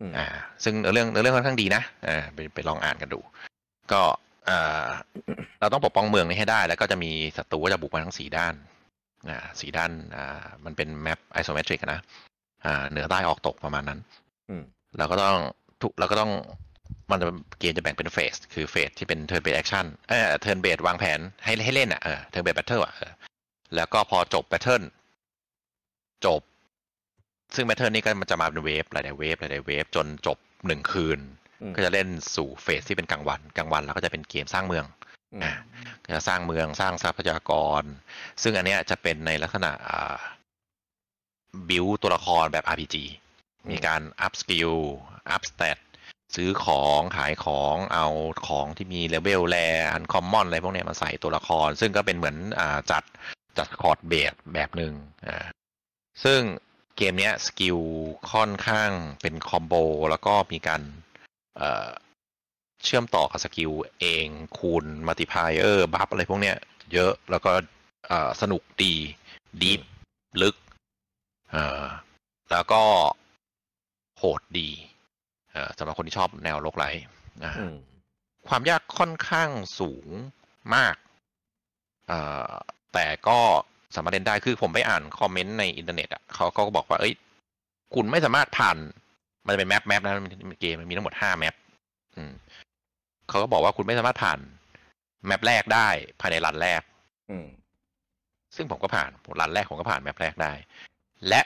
[0.00, 0.26] อืมอ่า
[0.64, 3.20] ซึ่งเนื้อเรื่องเนื้อเรื่องค่อนข้างดีนะอ่าไปไปลองอ่านกันดู
[3.92, 4.02] ก็
[4.48, 4.86] อ่า
[5.60, 8.73] เราต้องปกป้องเมืองนี้ให้ได้ แล้วก็จะมีศัตรูก็จะบุกมาทั้งสี่ด้านอ่า
[9.60, 12.00] สี่ด้านอ่ามันเป็นแมปไอโซเมตริกนะ
[12.64, 14.00] อ่าเหนือใต้ออกตกประมาณนั้น
[14.48, 14.62] อืม
[14.98, 15.38] เราก็ต้อง
[15.82, 16.32] ทุกเราก็ต้อง
[17.10, 17.26] มันจะ
[17.60, 23.12] เกมจะแบ่งเป็น phase คือ phase ที่เป็น turn-based action เออ turn-based วางแผนให้ให้เล่นอะเออ turn-based battle อะเออ
[23.74, 24.82] แล้วก็พอจบ battle
[26.26, 26.40] จบ
[27.54, 31.18] ซึ่ง pattern นี้ก็มันจะมาเป็น wave หลายๆ wave หลายๆ wave จนจบหนึ่งคืน
[31.62, 35.03] อืมก็จะเล่นสู่ phase ที่เป็นกลางวันกลางวัน แล้วก็จะเป็นเกมสร้างเมืองอืมอ่าก็
[36.14, 37.82] จะสร้างเมืองสร้างทรัพยากร
[38.42, 39.72] ซึ่งอันเนี้ยจะเป็นในลักษณะ
[41.68, 42.96] บิวตัวละครแบบ RPG
[43.70, 44.72] มีการ up skill
[45.30, 45.78] up stat
[46.34, 48.06] ซื้อของขายของเอา
[48.48, 49.56] ของที่มี level rare
[49.92, 53.04] uncommon อะไรพวกเนี้ยมาใส่ตัวละคร ซึ่งก็เป็นเหมือนอจัด
[53.58, 54.94] จัดคอร์ดเบสแบบหนึ่ง
[55.26, 55.46] อ่า
[56.24, 56.40] ซึ่ง
[56.96, 57.78] เกมเนี้ย skill
[58.32, 58.90] ค่อนข้าง
[59.22, 59.74] เป็น combo
[60.10, 60.82] แล้วก็มีการ
[61.56, 61.88] เอ่อ
[62.84, 64.26] เชื่อมต่อกับ skill เอง
[64.58, 66.56] คูณ multiplier buff อะไรพวกเนี้ย
[66.92, 67.52] เยอะแล้วก็
[68.08, 68.94] เอ่อสนุกดี
[69.62, 69.80] deep
[70.42, 70.56] ลึก
[71.50, 71.84] เอ่อ
[72.50, 72.82] แล้วก็
[74.18, 74.68] โหดดี
[75.52, 77.04] เอ่อสำหรับคนที่ชอบแนว roguelite
[77.44, 77.76] นะอืม
[78.48, 79.50] ความยากค่อนข้าง
[79.80, 80.06] สูง
[80.74, 80.96] มาก
[82.08, 82.20] เอ่
[82.50, 82.52] อ
[82.94, 83.38] แต่ก็
[83.94, 87.14] สามารถเล่นได้คือผมไปอ่านคอมเมนต์ในอินเทอร์เน็ตอะเขาก็บอกว่า เอ้ย
[87.94, 88.76] คุณไม่สามารถผ่าน
[89.44, 91.54] มันจะเป็น map map นะมันเป็นเกมมันมีทั้งหมดห้า map
[92.16, 92.32] อืม
[93.28, 94.38] เขาก็บอกว่าคุณไม่สามารถผ่าน
[95.26, 95.88] map แรกได้
[96.20, 96.82] ภายใน run แรก
[97.30, 97.46] อืม
[98.56, 99.10] ซึ่งผมก็ผ่าน
[99.40, 100.52] run แรกผมก็ผ่าน map แรกได้
[101.28, 101.40] และ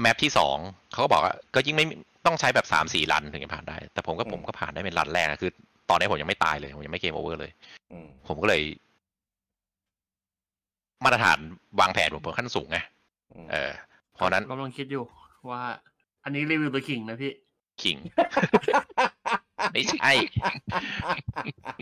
[0.00, 0.56] map ที่สอง
[0.92, 1.86] เขาก็บอกว่าก็ยิ่งไม่
[2.26, 5.50] ต้องใช้แบบสามสี่ run ถึงจะผ่านได้ แต่ผมก็อืมผมก็ผ่านได้เป็น run แรกนะคือ
[5.90, 7.52] ตอนนี้ผมยังไม่ตายเลย ผมยังไม่ game over เลย
[7.92, 8.62] อืมผมก็เลย
[11.04, 11.38] มาตรฐาน
[11.80, 12.78] วางแผนผมเป็นขั้นสูงไง
[13.32, 13.72] อืมเออ
[14.14, 15.04] เพราะฉะนั้นกำลังคิดอยู่
[15.50, 15.62] ว่า
[16.24, 17.32] อันนี้รีวิวตัวขิงนะพี่
[17.82, 17.96] ขิง
[19.72, 20.10] ไม่ใช่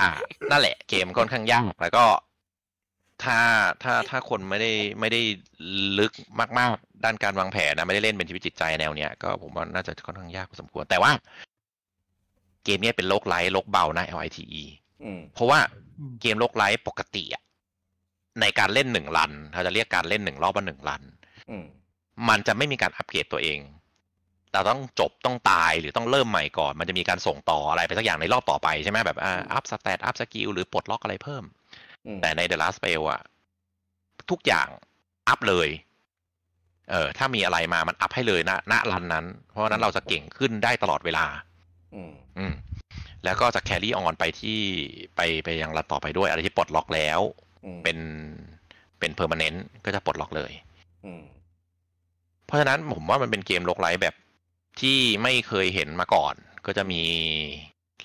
[0.03, 0.11] อ่า
[0.51, 2.05] นั่นแหละเกมค่อนข้างยากแล้วก็
[3.23, 3.39] ถ้า
[3.83, 5.21] ถ้าถ้าคนไม่ได้ไม่ได้
[5.99, 6.13] ลึก
[6.59, 11.13] มากๆ ด้านการวางแผนนะไม่ได้เล่นเป็นชีวิตจิตใจแนวเนี้ยก็ผมว่าน่าจะค่อนข้างยากพอสมควร แต่ว่า
[12.65, 14.63] เกมเนี้ยเป็นโลกไลท์โลกเบานะ LITE
[15.03, 15.59] อืมเพราะว่า
[15.99, 17.43] อืมเกมโลกไลท์ปกติอะ
[18.41, 21.03] ในการเล่นหนึ่งรันเราจะเรียกการเล่นหนึ่งรอบว่าหนึ่งรัน
[21.51, 21.65] อืม
[22.29, 23.59] มันจะไม่มีการอัปเกรดตัวเอง
[24.53, 31.45] เราต้องจบต้องตายหรือต้องเริ่มใหม่ก่อน มันจะมีการส่งต่ออะไรไปสักอย่างในรอบต่อไปใช่ไหมแบบอ่า up stat up skill หรือปลดล็อกอะไรเพิ่ม
[32.07, 33.21] อืมแต่ใน The Last Spell อะ
[34.31, 34.69] ทุกอย่าง
[35.29, 35.69] up เลย
[36.91, 41.27] เออถ้ามีอะไรมามัน up ให้เลยนะณ run นั้น เพราะฉะนั้นเราจะเก่งขึ้นได้ตลอดเวลา
[41.95, 42.53] อืมอืม
[43.25, 44.59] แล้วก็จะ carry on ไปที่
[45.17, 47.21] ไปไปยัง run ต่อไปด้วยอะไรที่ปลดล็อกแล้ว
[47.65, 47.99] อืมเป็น
[48.99, 50.53] เป็น permanent ก็จะปลดล็อกเลย
[51.05, 51.23] อืม
[52.47, 54.15] เพราะฉะนั้นผมว่ามันเป็นเกม roguelite แบบ
[54.81, 56.35] ที่ไม่เคยเห็นมาก่อน
[56.67, 57.03] ก็จะมี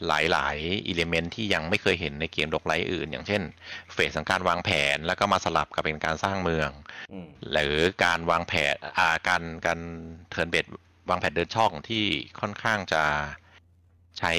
[0.08, 3.42] หลายๆ element ที่ยังไม่เคยเห็นในเกม roguelite อื่น อย่างเช่น
[3.94, 6.70] phase ของการวางแผนแล้วก็มาสลับกับเป็นการสร้างเมือง
[7.12, 9.80] อืมหรือการวางแผนอ่าการการ
[10.30, 10.66] turn-based
[11.10, 12.04] วางแผนเดินช่องที่
[12.40, 13.04] ค่อนข้างจะ
[14.20, 14.34] ใช้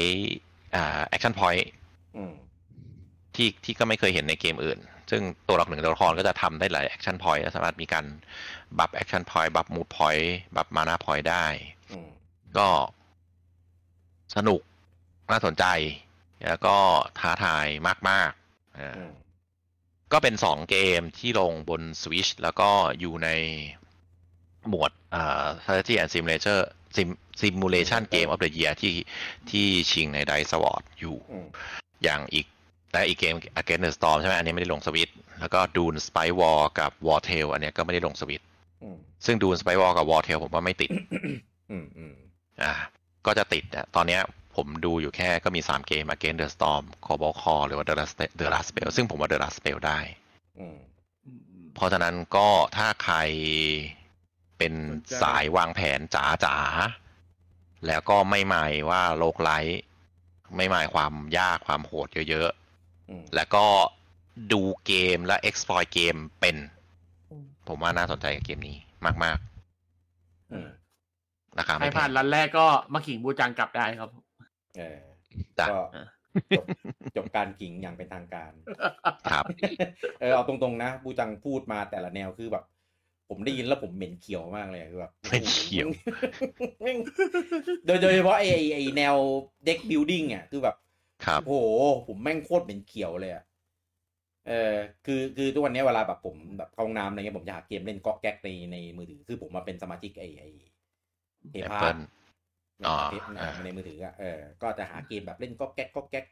[0.75, 1.69] อ่า action point
[2.17, 2.33] อืม
[3.35, 4.79] ที่ที่ก็ไม่เคยเห็นในเกมอื่น
[5.11, 8.05] ซึ่งตัวหลักหนึ่งตัวละครก็จะทำได้หลาย action point สามารถมีการ
[8.79, 11.76] buff action point buff move point buff mana point ได้อืม
[12.59, 12.69] ก็
[14.37, 14.61] สนุก
[15.31, 15.65] น่าสนใจ
[16.47, 16.77] แล้วก็
[17.19, 17.67] ท้าทาย
[18.09, 19.13] มากๆเอออืม
[20.13, 22.71] ก็เป็นสองเกมที่ลงบน Switch แล้วก็
[23.01, 23.29] อยู่ใน
[24.69, 26.59] หมวดอ่า strategy and simulator
[26.97, 28.95] Sim- simulation game of the year ที่
[29.51, 31.47] ที่ชิงใน Dice Award อยู่อืม
[32.05, 32.47] อย่างอีก
[32.93, 35.11] และอีกเกม Against the Storm ใช่ไหมอันนี้ไม่ได้ลงสวิต
[35.41, 38.43] แล้วก็ Dune Spy War กับ War Tale อันเนี้ยก็ไม่ได้ลงสวิต
[38.83, 40.91] อืมซึ่ง Dune Spy War กับ War Tale ผมว่าไม่ติด
[42.63, 42.73] อืมอืมอ่า
[43.27, 44.23] ก็จะติดอะตอนเนี้ย
[44.57, 49.39] ผมดูอยู่แค่ก็มี 3 เกม Against the Storm Cobalt Core หรือว่า The Last The Last Spell ซึ่งผมว่า The
[49.43, 49.99] Last Spell ได้
[50.59, 50.79] อืม
[51.75, 53.17] เพราะฉะนั้นก็ถ้าใคร
[54.59, 59.83] เป็นสนใจสายวางแผนจ๋าจ๋าๆแล้วก็ไม่หมายว่าโลกไลท์
[60.57, 62.51] ไม่หมายความยากความโหดเยอะ
[63.11, 63.67] อืมๆแล้วก็
[64.53, 66.57] ดูเกมและ exploit เกมเป็น
[67.69, 68.77] ผมว่าน่าสนใจกับเกมนี้
[69.25, 69.39] มาก
[70.53, 70.86] อืมๆ
[71.59, 74.11] นะครับใครผ่านรันแรกก็มาขิงบูจังกลับได้ครับ
[74.79, 74.99] เออ
[75.59, 75.81] จ้ะก็
[76.57, 76.65] จบ
[77.17, 78.53] จบการขิงอย่างเป็นทางการ
[79.31, 79.45] ครับ
[80.21, 82.65] เออเอาตรงๆนะบูจังพูดมาแต่ละแนวคือแบบ
[83.29, 85.89] ผมได้ยินแล้วผมเหม็นเขียวมากเลยคือแบบเหม็นเขียว
[86.83, 86.99] แม่ง
[87.87, 89.17] โดยโดยเฉพาะไอ้ไอ้ไอ้แนว
[89.65, 90.77] deck building อะคือแบบ
[91.25, 91.55] ครับโอ้โห
[92.07, 93.45] ผมแม่งโคตรเหม็นเขียวเลยอะ
[94.49, 94.75] เออ
[95.07, 100.49] คือคือทุกวันนี้เวลาแบบผมแบบเข้าห้องน้ำอะไรเงี้ยผมอยากเกมเล่นก๊อกแก๊กในในมือถือคือผมมาเป็นสมาชิกไอ้ไอ้
[101.51, 101.99] เทพา Apple
[102.87, 106.25] อ๋อเทปอ่าในมือถืออะเออก็จะหาเกมแบบเล่นก๊อกแก๊กก๊อกแก๊ก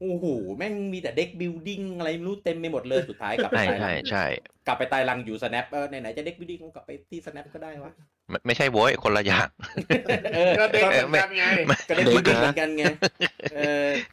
[0.00, 0.26] โอ้โห
[0.58, 4.24] แม่งมีแต่ deck building อะไรไม่รู้เต็มไปหมดเลยสุดท้ายกลับไปใช่ตายรัใช่งใช่
[4.66, 7.92] กลับไปตายรังอยู่ Snap เออไหนๆจะเด็กบิลดิ้งกลับไปที่ snap ก็ได้วะ
[8.30, 9.48] ไม่ไม่ใช่โว้ยคนละอย่าง
[10.32, 11.44] เออก็ deck ก็เหมือนกันไง
[11.86, 12.84] ก็ deck building เหมือนกันไง
[13.48, 13.56] เออ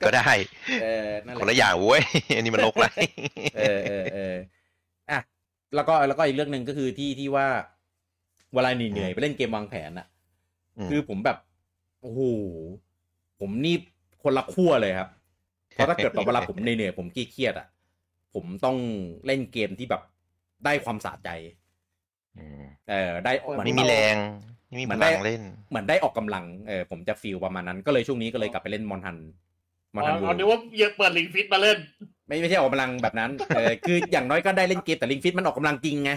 [0.01, 0.31] ก็ได้
[0.75, 0.83] เออ
[1.27, 2.01] นั่นแหคละนละอย่างโว้ย
[2.35, 3.11] อันนี้มัน roguelite
[3.55, 4.35] เออเออเออ
[5.11, 5.19] อะ
[5.75, 7.47] แล้วก็แล้วก็อีกเรื่องหนึ่งก็คือที่ที่ว่า
[8.53, 10.16] เวลาเหนื่อยๆไปเล่นเกมวางแผนอะม
[10.89, 11.37] คือผมแบบ
[12.01, 12.21] โอ้โห
[13.39, 13.75] ผมนี่
[14.23, 15.09] คนละขั้วเลยครับ
[15.69, 17.67] เพราะถ้าเกิดแบบเวลาผมเหนื่อยๆผมเครียดๆอะ
[18.33, 18.77] ผมต้อง
[19.25, 20.01] เล่นเกมที่แบบ
[20.65, 21.29] ได้ความสะใจ
[22.37, 24.15] อืมเออได้เหมือนไม่มีแรง
[24.67, 29.17] ไม่มีเหมืพอนได้ลังเล่น เหมือนได้ออกกำลังเออผมจะฟีลประมาณนั้นก็เลยช่วงนี้ก็เลยกลับไปเล่นมอนทัน
[29.93, 31.77] มอนทันอ๋อนึกว่าเยอะเปิดลิงฟิตมาเล่น
[32.27, 36.11] ไม่ไม่ใช่ออกกำลังแบบนั้นเออคืออย่างน้อยก็ได้เล่นเกมแต่ลิงฟิตมันออกกำลังจริงไง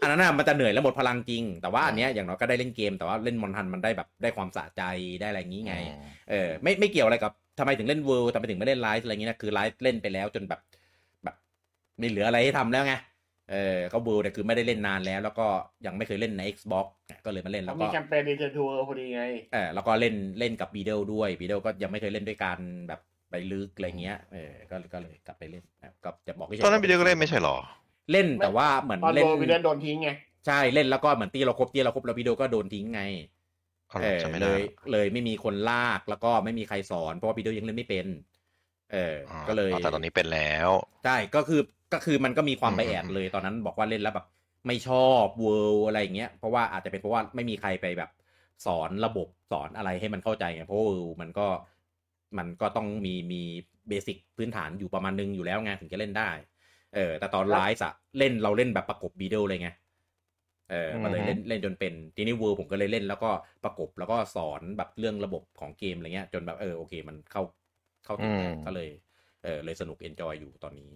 [0.00, 4.82] อันนั้นน่ะมันจะเหนื่อยและหมดพลังจริง แต่ว่าอันเนี้ยอย่างน้อยก็ได้เล่นเกม แต่ว่าเล่นมอนฮันมันได้แบบได้ความสะใจ
[5.20, 5.74] ได้อะไรอย่างงี้ไง
[6.30, 10.60] เออไม่ไม่เกี่ยวอะไรกับทำไมถึงเล่นเวิร์ทำไมถึงไม่เล่นไลฟ์อะไรอย่างงี้นะคือ Rise เล่นไปแล้วจนแบบ
[11.24, 11.36] แบบ
[11.98, 12.94] ไม่เหลืออะไรให้ทำแล้วไง
[13.52, 15.46] เออก็ World เนี่ยคือไม่ได้เล่นนานแล้ว แล้วก็
[15.86, 22.58] ยังไม่เคยเล่นใน Xbox เนี่ยก็เลยมาเล่นแล้วมีก็แคมเปญดีเจทัวร์พอดีไงเออแล้วก็เล่นเล่นกับบีเดลด้วยบีเดลก็ยังไม่เคยเล่นด้วยกัน
[22.88, 23.00] แบบ
[23.30, 27.56] ไปลึกอะไรเงี้ยเออก็ก็เลยกลับไปเล่นนะก็จะบอกให้ตอนนั้นบีเดลก็เล่นไม่ใช่หรอ
[28.12, 30.10] เล่นแต่ว่าเหมือนตอนเล่โดนนวิดเดนโดนทิ้งไง
[30.46, 33.02] ใช่เล่นแล้วก็เหมือนตีเราครบตีเราครบแล้วบีเดลก็โดนทิ้งไง
[33.88, 34.60] เอาเอล่ะอจำไม่เลได้ย
[34.92, 38.06] เลยไม่มีคนลากแล้วก็ไม่มีใครสอนเพราะว่าบีเดลยังเล่นไม่เป็น
[38.92, 40.70] เอออ๋อก็เลยอ๋อแต่ตอนนี้เป็นแล้ว
[41.04, 41.60] ใช่ก็คือ
[41.92, 44.26] ก็คือมันก็มีความอืมไปแอดเลยตอนนั้นบอกว่าเล่นแล้วแบบ
[44.66, 48.10] ไม่ชอบเวิร์อะไรอย่างเงี้ยเพราะว่าอาจจะเป็นเพราะว่าไม่มีใครไปแบบ
[48.66, 51.46] สอนระบบสอนอะไรให้มันเข้าใจไงเพราะว่า World มันก็
[52.38, 53.42] มันก็ต้องมีมี
[53.88, 56.30] basic พื้นฐานอยู่ประมาณนึงอยู่แล้วไงถึงจะเล่นได้
[56.96, 59.70] เออ แต่ตอนครับไลฟ์อะเล่นเราเล่นแบบประกบบีเดลเลยไง
[60.70, 63.30] เออมันเลยอือฮึเล่นเล่นจนเป็นทีนี้ World ผมก็เลยเล่นแล้วก็
[63.64, 67.42] ประกบแล้วก็สอนแบบเรื่องระบบของเกมอะไรเงี้ย จนแบบเออโอเค มันเข้า
[68.04, 68.88] เข้าถึงแล้วก็เลย
[69.42, 70.90] เออเลยสนุก enjoy อยู่ตอนนี้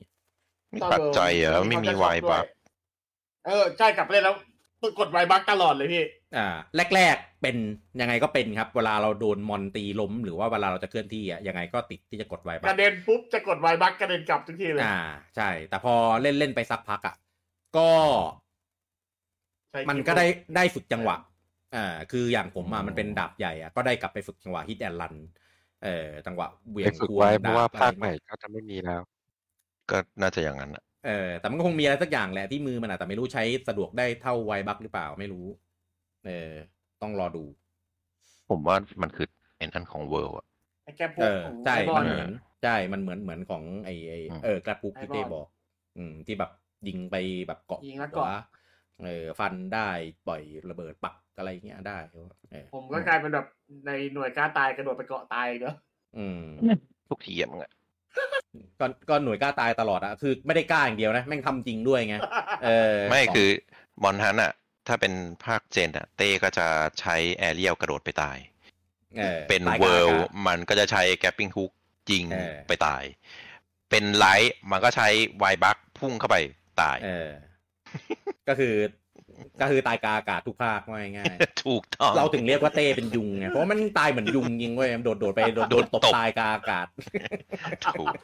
[0.73, 2.47] ไม่ปักใจเหรอไม่มี wirebug
[3.47, 4.37] เออใช่กลับไปเล่นแล้ว
[5.01, 6.05] กด wirebug ตลอดเลยพี่
[6.37, 6.47] อ่า
[6.95, 7.57] แรก ๆ เป็น
[8.01, 14.99] ยังไงก็เป็นครับ เวลาเราโดนมอนตีล้ม หรือว่าเวลาเราจะเคลื่อนที่อะยังไงก็ติดที่จะกดไวกบัระเด็นปุ๊บจะกดไวบักกระเด็นกลับทุกทีเลย อ่า
[15.37, 17.15] ใช่ แต่พอเล่นเล่นไปสักพักอะ
[17.77, 17.91] ก็
[19.71, 20.27] ใช่มันก็ได้
[20.57, 21.17] ได้ฝึกจังหวะ
[21.75, 25.15] อ่าคืออย่างผมอะมันเป็นดาบใหญ่อะก็ได้กลับไปฝึกจังหวะฮิตแอนลัน
[25.83, 29.01] เอ่อจังหวะเหวียไปงฝึกควงไว้เพราะว่าดบภาคอะใหไรม่เงี้ยก็จะไม่มีแล้ว
[29.91, 35.47] ก็น่าจะอย่างนั้นอะ เออแต่มันก็คงมีอะไรสักอย่างแหละที่มือมันอะแต่ไม่รู้ใช้สะดวกได้เท่าไวบักหรือเปล่าไม่รู้
[36.27, 36.51] เออ
[37.03, 37.45] ต้องรอดู
[38.49, 39.27] ผมว่ามันคือ
[39.59, 40.47] เอ็นอันของเวิร์อะ
[40.85, 42.31] ไอ้แก้ปุ๊เอบอของใช่ไอบอมันลเหมือน
[42.63, 45.47] ใช่มันเหมือนเหมือนของไอไออืมเออกระปุกที่ไอ้บอลเต้บอก
[45.97, 46.51] อืม ที่แบบ
[46.89, 47.17] ยิงไป
[47.47, 48.29] แบบเกาะยิงแล้วหัเกาะ
[49.03, 49.89] เออฟันได้
[50.27, 51.99] ปล่อยระเบิดปักอะไรเงี้ยได้
[52.51, 53.47] เออผมก็กลายเป็นแบบ
[53.87, 55.75] ในหน่วยกล้าตายกระโดดไปเกาะตายเนอะ
[56.17, 56.41] อืม
[57.09, 57.71] ทุกทีอะมึงอะ
[58.81, 62.17] ก็ก็หน่วยกล้าตายตลอดอะคือไม่ได้กล้าอย่างเดียวนะแม่งทำจริงด้วยไง
[62.65, 63.49] เออไม่สงคือ
[64.03, 64.53] มอนฮันอะ
[64.89, 65.13] ถ้าเป็น
[65.45, 66.67] ภาคเจนอะเต้ก็จะ
[67.01, 68.39] ใช้แอเรียลกระโดดไปตาย
[69.21, 71.71] ออเป็นตายกเวิลางลอากาศมันก็จะใช้แกปปิ้งฮุก
[72.11, 73.03] ยิงเออไปตาย
[73.91, 75.09] เป็นไลท์มันก็ใช้
[75.39, 76.37] ไวบักพุ่งเข้าไป
[76.83, 77.31] ตายเออ
[78.49, 78.75] ก็คือ
[79.61, 86.87] ก็คือตายกลางอากาศทุกภาคว่าง่ายถูกต้องๆเราถึงเรียกว่าเต้เป็นยุงไงเพราะว่ามันตายเหมือนยุงจริงเว้ยมันโดดโดดไปโดดโดนตบตบตายกลางอากาศ
[87.99, 88.15] ถูก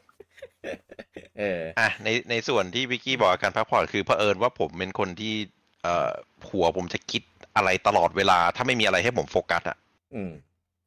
[1.38, 5.34] เอออะในในส่วนที่วิกกี้บอกการพักผ่อนคือเผอิญว่าผมเป็นคนที่
[5.82, 6.10] เอ่อ
[6.48, 7.22] หัวผมจะคิด
[7.56, 9.76] อะไรตลอดเวลา ถ้าไม่มีอะไรให้ผมโฟกัสอะ
[10.14, 10.32] อืม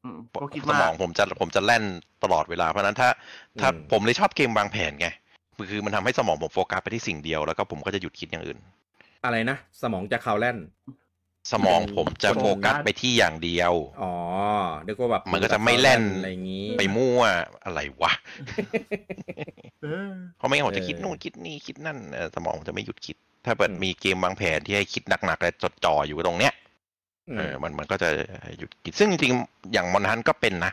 [0.04, 1.84] อืมก็คิดสว่ามองผมจะผมจะแล่น
[2.24, 3.10] ตลอดเวลาเพราะฉะนั้นถ้า
[3.62, 5.08] ถ้าอืมผมเลยชอบเกมวางแผนไง
[5.72, 8.60] คือมันทำให้สมองผมโฟกัสไปที่สิ่งเดียวแล้วก็ผมก็จะหยุดคิดอย่างอื่น
[9.24, 10.58] อะไรนะ สมองจะคาวแล่น
[11.52, 14.14] สมองผมจะคนโฟกัสไปที่อย่างเดียว อ๋อ
[14.86, 17.22] เรียกว่าแบบมันก็จะไม่แล่นอะไรอย่างนี้ ไปมั่ว
[17.66, 18.14] อะไรวะ
[19.84, 23.16] เออเพราะไม่งั้นผมจะเออคิดนู่นคิดนี่คิดนั่นเอ่อสมองผมจะไม่หยุดคิด
[23.46, 26.54] ถ้าเกิดอืมมีเกมวางแผนที่ให้คิดหนักๆและจดจ่ออยู่ตรงเนี้ย
[27.30, 28.10] อืมเออมันมันก็จะ
[28.58, 30.72] หยุดคิดซึ่งจริงๆอย่างมอนฮันก็เป็นนะ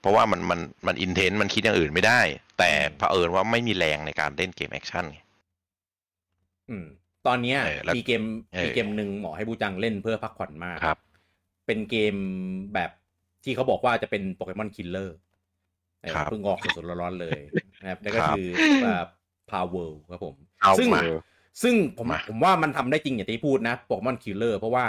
[0.00, 2.20] เพราะว่ามันมันมัน intense มันคิดอย่างอื่นไม่ได้
[2.58, 5.18] แต่เผอิญว่าไม่มีแรงในการเล่นเกม action ไง
[6.70, 6.86] อืม
[7.26, 8.22] ตอนเนี้ยเออแล้วมีเกม
[8.52, 10.98] เออมีเกมหนึ่งเหมาะให้บูจังเล่นเพื่อพักผ่อนมากครับ
[11.66, 12.14] เป็นเกม
[12.74, 12.90] แบบ
[13.44, 15.16] ที่เขาบอกว่าจะเป็นโปเกมอน killer
[16.14, 17.38] ครับเพิ่งออกสดๆร้อนๆเลย
[17.82, 18.48] นะครับนั่นก็ครับคือ
[19.50, 21.02] Palworld ครับผมเอาซึ่งมา
[21.62, 24.86] ซึ่งผมมาผมว่ามันทำได้จริงอย่างที่พูดนะโปเกมอน killer เพราะว่า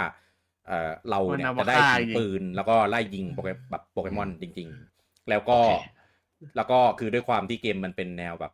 [0.66, 4.68] เอ่อเราเนี่ยมันนำมาจะได้ฆ่ายิงจริงปืนแล้วก็ไล่ยิงโปเกแบบโปเกมอนจริง
[4.98, 5.74] ๆ แล้วก็โอเค
[6.56, 8.52] แล้วก็คือด้วยความที่เกมมันเป็นแนวแบบ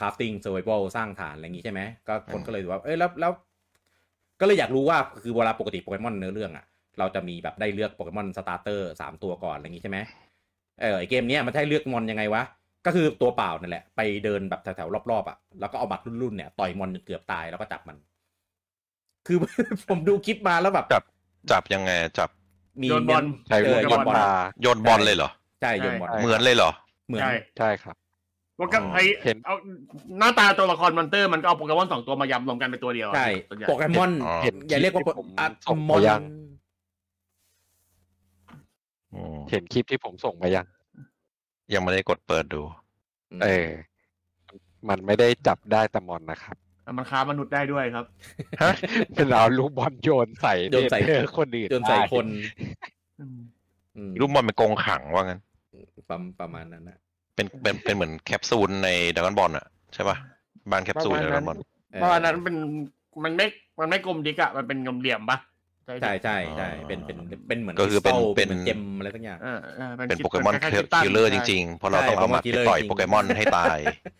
[0.00, 3.32] crafting survival สร้างฐานอะไรอย่างนี้ใช่ไหมก็คนก็เลยว่า เอ้ยแล้วแล้ว
[4.40, 6.64] ก็เลยอยากรู้ว่าคือเวลาปกติโปเกมอนเนื้อเรื่องอะ
[6.98, 9.98] เราจะมีแบบได้เลือกโปเกมอน starter สามตัวก่อนอะไรอย่างนี้ใช่ไหม
[10.80, 12.42] เออไอเกมเนี้ยมันใช้เลือกมอนยังไงวะ
[12.86, 17.96] ก็คือตัวเปล่านั่นแหละ ไปเดินแบบแถวๆรอบๆอะแล้วก็เอาบัตรรุ่นๆเนี่ยต่อยมอนจนเกือบตายแล้วก็จับมัน
[19.26, 19.38] คือ
[19.90, 21.04] ผมดูคลิปมาแล้วแบบจับ
[21.52, 22.30] จับยังไงจับ
[22.82, 24.30] มีโยนบอลใช้เอลูอกโยบอนลบอลปลา
[24.62, 26.70] โยนบอลเลยเหรอใช่โยนบอลใช่เหมือนเลยเหรอ
[27.08, 27.96] เหมือนใช่ใช่ครับ
[28.60, 29.54] มันก็อ๋อไอเห็น เอา
[30.18, 36.20] หน้าตาตัวละครมอนเตอร์มันก็เอาโปเกมอนสองตัวมายำรวมกันเป็นตัวเดียวอะใช่ส่วนใหญ่โปเกมอนอ๋อเห็นอย่าเรียกว่าคลิปที่ผมอะส่งมอนไปยัง
[39.14, 40.66] อืมเห็นคลิปที่ผมส่งไปยัง
[41.74, 42.62] ยังไม่ได้กดเปิดดู
[43.42, 43.68] เออ
[44.88, 48.04] มันไม่ได้จับได้แต่มอนนะครับแต่มันค้ามนุษย์ได้ด้วยครับ
[48.62, 48.72] ฮะ
[49.14, 52.24] เป็นเอาลูกบอลโยนใส่โยนใส่ เดทคนอื่นจนใส่คน
[53.20, 53.38] อืม
[53.96, 55.40] อืมรูปมันเป็นกรงขังว่างั้น
[56.08, 56.98] ประประมาณนั้นนะ
[57.40, 60.16] เป็นเป็นเป็นเหมือนแคปซูลในดากอนบอลอะใช่ป่ะ
[60.70, 61.56] บ้านแคปซูลในดากอนบอล
[61.92, 62.56] เออเพราะอันนั้นเป็น
[63.24, 63.46] มันไม่
[63.80, 65.38] มันไม่กลมดิกอะมันเป็นเหลี่ยมๆปะ
[65.86, 67.18] ใช่ใช่ใช่เป็นเป็น
[67.48, 73.78] เป็นเหมือนก็คือเป็นริสตัลเป็นหมืเจมอะไรทั้งอย่างเออเออเป็นคิดโปเกมอนคล้ายๆคิลเลอร์จใช่ริงๆเพราะเราต้องใช่เอามา Pokemon Killer ต่อยจริงโปเกมอนให้ตาย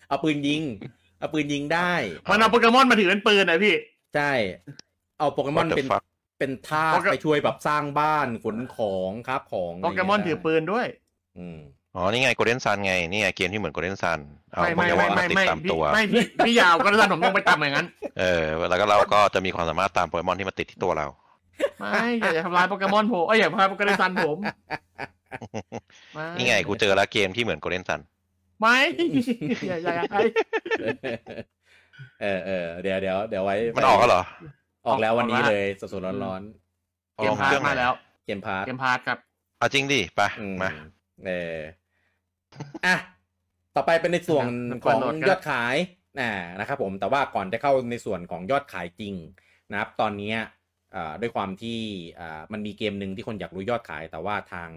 [0.09, 0.61] เอาปืนยิง
[1.19, 1.93] เอาปืนยิงได้
[2.29, 3.75] มันเอาโปเกมอนมาถือเป็นปืนนะพี่
[4.15, 4.31] ใช่
[5.19, 6.03] เอาโปเกมอน What the เป็น fuck
[6.39, 10.85] เป็นท่าสโปเกไปช่วยแบบสร้างบ้านขนของครับของโปเกมอนถือปืนด้วย
[11.37, 11.59] อืม
[11.95, 14.19] อ๋อ นี่ไงโกลเด้นซันไง นี่ไงเกมที่เหมือนโกลเด้นซัน
[14.51, 17.87] เอาไม่โปไม่เกมอไม่นมาไม่ติดไม่ตามพี่ตัว ไม่พี่พี่ยาวก็เลยผมต้องไปตามอย่างนั้น
[18.19, 21.07] เออ แล้วก็เราก็จะมีความสามารถตามโปเกมอนที่มาติดที่ตัวเรา
[21.79, 24.37] ไม่อย่าอย่าทำลายโปเกมอนผมเอ้ยอย่าทำลายโปเกมอนซันผม
[26.17, 28.01] ม่นี่ไงกูเจอแล้วเกมที่เหมือนโกลเด้นซัน
[28.59, 28.77] ไม่
[29.67, 30.21] อย่าอย่าอย่าไอ้
[32.21, 34.23] เออเออเดี๋ยวเดี๋ยวเดี๋ยวไว้ มันออกแล้วเหรอ
[34.87, 36.41] ออกแล้ววันนี้ออกแล้วเลยสดๆร้อน
[37.15, 39.17] เกมพาร์ทมาแล้วๆเกมพาร์ทเกมพาร์ทครับ
[39.59, 40.69] เอาจริงดิ ไปอืมา
[41.25, 41.57] เออ
[42.85, 42.95] อะ
[43.75, 45.75] ต่อไปเป็นในส่วนมันขเปิอดงโหลดกันยอดขาย
[46.21, 49.13] อ่านะครับผมแต่ว่าก่อนจะเข้าในส่วนของยอดขายจริง
[49.71, 50.37] นะครับ ตอนเนี้ย
[50.95, 51.79] อ่าด้วยความที่
[52.19, 54.69] อ่ามันมีเกมหนึ่งที่คนอยากรู้ยอดขาย แต่ว่าทาง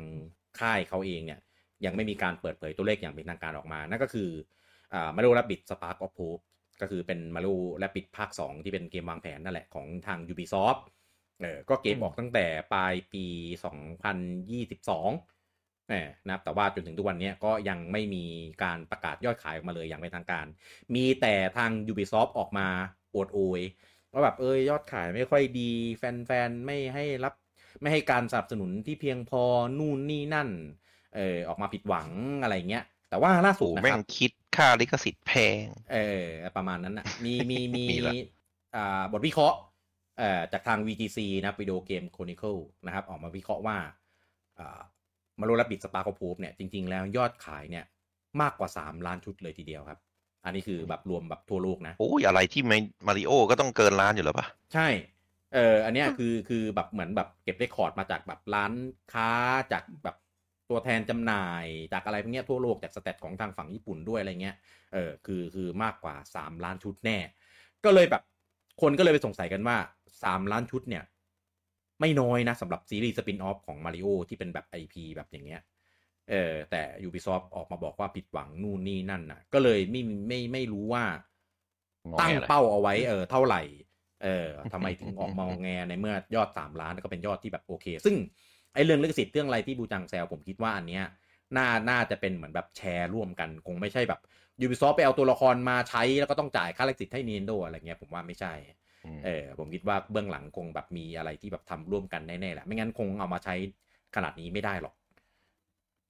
[0.61, 1.41] ค่ายเขาเองเนี่ย
[1.85, 4.31] ยังไม่มีการเปิดเผยตัวเลขอย่างเป็นทางการออกมา นั่นก็คือ
[4.95, 6.45] อ่ามารู Rabbit Spark of Hope
[6.81, 10.81] ก็คือเป็นมารู Rabbit ภาค 2 ที่เป็นเกมวางแผนนั่นแหละของทาง Ubisoft
[11.41, 13.25] เออก็เกมออกตั้งแต่ปลายปี
[13.65, 15.34] 2022เออ
[15.91, 18.25] นะครับแต่ว่าจนถึงทุกวันนี้ก็ยังไม่มี
[18.63, 20.47] การประกาศยอดขายออกมาเลยอย่างเป็นทางการ
[20.95, 22.69] มีแต่ทาง Ubisoft ออกมา
[23.11, 23.61] โอดโอย
[24.13, 27.35] ว่าแบบเออยอดขายไม่ค่อยดี แฟนๆ ไม่ให้รับ
[27.81, 29.43] ไม่ให้การสนับสนุนที่เพียงพอ
[29.79, 30.49] นู่นนี่นั่น
[31.17, 32.09] เออออกมาผิดหวัง
[32.43, 35.33] อะไรเงี้ย แต่ว่าล่าสุโอ้ดนะแม่คงรับคิดค่าลิขสิทธิ์แพ
[35.65, 38.17] ง เออ ประมาณนั้นนะมีมีมีมีละ
[38.75, 39.59] อ่าบทวิเคราะห์
[40.19, 43.77] เอ่อจากทาง VGC นะครับวิดีโอเกม Chronicle นะครับ ออกมาวิเคราะห์ว่า
[44.59, 44.81] อ่า
[45.41, 47.85] Mario Rabbids Sparks of Hope เนี่ยจริง ๆ แล้วยอดขายเนี่ย
[48.41, 49.99] มากกว่า 3 ล้านชุดเลยทีเดียวครับ
[50.45, 54.89] อันนี้คือแบบรวมแบบทั่วโลกนะโอ้ยอะไรที่ไม่มาริโอก็ต้องเกินล้านอยู่แล้วปะใช่
[55.55, 58.73] เอออันเนี้ยคือคือแบบเหมือนแบบเก็บ record มาจากแบบร้าน
[59.13, 59.31] ค้า
[59.73, 60.17] จากแบบ
[60.71, 64.57] ตัวแทนจำหน่ายจากอะไรพวกเนี้ยทั่วโลกจาก stat ของทางฝั่งญี่ปุ่นด้วยอะไรเงี้ย
[64.93, 67.19] เออคือคือมากกว่า 3 ล้านชุดแน่
[67.85, 68.23] ก็เลยแบบ
[68.83, 69.77] คนก็เลยไปสงสัยกันว่า
[70.25, 71.03] 3 ล้านชุดเนี่ย
[72.01, 75.63] ไม่น้อยนะสำหรับซีรีส์ spin-off ของมาริโอที่เป็นแบบ IP แบบอย่างเงี้ย
[76.31, 81.05] เออแต่ Ubisoft ออกมาบอกว่าผิดหวังนู่นนี่นั่นน่ะก็เลยไม่ไม่ไม่รู้ว่า
[82.11, 83.63] งอตั้งแงเลยเป้าเอาไว้เออเท่าไหร่
[84.25, 88.15] เออทำไมถึงออกมางอแงในเมื่อยอดสามล้านก็เป็นยอดที่แบบโอเค ซึ่ง
[88.75, 91.05] ไอ้เรื่องลิขสิทธิ์เรื่องอะไรที่บูจังแซวผมคิดว่าอันเนี้ย
[91.57, 94.21] น่าน่าจะเป็นเหมือนแบบแชร์ร่วมกัน คงไม่ใช่แบบ
[94.65, 98.53] Ubisoft ไปเอาตัวละครมาใช้แล้วก็ต้องจ่ายค่าลิขสิทธิ์ให้ Nintendo อะไรเงี้ยผมว่าไม่ใช่
[98.84, 98.84] ม
[99.25, 103.55] เออผมคิดว่าเบื้องหลังคงแบบมีอะไรที่แบบทำร่วมกันแน่ๆแหละไม่งั้นคงเอามาใช้
[104.17, 104.95] ขนาดนี้ไม่ได้หรอก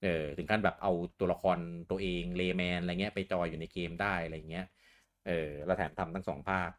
[0.02, 1.58] เออถึงขั้นแบบเอาตัวละคร
[1.90, 4.66] ตัวเองเลแมนอะไรเงี้ยไปจอยอยู่ในเกมได้อะไรเงี้ย
[5.26, 6.70] เออแล้วแถมทำทั้งสองภาค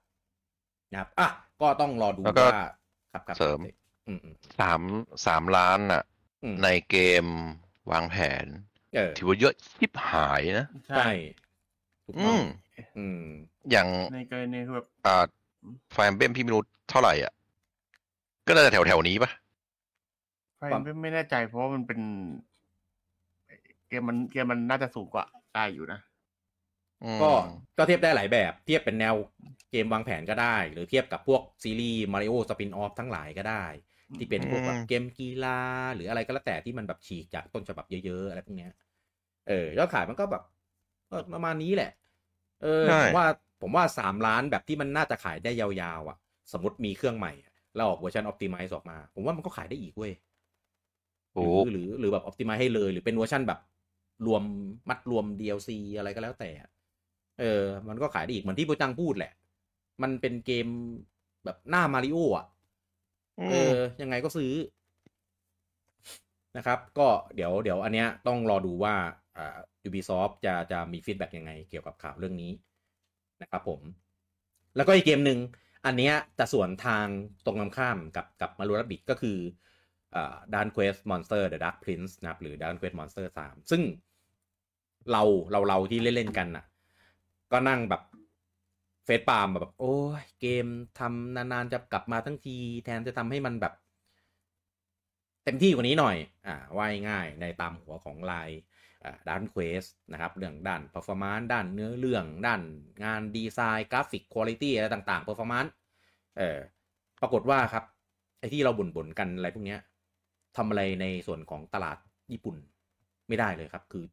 [0.91, 1.29] นะครับอะ
[1.61, 2.61] ก็ต้องรอดูแล้วก็ว่า
[3.11, 3.59] ครับครับเสริม
[4.07, 4.81] อืมอืมสาม
[5.25, 6.03] สามล้านน่ะ
[6.43, 7.25] อืมในเกม
[7.91, 8.45] วางแผน
[8.95, 11.09] เออถือว่าเยอะชิบหายนะ ใช่ใช่
[12.05, 12.41] ถูกอืต้องม
[12.97, 13.21] อืม
[13.71, 15.25] อย่างในกรณีคือแบบอ่า
[15.93, 17.31] ไฟเบมพี่ไม่รู้เท่าไหร่อะ
[18.47, 19.29] ก็น่าจะแถวแถวๆนี้ปะ
[20.57, 21.99] ไฟไม่ไม่แน่ใจเพราะว่ามันเป็น
[23.87, 25.99] เกมมันเกมมันน่าจะสูงกว่าได้อยู่นะ
[27.01, 27.31] อืมก็
[27.77, 29.15] ก็เทียบได้หลายแบบ เทียบเป็นแนว
[29.71, 33.65] เกมวางแผนก็ได้ หรือเทียบกับพวกซีรีส์มาริโอ spin-off ทั้งหลายก็ได้
[34.17, 35.59] ที่เป็นพวกแบบเกมกีฬา
[35.95, 38.71] หรืออะไรก็แล้วแต่ที่มันแบบฉีกจากต้นฉบับเยอะๆอะไรพวกเนี้ย
[39.49, 40.43] เออยอดขายมันก็แบบ
[41.09, 41.91] ก็ประมาณนี้แหละ
[42.63, 43.25] เออใช่ผมว่า
[43.67, 45.69] ผมว่าสามล้านแบบที่มันน่าจะขายได้ยา
[45.99, 46.17] วๆอะ
[46.51, 50.13] สมมติมีเครื่องใหม่อะแล้วออกเวอร์ชันออ t ติ i z e ออกมา ผมว่ามันก็ขายได้อีกเว้ย
[51.33, 53.59] หโอ้รือหรือหรือแบบออ t ติ i z e ให้เลย หรือเป็นเวอร์ชันแบบ
[54.27, 54.43] รวม
[54.89, 56.69] มัดรวม DLC อะไรก็แล้วแต่อะ
[57.39, 59.33] เออ มันก็ขายได้อีก เหมือนที่โปรจังพูดแหละ
[60.01, 60.67] มันเป็นเกม
[61.45, 62.45] แบบหน้ามาริโออะ
[63.51, 64.53] เออ ยังไงก็ซื้อ
[66.57, 68.93] นะครับ ก็เดี๋ยวเดี๋ยวอันเนี้ยต้องรอดูว่า
[69.37, 72.51] อ่า Ubisoft จะจะมี feedback ยังไงเกี่ยวกับข่าวเรื่องนี้
[73.45, 73.81] นะครับผม
[74.75, 75.39] แล้วก็อีกเกมหนึ่ง
[75.85, 77.05] อันเนี้ยจะสวนทาง
[77.45, 79.37] ตรงกันข้ามกับกับ Mario Rabbids ก็คือ
[80.15, 83.81] อ่า Dragon Quest Monsters The Dark Prince นะครับหรือ Dark Quest Monster 3ซึ่ง
[85.11, 86.65] เราเราเราที่เล่น ๆ กันน่ะ
[87.51, 88.01] ก็นั่งแบบ
[89.05, 90.65] facepalm แบบ โอ้ยเกม
[90.99, 93.73] ทำนาน ๆ จะกลับมาทั้งที แทนจะทำให้มันแบบ
[95.43, 96.17] เต็มที่กว่านี้หน่อย
[96.47, 98.49] อ่าว่ายง่ายในตามหัวของหลาย
[99.29, 102.61] ด้าน Quest นะครับเรื่องด้าน performance ด้านเนื้อเรื่อง ด้าน
[103.03, 105.71] งานดีไซน์กราฟิกคุณภาพอะไรต่างๆ performance
[106.37, 106.57] เออ
[107.21, 107.83] ปรากฏว่าครับ
[108.39, 109.79] ไอ้ที่เราบ่นๆกันอะไรพวกเนี้ย
[110.57, 111.97] ทำอะไรในส่วนของตลาด
[112.31, 112.55] ญี่ปุ่น
[113.27, 114.05] ไม่ได้เลยครับ คือ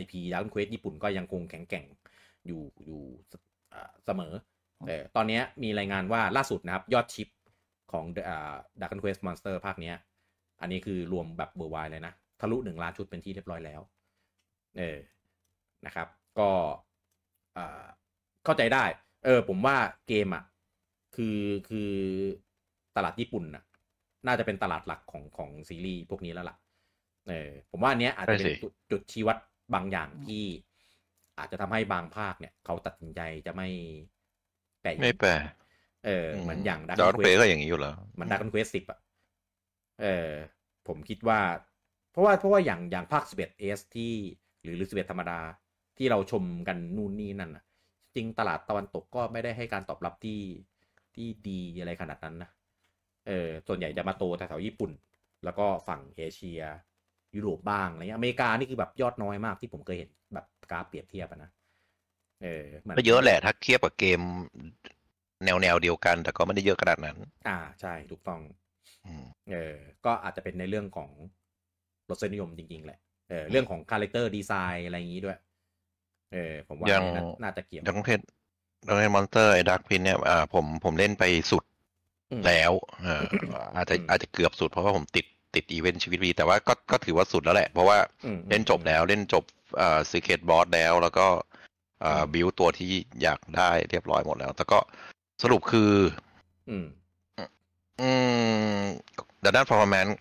[0.00, 1.84] IP ด r ก g นเควสญี่ปุ่นก็ยังคงแข็งแกร่ง
[2.46, 3.00] อยู่อยู่
[4.06, 4.32] เสมอ
[4.86, 7.28] เออตอนนี้มีรายงานว่าล่าสุดนะครับ ยอด ship
[7.92, 8.04] ของ
[8.80, 9.92] Dragon Quest Monsters ภาคนี้
[10.60, 13.80] อันนี้คือรวมแบบเบอร์ไวเลยนะ ทะลุหนึ่งล้านชุดเป็นที่เรียบร้อยแล้ว
[14.78, 14.98] เออ
[15.86, 16.50] นะครับ ก็
[18.44, 18.84] เข้าใจได้
[19.24, 19.76] เออ ผมว่า
[20.08, 20.44] เกมอะ
[21.16, 21.38] คือ
[21.68, 21.90] คือ
[22.96, 23.64] ตลาดญี่ปุ่นน่ะ
[24.26, 26.56] น่าจะเป็นตลาดหลักของของซีรีส์พวกนี้แล้วล่ะ
[27.28, 28.54] เออ ผมว่าอันเนี้ยอาจจะเป็น
[28.90, 29.36] จุดชี้วัด
[29.74, 30.44] บางอย่างที่
[31.38, 33.68] อาจจะทำให้บางภาคเนี่ย เขาตัดสินใจจะไม่
[34.80, 35.30] แปลไม่แปล
[36.06, 38.98] เออเหมือนอย่าง Dragon Quest ก็อย่างนี้อยู่แล้วมัน Dragon Quest สิบอะ
[40.02, 40.30] เออ
[40.88, 41.40] ผมคิดว่า
[42.10, 44.12] เพราะว่าเพราะว่าอย่างอย่างภาคสิบเอ็ด S ที่
[44.64, 45.38] หรือหรือสิบเอ็ดธรรมดา
[45.98, 47.64] ที่เราชมกันนู่นนี่นั่นอะ
[48.14, 50.40] จริงตลาดตะวันตกก็ไม่ได้ให้การตอบรับที่
[51.14, 52.50] ที่ดีอะไรขนาดนั้นนะ
[53.26, 54.90] เออส่วนใหญ่จะมาโตแถวญี่ปุ่น
[55.44, 56.60] แล้วก็ฝั่งเอเชีย
[57.36, 61.50] ยุโรปบ้างอะไรเงี้ยอเมริกานี่คือแบบยอดน้อยมากที่ผมเคยเห็นแบบกราฟเปรียบเทียบนะ
[62.42, 62.64] เออ
[62.96, 64.20] ก็เยอะแหละถ้าเทียบกับเกม
[65.44, 67.16] แนวแนวเดียวกัน แต่ก็ไม่ได้เยอะขนาดนั้น
[67.48, 68.40] อ่าใช่ถูกต้อง
[69.50, 71.10] เออ ก็อาจจะเป็นในเรื่องของ
[72.10, 72.98] รสนิยมจริง ๆ แหละ
[73.28, 75.38] เออเรื่องของ character design อะไรอย่างนี้ด้วย
[76.32, 76.88] เออผมว่า
[77.42, 78.24] น่าจะเกี่ยว Dragon Quest
[78.86, 81.64] Dragon Quest Monsters ไอ้ Dark Prince เนี่ยอ่าผมผมเล่นไปสุด
[82.46, 82.72] แล้ว
[83.02, 83.22] เออ
[83.74, 87.98] อาจจะอาจจะเกือบสุดเพราะว่าผมติดติดอีเวนต์ชีวิตวีแต่ว่าก็ก็ถือว่าสุดแล้วแหละ เพราะว่า
[88.50, 89.44] เล่นจบแล้วเล่นจบ
[89.80, 91.26] อ่า secret boss แล้ว แล้วก็
[92.04, 92.92] อ่าบิวตัวที่
[93.22, 94.78] อยากได้เรียบร้อยหมดแล้ว แต่ก็
[95.42, 95.92] สรุปคือ
[96.70, 96.86] อืม
[98.00, 98.10] อื
[98.78, 98.82] ม
[99.40, 100.12] แต่ด้าน performance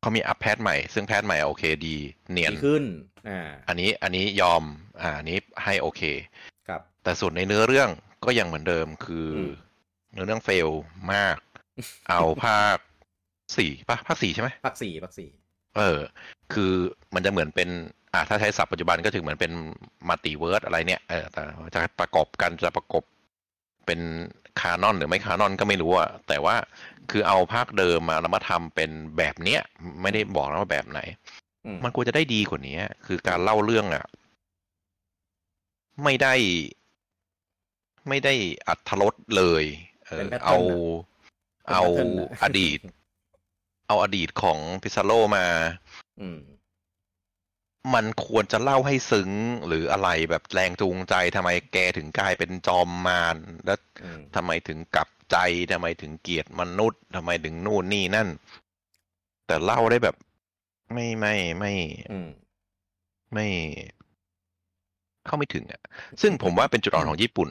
[0.00, 1.96] เขามีอัพ patch ใหม่ ซึ่ง patch ใหม่โอเคดี
[2.32, 2.84] เนียนขึ้น
[3.28, 4.62] อ่าอันนี้อันนี้ยอม
[5.02, 6.02] อ่าอันนี้ให้โอเค
[6.68, 7.90] ครับ แต่ส่วนในเนื้อเรื่อง
[8.24, 9.26] ก็ยังเหมือนเดิมคือ
[10.12, 10.68] เนื้อเรื่อง fail
[11.12, 11.36] มาก
[12.08, 12.76] เอาภาค
[13.56, 15.28] สี่ปะภาคสี่ใช่ไหมภาคสี่ภาคสี่
[15.76, 16.00] เออ
[16.52, 16.72] คือ
[17.14, 17.68] มันจะเหมือนเป็น
[18.12, 19.52] อ่าถ้าใช้ศัพท์ปัจจุบันก็ถึงเหมือนเป็น
[20.08, 21.42] multiverse อะไรเนี่ยเออแต่
[21.74, 23.04] จะประกอบกันจะประกบ
[23.86, 24.00] เป็น
[24.60, 26.56] canon หรือไม่ canon ก็ไม่รู้อะแต่ว่า
[27.10, 29.60] คือเอาภาคเดิมมาแล้วมาทำเป็นแบบเนี้ย
[30.02, 31.00] ไม่ได้บอกนะว่าแบบไหน
[31.84, 34.04] มันควรจะได้ดีกว่านี้คือการเล่าเรื่องอะ
[36.04, 36.34] ไม่ได้
[38.08, 38.34] ไม่ได้
[38.68, 39.64] อัธรสเลย
[40.06, 40.58] เออเอา
[41.70, 41.82] เอา
[42.42, 42.78] อดีต
[43.88, 45.46] เอาอดีตของพิซาโลมา
[46.20, 46.28] อื
[47.94, 49.30] มมันควรจะเล่าให้ซึ้ง
[49.66, 53.78] หรืออะไรแบบแรงจูงใจทำไมแกถึงกลายเป็นจอมมารแล้ว
[54.36, 55.36] ทำไมถึงกลับใจ
[55.72, 58.28] ทำไมถึงเกลียดมนุษย์ทำไมถึงนู่นนี่นั่น
[59.46, 60.16] แต่เล่าได้แบบ
[60.92, 61.72] ไม่ไม่ไม่
[63.32, 63.46] ไม่
[65.26, 65.82] เข้าไม่ถึงอะ
[66.22, 67.48] ซึ่งผมว่าเป็นจุดอ่อนของญี่ปุ่น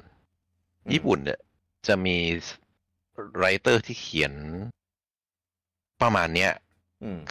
[0.94, 1.40] ญี่ปุ่นเนี่ย
[1.88, 2.18] จะมี
[3.38, 4.34] writer ที่เขียน
[6.02, 6.52] ประมาณเนี้ย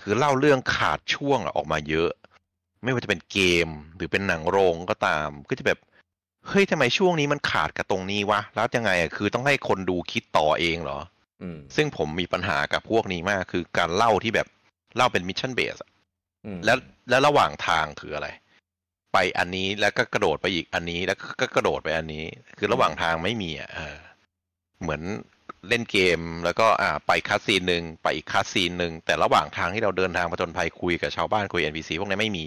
[0.01, 2.11] คือเล่าเรื่องขาดช่วงออกมาเยอะ
[2.87, 5.79] ไม่ว่าจะเป็นเกมหรือเป็นหนังโรงก็ตาม ก็จะแบบ
[6.49, 10.99] เฮ้ยทำไมช่วงนี้มันขาดกับตรงนี้วะแล้วยังไงอะคือต้องให้คนดูคิดต่อเองเหรอ
[11.43, 14.49] อืมซึ่งผมมีปัญหากับพวกนี้มาก คือการเล่าที่แบบ
[14.97, 15.77] เล่าเป็น mission base
[16.65, 16.79] แล้ว
[17.11, 18.29] แล้วระหว่างทางคืออะไร
[19.13, 22.25] ไปอันนี้แล้วก็กระโดดไปอีกอันนี้แล้วก็กระโดดไปอันนี้
[22.59, 23.71] คือระหว่างทางไม่มีอะ
[24.83, 25.03] เหมือน
[25.69, 32.45] เล่นเกมแล้วก็อ่าไป cutscene หนึ่งไปอีก cutscene หนึ่งแต่ระหว่างทางที่เราเดินทางมาจนไปคุยกับชาวบ้านคุย NPC พวกนี้ไม่มี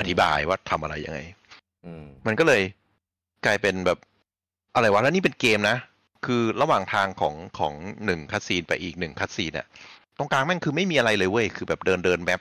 [0.00, 1.18] อธิบายว่าทำอะไรยังไง
[2.26, 2.62] มันก็เลย
[3.46, 3.98] กลายเป็นแบบ
[4.74, 5.76] อะไรวะแล้วนี่เป็นเกมนะ
[6.26, 9.66] คือระหว่างทางของของหนึ่ง cutscene ไปอีกหนึ่ง cutscene เนี่ย
[10.18, 12.40] ตรงกลางแม่งคือไม่มีอะไรเลยเว้ยคือแบบเดินเดิน map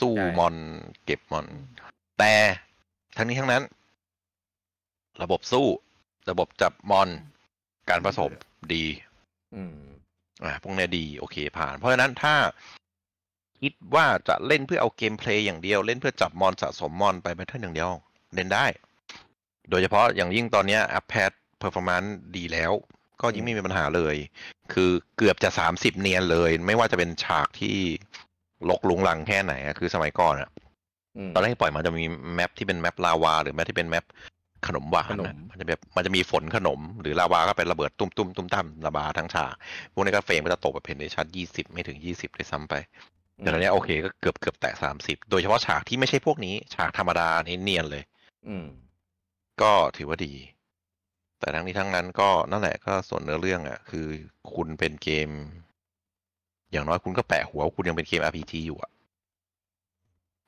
[0.00, 0.56] สู้มอน
[1.04, 1.46] เก็บมอน
[2.18, 2.32] แต่
[3.16, 3.62] ทั้งนี้ทั้งนั้น
[5.22, 5.66] ระบบสู้
[6.30, 7.08] ระบบจับมอน
[7.90, 8.30] การผสม
[8.74, 8.84] ดี
[9.54, 9.76] อืม
[10.44, 12.34] อ่าพวกนี้ดีโอเคผ่าน เพราะฉะนั้นถ้า
[13.60, 17.90] คิดว่าจะเล่นเพื่อเอา gameplay อย่างเดียว เล่นเพื่อจับมอนสะสมมอนไป pattern อย่างเดียว
[18.34, 18.66] เล่นได้
[19.70, 22.72] โดยเฉพาะอย่างยิ่งตอนนี้อัพ patch performance ดีแล้ว
[23.20, 24.16] ก็ยิ่งไม่มีปัญหาเลย
[24.72, 27.76] คือเกือบจะสามสิบเนียนเลย ไม่ว่าจะเป็นฉากที่
[28.68, 30.50] รกรุงรังแค่ไหนคือสมัยก่อนอะ
[31.34, 32.04] ตอนแรกปล่อยมันจะมี
[32.34, 34.04] map ที่เป็น map ลาวา หรือ map ที่เป็น map
[34.66, 39.54] ขนมหวานนะมันจะแบบมันจะมีฝนขนม หรือลาวาก็เป็นระเบิดตุ้มตุ้มตุ้มตั้มระบาทั้งฉาก
[39.92, 42.74] พวกนี้ก็ frame ก็จะตกแบบเพนเดชันยี่สิบไม่ถึงยี่สิบเลยซ้ำไป
[43.38, 48.02] แต่ตอนนี้โอเคก็เกือบเกือบแตะสามสิบโดยเฉพาะฉากที่ไม่ใช่พวกนี้ ฉากธรรมดาเนียนเลย
[48.48, 48.66] อืม
[49.62, 50.34] ก็ถือว่าดี
[51.40, 54.06] แต่ทั้งนี้ทั้งนั้นก็นั่นแหละก็ส่วนเนื้อเรื่องอะ คือ
[54.54, 55.28] คุณเป็นเกม
[56.72, 58.90] อย่างน้อยคุณก็แปะหัวว่าคุณยังเป็นเกม RPG อยู่อะ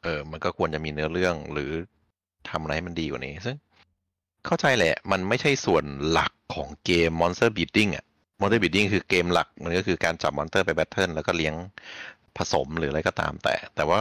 [0.03, 1.70] เออ มันก็ควรจะมีเนื้อเรื่องหรือ
[2.51, 3.57] ทำอะไรให้มันดีกว่านี้ ซึ่ง
[4.47, 8.05] เข้าใจแหละ มันไม่ใช่ส่วนหลักของเกม Monster Beating อะ
[8.41, 11.55] Monster Beating คือเกมหลัก มันก็คือการจับ monster ไป battle แล้วก็เลี้ยง
[12.37, 14.01] ผสมหรืออะไรก็ตามแต่ แต่ว่า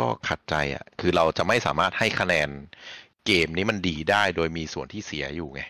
[0.00, 2.48] ก็ขัดใจอะคือเราจะไม่สามารถให้คะแนน
[3.26, 5.62] เกมนี้มันดีได้โดยมีส่วนที่เสียอยู่ไง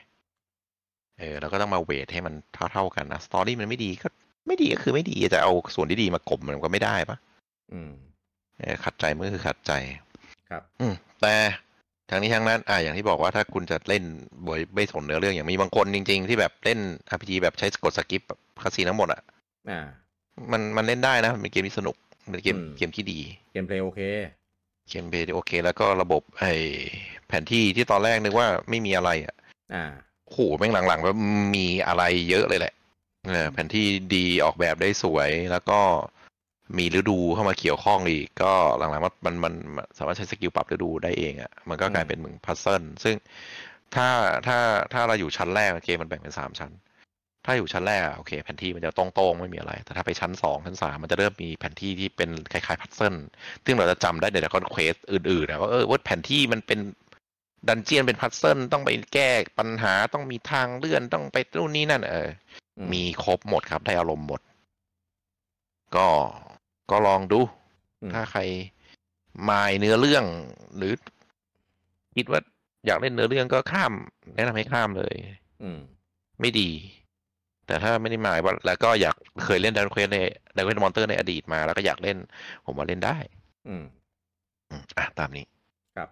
[1.18, 2.34] เออเราก็ต้องมา weight ให้มัน
[2.72, 4.08] เท่าๆกันนะ story มันไม่ดีก็
[4.46, 7.16] ไม่ดีก็คือไม่ดีจะเอาส่วนที่ดีมากลบมันก็ไม่ได้ปะ
[7.72, 7.92] อืม
[8.60, 9.72] เออขัดใจมันก็คือขัดใจ
[10.50, 11.34] ครับ อืมแต่
[12.12, 14.02] ทั้งนี้ทั้งนั้นอ่าอย่างที่บอกว่าถ้าคุณจะเล่น
[14.44, 16.78] โดยไม่สนเนื้อเรื่องอย่างมีบางคนจริง ๆ ที่แบบเล่น
[17.14, 19.20] RPG แบบใช้กด skip แบบ cutscene ทั้งหมดอะ
[19.70, 19.80] อ่า
[20.52, 21.96] มันมันเล่นได้นะมันเป็นเกมที่สนุก
[22.30, 23.20] เป็นเกมอืมเกมที่ดี
[23.52, 24.00] gameplay โอเค
[24.90, 26.44] gameplay โอเค แล้วก็ระบบไอ
[27.28, 29.34] แผนที่ที่ตอนแรกนึกว่าไม่มีอะไรอะ
[29.74, 29.84] อ่า
[30.30, 31.16] โหแม่งหลังๆแบบ
[31.56, 32.74] มีอะไรเยอะเลยแหละ
[33.28, 35.80] เออแผนที่ดีออกแบบได้สวยแล้วก็
[36.78, 43.14] มีฤดูเข้ามาเกี่ยวข้องอีก ก็หลังๆมันมันมันมันสามารถใช้ skill ปรับฤดูได้เองอะ่ะมันก็กลายเป็นเหมือน puzzle ซึ่ง
[43.94, 44.08] ถ้า
[44.46, 44.58] ถ้า
[44.92, 46.72] ถ้าเราอยู่ชั้นแรกเกมมันแบ่งเป็นสามชั้น
[47.46, 53.14] ถ้าอยู่ชั้นแรกอะโอเคแผนที่มันจะตรงๆไม่มีอะไร แต่ถ้าไปชั้นสองชั้นสามมันจะเริ่มมีแผนที่ที่เป็นคล้ายๆ puzzle
[53.64, 56.78] ซึ่งเราจะจำได้ใน Dragon Quest อื่นๆนะว่าเออว่าแผนที่มันเป็น
[57.68, 62.28] dungeon เป็น puzzle ต้องไปแก้ปัญหาต้องมีทางเลื่อนต้องไปนู่นนี่นั่น เออ
[62.78, 64.40] อืมมีครบหมดครับ ได้อารมณ์หมด
[65.96, 66.08] ก็
[66.90, 67.40] ก็ลองดู
[68.00, 68.40] อืมถ้าใคร
[69.48, 70.24] มายเนื้อเรื่อง
[70.76, 70.92] หรือ
[72.16, 72.40] คิดว่า
[72.86, 73.92] อยากเล่นเนื้อเรื่องก็ข้าม
[74.34, 75.14] แนะนำให้ข้ามเลย
[75.62, 75.78] อืม
[76.40, 76.70] ไม่ดี
[77.66, 80.18] แต่ถ้าไม่ได้หมายว่า แล้วก็อยากเคยเล่น Dragon Quest ใน
[80.56, 82.16] Dragon Quest Monsters ในอดีตมาแล้วก็อยากเล่น
[82.66, 83.16] ผมว่าเล่นได้
[83.68, 83.84] อืม
[84.70, 85.44] อืมอะตามนี้
[85.96, 86.08] ครับ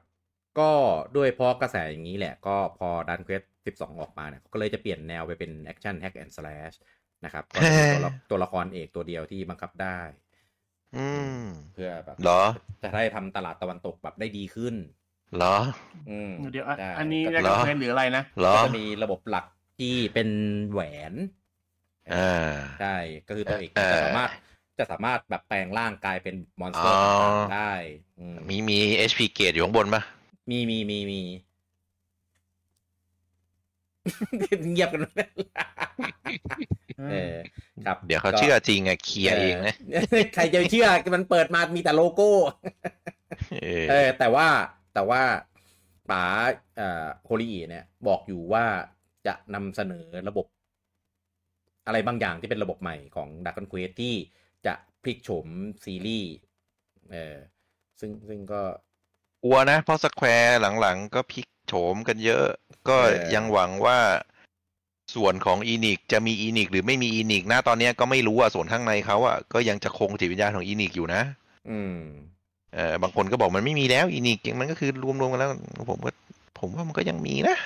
[0.59, 0.71] ก็
[1.17, 6.73] ด้วยเพราะกระแสอย่างนี้แหละ ก็พอ Dragon Quest 12ออกมาเนี่ยเขาก็เลยจะเปลี่ยนแนวไปเป็น action hack and slash
[7.25, 9.99] นะครับก็จะมีตัวละตัวละครเอกตัวเดียวที่บังคับได้
[10.97, 11.07] อื
[11.39, 11.43] ม
[11.75, 12.43] เพื่อแบบเหรอ
[12.83, 14.75] จะได้ทำตลาดตะวันตกแบบได้ดีขึ้น
[15.37, 15.57] เหรอ
[16.11, 19.45] อืมเดี๋ยวอะได้อันนี้ก็จะเหรอเป็นหรืออะไรนะเหรอก็จะมีระบบหลัก
[19.79, 20.29] ที่เป็น
[20.71, 20.81] แหว
[21.11, 21.15] น
[22.13, 22.97] อ่าใช่
[23.29, 24.31] ก็คือตัวเอกเอ่อจะสามารถ
[24.79, 27.73] จะสามารถแบบแปลงร่างกลายเป็น monster อ๋อต่างๆได้
[28.19, 28.79] อืมมีมี
[29.11, 30.03] HP เกรดอยู่ข้างบนปะ
[30.51, 31.21] มีมีมีมี
[34.71, 35.03] เงียบกัน
[37.11, 37.37] เออ
[37.85, 39.75] ครับ เดี๋ยวเขาก็เชื่อจริงอะ clear เองนะ
[40.35, 42.31] ใครจะเชื่อมันเปิดมามีแต่โลโก้
[43.63, 44.47] เออเออ แต่ว่า
[44.95, 45.23] แต่ว่า
[46.11, 46.25] ป๋า
[46.77, 48.65] เอ่อโฮริเนี่ย บอกอยู่ว่า
[49.27, 50.47] จะนำเสนอระบบ
[51.87, 54.15] อะไรบางอย่างที่เป็นระบบใหม่ของดัก q u นเควสที่
[54.67, 55.47] จะพลิกโฉม
[55.85, 56.31] ซีรีส์
[57.13, 57.37] เออ
[58.01, 58.63] ซึ่งซึ่งก็
[59.45, 62.47] กลัวนะ เพราะ Square หลังๆ ก็พลิก โฉมกันเยอะ
[62.89, 63.99] ก็เออยังหวังว่า
[65.15, 71.23] ส่วนของอีนิกจะมีอีนิกหรือไม่มีอีนิกนะตอนเนี้ยก็ไม่รู้อะส่วนข้างในเขาอะก็ยังจะคงจิตวิญญาณของอีนิกอยู่นะ
[71.71, 71.97] อืม
[72.75, 74.91] เออบางคนก็บอกมันไม่มีแล้วอีนิกมันก็คือ
[75.21, 75.51] รวมๆกันแล้ว
[75.91, 76.11] ผมก็
[76.59, 77.57] ผมว่ามันก็ยังมีนะ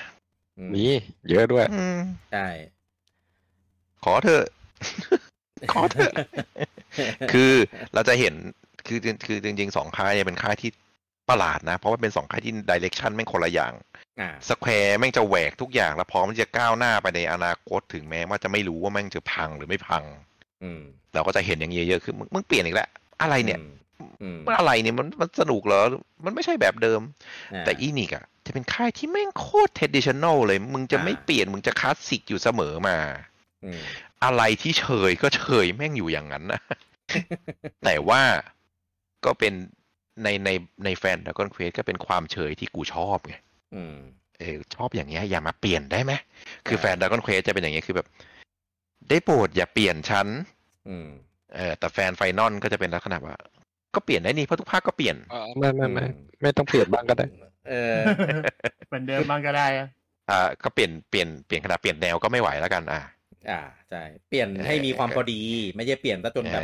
[0.59, 0.87] อืมี
[1.31, 1.99] เยอะด้วยอืม
[2.33, 2.47] ใช่
[4.05, 4.45] ขอเถอะ
[5.73, 6.13] ขอเถอะ
[7.33, 7.53] คือ
[7.95, 8.35] เราจะเห็น
[8.87, 10.71] คือคือจริงๆสองค่ายเนี่ยเป็นค่ายที่
[11.29, 13.73] ประหลาดนะ เพราะว่าเป็นสองค่ายที่ direction แม่งคนละอย่าง
[14.21, 20.05] อ่า Square แม่งจะแหวกทุกอย่าง แล้วพร้อมที่จะก้าวหน้าไปในอนาคตถึงแม้ว่าจะไม่รู้ว่าแม่งจะพังหรือไม่พัง
[20.63, 20.83] อืม
[21.15, 22.89] เราก็จะเห็นอย่างเงี้ยเยอะคือมึงมึงเปลี่ยนอีกแล้ว
[23.23, 23.61] อะไรเนี่ย
[24.23, 25.83] อืมมันอะไรเนี่ยมันมันสนุกเหรอ
[26.25, 27.01] มันไม่ใช่แบบเดิม
[27.53, 32.97] อ่าแต่ Enix อะจะเป็นค่ายที่แม่งโคตร traditional เลย มึงจะไม่อ่าเปลี่ยน มึงจะคลาสสิกอยู่เสมอมา
[33.65, 33.81] อืม
[34.25, 36.61] อะไรที่เชยก็เชยแม่งอยู่อย่างนั้นนะ
[37.85, 38.23] แต่ว่า
[39.25, 39.55] ก็เป็น
[40.23, 40.51] ในใน
[40.85, 43.35] ในแฟนด r ก g นเควสก็เป็นความเฉยที่กูชอบไง
[43.75, 43.97] อืม
[44.41, 46.13] เออชอบอย่างเงี้ยอย่ามาเปลี่ยนได้ไหม
[46.67, 48.09] คืออ่าแฟนด r ก g นเควสจะเป็นอย่างเงี้ยคือแบบ
[49.09, 50.29] ได้โปรดอย่าเปลี่ยนชั้น
[50.89, 51.09] อืม
[51.57, 53.37] เออแต่แฟน Final ก็จะเป็นลักษณะว่า
[53.95, 55.17] ก็เปลี่ยนได้นี่เพราะทุกภาคก็เปลี่ยน
[55.59, 57.27] ไม่ไม่ไม่อืมไม่ต้องเปลี่ยนบ้างก็ได้
[57.69, 57.97] เออ
[58.89, 59.89] เหมือนเดิมบ้างก็ได้อะ
[60.31, 63.01] อ่าก็เปลี่ยนเปลี่ยนเปลี่ยนขนาดเปลี่ยนแนวก็ไม่ไหวแล้วกัน อ่า
[63.51, 63.61] อ่า
[63.91, 65.41] ใช่เปลี่ยนให้มีความพอดี
[65.77, 66.63] ไม่ใช่เปลี่ยนซะจนแบบ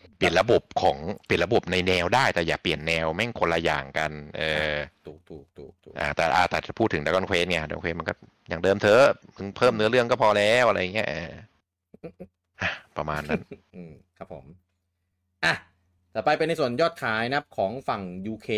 [0.00, 4.42] เออเปลี่ยนระบบของเปลี่ยนระบบในแนวได้ แต่อย่าเปลี่ยนแนวแม่งคนละอย่างกัน เอ
[4.74, 8.14] อถูกถูกถูกถูกอ่าแต่อ่าแต่จะพูดถึงด r ก g นเควสเนี่ยด r ก g นเควสมันก็
[8.48, 9.04] อย่างเดิมเถอะ
[9.36, 11.32] มึงเพิ่มเนื้อเรื่องก็พอแล้วอะไรเงี้ยเออ
[12.60, 13.42] อะประมาณนั้น
[13.74, 14.44] อืมครับผม
[15.44, 15.54] อะ
[16.14, 18.02] ต่อไปเป็นในส่วนยอดขายนะครับของฝั่ง
[18.32, 18.48] UK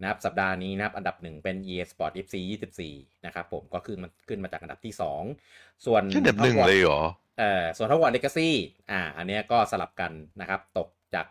[0.00, 2.34] นะครับสัปดาห์นี้นะครับอันดับหนึ่งเป็น EA Sports FC
[2.82, 4.94] 24 นะครับผมก็ขึ้นมันขึ้นมาจากอันดับที่
[5.38, 7.02] 2 ส่วนขึ้นอันดับหนึ่งเลยเหรอ
[7.38, 8.48] เอ่อส่วนทั้งวัน Legacy
[8.90, 11.26] อ่าอันเนี้ยก็สลับกันนะครับ ตกจาก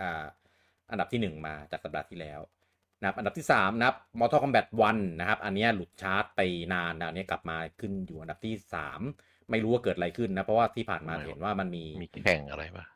[0.00, 0.24] อ่า
[0.90, 2.40] อันดับที่ 1 มาจากสัปดาห์ที่แล้ว
[3.00, 6.40] นะครับอันดับที่ 3 นะครับ Mortal Kombat 1 นะครับ อันเนี้ยหลุดชาร์ตไป
[6.72, 8.54] นานนะอันเนี้ยกลับมาขึ้นอยู่อันดับที่
[9.02, 12.86] 3 ไม่รู้ว่าเกิดอะไรขึ้นนะ เพราะว่าที่ผ่านมาไม่เห็นว่ามันมีมีแข่งอะไรปะ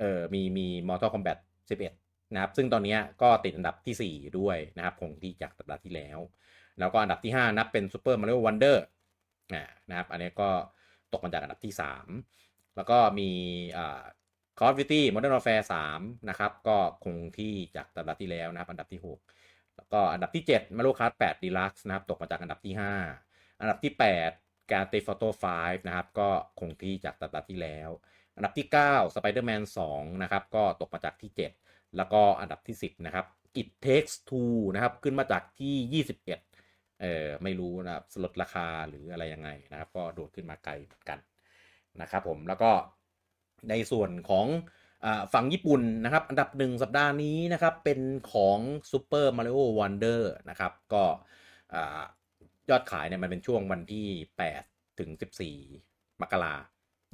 [0.00, 1.38] เออมีมี Mortal Kombat
[1.86, 6.18] 11 นะครับ ซึ่งตอนนี้ก็ติดอันดับที่ 4 ด้วยนะครับคงที่จากสัปดาห์ที่แล้ว
[6.78, 8.76] แล้วก็อันดับที่ 5 นับเป็น Super Mario Wonder
[9.88, 10.50] นะครับอันนี้ก็
[11.12, 11.74] ตกมาจากอันดับที่
[12.24, 13.30] 3 แล้วก็มี
[13.78, 14.02] อ่า
[14.58, 15.64] Call of Duty Modern Warfare
[15.94, 22.74] 3นะครับ ก็คงที่จากสัปดาห์ที่แล้วนะครับ อันดับที่ 6 แล้วก็อันดับที่7 Mario Kart 8 Deluxe นะครับ ตกมาจากอันดับที่
[23.16, 25.28] 5 อันดับที่8 Grand Theft Auto
[25.58, 26.28] 5นะครับ ก็
[26.60, 27.88] คงที่จากสัปดาห์ที่แล้ว
[28.36, 29.62] อันดับที่ 9 Spider-Man
[29.92, 31.30] 2 นะครับ ก็ตกมาจากที่
[31.62, 33.26] 7 แล้วก็อันดับที่ 10 นะครับ
[33.60, 36.49] It Takes Two นะครับ ขึ้นมาจากที่ 21
[37.00, 41.18] เออไม่รู้นะครับลดราคาหรืออะไรยังไงนะครับ ก็โดดขึ้นมาไกลเหมือนกัน
[42.00, 42.70] นะครับผมแล้วก็
[43.70, 44.46] ในส่วนของ
[45.32, 48.00] ฝั่งญี่ปุ่นนะครับ อันดับหนึ่งสัปดาห์นี้นะครับ เป็น
[48.32, 48.58] ของ
[48.90, 50.20] Super Mario Wonder
[50.50, 51.02] นะครับ ก็
[52.70, 54.06] ยอดขายเนี่ยมันเป็นช่วงวันที่
[54.56, 55.10] 8 ถึง
[55.66, 56.54] 14 มกรา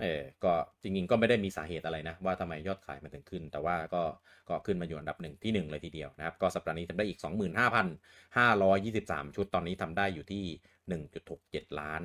[0.01, 0.52] เออก็
[0.82, 4.02] จริงๆก็ไม่ได้มีสาเหตุอะไรนะ ว่าทำไมยอดขายมันถึงขึ้น แต่ว่าก็
[4.48, 7.18] ก็ขึ้นมาอยู่อันดับหนึ่งที่ 1 เลยทีเดียวนะครับ ก็สัปดาห์นี้ทำได้อีก
[8.43, 10.44] 25,523 ชุดตอนนี้ทำได้อยู่ที่
[11.14, 12.02] 1.67 ล้าน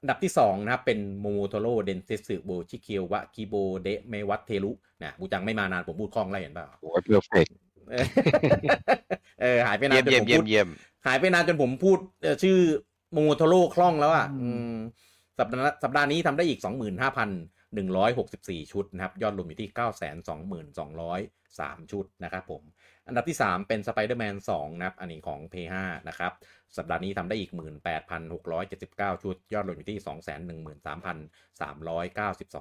[0.00, 4.72] อันดับที่ 2 นะครับ เป็น桃太郎電鉄 地球は希望でまわってる
[5.02, 7.46] นะบูจังไม่มานานผมพูดคล่องไรเห็นเปล่าโอ้ย perfect
[9.40, 10.68] เออหายไปนานจนเยี่ยมผมเยี่ยพูมดเยี่ยม
[11.06, 11.98] หายไปนานจนผมพูด
[12.42, 12.58] ชื่อ
[13.12, 14.26] โมโทโร่คล่องแล้วอะ
[15.38, 22.62] สัปดาห์สัปดาห์นี้ทำได้อีก 25,164 ชุดนะครับ ยอดรวมอยู่ที่ 922,203 ชุดนะครับผม
[23.06, 25.74] อันดับที่ 3 เป็น Spider-Man 2 นะครับ อันนี้ของ P5
[26.08, 26.32] นะครับ
[26.76, 27.50] สัปดาห์นี้ทำได้อีก
[28.32, 29.98] 18,679 ชุด ยอดรวมอยู่ที่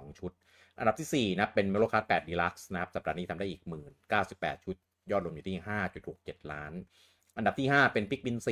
[0.07, 0.31] 213,392 ชุด
[0.79, 3.61] อันดับที่ 4 นะเป็น Mario Kart 8 Deluxe นะครับ สัปดาห์นี้ทำได้อีก
[4.13, 4.75] 1098 ชุด
[5.11, 5.57] ยอดรวมอยู่ที่
[6.03, 6.73] 5.67 ล้าน
[7.37, 8.51] อันดับที่ 5 เป็น Pikmin 4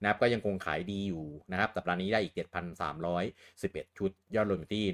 [0.00, 2.34] นะครับก็ยังคงขายดีอยู่นะครับสัปดาห์นี้ได้อีก
[2.96, 4.84] 7,311 ชุด ยอดรวมอยู่ที่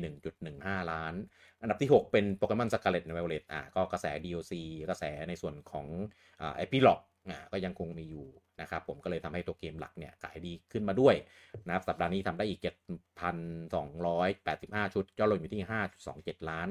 [0.43, 1.15] 1.15 ล้าน
[1.61, 4.53] อันดับที่ 6 เป็น Pokemon Scarlet and Violet อ่าก็กระแส DLC
[4.91, 5.87] กระแสในส่วนของ
[6.41, 8.27] อ่า Epilogue อ่าก็ยังคงมีอยู่
[8.61, 11.15] นะครับผมก็เลยทำให้ตัวเกมหลักเนี่ยขายดีขึ้นมาด้วย
[11.67, 12.61] นะครับสัปดาห์นี้ทำได้อีก
[13.77, 15.63] 7,285 ชุด ยอดรวมอยู่ที่
[16.07, 16.69] 5.27 ล้าน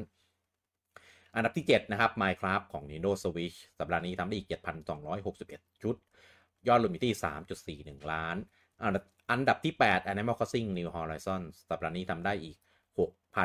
[1.36, 4.50] อันดับที่ 7 นะครับ Minecraft ของ Nintendo Switch สัปดาห์นี้ทำได้อีก
[5.14, 5.96] 7,261 ชุด
[6.68, 7.16] ยอดรวมอยู่ที่
[7.98, 8.36] 3.41 ล้าน
[9.32, 12.58] อันดับที่ 8 Animal Crossing New Horizons สัปดาห์นี้ทำได้อีก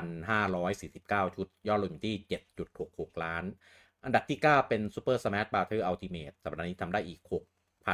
[0.05, 2.15] 6,549 ชุด ยอดรวมอยู่ที่
[2.69, 3.45] 7.66 ล้าน
[4.05, 7.21] อันดับที่ 9 เป็น Super Smash Bros Ultimate สัปดาห์นี้ทำได้อีก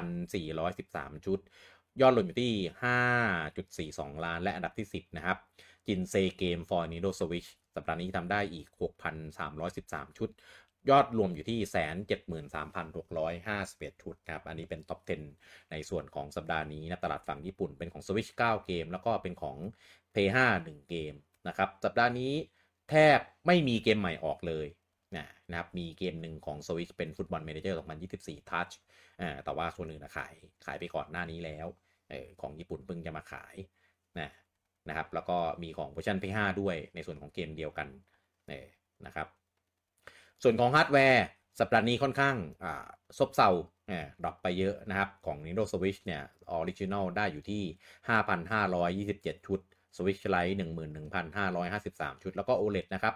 [0.06, 1.38] 6,413 ชุด
[2.00, 2.54] ยอดรวมอยู่ที่
[3.92, 5.38] 5.42 ล้าน และอันดับที่ 10 นะครับ
[5.86, 8.66] จินเซเกม for Nintendo Switch สัปดาห์นี้ทำได้อีก
[9.42, 10.30] 6,313 ชุด
[10.90, 11.58] ยอดรวมอยู่ที่
[13.94, 15.00] 173,651ชุดครับ อันนี้เป็น top
[15.36, 19.56] 10 ในส่วนของสัปดาห์นี้นะตลาดฝั่งญี่ปุ่นเป็นของ Switch 9 เกม แล้วก็เป็นของ
[20.14, 21.14] PS5 1 เกม
[21.48, 22.32] นะครับ สัปดาห์นี้
[22.90, 24.66] แทบไม่มีเกมใหม่ออกเลย
[25.16, 27.78] นะนะครับ มีเกมหนึ่งของ Switch เป็น Football Manager
[28.14, 28.72] 2024 Touch
[29.20, 31.66] อ่าแต่ว่าส่วนอื่นนะขายขายไปก่อนหน้านี้แล้ว
[32.10, 33.56] เออของญี่ปุ่นเพิ่งจะมาขาย
[34.20, 34.30] นะ
[34.88, 37.88] นะครับ แล้วก็มีของเวอร์ชัน PS5 ด้วยในส่วนของเกมเดียวกัน
[38.48, 38.66] เออ
[39.06, 39.28] นะครับ
[40.42, 41.24] ส่วนของฮาร์ดแวร์
[41.60, 42.36] สัปดาห์นี้ค่อนข้าง
[43.18, 43.50] ซบเซา
[44.22, 47.62] ดรอปไปเยอะนะครับ ของ Nintendo Switch เนี่ยออริจิน l ได้อยู่ที่
[49.34, 49.60] 5,527 ชุด
[49.96, 50.56] Switch Lite
[51.38, 53.14] 11,553 ชุด แล้วก็ OLED นะครับ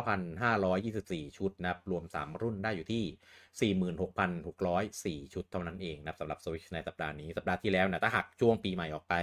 [0.00, 9.14] 29,524 ชุดนะครับ รวม 3 รุ่นได้อยู่ที่ 46,604 ชุดเท่านั้นเองนะครับสำหรับ Switch ในสัปดาห์นี้ สัปดาห์ที่แล้วนะถ้าหักช่วงปีใหม่ออกไป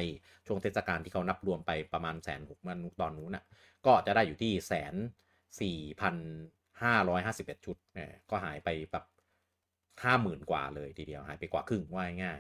[0.48, 3.44] ช่วงเทศกาลที่เขานับรวมไปประมาณแสนหกมันตอนนู้นนะ
[3.86, 4.96] ก็จะได้อยู่ที่แสน
[5.62, 6.16] สี่พัน
[6.84, 9.06] ห้าร้อยห้าสิบเอ็ดชุดเนี่ยก็หายไปแบบ
[10.04, 12.40] ห้าหมื่นกว่าเลยทีเดียวหายไปกว่าครึ่งว่าง่าย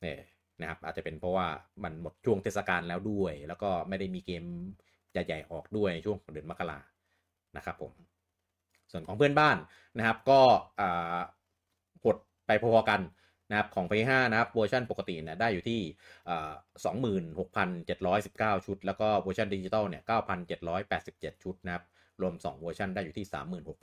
[0.00, 0.20] เนี่ย
[0.60, 1.46] นะครับอาจจะเป็นเพราะว่า
[1.84, 4.44] มันหมดช่วงเทศกาลแล้วด้วย แล้วก็ไม่ได้มีเกม
[5.12, 6.78] ใหญ่ๆออกด้วยช่วงเดือนมกรา
[7.56, 7.92] นะครับผม
[8.92, 9.56] ส่วนของเพื่อนบ้าน
[9.98, 10.40] นะครับก็
[12.04, 12.16] หด
[12.46, 13.00] ไปพอๆกัน
[13.50, 15.80] นะครับของ P5 นะครับเวอร์ชันปกติเนี่ยได้อยู่ที่
[16.84, 21.84] สองหมื่นหกพันเจ็ดร้อยสิบเก้าชุด แล้วก็เวอร์ชันดิจิตอลเนี่ยเก้าพันเจ็ดร้อยแปดสิบเจ็ดชุดนะครับ
[22.22, 23.26] รวม 2 เวอร์ชันได้อยู่ที่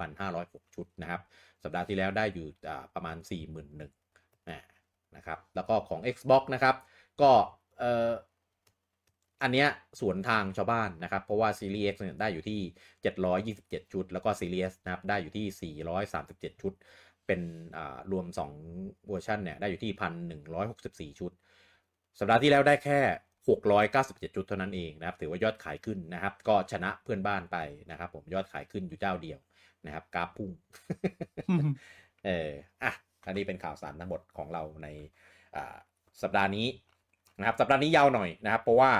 [0.08, 1.22] 36,506 ชุดนะครับ
[1.64, 2.48] สัปดาห์ที่แล้วได้อยู่
[2.96, 3.18] ประมาณ
[3.56, 3.66] 41,000
[5.16, 6.76] นะครับ แล้วก็ของ Xbox นะครับ
[7.22, 7.32] ก็
[9.42, 9.68] อันเนี้ย
[10.00, 12.60] สวนทางชาวบ้านนะครับ เพราะว่า Series X เนี่ยได้อยู่ที่
[13.26, 15.76] 727 ชุด แล้วก็ Series S นะครับ ได้อยู่ที่
[16.16, 16.74] 437 ชุด
[17.28, 17.42] เป็น
[18.12, 18.26] รวม
[18.68, 19.92] 2 เวอร์ชันเนี่ยได้อยู่ที่
[21.12, 21.32] 1,164 ชุด
[22.20, 23.00] สัปดาห์ที่แล้วได้แค่
[23.48, 27.58] 697 จุดเท่านั้นเองนะครับ ถือว่ายอดขายขึ้นนะครับ ก็ชนะเพื่อนบ้านไป
[27.92, 29.40] นะครับ ผมยอดขายขึ้นอยู่เจ้าเดียว
[29.86, 30.52] นะครับกราฟพุ่ง
[32.26, 32.50] เออ
[32.84, 32.92] อะ
[33.26, 34.88] อันนี้เป็นข่าวสารทั้งหมดของเราใน
[36.22, 36.68] สัปดาห์นี้
[37.40, 38.92] นะครับ สัปดาห์นี้ยาวหน่อยนะครับ เพราะว่า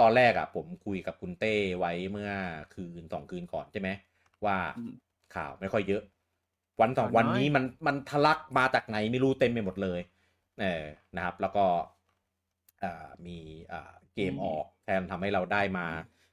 [0.00, 2.30] ตอนแรกอะ่ะ ผมคุยกับคุณเต้ไว้เมื่อ
[2.74, 3.88] คืนสองคืนก่อนใช่ไหม
[4.44, 4.56] ว่า
[5.34, 6.02] ข่าวไม่ค่อยเยอะ
[6.80, 10.00] วันสองวันนี้มันมันทะลักมาจากไหนไม่รู้เต็มไปหมดเลย
[10.60, 10.84] เออ
[11.16, 11.97] นะครับ แล้วก็อ่า
[13.26, 13.38] มี
[13.72, 15.86] อ่าเกมออกแทนทำให้เราได้มา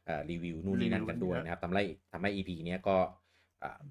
[0.08, 1.84] อ่ารีวิวนู่นนี่นั่นกันด้วยนะครับทำให้
[2.14, 2.98] ทำให้ EP เนี้ยก็
[3.64, 3.82] อ่า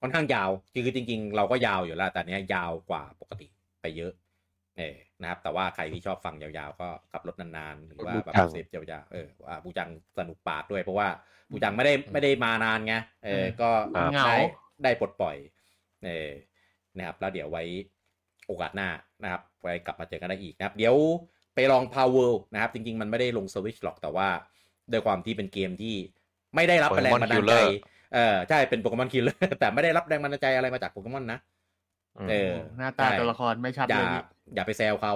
[0.00, 3.46] ค่อนข้างยาวคือจริง ๆ เราก็ยาวอยู่แล้ว แต่เนี้ยยาวกว่าปกติ
[3.82, 4.12] ไปเยอะ
[4.78, 11.08] เออนะครับ แต่ว่าใครที่ชอบฟังยาวๆ ก็ขับรถนานๆ หรือว่าแบบบูจังเซฟยาวๆ เออว่าบูจังสนุกปากด้วย เพราะว่า
[11.50, 14.36] บูจังไม่ได้ไม่ได้มานานไง เออ ก็เหงาได้
[14.84, 15.36] ได้ปลดปล่อย
[16.04, 16.30] เออ
[16.96, 17.64] นะครับ แล้วเดี๋ยวไว้
[18.46, 18.88] โอกาสหน้า
[19.22, 20.94] นะครับ ไว้กลับมาเจอกันได้อีกนะครับ เดี๋ยว
[21.56, 24.28] ไปลอง Power นะครับ จริง ๆ มันไม่ได้ลงสวิชหรอกแต่ว่า
[24.92, 25.94] ด้วยความที่เป็นเกมที่
[26.54, 27.66] ไม่ได้รับแรง Pokemon บันดาลใจ Killer
[28.14, 31.38] เออใช่เป็นโปเกมอนคิลเลอร์แต่ไม่ได้รับแรงบันดาลใจอะไรมาจากโปเกมอนนะ
[32.30, 34.22] เออหน้าตาตัวละครไม่ชัดอย่าเลยพี่
[34.54, 35.14] อย่าไปแซวเขา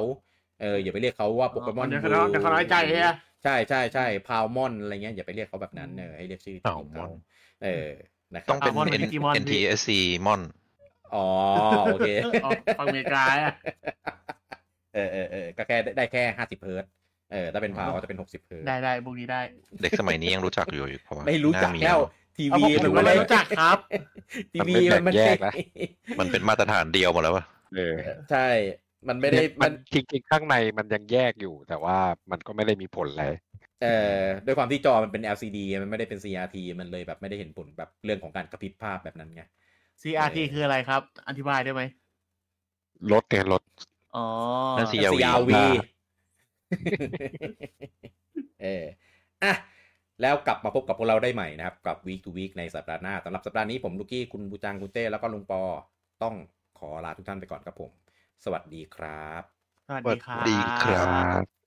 [0.60, 3.08] เอออย่าไปเรียกเขาว่าโปเกมอนเดี๋ยวเขาเดี๋ยวเขาน้อยใจใช่ไหม
[3.44, 7.12] ใช่ใช่ใช่พาวมอนอะไรเงี้ยอย่าไปเรียกเขาแบบนั้นเออให้เรียกชื่อจริงของเขา Palmon
[7.62, 7.88] เออ
[8.34, 9.88] นะครัต้องเป็น Pokemon N- Digimon พี่ NTSC
[10.26, 10.40] มอน
[11.14, 11.26] อ๋อ
[11.90, 12.08] โอเค
[12.44, 13.54] ออกฟังอเมริกาอะ
[14.94, 16.90] เออเออเออก็แค่ได้แค่ห้าสิบเฮิร์ตซ์
[17.32, 19.40] เออถ้าเป็นพาวก็จะเป็นหกสิบเฮิร์ตซ์ได้ได้พวกนี้ได้
[19.82, 22.00] เด็กสมัยนี้ยังรู้จักอยู่อีกเพราะว่าไม่รู้จักหน้ามีแล้ว
[22.36, 23.78] ทีเอาวีผมมันก็ไม่ไม่ได้รู้จักครับ
[24.52, 25.52] ทีมันวีเป็นมันแบ่งไม่แยกนะ
[26.20, 27.44] มันเป็นมาตรฐานเดียวหมดแล้ววะ
[27.76, 27.96] เออ
[28.30, 28.48] ใช่
[29.08, 31.96] มันไม่ได้มัมันนจริงๆข้างในมันยังแยกอยู่ แต่ว่า
[32.30, 33.24] มันก็ไม่ได้มีผลอะไร
[33.82, 39.42] เอ่อด้วยความที่จอมันเป็น LCD มันไม่ได้เป็น CRT มันเลยแบบไม่ได้เห็นผลแบบเรื่องของการกระพริบภาพแบบนั้นไง
[40.02, 41.82] CRT คืออะไรครับ อธิบายได้ไหม
[43.12, 43.62] รถเนี่ยรถ
[44.16, 44.26] อ๋อ
[44.78, 45.52] นั่น CRV CRV
[48.62, 48.84] เออ
[49.42, 49.52] อะ
[50.22, 55.62] แล้วกลับมาพบกับพวกเราได้ใหม่นะครับ กับ Week to Week ในสัปดาห์หน้าสำหรับสัปดาห์นี้ผมลูกี้คุณบูจังคุณเต้แล้วก็ลุงปอ
[56.22, 56.34] ต้อง
[56.78, 57.90] ขอลาทุกท่านไปก่อนครับผม
[58.44, 59.42] สวัสดีครับ
[59.86, 61.59] สวัสสวัดีสครับดีครับ